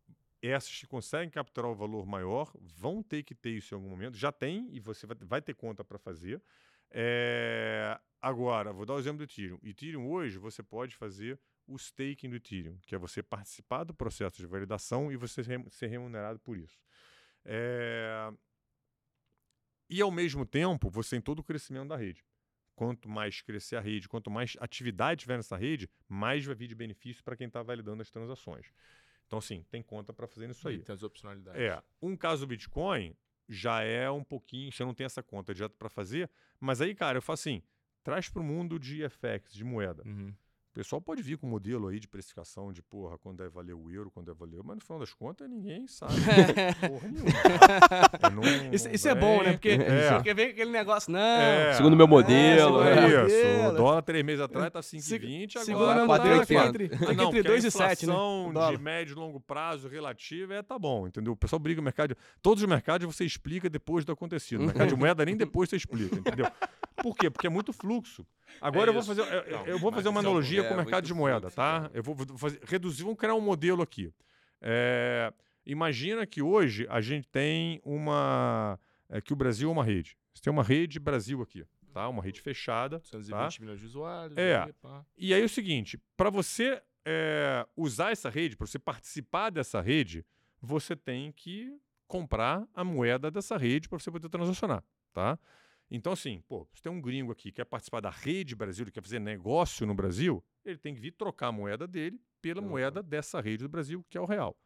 essas 0.50 0.80
que 0.80 0.88
conseguem 0.88 1.30
capturar 1.30 1.70
o 1.70 1.76
valor 1.76 2.06
maior, 2.06 2.52
vão 2.60 3.04
ter 3.04 3.24
que 3.24 3.36
ter 3.36 3.52
isso 3.52 3.74
em 3.74 3.76
algum 3.76 3.90
momento. 3.90 4.18
Já 4.18 4.32
tem, 4.32 4.68
e 4.72 4.80
você 4.80 5.06
vai, 5.06 5.42
ter 5.42 5.54
conta 5.54 5.84
para 5.84 6.00
fazer. 6.00 6.42
É, 6.90 8.00
agora, 8.20 8.74
vou 8.74 8.86
dar 8.86 8.96
o 8.96 9.00
exemplo 9.00 9.20
do 9.20 9.24
Ethereum. 9.24 9.60
Ethereum 9.64 10.10
hoje 10.10 10.38
você 10.38 10.64
pode 10.64 10.96
fazer 10.96 11.40
o 11.68 11.76
staking 11.76 12.30
do 12.30 12.36
Ethereum, 12.36 12.78
que 12.86 12.96
é 12.96 12.98
você 12.98 13.22
participar 13.22 13.84
do 13.84 13.94
processo 13.94 14.38
de 14.38 14.48
validação 14.48 15.12
e 15.12 15.16
você 15.16 15.44
ser 15.70 15.88
remunerado 15.88 16.40
por 16.40 16.58
isso. 16.58 16.80
É, 17.46 18.32
e 19.92 20.02
ao 20.02 20.10
mesmo 20.10 20.46
tempo, 20.46 20.90
você 20.90 21.18
tem 21.18 21.22
todo 21.22 21.40
o 21.40 21.44
crescimento 21.44 21.90
da 21.90 21.98
rede. 21.98 22.24
Quanto 22.76 23.10
mais 23.10 23.42
crescer 23.42 23.76
a 23.76 23.82
rede, 23.82 24.08
quanto 24.08 24.32
mais 24.32 24.56
atividade 24.60 25.22
tiver 25.22 25.36
nessa 25.36 25.58
rede, 25.58 25.90
mais 26.08 26.46
vai 26.46 26.56
vir 26.56 26.68
de 26.68 26.74
benefício 26.74 27.22
para 27.22 27.36
quem 27.36 27.48
está 27.48 27.62
validando 27.62 28.02
as 28.02 28.10
transações. 28.10 28.72
Então, 29.32 29.40
assim, 29.40 29.64
tem 29.72 29.82
conta 29.82 30.12
para 30.12 30.28
fazer 30.28 30.50
isso 30.50 30.68
aí. 30.68 30.80
Tem 30.80 30.94
as 30.94 31.04
opcionalidades. 31.04 31.62
É, 31.62 31.82
um 32.02 32.18
caso 32.18 32.46
do 32.46 32.50
Bitcoin 32.50 33.16
já 33.48 33.82
é 33.82 34.12
um 34.12 34.26
pouquinho, 34.26 34.70
você 34.74 34.84
não 34.84 34.94
tem 34.94 35.06
essa 35.06 35.24
conta 35.24 35.54
direto 35.54 35.78
para 35.78 35.88
fazer, 35.90 36.30
mas 36.60 36.82
aí, 36.82 36.94
cara, 36.94 37.18
eu 37.18 37.22
faço 37.22 37.48
assim, 37.48 37.64
traz 38.04 38.28
para 38.28 38.42
o 38.42 38.44
mundo 38.44 38.78
de 38.78 39.08
FX, 39.08 39.54
de 39.54 39.64
moeda. 39.64 40.04
Uhum. 40.06 40.36
O 40.72 40.74
pessoal 40.74 41.02
pode 41.02 41.22
vir 41.22 41.38
com 41.38 41.46
modelo 41.48 41.90
aí 41.90 42.00
de 42.00 42.08
precificação 42.08 42.72
de, 42.72 42.82
porra, 42.82 43.18
quando 43.18 43.40
deve 43.40 43.50
valer 43.50 43.74
o 43.74 43.92
euro, 43.92 44.10
quando 44.10 44.28
deve 44.28 44.40
valer, 44.40 44.62
mas 44.64 44.78
no 44.78 44.82
final 44.82 45.00
das 45.00 45.14
contas 45.14 45.50
ninguém 45.50 45.86
sabe 45.86 46.14
porra 46.88 47.08
nenhuma. 47.10 47.30
É, 48.24 48.30
não- 48.30 48.74
Isso, 48.74 48.88
isso 48.90 49.10
é 49.10 49.14
bom, 49.14 49.44
né? 49.44 49.52
Porque, 49.52 49.68
É. 49.72 50.14
porque 50.14 50.34
vem 50.34 50.48
aquele 50.52 50.72
negócio, 50.72 51.12
não. 51.12 51.20
É. 51.20 51.74
Segundo 51.74 51.98
meu 51.98 52.08
modelo. 52.08 52.82
É, 52.84 52.92
É 52.92 52.96
segundo- 52.96 53.28
isso. 53.28 53.46
modelo. 53.48 53.74
O 53.74 53.78
dólar 53.78 54.02
três 54.02 54.24
meses 54.24 54.40
atrás 54.42 54.72
tá 54.72 54.82
5,20, 54.82 55.60
Segura 55.60 55.84
agora 55.92 56.00
não 56.00 56.08
tá 56.08 56.20
tá 56.20 56.42
aqui 56.42 56.54
4,80. 56.54 56.68
entre, 56.70 56.86
Ah, 56.86 57.00
não, 57.00 57.12
entre 57.12 57.24
porque 57.26 57.40
a 57.40 57.44
2 57.44 57.66
e 57.66 57.72
7, 57.72 58.08
né? 58.08 58.14
O 58.14 58.72
de 58.72 58.78
médio 58.78 59.12
e 59.12 59.16
longo 59.16 59.42
prazo 59.42 59.90
relativa 59.90 60.54
é 60.54 60.62
tá 60.64 60.80
bom, 60.80 61.06
entendeu? 61.06 61.34
O 61.34 61.36
pessoal 61.36 61.60
briga 61.60 61.82
no 61.82 61.84
mercado. 61.86 62.16
Todos 62.42 62.64
os 62.64 62.70
mercados 62.70 63.06
você 63.14 63.26
explica 63.26 63.70
depois 63.70 64.06
do 64.06 64.14
acontecido. 64.14 64.60
No 64.62 64.68
mercado 64.68 64.88
de 64.88 64.96
moeda 64.96 65.26
nem 65.26 65.36
depois 65.36 65.70
você 65.70 65.76
explica, 65.76 66.16
entendeu? 66.16 66.46
Por 67.04 67.14
quê? 67.18 67.30
Porque 67.30 67.48
é 67.48 67.50
muito 67.50 67.74
fluxo. 67.74 68.26
Agora 68.60 68.88
É 68.88 68.90
eu 68.90 68.94
vou 68.94 69.04
fazer, 69.04 69.22
eu, 69.22 69.52
Não, 69.52 69.66
eu 69.68 69.80
vou 69.80 69.92
fazer 69.92 70.10
uma 70.10 70.20
é 70.20 70.24
analogia 70.24 70.62
ponto. 70.64 70.70
com 70.70 70.76
o 70.76 70.80
É, 70.82 70.84
mercado 70.84 71.06
de 71.06 71.14
moeda, 71.14 71.50
tá? 71.52 71.82
cara. 71.82 71.92
Eu 71.94 72.04
vou 72.04 72.16
vou 72.16 72.38
fazer, 72.38 72.60
reduzir, 72.64 73.04
vamos 73.04 73.18
criar 73.18 73.36
um 73.36 73.42
modelo 73.42 73.82
aqui. 73.82 74.12
É, 74.62 75.34
imagina 75.66 76.26
que 76.26 76.42
hoje 76.42 76.86
a 76.90 77.02
gente 77.02 77.28
tem 77.28 77.82
uma, 77.84 78.80
é, 79.10 79.22
que 79.22 79.34
o 79.34 79.36
Brasil 79.36 79.70
é 79.70 79.72
uma 79.72 79.84
rede. 79.84 80.18
Você 80.34 80.42
tem 80.44 80.52
uma 80.54 80.64
rede 80.64 81.00
Brasil 81.00 81.42
aqui, 81.42 81.66
tá? 81.94 82.08
Uma 82.08 82.22
rede 82.22 82.42
fechada. 82.42 83.00
220 83.00 83.56
Tá? 83.58 83.62
milhões 83.62 83.80
de 83.80 83.86
usuários. 83.86 84.38
É. 84.38 84.58
aí, 84.62 84.74
pá. 84.74 85.06
E 85.18 85.34
aí 85.34 85.42
é 85.42 85.46
o 85.46 85.50
seguinte, 85.50 86.00
para 86.16 86.30
você 86.30 86.82
é, 87.06 87.66
usar 87.76 88.12
essa 88.12 88.30
rede, 88.30 88.56
para 88.56 88.68
você 88.68 88.80
participar 88.80 89.50
dessa 89.50 89.82
rede, 89.82 90.24
você 90.62 90.96
tem 90.96 91.32
que 91.32 91.76
comprar 92.08 92.68
a 92.76 92.84
moeda 92.84 93.32
dessa 93.32 93.58
rede 93.58 93.90
para 93.90 93.98
você 93.98 94.12
poder 94.12 94.30
transacionar, 94.30 94.84
tá? 95.14 95.40
Então, 95.94 96.14
assim, 96.14 96.42
pô, 96.48 96.66
se 96.74 96.82
tem 96.82 96.90
um 96.90 97.02
gringo 97.02 97.34
aqui 97.34 97.52
que 97.52 97.58
quer 97.58 97.66
participar 97.66 98.00
da 98.00 98.10
rede 98.10 98.56
Brasil, 98.56 98.86
ele 98.86 98.92
quer 98.92 99.04
fazer 99.04 99.20
negócio 99.20 99.86
no 99.86 99.94
Brasil, 99.94 100.42
ele 100.64 100.78
tem 100.78 100.96
que 100.96 101.02
vir 101.02 101.12
trocar 101.12 101.48
a 101.48 101.52
moeda 101.52 101.86
dele 101.86 102.18
pela 102.42 102.62
Pela 102.62 102.68
moeda 102.68 103.04
dessa 103.04 103.42
rede 103.42 103.64
do 103.64 103.70
Brasil, 103.70 104.04
que 104.10 104.18
é 104.18 104.22
o 104.22 104.26
real. 104.26 104.58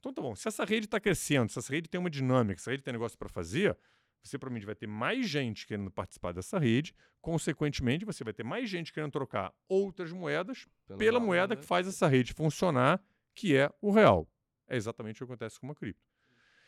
Então, 0.00 0.12
tá 0.12 0.20
bom. 0.20 0.34
Se 0.34 0.48
essa 0.48 0.64
rede 0.64 0.86
está 0.86 0.98
crescendo, 0.98 1.50
se 1.50 1.58
essa 1.58 1.72
rede 1.72 1.88
tem 1.88 2.00
uma 2.00 2.10
dinâmica, 2.10 2.58
se 2.58 2.64
essa 2.64 2.70
rede 2.72 2.82
tem 2.82 2.92
negócio 2.92 3.16
para 3.16 3.28
fazer, 3.28 3.76
você 4.22 4.36
provavelmente 4.36 4.66
vai 4.66 4.74
ter 4.74 4.88
mais 4.88 5.28
gente 5.28 5.64
querendo 5.66 5.90
participar 5.90 6.32
dessa 6.32 6.58
rede. 6.58 6.92
Consequentemente, 7.20 8.04
você 8.04 8.24
vai 8.24 8.32
ter 8.32 8.42
mais 8.42 8.68
gente 8.68 8.92
querendo 8.92 9.12
trocar 9.12 9.54
outras 9.68 10.12
moedas 10.12 10.66
pela 10.98 11.20
moeda 11.20 11.56
que 11.56 11.64
faz 11.64 11.86
essa 11.86 12.08
rede 12.08 12.32
funcionar, 12.32 13.00
que 13.32 13.56
é 13.56 13.70
o 13.80 13.92
real. 13.92 14.28
É 14.66 14.76
exatamente 14.76 15.22
o 15.22 15.26
que 15.26 15.32
acontece 15.32 15.58
com 15.60 15.68
uma 15.68 15.74
cripto. 15.74 16.02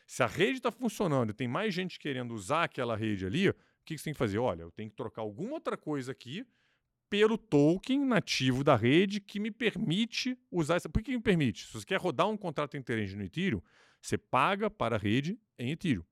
Se 0.07 0.23
a 0.23 0.27
rede 0.27 0.59
está 0.59 0.73
funcionando 0.73 1.31
e 1.31 1.35
tem 1.35 1.47
mais 1.47 1.73
gente 1.73 1.99
querendo 1.99 2.35
usar 2.35 2.65
aquela 2.65 2.97
rede 2.97 3.27
ali, 3.27 3.55
que, 3.91 3.95
que 3.97 3.99
você 4.01 4.05
tem 4.05 4.13
que 4.13 4.19
fazer? 4.19 4.39
Olha, 4.39 4.63
eu 4.63 4.71
tenho 4.71 4.89
que 4.89 4.97
trocar 4.97 5.23
alguma 5.23 5.55
outra 5.55 5.77
coisa 5.77 6.13
aqui 6.13 6.47
pelo 7.09 7.37
token 7.37 8.05
nativo 8.05 8.63
da 8.63 8.77
rede 8.77 9.21
que 9.21 9.41
me 9.41 9.51
permite 9.51 10.39
usar 10.51 10.77
essa. 10.77 10.89
Por 10.89 11.03
que 11.03 11.11
me 11.11 11.21
permite? 11.21 11.67
Se 11.67 11.73
você 11.73 11.85
quer 11.85 11.99
rodar 11.99 12.29
um 12.29 12.37
contrato 12.37 12.77
interage 12.77 13.17
no 13.17 13.25
Ethereum, 13.25 13.61
você 14.01 14.17
paga 14.17 14.71
para 14.71 14.95
a 14.97 14.99
rede 14.99 15.39
em 15.59 15.73
Ethereum. 15.73 16.05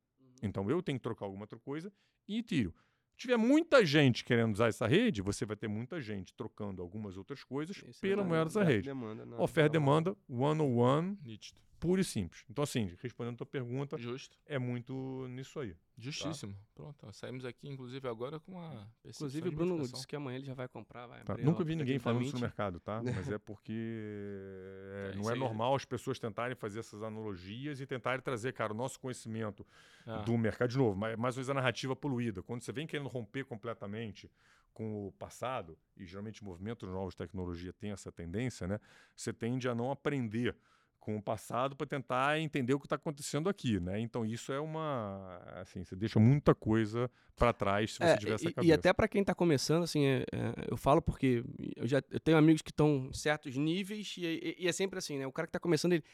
Então 0.43 0.69
eu 0.69 0.83
tenho 0.83 0.99
que 0.99 1.03
trocar 1.03 1.27
alguma 1.27 1.45
outra 1.45 1.59
coisa 1.59 1.93
em 2.29 2.39
Ethereum. 2.39 2.73
Se 3.13 3.23
tiver 3.23 3.37
muita 3.37 3.85
gente 3.85 4.25
querendo 4.25 4.53
usar 4.55 4.69
essa 4.69 4.87
rede, 4.87 5.23
você 5.23 5.45
vai 5.45 5.57
ter 5.57 5.69
muita 5.69 6.01
gente 6.01 6.33
trocando 6.35 6.83
algumas 6.83 7.17
outras 7.17 7.43
coisas 7.43 7.77
Isso 7.77 8.05
é 8.05 8.09
pela 8.09 8.23
moeda 8.23 8.45
dessa 8.45 8.63
rede. 8.63 8.87
Demanda, 8.89 9.25
não, 9.25 9.41
Oferta 9.41 9.77
e 9.77 9.81
não. 9.81 9.85
demanda, 9.87 10.17
one 10.29 10.61
on 10.61 10.77
one, 10.77 11.19
Nítido. 11.25 11.61
Puro 11.79 12.01
e 12.01 12.05
simples. 12.05 12.45
Então, 12.51 12.63
assim, 12.65 12.95
respondendo 13.01 13.35
a 13.35 13.39
tua 13.39 13.47
pergunta, 13.47 13.97
Justo. 13.99 14.37
é 14.47 14.59
muito 14.59 15.27
nisso 15.31 15.59
aí. 15.61 15.77
Justíssimo. 15.97 16.57
Pronto. 16.75 17.07
ó, 17.07 17.13
Saímos 17.13 17.45
aqui, 17.45 17.69
inclusive, 17.69 18.07
agora 18.09 18.39
com 18.39 18.53
uma 18.53 18.89
Inclusive, 19.05 19.49
o 19.49 19.53
Bruno 19.53 19.83
disse 19.89 20.07
que 20.07 20.15
amanhã 20.15 20.37
ele 20.37 20.45
já 20.47 20.55
vai 20.55 20.69
comprar, 20.69 21.07
vai 21.07 21.23
Tá? 21.25 21.37
Nunca 21.39 21.65
vi 21.65 21.75
ninguém 21.75 21.99
falando 21.99 22.23
isso 22.23 22.35
no 22.35 22.41
mercado, 22.41 22.79
tá? 22.79 23.03
Mas 23.27 23.29
é 23.31 23.39
porque 23.39 23.73
é, 23.73 25.11
É, 25.13 25.17
não 25.17 25.29
é 25.29 25.33
aí. 25.33 25.39
normal 25.39 25.75
as 25.75 25.85
pessoas 25.85 26.19
tentarem 26.19 26.55
fazer 26.55 26.81
essas 26.81 27.03
analogias 27.03 27.81
e 27.81 27.87
tentarem 27.87 28.21
trazer, 28.23 28.53
cara, 28.53 28.73
o 28.73 28.77
nosso 28.77 28.99
conhecimento 29.01 29.67
Ah, 30.07 30.19
do 30.19 30.37
mercado. 30.39 30.69
De 30.71 30.79
novo, 30.79 30.97
mas 30.97 31.17
mais 31.19 31.35
uma 31.35 31.41
vez 31.41 31.51
a 31.51 31.55
narrativa 31.55 31.97
poluída. 31.97 32.43
Quando 32.43 32.63
você 32.63 32.73
vem 32.73 32.87
querendo 32.87 33.09
romper 33.09 33.45
completamente 33.45 34.31
com 34.73 35.09
o 35.09 35.13
passado, 35.13 35.77
e 35.97 36.07
geralmente 36.07 36.45
movimentos 36.45 36.89
novos 36.89 37.15
de 37.15 37.19
tecnologia 37.19 37.73
tem 37.73 37.91
essa 37.91 38.13
tendência, 38.13 38.69
né? 38.69 38.79
Você 39.17 39.33
tende 39.33 39.69
a 39.69 39.75
não 39.75 39.91
aprender 39.91 40.55
com 41.01 41.17
o 41.17 41.23
passado 41.23 41.75
para 41.77 41.87
tentar 41.87 42.39
entender 42.41 42.75
o 42.75 42.79
que 42.81 42.87
está 42.87 42.97
acontecendo 42.97 43.49
aqui, 43.49 43.81
né? 43.81 43.99
Então 44.01 44.27
isso 44.27 44.53
é 44.53 44.61
uma, 44.61 45.39
assim, 45.61 45.83
você 45.85 45.97
deixa 45.97 46.19
muita 46.21 46.55
coisa 46.55 47.11
para 47.37 47.53
trás 47.53 47.93
se 47.93 47.99
você 47.99 48.05
É, 48.05 48.17
tiver 48.17 48.35
essa 48.35 48.49
e, 48.49 48.53
cabeça. 48.53 48.67
e 48.69 48.73
até 48.73 48.93
pra 48.93 49.09
quem 49.09 49.25
tá 49.25 49.35
começando, 49.35 49.85
assim, 49.85 50.05
é- 50.05 50.25
é, 50.33 50.53
eu 50.71 50.77
falo 50.77 51.01
porque 51.01 51.43
eu 51.77 51.87
já 51.87 52.03
eu 52.11 52.21
tenho 52.21 52.37
amigos 52.37 52.63
que 52.63 52.71
estão 52.71 53.07
em 53.11 53.13
certos 53.15 53.57
níveis 53.57 54.15
e, 54.19 54.25
e- 54.27 54.57
e 54.65 54.69
é 54.69 54.73
sempre 54.73 54.99
assim, 54.99 55.19
né? 55.19 55.27
O 55.27 55.33
cara 55.33 55.47
que 55.47 55.53
tá 55.53 55.61
começando, 55.61 55.93
ele, 55.95 56.05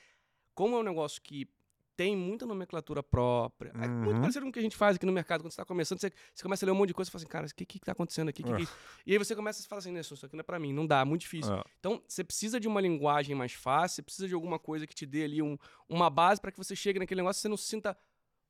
como 0.55 0.77
é 0.77 0.81
um 0.81 0.85
negócio 0.85 1.21
que 1.23 1.49
tem 1.97 2.17
muita 2.17 2.45
nomenclatura 2.47 3.03
própria, 3.03 3.71
é 3.75 3.87
muito 3.89 4.15
Uhum. 4.17 4.21
parecido 4.21 4.45
com 4.45 4.51
o 4.51 4.53
que 4.53 4.59
a 4.59 4.63
gente 4.63 4.77
faz 4.77 4.97
aqui 4.97 5.07
no 5.07 5.13
mercado. 5.13 5.43
Quando 5.43 5.51
você 5.53 5.57
tá 5.59 5.65
começando, 5.65 6.01
você, 6.01 6.11
você 6.35 6.43
começa 6.43 6.65
a 6.65 6.67
ler 6.67 6.73
um 6.73 6.75
monte 6.75 6.89
de 6.89 6.95
coisa 6.95 7.09
e 7.09 7.13
fala 7.13 7.21
assim, 7.23 7.29
cara, 7.31 7.47
o 7.47 7.55
que 7.55 7.65
que 7.65 7.79
tá 7.81 7.93
acontecendo 7.93 8.29
aqui? 8.29 8.43
Que 8.43 8.49
que 8.53 8.61
é 8.61 8.63
isso?" 8.63 8.73
E 9.07 9.13
aí 9.13 9.19
você 9.19 9.35
começa 9.37 9.63
a 9.63 9.67
falar 9.69 9.79
assim, 9.79 9.93
"Né, 9.93 10.01
isso 10.01 10.15
aqui 10.27 10.35
não 10.35 10.41
é 10.41 10.45
pra 10.45 10.59
mim, 10.59 10.73
não 10.73 10.87
dá, 10.87 11.01
é 11.01 11.05
muito 11.05 11.21
difícil. 11.23 11.55
É. 11.55 11.63
Então, 11.79 12.03
você 12.07 12.25
precisa 12.25 12.59
de 12.59 12.67
uma 12.69 12.81
linguagem 12.81 13.35
mais 13.37 13.53
fácil, 13.53 13.97
você 13.97 14.03
precisa 14.03 14.29
de 14.29 14.35
alguma 14.35 14.59
coisa 14.59 14.87
que 14.87 14.95
te 14.95 15.07
dê 15.07 15.25
ali 15.25 15.41
um- 15.43 15.57
uma 15.89 16.11
base 16.11 16.41
para 16.41 16.51
que 16.51 16.59
você 16.59 16.75
chegue 16.75 16.99
naquele 16.99 17.21
negócio 17.21 17.41
e 17.41 17.43
você 17.43 17.49
não 17.49 17.57
se 17.57 17.67
sinta 17.69 17.97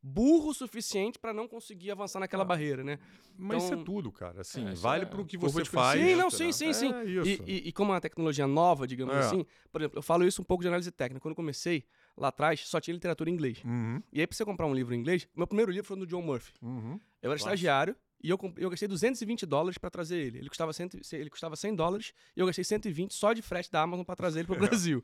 burro 0.06 0.50
o 0.50 0.54
suficiente 0.54 1.18
para 1.18 1.32
não 1.32 1.48
conseguir 1.48 1.90
avançar 1.90 2.20
naquela 2.20 2.42
Ah. 2.42 2.46
barreira, 2.46 2.84
né? 2.84 2.98
Mas 3.38 3.62
isso 3.62 3.72
é 3.72 3.74
Então- 3.74 3.84
tudo, 3.84 4.12
cara. 4.12 4.42
Assim, 4.42 4.68
É, 4.68 4.74
vale 4.74 5.04
é 5.04 5.06
para 5.06 5.18
o 5.18 5.24
que 5.24 5.38
você 5.38 5.64
faz. 5.64 5.98
Sim, 5.98 6.14
não, 6.14 6.24
né? 6.24 6.30
sim, 6.30 6.52
sim, 6.52 6.72
sim. 6.74 6.92
É 6.92 7.04
E, 7.06 7.42
e, 7.46 7.68
e 7.68 7.72
como 7.72 7.90
é 7.90 7.94
uma 7.94 8.00
tecnologia 8.02 8.46
nova, 8.46 8.86
digamos 8.86 9.14
É. 9.14 9.20
assim, 9.20 9.46
por 9.72 9.80
exemplo, 9.80 9.98
eu 9.98 10.02
falo 10.02 10.26
isso 10.26 10.42
um 10.42 10.44
pouco 10.44 10.62
de 10.62 10.68
análise 10.68 10.90
técnica. 10.90 11.20
Quando 11.22 11.32
eu 11.32 11.36
comecei 11.36 11.86
lá 12.16 12.28
atrás, 12.28 12.60
só 12.60 12.80
tinha 12.80 12.94
literatura 12.94 13.28
em 13.28 13.32
inglês. 13.32 13.62
Uhum, 13.64 14.02
E 14.12 14.20
aí, 14.20 14.26
pra 14.26 14.36
você 14.36 14.44
comprar 14.44 14.66
um 14.66 14.74
livro 14.74 14.94
em 14.94 14.98
inglês, 14.98 15.26
meu 15.34 15.46
primeiro 15.46 15.70
livro 15.72 15.86
foi 15.86 15.96
do 15.96 16.06
John 16.06 16.22
Murphy. 16.22 16.52
uhum. 16.62 16.98
Eu 17.22 17.30
era 17.30 17.38
estagiário 17.38 17.96
e 18.22 18.28
eu, 18.30 18.38
eu 18.58 18.68
gastei 18.70 18.86
220 18.86 19.46
dólares 19.46 19.78
para 19.78 19.88
trazer 19.90 20.18
ele. 20.18 20.38
Ele 20.38 20.48
custava, 20.48 20.72
100, 20.72 20.90
ele 21.12 21.30
custava 21.30 21.56
100 21.56 21.74
dólares 21.74 22.12
e 22.36 22.40
eu 22.40 22.46
gastei 22.46 22.62
120 22.64 23.12
só 23.14 23.32
de 23.32 23.40
frete 23.42 23.70
da 23.72 23.80
Amazon 23.82 24.04
para 24.04 24.14
trazer 24.14 24.40
ele 24.40 24.46
para 24.46 24.56
o 24.56 24.58
Brasil. 24.68 25.02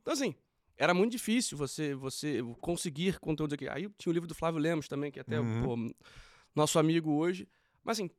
Então, 0.00 0.12
assim, 0.14 0.34
era 0.78 0.94
muito 0.94 1.12
difícil 1.12 1.58
você, 1.58 1.94
você 1.94 2.38
conseguir 2.60 3.18
conteúdos 3.20 3.52
aqui. 3.54 3.68
Aí 3.68 3.88
tinha 3.98 4.10
o 4.10 4.14
livro 4.14 4.26
do 4.26 4.34
Flávio 4.34 4.58
Lemos 4.58 4.88
também, 4.88 5.10
que 5.12 5.18
é 5.18 5.22
até 5.22 5.38
Uhum. 5.38 5.62
pô, 5.62 5.94
nosso 6.54 6.78
amigo 6.78 7.12
hoje. 7.12 7.46
Mas, 7.84 7.98
assim, 7.98 8.10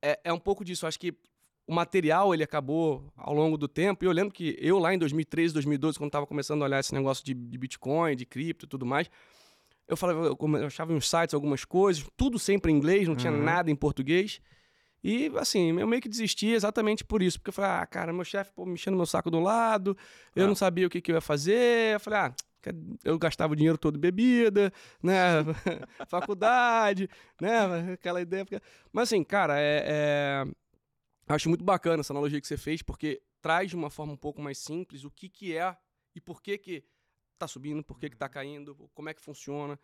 é, 0.00 0.20
é 0.24 0.32
um 0.32 0.38
pouco 0.38 0.64
disso. 0.64 0.84
Eu 0.84 0.88
acho 0.88 0.98
que 1.00 1.12
o 1.66 1.74
material 1.74 2.34
ele 2.34 2.42
acabou 2.42 3.10
ao 3.16 3.32
longo 3.34 3.56
do 3.56 3.66
tempo. 3.68 4.04
E 4.04 4.06
eu 4.06 4.12
lembro 4.12 4.32
que 4.32 4.56
eu 4.60 4.78
lá 4.78 4.92
em 4.94 4.98
2013, 4.98 5.54
2012, 5.54 5.98
quando 5.98 6.08
estava 6.08 6.26
começando 6.26 6.62
a 6.62 6.64
olhar 6.66 6.80
esse 6.80 6.92
negócio 6.94 7.24
de, 7.24 7.32
de 7.34 7.58
Bitcoin, 7.58 8.14
de 8.16 8.26
cripto 8.26 8.66
e 8.66 8.68
tudo 8.68 8.84
mais, 8.84 9.10
eu 9.88 9.96
falava, 9.96 10.26
eu, 10.26 10.66
achava 10.66 10.92
uns 10.92 11.08
sites, 11.08 11.34
algumas 11.34 11.64
coisas, 11.64 12.04
tudo 12.16 12.38
sempre 12.38 12.72
em 12.72 12.76
inglês, 12.76 13.06
não 13.08 13.16
tinha 13.16 13.32
Uhum. 13.32 13.42
nada 13.42 13.70
em 13.70 13.76
português. 13.76 14.40
E, 15.02 15.30
assim, 15.36 15.78
eu 15.78 15.86
meio 15.86 16.00
que 16.00 16.08
desisti 16.08 16.46
exatamente 16.48 17.04
por 17.04 17.22
isso. 17.22 17.38
Porque 17.38 17.50
eu 17.50 17.52
falei, 17.52 17.70
ah, 17.72 17.86
cara, 17.86 18.10
meu 18.12 18.24
chefe 18.24 18.50
pô, 18.54 18.64
mexendo 18.64 18.96
meu 18.96 19.04
saco 19.04 19.30
do 19.30 19.38
lado, 19.40 19.94
eu 20.34 20.44
Ah. 20.44 20.48
não 20.48 20.54
sabia 20.54 20.86
o 20.86 20.90
que, 20.90 21.00
que 21.02 21.10
eu 21.12 21.16
ia 21.16 21.20
fazer. 21.20 21.94
Eu 21.94 22.00
falei, 22.00 22.18
ah, 22.20 22.34
eu 23.04 23.18
gastava 23.18 23.52
o 23.52 23.56
dinheiro 23.56 23.76
todo 23.76 23.96
em 23.96 24.00
bebida, 24.00 24.72
né? 25.02 25.44
Faculdade, 26.08 27.08
né? 27.38 27.92
Aquela 27.92 28.22
ideia. 28.22 28.46
Mas, 28.90 29.04
assim, 29.10 29.22
cara, 29.22 29.58
é, 29.60 29.84
é... 29.86 30.44
acho 31.26 31.48
muito 31.48 31.64
bacana 31.64 32.00
essa 32.00 32.12
analogia 32.12 32.40
que 32.40 32.46
você 32.46 32.56
fez, 32.56 32.82
porque 32.82 33.22
traz 33.40 33.70
de 33.70 33.76
uma 33.76 33.90
forma 33.90 34.12
um 34.12 34.16
pouco 34.16 34.40
mais 34.40 34.58
simples 34.58 35.04
o 35.04 35.10
que, 35.10 35.28
que 35.28 35.56
é 35.56 35.76
e 36.14 36.20
por 36.20 36.42
que, 36.42 36.56
que 36.58 36.84
tá 37.38 37.46
subindo, 37.46 37.82
por 37.82 37.98
que, 37.98 38.10
que 38.10 38.16
tá 38.16 38.28
caindo, 38.28 38.74
como 38.94 39.08
é 39.08 39.14
que 39.14 39.20
funciona. 39.20 39.78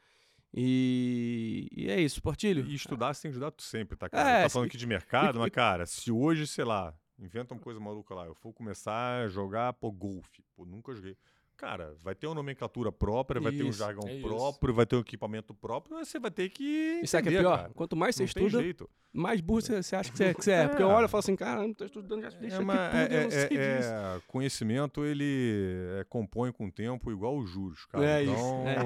E, 0.52 1.68
e 1.72 1.90
é 1.90 2.00
isso, 2.00 2.20
Portilho. 2.22 2.66
E 2.66 2.74
estudar 2.74 3.14
você 3.14 3.22
tem 3.22 3.30
que 3.30 3.36
estudar 3.36 3.50
tu 3.52 3.62
sempre, 3.62 3.96
tá, 3.96 4.08
cara? 4.08 4.28
É, 4.30 4.42
tá 4.42 4.48
falando 4.48 4.68
aqui 4.68 4.76
de 4.76 4.86
mercado, 4.86 5.38
mas, 5.38 5.50
cara, 5.50 5.86
se 5.86 6.10
hoje, 6.10 6.46
sei 6.46 6.64
lá, 6.64 6.94
inventa 7.18 7.54
uma 7.54 7.60
coisa 7.60 7.78
maluca 7.78 8.14
lá, 8.14 8.26
eu 8.26 8.34
for 8.34 8.52
começar 8.52 9.24
a 9.24 9.28
jogar, 9.28 9.72
pô, 9.74 9.92
golfe. 9.92 10.44
Pô, 10.54 10.64
nunca 10.64 10.92
joguei. 10.94 11.16
Cara, 11.60 11.94
vai 12.02 12.14
ter 12.14 12.26
uma 12.26 12.34
nomenclatura 12.36 12.90
própria, 12.90 13.38
vai 13.38 13.52
ter 13.52 13.62
um 13.62 13.68
Isso, 13.68 13.78
jargão 13.78 14.08
é 14.08 14.14
isso. 14.14 14.26
próprio, 14.26 14.72
vai 14.72 14.86
ter 14.86 14.96
um 14.96 15.00
equipamento 15.00 15.52
próprio, 15.52 15.98
você 15.98 16.18
vai 16.18 16.30
ter 16.30 16.48
que. 16.48 17.02
Sabe 17.06 17.28
o 17.28 17.30
que 17.30 17.36
é 17.36 17.38
entender, 17.38 17.38
pior? 17.40 17.56
cara. 17.58 17.70
Quanto 17.74 17.94
mais 17.96 18.16
você 18.16 18.22
Não 18.22 18.26
estuda, 18.28 18.62
jeito. 18.62 18.88
mais 19.12 19.42
burro 19.42 19.60
você, 19.60 19.82
você 19.82 19.94
acha 19.94 20.10
que 20.10 20.16
você, 20.16 20.32
que 20.32 20.42
você 20.42 20.52
é. 20.52 20.68
Porque 20.68 20.82
eu 20.82 20.88
olho 20.88 21.04
e 21.04 21.08
falo 21.08 21.18
assim, 21.18 21.36
cara, 21.36 21.60
não 21.60 21.74
tô 21.74 21.84
estudando, 21.84 22.22
já 22.22 22.28
isso 22.28 22.38
É, 22.42 22.46
aqui 22.54 22.64
mas 22.64 22.90
tudo, 22.90 22.96
é- 23.12 23.18
eu 23.18 23.22
não 23.24 23.30
sei 23.30 23.40
é- 23.42 23.48
disso. 23.76 23.88
é, 23.92 24.20
conhecimento 24.26 25.04
ele 25.04 25.98
é, 26.00 26.04
compõe 26.08 26.50
com 26.50 26.66
o 26.66 26.72
tempo 26.72 27.12
igual 27.12 27.36
os 27.36 27.50
juros, 27.50 27.84
cara. 27.86 28.06
É 28.06 28.22
isso, 28.22 28.32
então, 28.32 28.66
é 28.66 28.76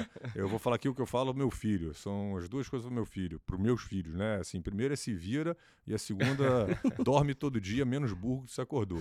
isso. 0.00 0.28
é, 0.36 0.40
eu 0.40 0.48
vou 0.48 0.58
falar 0.58 0.74
aqui 0.74 0.88
o 0.88 0.94
que 0.94 1.00
eu 1.00 1.06
falo 1.06 1.28
ao 1.28 1.34
meu 1.34 1.50
filho. 1.52 1.94
São 1.94 2.36
as 2.36 2.48
duas 2.48 2.68
coisas 2.68 2.88
do 2.88 2.92
meu 2.92 3.04
filho, 3.06 3.38
para 3.46 3.56
meus 3.56 3.82
filhos, 3.82 4.14
né? 4.16 4.38
Assim, 4.40 4.60
primeiro 4.60 4.92
é 4.92 4.96
se 4.96 5.14
vira 5.14 5.56
e 5.86 5.94
a 5.94 5.98
segunda 5.98 6.66
dorme 7.04 7.32
todo 7.32 7.60
dia 7.60 7.84
menos 7.84 8.12
burro 8.12 8.44
que 8.44 8.52
você 8.52 8.60
acordou. 8.60 8.98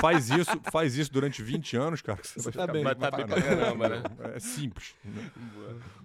faz 0.00 0.30
isso, 0.30 0.50
faz 0.70 0.96
isso 0.96 1.12
durante 1.12 1.42
20 1.42 1.76
anos, 1.76 2.00
cara. 2.00 2.21
Você 2.22 2.50
vai 2.50 2.66
Tá 2.66 2.72
bem. 2.72 2.84
Vai 2.84 2.94
tá 2.94 3.08
pra 3.10 3.16
bem 3.18 3.26
pra 3.26 3.42
caramba, 3.42 3.88
né? 3.88 4.02
É 4.34 4.38
simples. 4.40 4.94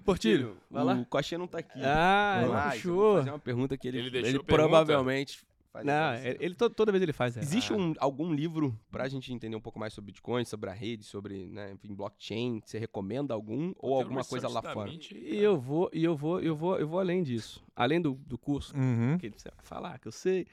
Portilho, 0.03 0.57
vai 0.69 0.83
lá. 0.83 0.93
O 0.95 1.05
Coxinha 1.05 1.37
não 1.37 1.47
tá 1.47 1.59
aqui. 1.59 1.79
Ah, 1.83 2.41
ele 2.43 2.71
puxou. 2.75 2.95
vou 2.95 3.17
fazer 3.17 3.29
uma 3.31 3.39
pergunta 3.39 3.77
que 3.77 3.87
ele, 3.87 3.97
Ele 3.99 4.09
deixou 4.09 4.29
ele 4.29 4.37
a 4.39 4.43
provavelmente 4.43 5.45
Não, 5.83 6.15
ele, 6.15 6.37
ele 6.39 6.55
to- 6.55 6.69
toda 6.69 6.91
vez 6.91 7.01
ele 7.03 7.13
faz. 7.13 7.37
É. 7.37 7.41
Existe 7.41 7.71
um, 7.73 7.93
algum 7.99 8.33
livro 8.33 8.77
pra 8.89 9.07
gente 9.07 9.31
entender 9.33 9.55
um 9.55 9.61
pouco 9.61 9.77
mais 9.77 9.93
sobre 9.93 10.07
Bitcoin, 10.11 10.43
sobre 10.45 10.69
a 10.69 10.73
rede, 10.73 11.03
sobre, 11.03 11.47
né, 11.49 11.71
enfim, 11.73 11.93
blockchain? 11.93 12.61
Você 12.65 12.79
recomenda 12.79 13.33
algum 13.33 13.73
ou 13.77 13.91
Tem 13.97 14.03
alguma 14.03 14.21
uma 14.21 14.25
coisa 14.25 14.47
lá 14.47 14.61
fora? 14.61 14.89
Mint 14.89 15.11
aí, 15.11 15.35
E 15.35 15.43
eu 15.43 15.59
vou, 15.59 15.89
e 15.93 16.03
eu 16.03 16.15
vou, 16.15 16.39
eu 16.39 16.55
vou, 16.55 16.79
eu 16.79 16.87
vou 16.87 16.99
além 16.99 17.21
disso. 17.21 17.63
Além 17.75 18.01
do, 18.01 18.13
do 18.25 18.37
curso 18.37 18.75
Uhum. 18.75 19.17
que 19.19 19.29
você 19.29 19.49
vai 19.49 19.63
falar, 19.63 19.99
que 19.99 20.07
eu 20.07 20.11
sei. 20.11 20.47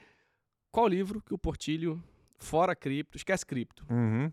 Qual 0.71 0.87
livro 0.87 1.21
que 1.21 1.33
o 1.33 1.37
Portilho, 1.37 2.03
fora 2.37 2.75
cripto, 2.75 3.15
esquece 3.17 3.45
cripto, 3.45 3.85
Uhum. 3.89 4.31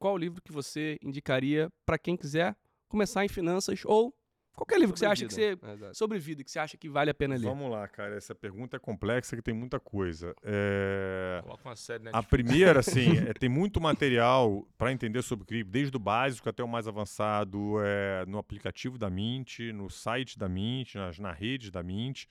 Qual 0.00 0.16
livro 0.16 0.42
que 0.42 0.50
você 0.50 0.98
indicaria 1.02 1.70
pra 1.84 1.98
quem 1.98 2.16
quiser 2.16 2.56
começar 2.88 3.22
em 3.24 3.28
finanças 3.28 3.82
ou 3.84 4.12
qualquer 4.56 4.80
livro 4.80 4.94
que 4.94 4.98
você 4.98 5.06
acha 5.06 5.26
que 5.26 5.32
você. 5.32 5.58
Exato. 5.62 5.94
sobre 5.94 6.18
vida 6.18 6.42
que 6.42 6.50
você 6.50 6.58
acha 6.58 6.76
que 6.76 6.88
vale 6.88 7.10
a 7.10 7.14
pena 7.14 7.36
ler. 7.36 7.46
Vamos 7.46 7.70
lá, 7.70 7.86
cara. 7.86 8.16
Essa 8.16 8.34
pergunta 8.34 8.78
é 8.78 8.80
complexa 8.80 9.36
que 9.36 9.42
tem 9.42 9.52
muita 9.52 9.78
coisa. 9.78 10.34
É... 10.42 11.40
Coloca 11.42 11.68
uma 11.68 11.76
série 11.76 12.08
A 12.08 12.12
Netflix. 12.12 12.28
primeira, 12.28 12.80
assim, 12.80 13.18
é, 13.28 13.34
tem 13.34 13.48
muito 13.48 13.78
material 13.78 14.66
para 14.78 14.90
entender 14.90 15.20
sobre 15.22 15.44
cripto, 15.44 15.70
desde 15.70 15.94
o 15.94 16.00
básico 16.00 16.48
até 16.48 16.64
o 16.64 16.68
mais 16.68 16.88
avançado, 16.88 17.74
é, 17.82 18.24
no 18.26 18.38
aplicativo 18.38 18.96
da 18.96 19.10
Mint, 19.10 19.60
no 19.74 19.90
site 19.90 20.38
da 20.38 20.48
Mint, 20.48 20.94
nas, 20.94 21.18
na 21.18 21.30
rede 21.30 21.70
da 21.70 21.82
Mint. 21.82 22.24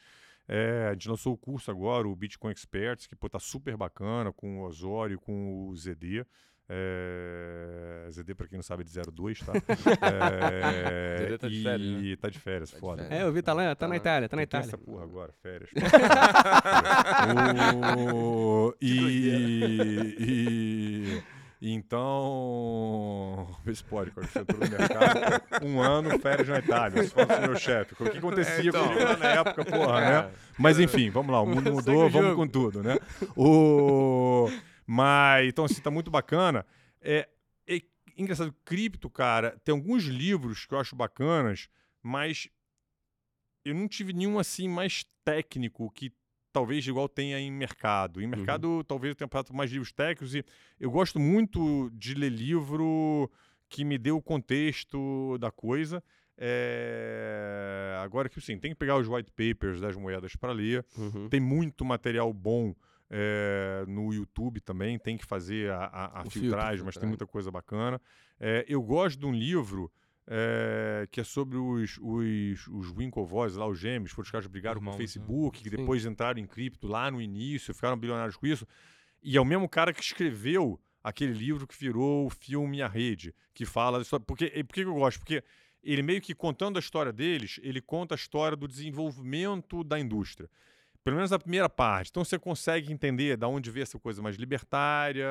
É, 0.47 0.88
a 0.89 0.93
gente 0.93 1.07
lançou 1.07 1.34
o 1.34 1.38
curso 1.38 1.70
agora, 1.70 2.07
o 2.07 2.15
Bitcoin 2.15 2.51
Experts, 2.51 3.05
que 3.05 3.15
pô, 3.15 3.30
tá 3.30 3.38
super 3.38 3.78
bacana, 3.78 4.34
com 4.34 4.59
o 4.59 4.63
Osório, 4.63 5.20
com 5.20 5.67
o 5.67 5.76
ZD. 5.76 6.26
É, 6.72 8.07
ZD, 8.11 8.36
para 8.36 8.47
quem 8.47 8.57
não 8.57 8.63
sabe, 8.63 8.84
é 8.84 8.86
de 8.86 9.11
02, 9.11 9.39
tá? 9.39 9.53
É, 10.01 11.17
ZD 11.24 11.38
tá 11.39 11.47
de 11.47 11.55
e 11.59 11.63
férias, 11.63 11.89
né? 12.03 12.15
tá 12.15 12.30
de 12.30 12.39
férias, 12.39 12.70
Tá 12.70 12.76
de 12.78 12.82
foda. 12.82 13.03
férias. 13.03 13.20
É, 13.22 13.24
eu 13.28 13.34
vi, 13.34 13.41
tá 13.41 13.53
lá, 13.53 13.63
tá, 13.70 13.76
Tá 13.76 13.88
na. 13.88 13.95
Itália, 13.95 14.30
tá 14.30 14.36
na 14.36 14.43
Itália. 14.43 14.67
essa 14.67 14.78
porra 14.78 15.03
agora, 15.03 15.34
férias. 15.41 15.70
O- 18.13 18.74
e, 18.82 18.99
e- 20.20 21.24
então, 21.61 23.47
vê 23.65 23.76
se 23.76 23.84
pode, 23.84 24.11
quando 24.11 24.28
você 24.28 24.39
entrou 24.39 24.59
no 24.61 24.70
mercado, 24.70 25.20
um 25.65 25.82
ano, 25.82 26.17
férias 26.20 26.47
na 26.47 26.59
Itália, 26.59 27.03
se 27.03 27.09
fosse 27.09 27.34
o 27.34 27.41
meu 27.41 27.55
chefe. 27.57 27.93
O 28.01 28.09
que 28.09 28.17
acontecia 28.17 28.70
então. 28.70 28.88
comigo 28.88 29.03
lá 29.03 29.17
na 29.17 29.26
época, 29.28 29.65
porra, 29.65 29.99
né? 30.01 30.30
Mas 30.57 30.80
enfim, 30.80 31.09
vamos 31.09 31.32
lá, 31.34 31.41
o 31.41 31.45
mundo 31.45 31.72
mudou, 31.74 32.09
vamos 32.09 32.36
com 32.36 32.47
tudo, 32.47 32.82
né? 32.82 32.97
O... 33.36 34.49
Mas, 34.91 35.47
então, 35.47 35.65
assim, 35.65 35.79
tá 35.83 35.91
muito 35.91 36.09
bacana. 36.09 36.65
É, 36.99 37.29
é 37.67 37.79
engraçado, 38.17 38.51
cripto, 38.65 39.07
cara, 39.07 39.55
tem 39.63 39.71
alguns 39.71 40.05
livros 40.05 40.65
que 40.65 40.73
eu 40.73 40.79
acho 40.79 40.95
bacanas, 40.95 41.69
mas 42.01 42.49
eu 43.63 43.75
não 43.75 43.87
tive 43.87 44.13
nenhum, 44.13 44.39
assim, 44.39 44.67
mais 44.67 45.05
técnico 45.23 45.91
que 45.91 46.11
talvez 46.51 46.87
igual 46.87 47.07
tenha 47.07 47.39
em 47.39 47.51
mercado. 47.51 48.19
Em 48.19 48.25
mercado, 48.25 48.83
talvez 48.83 49.11
eu 49.11 49.15
tenha 49.15 49.27
passado 49.27 49.53
mais 49.53 49.69
livros 49.69 49.91
técnicos 49.91 50.33
e 50.33 50.43
eu 50.79 50.89
gosto 50.89 51.19
muito 51.19 51.91
de 51.93 52.15
ler 52.15 52.31
livro 52.31 53.29
que 53.69 53.85
me 53.85 53.95
dê 53.95 54.09
o 54.09 54.19
contexto 54.19 55.37
da 55.37 55.51
coisa. 55.51 56.03
É, 56.35 57.99
Agora 58.01 58.27
que, 58.27 58.41
sim, 58.41 58.57
tem 58.57 58.71
que 58.71 58.77
pegar 58.79 58.97
os 58.97 59.07
white 59.07 59.31
papers 59.33 59.79
das 59.79 59.95
moedas 59.95 60.35
para 60.35 60.51
ler. 60.51 60.83
Uhum. 60.97 61.29
Tem 61.29 61.39
muito 61.39 61.85
material 61.85 62.33
bom 62.33 62.73
é, 63.10 63.84
no 63.88 64.14
YouTube 64.14 64.60
também, 64.62 64.97
tem 64.99 65.18
que 65.18 65.26
fazer 65.26 65.72
a, 65.72 65.86
a- 65.86 66.05
a 66.05 66.22
O 66.22 66.24
filtro, 66.30 66.39
filtragem, 66.41 66.86
mas 66.86 66.95
tem 66.95 67.01
filtragem. 67.01 67.10
muita 67.10 67.26
coisa 67.28 67.49
bacana. 67.51 67.99
É, 68.39 68.66
eu 68.68 68.82
gosto 68.82 69.20
de 69.20 69.26
um 69.26 69.34
livro 69.34 69.91
é, 70.28 71.07
que 71.12 71.20
é 71.20 71.24
sobre 71.24 71.57
os, 71.57 71.97
os, 72.01 72.68
os 72.68 72.91
Winklevoss, 72.95 73.55
lá, 73.55 73.68
os 73.68 73.80
gêmeos, 73.80 74.12
foram 74.12 74.26
os 74.26 74.32
caras 74.32 74.45
que 74.45 74.51
brigaram 74.51 74.80
com 74.80 74.88
o 74.88 74.91
né? 74.91 74.97
Facebook, 74.97 75.57
que 75.64 75.70
Sim. 75.70 75.76
depois 75.78 76.05
entraram 76.05 76.39
em 76.39 76.45
cripto 76.45 76.88
lá 76.88 77.10
no 77.10 77.20
início, 77.20 77.74
ficaram 77.74 77.97
bilionários 77.97 78.36
com 78.38 78.45
isso. 78.45 78.68
E 79.24 79.36
é 79.36 79.41
o 79.41 79.45
mesmo 79.45 79.68
cara 79.68 79.91
que 79.91 80.03
escreveu 80.03 80.80
aquele 81.03 81.34
livro 81.34 81.66
que 81.66 81.76
virou 81.78 82.28
o 82.28 82.30
filme 82.30 82.82
A 82.82 82.88
Rede, 82.88 83.34
que 83.53 83.66
fala 83.66 84.03
sobre. 84.03 84.26
Porque, 84.28 84.45
por 84.64 84.74
que 84.74 84.84
que 84.84 84.88
eu 84.88 84.93
gosto? 84.93 85.18
Porque 85.20 85.43
ele 85.84 86.03
meio 86.03 86.22
que 86.22 86.36
contando 86.36 86.78
a 86.78 86.80
história 86.80 87.12
deles, 87.12 87.60
ele 87.64 87.82
conta 87.82 88.14
a 88.14 88.18
história 88.18 88.55
do 88.55 88.68
desenvolvimento 88.68 89.84
da 89.84 89.99
indústria. 89.99 90.49
Pelo 91.10 91.18
menos 91.18 91.32
a 91.34 91.39
primeira 91.39 91.68
parte. 91.70 92.10
Então 92.10 92.24
você 92.24 92.38
consegue 92.39 92.91
entender 92.91 93.36
da 93.38 93.47
onde 93.47 93.70
vê 93.72 93.82
essa 93.82 93.99
coisa 93.99 94.22
mais 94.22 94.36
libertária, 94.36 95.26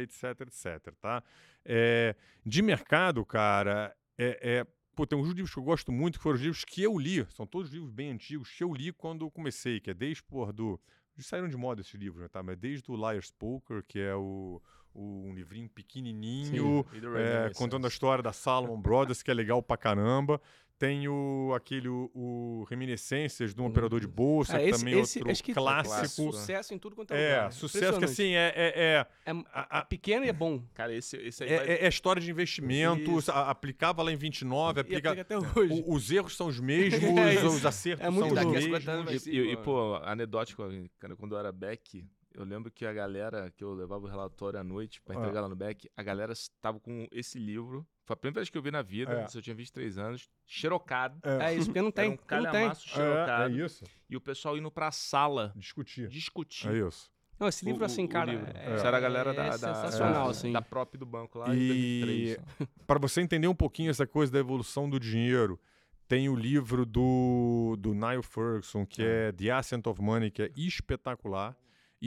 etc, 0.00 0.40
etc, 0.42 0.94
tá? 1.00 1.22
É, 1.64 2.14
de 2.44 2.62
mercado, 2.62 3.24
cara, 3.24 3.94
é, 4.18 4.38
é- 4.60 4.66
pô, 4.94 5.06
tem 5.06 5.18
uns 5.18 5.28
livros 5.28 5.52
que 5.52 5.58
eu 5.58 5.62
gosto 5.64 5.90
muito, 5.90 6.18
que 6.18 6.22
foram 6.22 6.36
os 6.36 6.42
livros 6.42 6.64
que 6.64 6.82
eu 6.82 6.96
li. 6.98 7.26
São 7.30 7.46
todos 7.46 7.70
livros 7.72 7.90
bem 7.90 8.10
antigos, 8.12 8.50
que 8.50 8.62
eu 8.62 8.72
li 8.72 8.92
quando 8.92 9.24
eu 9.24 9.30
comecei, 9.30 9.80
que 9.80 9.90
é 9.90 9.94
desde, 9.94 10.22
por 10.22 10.52
do... 10.52 10.80
Saíram 11.18 11.48
de 11.48 11.56
moda 11.56 11.80
esses 11.80 11.94
livros, 11.94 12.20
né, 12.22 12.28
tá? 12.28 12.42
Mas 12.42 12.56
desde 12.56 12.90
o 12.90 12.96
Liar's 12.96 13.30
Poker, 13.30 13.84
que 13.86 14.00
é 14.00 14.14
o, 14.16 14.60
o- 14.92 15.22
um 15.28 15.32
livrinho 15.34 15.68
pequenininho, 15.68 16.50
do 16.82 16.88
é, 17.18 17.48
contando 17.58 17.84
a 17.84 17.88
história 17.88 18.22
da 18.22 18.32
Salomon 18.32 18.80
Brothers, 18.80 19.22
que 19.22 19.30
é 19.30 19.34
legal 19.34 19.62
pra 19.62 19.76
caramba. 19.76 20.40
Tem 20.76 21.06
o, 21.06 21.52
aquele, 21.54 21.88
o, 21.88 22.10
o 22.14 22.64
Reminiscências 22.68 23.54
de 23.54 23.62
um 23.62 23.66
operador 23.66 24.00
de 24.00 24.08
bolsa, 24.08 24.56
É, 24.56 24.64
que 24.64 24.70
esse, 24.70 24.78
também 24.80 24.94
é 24.94 24.98
esse, 25.00 25.18
outro 25.20 25.30
acho 25.32 25.44
que 25.44 25.54
clássico. 25.54 25.94
é 26.04 26.08
sucesso 26.08 26.74
em 26.74 26.78
tudo 26.78 26.96
quanto 26.96 27.14
é, 27.14 27.22
É, 27.22 27.36
lugar. 27.36 27.52
sucesso 27.52 27.98
que 27.98 28.04
assim, 28.04 28.34
é, 28.34 28.52
é, 28.56 28.72
é, 28.76 29.06
É, 29.24 29.32
a- 29.52 29.78
é 29.80 29.84
pequeno 29.84 30.26
e 30.26 30.28
é 30.28 30.32
bom. 30.32 30.62
Cara, 30.74 30.92
esse, 30.92 31.16
esse 31.16 31.44
aí 31.44 31.50
é, 31.52 31.56
vai... 31.58 31.68
é- 31.68 31.84
é 31.84 31.88
história 31.88 32.20
de 32.20 32.28
investimento, 32.28 33.18
Isso. 33.18 33.30
a- 33.30 33.50
aplicava 33.50 34.02
lá 34.02 34.10
em 34.12 34.16
29, 34.16 34.78
E 34.78 34.82
aplica, 34.82 35.10
aplica 35.12 35.22
até 35.22 35.38
hoje. 35.60 35.72
o- 35.86 35.94
os 35.94 36.10
erros 36.10 36.36
são 36.36 36.48
os 36.48 36.58
mesmos, 36.60 37.02
É 37.02 37.44
os 37.46 37.64
acertos 37.64 38.04
É 38.04 38.10
muito 38.10 38.28
são 38.34 38.36
os 38.38 38.42
louco. 38.44 38.52
Daqui 38.54 38.58
a 38.58 38.78
50 38.80 38.90
anos 38.90 39.04
mesmos. 39.12 39.26
E, 39.28 39.30
e, 39.30 39.52
e, 39.52 39.56
pô, 39.56 39.94
anedótico, 40.02 40.64
cara, 40.98 41.14
quando 41.16 41.36
eu 41.36 41.38
era 41.38 41.52
back, 41.52 42.04
eu 42.34 42.44
lembro 42.44 42.68
que 42.70 42.84
a 42.84 42.92
galera, 42.92 43.48
que 43.56 43.62
eu 43.62 43.72
levava 43.74 44.04
o 44.04 44.08
relatório 44.08 44.58
à 44.58 44.64
noite 44.64 45.00
pra 45.02 45.14
Ah. 45.14 45.20
entregar 45.20 45.40
lá 45.40 45.48
no 45.48 45.54
back, 45.54 45.88
a 45.96 46.02
galera 46.02 46.32
estava 46.32 46.80
com 46.80 47.06
esse 47.12 47.38
livro. 47.38 47.86
Foi 48.04 48.12
a 48.14 48.16
primeira 48.16 48.40
vez 48.40 48.50
que 48.50 48.58
eu 48.58 48.62
vi 48.62 48.70
na 48.70 48.82
vida, 48.82 49.12
É. 49.12 49.26
se 49.26 49.38
eu 49.38 49.42
tinha 49.42 49.54
23 49.56 49.96
anos, 49.98 50.28
xerocado. 50.46 51.18
É 51.40 51.54
isso, 51.54 51.66
porque 51.66 51.80
não 51.80 51.90
tem. 51.90 52.04
Era 52.04 52.12
um 52.12 52.16
porque 52.16 52.34
não 52.34 52.42
tem. 52.44 52.52
calhamaço 52.52 52.88
É, 52.88 52.92
é 52.92 52.94
xerocado. 52.94 53.64
isso, 53.64 53.84
E 54.10 54.16
o 54.16 54.20
pessoal 54.20 54.58
indo 54.58 54.70
pra 54.70 54.90
sala 54.90 55.52
discutir. 55.56 56.08
discutir. 56.08 56.68
É 56.68 56.86
isso. 56.86 57.10
Não, 57.40 57.48
esse 57.48 57.64
livro, 57.64 57.82
o- 57.82 57.84
assim, 57.86 58.06
cara. 58.06 58.30
livro. 58.30 58.46
É, 58.54 58.76
Isso 58.76 58.86
era 58.86 58.96
a 58.96 59.00
galera 59.00 59.32
da, 59.34 59.44
é 59.44 59.48
da, 59.50 59.58
sensacional, 59.58 60.24
da, 60.26 60.30
assim. 60.30 60.52
da 60.52 60.62
prop 60.62 60.96
do 60.96 61.04
banco 61.06 61.38
lá 61.38 61.46
E- 61.54 62.00
em 62.02 62.04
2003. 62.06 62.38
Para 62.86 62.98
você 63.00 63.20
entender 63.22 63.48
um 63.48 63.54
pouquinho 63.54 63.90
essa 63.90 64.06
coisa 64.06 64.30
da 64.30 64.38
evolução 64.38 64.88
do 64.88 65.00
dinheiro, 65.00 65.58
tem 66.06 66.28
o 66.28 66.36
livro 66.36 66.84
do, 66.86 67.74
do 67.80 67.92
Niall 67.94 68.22
Ferguson, 68.22 68.86
que 68.86 69.02
é 69.02 69.32
The 69.32 69.50
Ascent 69.50 69.84
of 69.86 70.00
Money, 70.00 70.30
que 70.30 70.42
é 70.42 70.50
espetacular. 70.54 71.56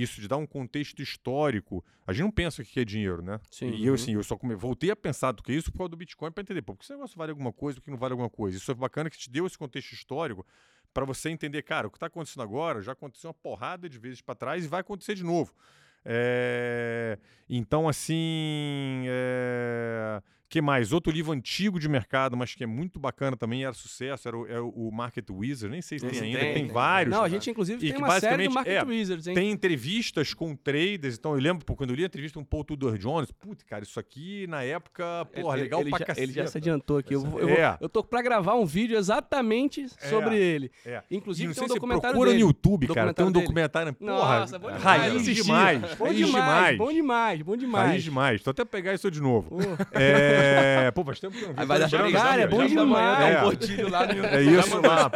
Isso 0.02 0.22
de 0.22 0.28
dar 0.28 0.38
um 0.38 0.46
contexto 0.46 1.02
histórico. 1.02 1.84
A 2.06 2.14
gente 2.14 2.24
não 2.24 2.32
pensa 2.32 2.62
o 2.62 2.66
que 2.66 2.80
é 2.80 2.86
dinheiro, 2.86 3.22
né? 3.22 3.40
Sim. 3.50 3.72
E 3.72 3.86
eu, 3.86 3.96
assim, 3.96 4.14
eu 4.14 4.24
só 4.24 4.38
come... 4.38 4.56
voltei 4.56 4.92
a 4.92 4.96
pensar 4.96 5.32
do 5.32 5.42
que 5.42 5.52
é 5.52 5.56
isso 5.56 5.72
por 5.72 5.80
causa 5.80 5.90
do 5.90 5.98
Bitcoin 5.98 6.32
para 6.32 6.42
entender, 6.42 6.62
pô, 6.62 6.74
por 6.74 6.80
que 6.80 6.86
esse 6.86 6.94
negócio 6.94 7.18
vale 7.18 7.32
alguma 7.32 7.52
coisa, 7.52 7.80
por 7.80 7.86
que 7.86 7.92
não 7.92 7.98
vale 7.98 8.14
alguma 8.14 8.30
coisa? 8.30 8.58
Isso 8.58 8.72
é 8.72 8.76
bacana 8.76 9.10
que 9.10 9.18
te 9.18 9.30
deu 9.30 9.48
esse 9.48 9.58
contexto 9.58 9.94
histórico 9.94 10.46
para 10.94 11.06
você 11.06 11.30
entender, 11.30 11.62
cara, 11.64 11.88
o 11.88 11.92
que 11.92 11.98
está 11.98 12.08
acontecendo 12.08 12.42
agora 12.44 12.82
já 12.82 12.92
aconteceu 12.92 13.30
uma 13.30 13.34
porrada 13.34 13.90
de 13.90 14.00
vezes 14.00 14.22
para 14.22 14.36
trás 14.36 14.66
e 14.66 14.68
vai 14.68 14.82
acontecer 14.82 15.16
de 15.16 15.24
novo. 15.24 15.54
É, 16.10 17.20
então, 17.50 17.90
assim. 17.90 19.04
É, 19.08 20.22
que 20.50 20.62
mais? 20.62 20.94
Outro 20.94 21.12
livro 21.12 21.32
antigo 21.34 21.80
de 21.80 21.90
mercado, 21.90 22.38
mas 22.38 22.56
que 22.56 22.64
é 22.64 22.68
muito 22.68 23.00
bacana 23.00 23.36
também, 23.36 23.64
era 23.66 23.74
sucesso, 23.74 24.28
era 24.28 24.38
o, 24.38 24.48
é 24.48 24.60
o 24.62 24.90
Market 24.92 25.30
Wizard, 25.30 25.72
nem 25.72 25.82
sei 25.82 26.00
se 26.00 26.06
tem 26.08 26.20
ainda, 26.22 26.40
tem, 26.40 26.54
tem, 26.54 26.64
tem. 26.66 26.74
vários. 26.74 27.14
Não, 27.16 27.24
a 27.24 27.30
gente 27.30 27.50
inclusive 27.50 27.86
E 27.86 27.92
tem 27.92 28.02
uma 28.02 28.20
série 28.20 28.48
do 28.48 28.54
Market 28.54 28.74
é, 28.74 28.84
Wizards, 28.84 29.28
hein? 29.28 29.34
Tem 29.36 29.52
entrevistas 29.52 30.34
com 30.34 30.56
traders, 30.56 31.18
então 31.18 31.34
eu 31.34 31.40
lembro 31.40 31.66
pô, 31.66 31.76
quando 31.76 31.90
eu 31.90 31.96
li 31.96 32.04
a 32.04 32.06
entrevista 32.08 32.40
com 32.40 32.44
o 32.44 32.46
Paul 32.46 32.64
Tudor 32.64 32.98
Jones, 32.98 33.32
putz, 33.32 33.64
cara, 33.64 33.84
isso 33.84 34.00
aqui 34.00 34.48
na 34.48 34.64
época, 34.64 35.26
porra, 35.34 35.56
Ele- 35.56 35.64
legal 35.64 35.82
ele 35.82 35.90
pra 35.90 36.00
já, 36.00 36.06
cacete. 36.06 36.24
Ele 36.24 36.34
já 36.34 36.48
se 36.48 36.58
adiantou 36.58 36.98
aqui. 36.98 37.14
Eu, 37.14 37.22
vou, 37.22 37.40
eu, 37.40 37.48
vou- 37.48 37.58
É. 37.58 37.78
eu 37.82 37.90
tô 37.90 38.04
pra 38.04 38.22
gravar 38.22 38.56
um 38.56 38.66
vídeo 38.66 38.98
exatamente 38.98 39.86
sobre 40.10 40.38
ele. 40.38 40.72
É. 40.86 41.04
Inclusive 41.12 41.54
tem 41.54 41.64
um 41.64 41.68
documentário 41.68 42.14
procura 42.14 42.30
dele. 42.32 42.44
no 42.44 42.50
YouTube, 42.50 42.88
cara, 42.88 43.14
tem 43.14 43.26
um 43.26 43.32
Documentário 43.32 43.92
documentário, 43.92 43.94
porra, 43.94 44.40
Nossa, 44.40 44.60
bom 44.60 44.68
demais. 44.68 44.84
raiz 44.84 45.24
demais, 45.36 45.96
Bom 45.96 46.06
raiz 46.06 46.18
demais, 46.18 46.78
bom 46.78 46.92
demais, 46.94 47.42
bom 47.42 47.58
demais. 47.58 47.88
Raiz 47.90 48.04
demais. 48.04 48.42
Tô 48.44 48.50
até 48.52 48.64
pegar 48.66 48.94
isso 48.94 49.10
de 49.12 49.22
novo. 49.22 49.50
Pô, 49.50 49.58
É... 50.38 50.92
Pô, 50.92 51.04
faz 51.04 51.20
tempo 51.20 51.36
que 51.38 51.44
eu 51.44 51.48
não 51.48 51.54
vi. 51.56 51.60
Aí 51.62 51.66
vai 51.66 51.80
dar 51.80 51.88
Já- 51.88 52.12
Cara, 52.12 52.42
é 52.42 52.48
bom 52.48 52.68
já- 52.68 52.68
demais. 52.68 53.18
Tá 53.20 53.30
É. 53.30 53.38
um 53.40 53.44
portilho 53.44 53.90
lá 53.90 54.08
no 54.08 54.26
É 54.26 54.42
isso 54.44 54.82
lá, 54.82 55.10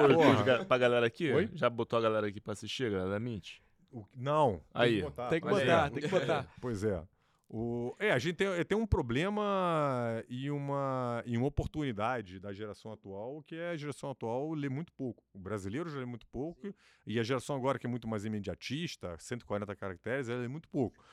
ga- 0.43 0.65
pra 0.65 0.77
galera 0.77 1.05
aqui? 1.05 1.31
Oi? 1.31 1.49
Já 1.53 1.69
botou 1.69 1.97
a 1.99 2.01
galera 2.01 2.27
aqui 2.27 2.39
pra 2.41 2.53
assistir, 2.53 2.85
a 2.87 2.89
galera 2.89 3.09
da 3.11 3.19
Mint? 3.19 3.59
O- 3.91 4.05
Não. 4.15 4.61
Aí. 4.73 4.97
que 4.97 5.01
botar, 5.03 5.27
tem 5.29 5.41
que 5.41 5.47
botar, 5.47 5.87
é. 5.87 5.89
tem 5.89 6.01
que 6.03 6.07
botar. 6.07 6.47
Pois 6.61 6.83
é. 6.83 7.01
O... 7.53 7.93
É, 7.99 8.13
a 8.13 8.17
gente 8.17 8.35
tem, 8.37 8.47
tem 8.63 8.77
um 8.77 8.87
problema 8.87 10.23
e 10.29 10.49
uma, 10.49 11.21
e 11.25 11.37
uma 11.37 11.47
oportunidade 11.47 12.39
da 12.39 12.53
geração 12.53 12.93
atual, 12.93 13.43
que 13.45 13.55
é 13.55 13.71
a 13.71 13.75
geração 13.75 14.09
atual 14.09 14.53
lê 14.53 14.69
muito 14.69 14.93
pouco. 14.93 15.21
O 15.33 15.39
brasileiro 15.39 15.89
já 15.89 15.99
lê 15.99 16.05
muito 16.05 16.25
pouco, 16.27 16.73
e 17.05 17.19
a 17.19 17.23
geração 17.23 17.55
agora, 17.57 17.77
que 17.77 17.85
é 17.85 17.89
muito 17.89 18.07
mais 18.07 18.23
imediatista, 18.23 19.17
140 19.19 19.75
caracteres, 19.75 20.29
ela 20.29 20.39
lê 20.41 20.47
muito 20.47 20.69
pouco. 20.69 21.03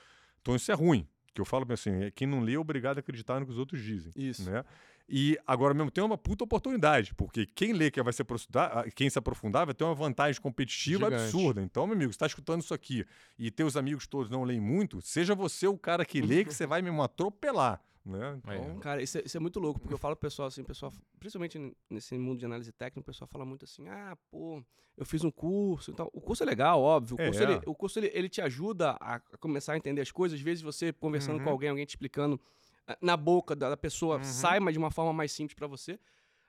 Então 0.40 0.54
isso 0.54 0.70
é 0.70 0.74
ruim. 0.76 1.08
Que 1.38 1.42
eu 1.42 1.44
falo 1.44 1.64
bem 1.64 1.74
assim, 1.74 2.02
é 2.02 2.10
quem 2.10 2.26
não 2.26 2.40
lê 2.40 2.54
é 2.54 2.58
obrigado 2.58 2.96
a 2.96 3.00
acreditar 3.00 3.38
no 3.38 3.46
que 3.46 3.52
os 3.52 3.58
outros 3.58 3.80
dizem. 3.80 4.10
Isso. 4.16 4.50
Né? 4.50 4.64
E 5.08 5.38
agora 5.46 5.72
mesmo 5.72 5.88
tem 5.88 6.02
uma 6.02 6.18
puta 6.18 6.42
oportunidade, 6.42 7.14
porque 7.14 7.46
quem 7.46 7.72
lê 7.72 7.92
que 7.92 8.02
vai 8.02 8.12
se 8.12 8.22
aprofundar, 8.22 8.76
ah, 8.76 8.90
quem 8.90 9.08
se 9.08 9.16
aprofundar 9.16 9.64
vai 9.64 9.72
ter 9.72 9.84
uma 9.84 9.94
vantagem 9.94 10.42
competitiva 10.42 11.04
Gigante. 11.04 11.22
absurda. 11.22 11.62
Então, 11.62 11.86
meu 11.86 11.94
amigo, 11.94 12.12
você 12.12 12.16
está 12.16 12.26
escutando 12.26 12.60
isso 12.60 12.74
aqui 12.74 13.06
e 13.38 13.52
teus 13.52 13.76
amigos 13.76 14.08
todos 14.08 14.28
não 14.28 14.42
leem 14.42 14.60
muito, 14.60 15.00
seja 15.00 15.32
você 15.32 15.68
o 15.68 15.78
cara 15.78 16.04
que 16.04 16.20
lê 16.20 16.44
que 16.44 16.52
você 16.52 16.66
vai 16.66 16.82
mesmo 16.82 17.00
atropelar. 17.00 17.80
Né? 18.08 18.38
Então, 18.38 18.78
Cara, 18.80 19.02
isso 19.02 19.18
é, 19.18 19.22
isso 19.26 19.36
é 19.36 19.40
muito 19.40 19.60
louco, 19.60 19.78
porque 19.78 19.92
eu 19.92 19.98
falo 19.98 20.16
pro 20.16 20.28
pessoal 20.28 20.48
assim, 20.48 20.64
pessoal, 20.64 20.90
principalmente 21.20 21.76
nesse 21.90 22.16
mundo 22.16 22.38
de 22.38 22.46
análise 22.46 22.72
técnica, 22.72 23.00
o 23.00 23.04
pessoal 23.04 23.28
fala 23.28 23.44
muito 23.44 23.66
assim, 23.66 23.86
ah, 23.88 24.16
pô, 24.30 24.64
eu 24.96 25.04
fiz 25.04 25.22
um 25.22 25.30
curso, 25.30 25.90
então, 25.90 26.08
o 26.14 26.20
curso 26.20 26.42
é 26.42 26.46
legal, 26.46 26.80
óbvio, 26.80 27.16
o 27.18 27.20
É. 27.20 27.24
curso, 27.26 27.42
ele, 27.42 27.60
o 27.66 27.74
curso 27.74 27.98
ele, 27.98 28.10
ele 28.14 28.28
te 28.30 28.40
ajuda 28.40 28.92
a 28.98 29.20
começar 29.38 29.74
a 29.74 29.76
entender 29.76 30.00
as 30.00 30.10
coisas, 30.10 30.38
às 30.38 30.42
vezes 30.44 30.62
você 30.62 30.90
conversando 30.92 31.36
Uhum. 31.38 31.44
com 31.44 31.50
alguém, 31.50 31.68
alguém 31.68 31.84
te 31.84 31.90
explicando 31.90 32.40
ah, 32.86 32.96
na 33.02 33.14
boca 33.16 33.54
da, 33.54 33.76
pessoa, 33.76 34.16
Uhum. 34.16 34.24
sai, 34.24 34.58
mas 34.58 34.72
de 34.72 34.78
uma 34.78 34.90
forma 34.90 35.12
mais 35.12 35.30
simples 35.30 35.54
pra 35.54 35.66
você, 35.66 36.00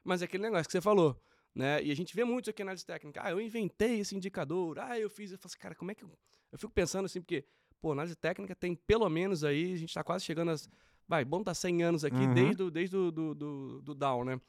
mas 0.01 0.21
é 0.21 0.25
aquele 0.25 0.43
negócio 0.43 0.65
que 0.65 0.71
você 0.71 0.79
falou, 0.79 1.21
né, 1.53 1.83
e 1.83 1.91
a 1.91 1.95
gente 1.95 2.15
vê 2.15 2.23
muito 2.23 2.45
isso 2.45 2.51
aqui 2.51 2.63
na 2.63 2.67
análise 2.69 2.85
técnica, 2.85 3.19
ah, 3.21 3.31
eu 3.31 3.41
inventei 3.41 3.99
esse 3.99 4.15
indicador, 4.15 4.79
ah, 4.79 4.97
eu 4.97 5.09
fiz, 5.09 5.33
eu 5.33 5.37
falo 5.37 5.47
assim, 5.51 5.59
cara, 5.59 5.75
como 5.75 5.91
é 5.91 5.95
que 5.95 6.05
eu... 6.05 6.11
Eu 6.51 6.57
fico 6.57 6.71
pensando 6.73 7.05
assim, 7.05 7.19
porque, 7.21 7.45
pô, 7.79 7.91
análise 7.91 8.15
técnica 8.15 8.55
tem 8.55 8.73
pelo 8.73 9.07
menos 9.07 9.43
aí, 9.43 9.73
a 9.73 9.77
gente 9.77 9.93
tá 9.93 10.03
quase 10.03 10.23
chegando 10.25 10.49
às 10.49 10.67
vai, 11.09 11.25
bom 11.25 11.43
tá 11.43 11.53
100 11.53 11.83
anos 11.83 12.05
aqui 12.05 12.15
Uhum. 12.15 12.33
desde, 12.33 12.63
o, 12.63 12.71
desde 12.71 12.95
o 12.95 13.11
do, 13.11 13.33
do, 13.35 13.81
do 13.81 13.95
Down, 13.95 14.23
né? 14.23 14.39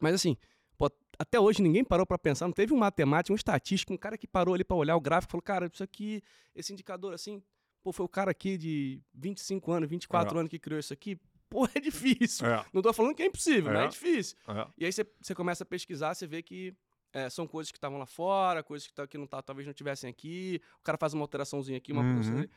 Mas 0.00 0.14
assim, 0.14 0.36
pô, 0.76 0.90
até 1.18 1.38
hoje 1.38 1.60
ninguém 1.62 1.84
parou 1.84 2.06
pra 2.06 2.18
pensar, 2.18 2.46
não 2.46 2.52
teve 2.52 2.72
um 2.72 2.78
matemático, 2.78 3.32
um 3.32 3.36
estatístico, 3.36 3.92
um 3.92 3.96
cara 3.98 4.16
que 4.16 4.26
parou 4.26 4.54
ali 4.54 4.64
pra 4.64 4.76
olhar 4.76 4.96
o 4.96 5.00
gráfico 5.00 5.30
e 5.30 5.32
falou, 5.32 5.42
cara, 5.42 5.70
isso 5.72 5.82
aqui, 5.84 6.22
esse 6.54 6.72
indicador 6.72 7.12
assim, 7.12 7.42
pô, 7.82 7.92
foi 7.92 8.06
o 8.06 8.08
cara 8.08 8.30
aqui 8.30 8.56
de 8.56 9.00
25 9.14 9.70
anos, 9.70 9.88
24 9.88 10.34
É. 10.36 10.40
anos 10.40 10.50
que 10.50 10.58
criou 10.58 10.80
isso 10.80 10.92
aqui, 10.92 11.18
pô, 11.50 11.68
é 11.74 11.78
difícil. 11.80 12.46
é, 12.46 12.64
Não 12.72 12.80
tô 12.80 12.92
falando 12.92 13.14
que 13.14 13.22
é 13.22 13.26
impossível, 13.26 13.70
mas 13.72 13.82
É. 13.82 13.84
é 13.84 13.88
difícil. 13.88 14.36
é. 14.48 14.66
E 14.78 14.84
aí 14.86 14.92
você- 14.92 15.34
começa 15.34 15.62
a 15.62 15.66
pesquisar, 15.66 16.14
você 16.14 16.26
vê 16.26 16.42
que 16.42 16.74
é, 17.12 17.28
são 17.30 17.46
coisas 17.46 17.70
que 17.72 17.78
estavam 17.78 17.98
lá 17.98 18.04
fora, 18.06 18.62
coisas 18.62 18.86
que, 18.86 18.92
tá- 18.94 19.06
que 19.06 19.16
não 19.18 19.26
tá, 19.26 19.40
talvez 19.42 19.66
não 19.66 19.72
tivessem 19.72 20.08
aqui. 20.10 20.60
O 20.78 20.82
cara 20.82 20.98
faz 20.98 21.14
uma 21.14 21.22
alteraçãozinha 21.24 21.78
aqui, 21.78 21.90
uma 21.90 22.02
Uhum. 22.02 22.08
alteração 22.08 22.36
ali. 22.38 22.50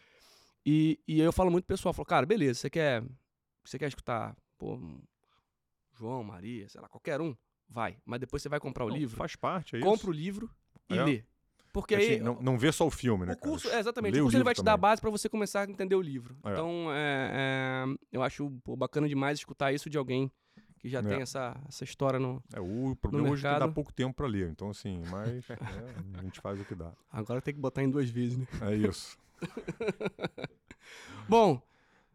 E, 0.66 1.00
e 1.08 1.14
aí 1.22 1.26
eu 1.26 1.32
falo 1.34 1.50
muito 1.50 1.66
pro 1.66 1.76
pessoal, 1.76 1.94
falo, 1.94 2.06
cara, 2.06 2.26
beleza, 2.26 2.60
você 2.60 2.70
quer, 2.70 3.02
você 3.64 3.78
quer 3.80 3.88
escutar, 3.88 4.36
pô, 4.58 4.80
João, 5.94 6.24
Maria, 6.24 6.68
sei 6.70 6.82
lá, 6.82 6.88
qualquer 6.88 7.22
um, 7.22 7.36
vai. 7.70 7.98
Mas 8.06 8.20
depois 8.20 8.42
você 8.42 8.50
vai 8.50 8.60
comprar 8.60 8.86
o 8.86 8.90
Não, 8.90 8.96
livro, 8.98 9.18
Faz 9.18 9.36
parte, 9.36 9.76
é 9.76 9.80
isso. 9.80 9.88
compra 9.88 10.08
o 10.10 10.14
livro 10.14 10.50
e 10.90 10.98
É. 10.98 11.04
lê. 11.04 11.24
Porque 11.74 11.96
Assim, 11.96 12.06
aí 12.14 12.20
não, 12.20 12.42
não 12.42 12.58
vê 12.58 12.70
só 12.70 12.86
o 12.86 12.92
filme, 12.92 13.26
né? 13.26 13.32
o 13.32 13.38
curso, 13.38 13.70
é, 13.70 13.80
exatamente, 13.80 14.14
Lê 14.16 14.20
o 14.20 14.24
curso 14.24 14.36
ele 14.36 14.40
livro 14.40 14.46
vai 14.46 14.54
te 14.56 14.62
dar 14.62 14.74
a 14.74 14.78
base 14.78 15.00
pra 15.00 15.10
você 15.10 15.30
começar 15.30 15.62
a 15.66 15.72
entender 15.72 15.96
o 15.96 16.02
livro. 16.02 16.36
É. 16.44 16.52
Então, 16.52 16.88
é, 16.92 17.32
é, 17.34 17.96
eu 18.12 18.22
acho 18.22 18.52
pô, 18.64 18.76
bacana 18.76 19.08
demais 19.08 19.40
escutar 19.40 19.72
isso 19.72 19.90
de 19.90 19.98
alguém 19.98 20.30
que 20.80 20.90
já 20.90 21.00
É. 21.00 21.04
tem 21.04 21.22
essa, 21.22 21.56
essa 21.70 21.86
história 21.86 22.20
no... 22.20 22.44
É, 22.54 22.60
o 22.60 22.94
problema 23.00 23.30
hoje 23.30 23.48
é 23.48 23.54
que 23.54 23.60
dá 23.60 23.68
pouco 23.70 23.94
tempo 23.94 24.14
para 24.16 24.28
ler. 24.28 24.50
Então, 24.50 24.70
assim, 24.70 25.02
mas 25.10 25.46
é, 25.50 25.58
a 26.20 26.22
gente 26.24 26.42
faz 26.42 26.60
o 26.60 26.66
que 26.66 26.76
dá. 26.76 26.92
Agora 27.10 27.42
tem 27.42 27.54
que 27.54 27.60
botar 27.62 27.84
em 27.84 27.90
duas 27.90 28.10
vezes, 28.10 28.38
né? 28.38 28.46
É 28.64 28.76
isso. 28.76 29.18
Bom, 31.30 31.62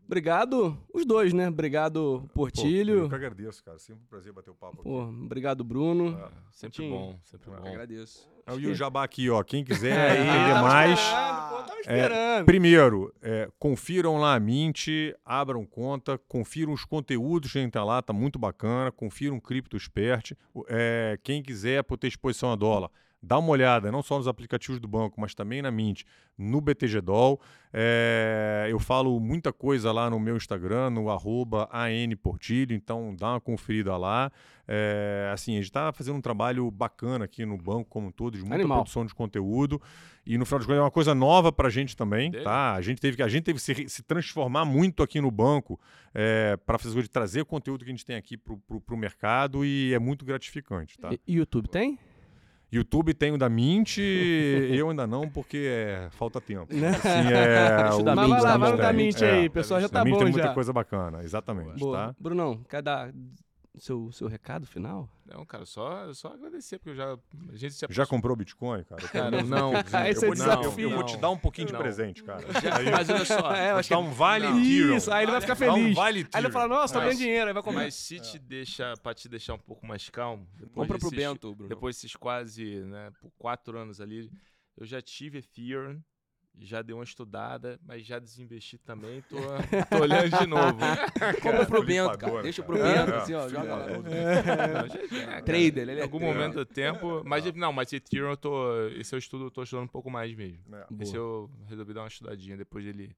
obrigado 0.07 0.79
os 0.93 1.05
dois, 1.05 1.33
né? 1.33 1.49
Obrigado 1.49 2.23
Pô, 2.33 2.41
Portilho. 2.41 3.01
eu 3.01 3.09
que 3.09 3.15
agradeço, 3.15 3.63
cara. 3.63 3.79
Sempre 3.79 4.03
um 4.05 4.07
prazer 4.07 4.33
bater 4.33 4.51
o 4.51 4.55
papo 4.55 4.83
Pô, 4.83 5.03
aqui. 5.03 5.15
obrigado 5.25 5.63
Bruno. 5.65 6.19
É. 6.19 6.29
Sempre 6.53 6.77
Tinha. 6.77 6.91
bom, 6.91 7.19
sempre 7.25 7.51
Eu 7.51 7.61
bom. 7.61 7.69
Agradeço. 7.69 8.29
É, 8.47 8.55
E 8.57 8.67
o 8.67 8.75
Jabá 8.75 9.03
aqui, 9.05 9.29
ó. 9.29 9.43
Quem 9.43 9.65
quiser 9.65 10.17
É, 10.17 10.21
entender 10.21 10.55
tava 10.55 10.69
mais. 10.69 10.99
esperando, 11.01 11.49
pô, 11.51 11.57
tava 11.63 11.77
É, 11.79 11.81
esperando. 11.81 12.45
primeiro, 12.47 13.15
é, 13.21 13.49
confiram 13.59 14.17
lá 14.19 14.35
a 14.35 14.41
Mint, 14.41 14.87
abram 15.25 15.65
conta, 15.67 16.17
confiram 16.29 16.73
os 16.73 16.85
conteúdos 16.85 17.53
que 17.53 17.59
a 17.59 17.63
gente 17.63 17.73
tá 17.73 17.83
lá, 17.85 18.01
tá 18.01 18.13
muito 18.13 18.39
bacana. 18.39 18.93
Confiram 18.93 19.37
o 19.37 19.41
Cripto 19.41 19.77
Expert. 19.77 20.33
É, 20.69 21.19
quem 21.23 21.43
quiser 21.43 21.83
por 21.83 21.97
ter 21.99 22.07
exposição 22.07 22.53
a 22.53 22.57
dólar, 22.57 22.89
dá 23.27 23.39
uma 23.39 23.51
olhada, 23.51 23.91
não 23.91 24.03
só 24.03 24.17
nos 24.17 24.29
aplicativos 24.29 24.81
do 24.81 24.87
banco, 24.87 25.21
mas 25.21 25.35
também 25.35 25.61
na 25.61 25.71
Mint, 25.71 26.05
no 26.39 26.61
BTGDOL. 26.61 27.41
É, 27.73 28.69
eu 28.71 28.79
falo 28.79 29.19
muita 29.19 29.53
coisa 29.53 29.91
lá 29.93 30.09
no 30.09 30.19
meu 30.21 30.37
Instagram, 30.37 30.91
no 30.91 31.11
arroba 31.11 31.69
ANPortilho, 31.73 32.75
então 32.75 33.15
dá 33.15 33.33
uma 33.33 33.41
conferida 33.41 33.97
lá. 33.97 34.31
É, 34.69 35.31
assim, 35.33 35.53
a 35.53 35.57
gente 35.57 35.67
está 35.67 35.93
fazendo 35.93 36.17
um 36.17 36.21
trabalho 36.21 36.71
bacana 36.71 37.25
aqui 37.25 37.45
no 37.45 37.57
banco 37.57 37.91
como 37.91 38.09
um 38.09 38.11
todo, 38.11 38.35
de 38.35 38.41
muita 38.43 38.57
Animal. 38.57 38.79
produção 38.79 39.05
de 39.05 39.15
conteúdo. 39.15 39.81
E 40.25 40.37
no 40.39 40.45
final 40.45 40.59
das 40.59 40.67
contas 40.67 40.79
é 40.79 40.83
uma 40.83 40.91
coisa 40.91 41.15
nova 41.15 41.53
para 41.53 41.69
a 41.69 41.71
gente 41.71 41.97
também, 41.97 42.31
Dele. 42.31 42.45
tá? 42.45 42.75
A 42.75 42.81
gente 42.81 43.01
teve 43.01 43.17
que, 43.17 43.23
a 43.23 43.29
gente 43.29 43.45
teve 43.45 43.59
que 43.59 43.65
se, 43.65 43.89
se 43.89 44.03
transformar 44.03 44.65
muito 44.65 45.03
aqui 45.03 45.21
no 45.21 45.31
banco 45.31 45.79
para 46.65 46.79
fazer 46.79 47.03
de 47.03 47.09
trazer 47.09 47.43
o 47.43 47.47
conteúdo 47.47 47.85
que 47.85 47.91
a 47.91 47.95
gente 47.95 48.05
tem 48.05 48.17
aqui 48.17 48.37
para 48.37 48.95
o 48.95 48.97
mercado 48.97 49.65
e 49.65 49.93
é 49.93 49.99
muito 49.99 50.25
gratificante, 50.25 50.99
tá? 50.99 51.13
E, 51.13 51.21
e 51.27 51.37
YouTube 51.37 51.69
tem? 51.69 51.99
YouTube 52.77 53.13
tem 53.15 53.33
o 53.33 53.39
da 53.39 53.49
Mint, 53.49 53.99
eu 54.71 54.91
ainda 54.91 55.07
não, 55.07 55.29
porque 55.29 55.67
é, 55.69 56.09
falta 56.11 56.41
tempo. 56.41 56.75
Né? 56.75 56.89
Assim, 56.91 57.33
é, 57.33 57.91
o 57.95 57.99
o- 57.99 58.03
da 58.03 58.15
Mas 58.15 58.27
Mint, 58.29 58.41
vai 58.41 58.43
lá, 58.43 58.53
tá 58.53 58.59
vai 58.59 58.71
bom. 58.71 58.77
no 58.77 58.83
da 58.83 58.93
Mint 58.93 59.23
é. 59.23 59.31
aí, 59.33 59.49
pessoal, 59.51 59.81
já 59.81 59.89
Da 59.89 59.99
tá 60.01 60.05
Mint 60.05 60.15
bom 60.15 60.19
tem 60.25 60.33
muita 60.33 60.55
coisa 60.55 60.73
bacana, 60.73 61.23
exatamente, 61.23 61.79
Boa. 61.79 61.97
tá? 62.09 62.15
Brunão, 62.19 62.63
quer 62.69 62.83
dar 62.83 63.11
seu, 63.79 64.11
seu 64.13 64.29
recado 64.29 64.67
final? 64.67 65.09
Não, 65.27 65.45
cara, 65.45 65.67
só, 65.67 66.13
só 66.15 66.29
agradecer, 66.29 66.79
porque 66.79 66.91
eu 66.91 66.95
já. 66.95 67.13
A 67.53 67.57
gente 67.57 67.75
Já 67.79 67.87
aproximou- 67.87 68.07
comprou 68.09 68.37
Bitcoin, 68.37 68.85
cara? 68.85 69.09
Cara, 69.09 69.43
não. 69.43 69.73
é 69.75 70.13
eu, 70.13 70.21
vou 70.21 70.31
te, 70.33 70.39
desafio. 70.39 70.81
eu, 70.85 70.91
eu 70.91 70.97
vou 70.97 71.05
te 71.05 71.17
dar 71.17 71.31
um 71.31 71.39
pouquinho 71.39 71.67
de 71.67 71.73
Não. 71.73 71.81
presente, 71.81 72.23
cara. 72.23 72.41
Já- 72.63 72.91
Mas 72.93 73.09
olha 73.11 73.25
só. 73.25 73.37
É, 73.55 73.67
eu 73.67 73.71
Vou 73.73 73.79
acho 73.81 73.89
te 73.89 73.91
dar 73.91 73.99
um 73.99 74.11
vale 74.13 74.47
Não. 74.49 74.59
Ethereum. 74.61 74.97
Isso, 74.97 75.13
aí 75.13 75.25
ele 75.25 75.33
vai 75.33 75.41
ficar 75.41 75.55
Dá 75.57 75.73
um 75.73 75.77
feliz. 75.77 75.95
vale 75.97 76.27
Aí 76.33 76.43
ele 76.43 76.51
fala, 76.53 76.69
nossa, 76.69 76.95
tô 76.95 77.01
Mas- 77.01 77.09
ganhando 77.09 77.19
dinheiro, 77.23 77.47
aí 77.49 77.53
vai 77.55 77.63
comprar. 77.63 77.83
Mas 77.83 77.95
se 77.95 78.21
te 78.21 78.39
deixa, 78.39 78.95
pra 79.03 79.13
te 79.15 79.29
deixar 79.29 79.55
um 79.55 79.59
pouco 79.59 79.87
mais 79.87 80.09
calmo, 80.09 80.47
depois 80.55 80.87
Compra 80.89 80.99
pro 80.99 81.11
Bento, 81.11 81.55
Bruno. 81.55 81.69
Depois 81.69 81.97
desses 81.97 82.15
quase, 82.17 82.81
né, 82.85 83.11
por 83.21 83.31
quatro 83.39 83.79
anos 83.79 84.01
ali, 84.01 84.31
eu 84.77 84.87
já 84.87 85.01
tive 85.03 85.39
Ethereum, 85.39 86.01
já 86.59 86.81
dei 86.83 86.95
uma 86.95 87.05
estudada, 87.05 87.79
mas 87.85 88.05
já 88.07 88.19
desinvesti 88.19 88.79
também, 88.79 89.21
tô, 89.23 89.37
tô 89.91 90.03
olhando 90.03 90.39
de 90.39 90.47
novo. 90.47 90.79
Compra 91.43 91.67
pro 91.67 91.85
Bento, 91.85 92.19
cara. 92.19 92.43
Deixa 92.43 92.63
pro. 92.63 92.75
Bento, 92.75 93.11
É, 93.11 93.17
assim, 93.17 93.35
ó. 93.35 93.49
Joga 93.49 93.75
lá. 93.77 93.87
Trader, 95.45 95.79
ele 95.89 95.93
Em 95.93 95.99
é 95.99 96.03
algum 96.03 96.19
trader. 96.19 96.35
momento 96.37 96.55
do 96.55 96.65
tempo, 96.67 97.23
mas 97.25 97.45
não, 97.55 97.73
mas 97.73 97.93
Ethereum 97.93 98.31
eu 98.31 98.37
tô, 98.37 98.87
esse 98.89 99.15
eu 99.15 99.19
estudo, 99.19 99.45
eu 99.47 99.51
tô 99.51 99.63
estudando 99.63 99.85
um 99.85 99.89
pouco 99.89 100.11
mais 100.11 100.35
mesmo. 100.35 100.59
É. 100.75 100.87
Boa. 100.91 101.03
Esse 101.03 101.15
eu 101.17 101.51
resolvi 101.69 101.93
dar 101.93 102.03
uma 102.03 102.09
estudadinha 102.09 102.57
depois 102.57 102.85
dele 102.85 103.15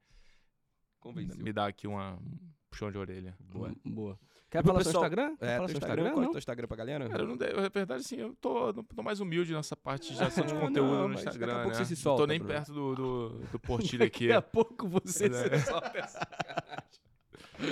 Convenceu. 1.01 1.43
me 1.43 1.53
dar 1.53 1.67
aqui 1.67 1.87
uma 1.87 2.15
um 2.15 2.39
puxão 2.71 2.91
de 2.91 2.99
orelha. 2.99 3.37
Boa. 3.41 3.73
Boa. 3.85 4.19
Quer 4.51 4.65
falar 4.65 4.79
seu 4.83 4.87
pessoal- 4.93 5.05
Instagram? 5.05 5.37
Quer 5.37 5.45
É, 5.45 5.49
falar 5.57 5.59
teu 5.59 5.69
seu 5.69 5.77
Instagram, 5.79 6.03
qual 6.11 6.23
é 6.23 6.25
não? 6.25 6.31
teu 6.33 6.39
Instagram 6.39 6.69
pra 6.69 6.77
galera? 6.77 7.09
Cara, 7.09 7.23
eu 7.23 7.27
não 7.29 7.37
dei, 7.37 7.53
na 7.53 7.69
verdade, 7.69 8.01
assim, 8.01 8.17
eu 8.17 8.35
tô, 8.41 8.73
tô 8.73 9.03
mais 9.03 9.21
humilde 9.21 9.53
nessa 9.53 9.77
parte 9.77 10.09
de 10.13 10.17
geração 10.19 10.45
de 10.47 10.55
Não, 10.55 10.61
conteúdo 10.61 10.93
não, 10.95 11.03
no 11.03 11.15
mas 11.15 11.25
daqui 11.25 11.29
a 11.29 11.31
Instagram, 11.33 11.55
pouco 11.63 11.69
né? 11.69 11.75
você 11.75 11.85
se 11.85 11.93
Não 11.93 12.03
solta, 12.03 12.23
tô 12.23 12.27
nem 12.27 12.39
Bruno. 12.39 12.55
perto 12.55 12.73
do, 12.73 12.95
do, 12.95 13.29
do 13.53 13.59
Portilho 13.59 14.05
aqui. 14.05 14.29
Daqui 14.29 14.33
a 14.39 14.43
pouco 14.43 14.89
você 14.89 15.27
É. 15.27 15.59
se 15.59 15.67
solta 15.67 15.99
essa 15.99 16.29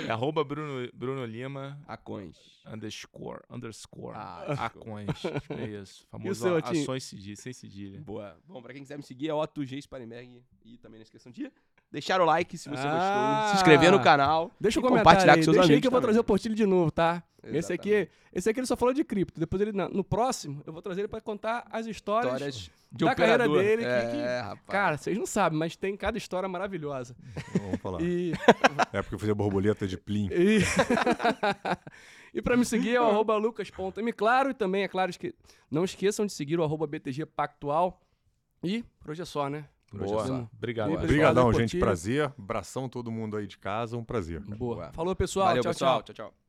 É 0.07 0.11
arroba 0.11 0.43
Bruno, 0.43 0.87
Bruno 0.93 1.25
Lima 1.25 1.79
Acões. 1.87 2.37
underscore, 2.67 3.39
underscore, 3.49 4.15
Ah, 4.15 4.65
acões. 4.65 5.07
É 5.49 5.65
isso. 5.81 6.05
Famoso 6.11 6.41
seu, 6.41 6.57
ações 6.57 7.03
cedilha, 7.05 7.35
sem 7.37 7.53
cedilha. 7.53 8.01
Boa. 8.01 8.37
Bom, 8.45 8.61
pra 8.61 8.73
quem 8.73 8.81
quiser 8.83 8.97
me 8.97 9.03
seguir 9.03 9.29
é 9.29 9.33
Otto 9.33 9.63
G. 9.65 9.81
Sparenberg. 9.81 10.43
E 10.65 10.77
também 10.77 10.99
não 10.99 11.03
esqueçam 11.03 11.31
de 11.31 11.49
deixar 11.91 12.19
o 12.21 12.25
like 12.25 12.57
se 12.57 12.69
você 12.69 12.83
Ah. 12.85 12.91
gostou, 13.39 13.49
se 13.49 13.55
inscrever 13.57 13.91
no 13.91 14.01
canal. 14.01 14.51
Deixa 14.59 14.77
e 14.77 14.79
o 14.79 14.81
comentário 14.81 15.05
compartilhar 15.05 15.33
aí, 15.33 15.39
com 15.39 15.43
seus 15.43 15.55
deixa 15.55 15.63
aí 15.67 15.71
amigos 15.73 15.81
que 15.81 15.87
eu 15.87 15.91
vou 15.91 15.99
também. 15.99 16.07
trazer 16.09 16.19
o 16.19 16.23
Portilho 16.23 16.55
de 16.55 16.65
novo, 16.65 16.91
tá? 16.91 17.23
Esse 17.43 17.71
aqui, 17.71 17.89
Exatamente. 17.91 18.11
esse 18.33 18.49
aqui 18.49 18.59
ele 18.59 18.67
só 18.67 18.75
falou 18.75 18.93
de 18.93 19.05
cripto. 19.05 19.39
Depois 19.39 19.61
ele, 19.61 19.71
no 19.71 20.03
próximo, 20.03 20.61
eu 20.65 20.73
vou 20.73 20.81
trazer 20.81 21.01
ele 21.01 21.07
pra 21.07 21.21
contar 21.21 21.65
as 21.71 21.85
histórias. 21.85 22.33
Histórias 22.33 22.71
de 22.91 23.05
da 23.05 23.15
carreira 23.15 23.45
operador. 23.45 23.63
dele, 23.63 23.81
que- 23.83 23.87
É, 23.87 24.11
que- 24.11 24.41
rapaz. 24.43 24.61
Cara, 24.67 24.97
vocês 24.97 25.17
não 25.17 25.25
sabem, 25.25 25.57
mas 25.57 25.75
tem 25.77 25.95
cada 25.95 26.17
história 26.17 26.47
maravilhosa. 26.49 27.15
Vamos 27.61 27.79
falar. 27.79 28.01
E, 28.01 28.31
É 28.93 29.01
porque 29.01 29.15
eu 29.15 29.19
fazia 29.19 29.35
borboleta 29.35 29.87
de 29.87 29.97
plim. 29.97 30.27
e, 30.31 30.59
e 32.33 32.41
pra 32.41 32.57
me 32.57 32.65
seguir 32.65 32.95
é 32.95 33.01
o 33.01 33.05
arroba 33.05 33.35
lucas.m. 33.37 34.11
Claro, 34.13 34.49
e 34.49 34.53
também, 34.53 34.83
é 34.83 34.87
claro, 34.87 35.09
esque- 35.09 35.33
não 35.71 35.83
esqueçam 35.85 36.25
de 36.25 36.33
seguir 36.33 36.59
o 36.59 36.63
arroba 36.63 36.85
BTG 36.87 37.25
Pactual. 37.25 38.01
E 38.63 38.83
por 38.99 39.11
hoje 39.11 39.21
é 39.21 39.25
só, 39.25 39.49
né? 39.49 39.65
Boa. 39.97 40.49
Obrigado. 40.55 40.93
Obrigadão, 40.93 41.53
gente. 41.53 41.77
Prazer. 41.77 42.31
Abração 42.37 42.87
todo 42.87 43.11
mundo 43.11 43.37
aí 43.37 43.47
de 43.47 43.57
casa. 43.57 43.97
Um 43.97 44.03
prazer. 44.03 44.39
Boa. 44.41 44.75
Boa. 44.75 44.91
Falou, 44.93 45.15
pessoal. 45.15 45.47
Valeu, 45.47 45.63
tchau, 45.63 45.71
pessoal. 45.71 46.03
tchau. 46.03 46.15
tchau. 46.15 46.25
tchau. 46.27 46.46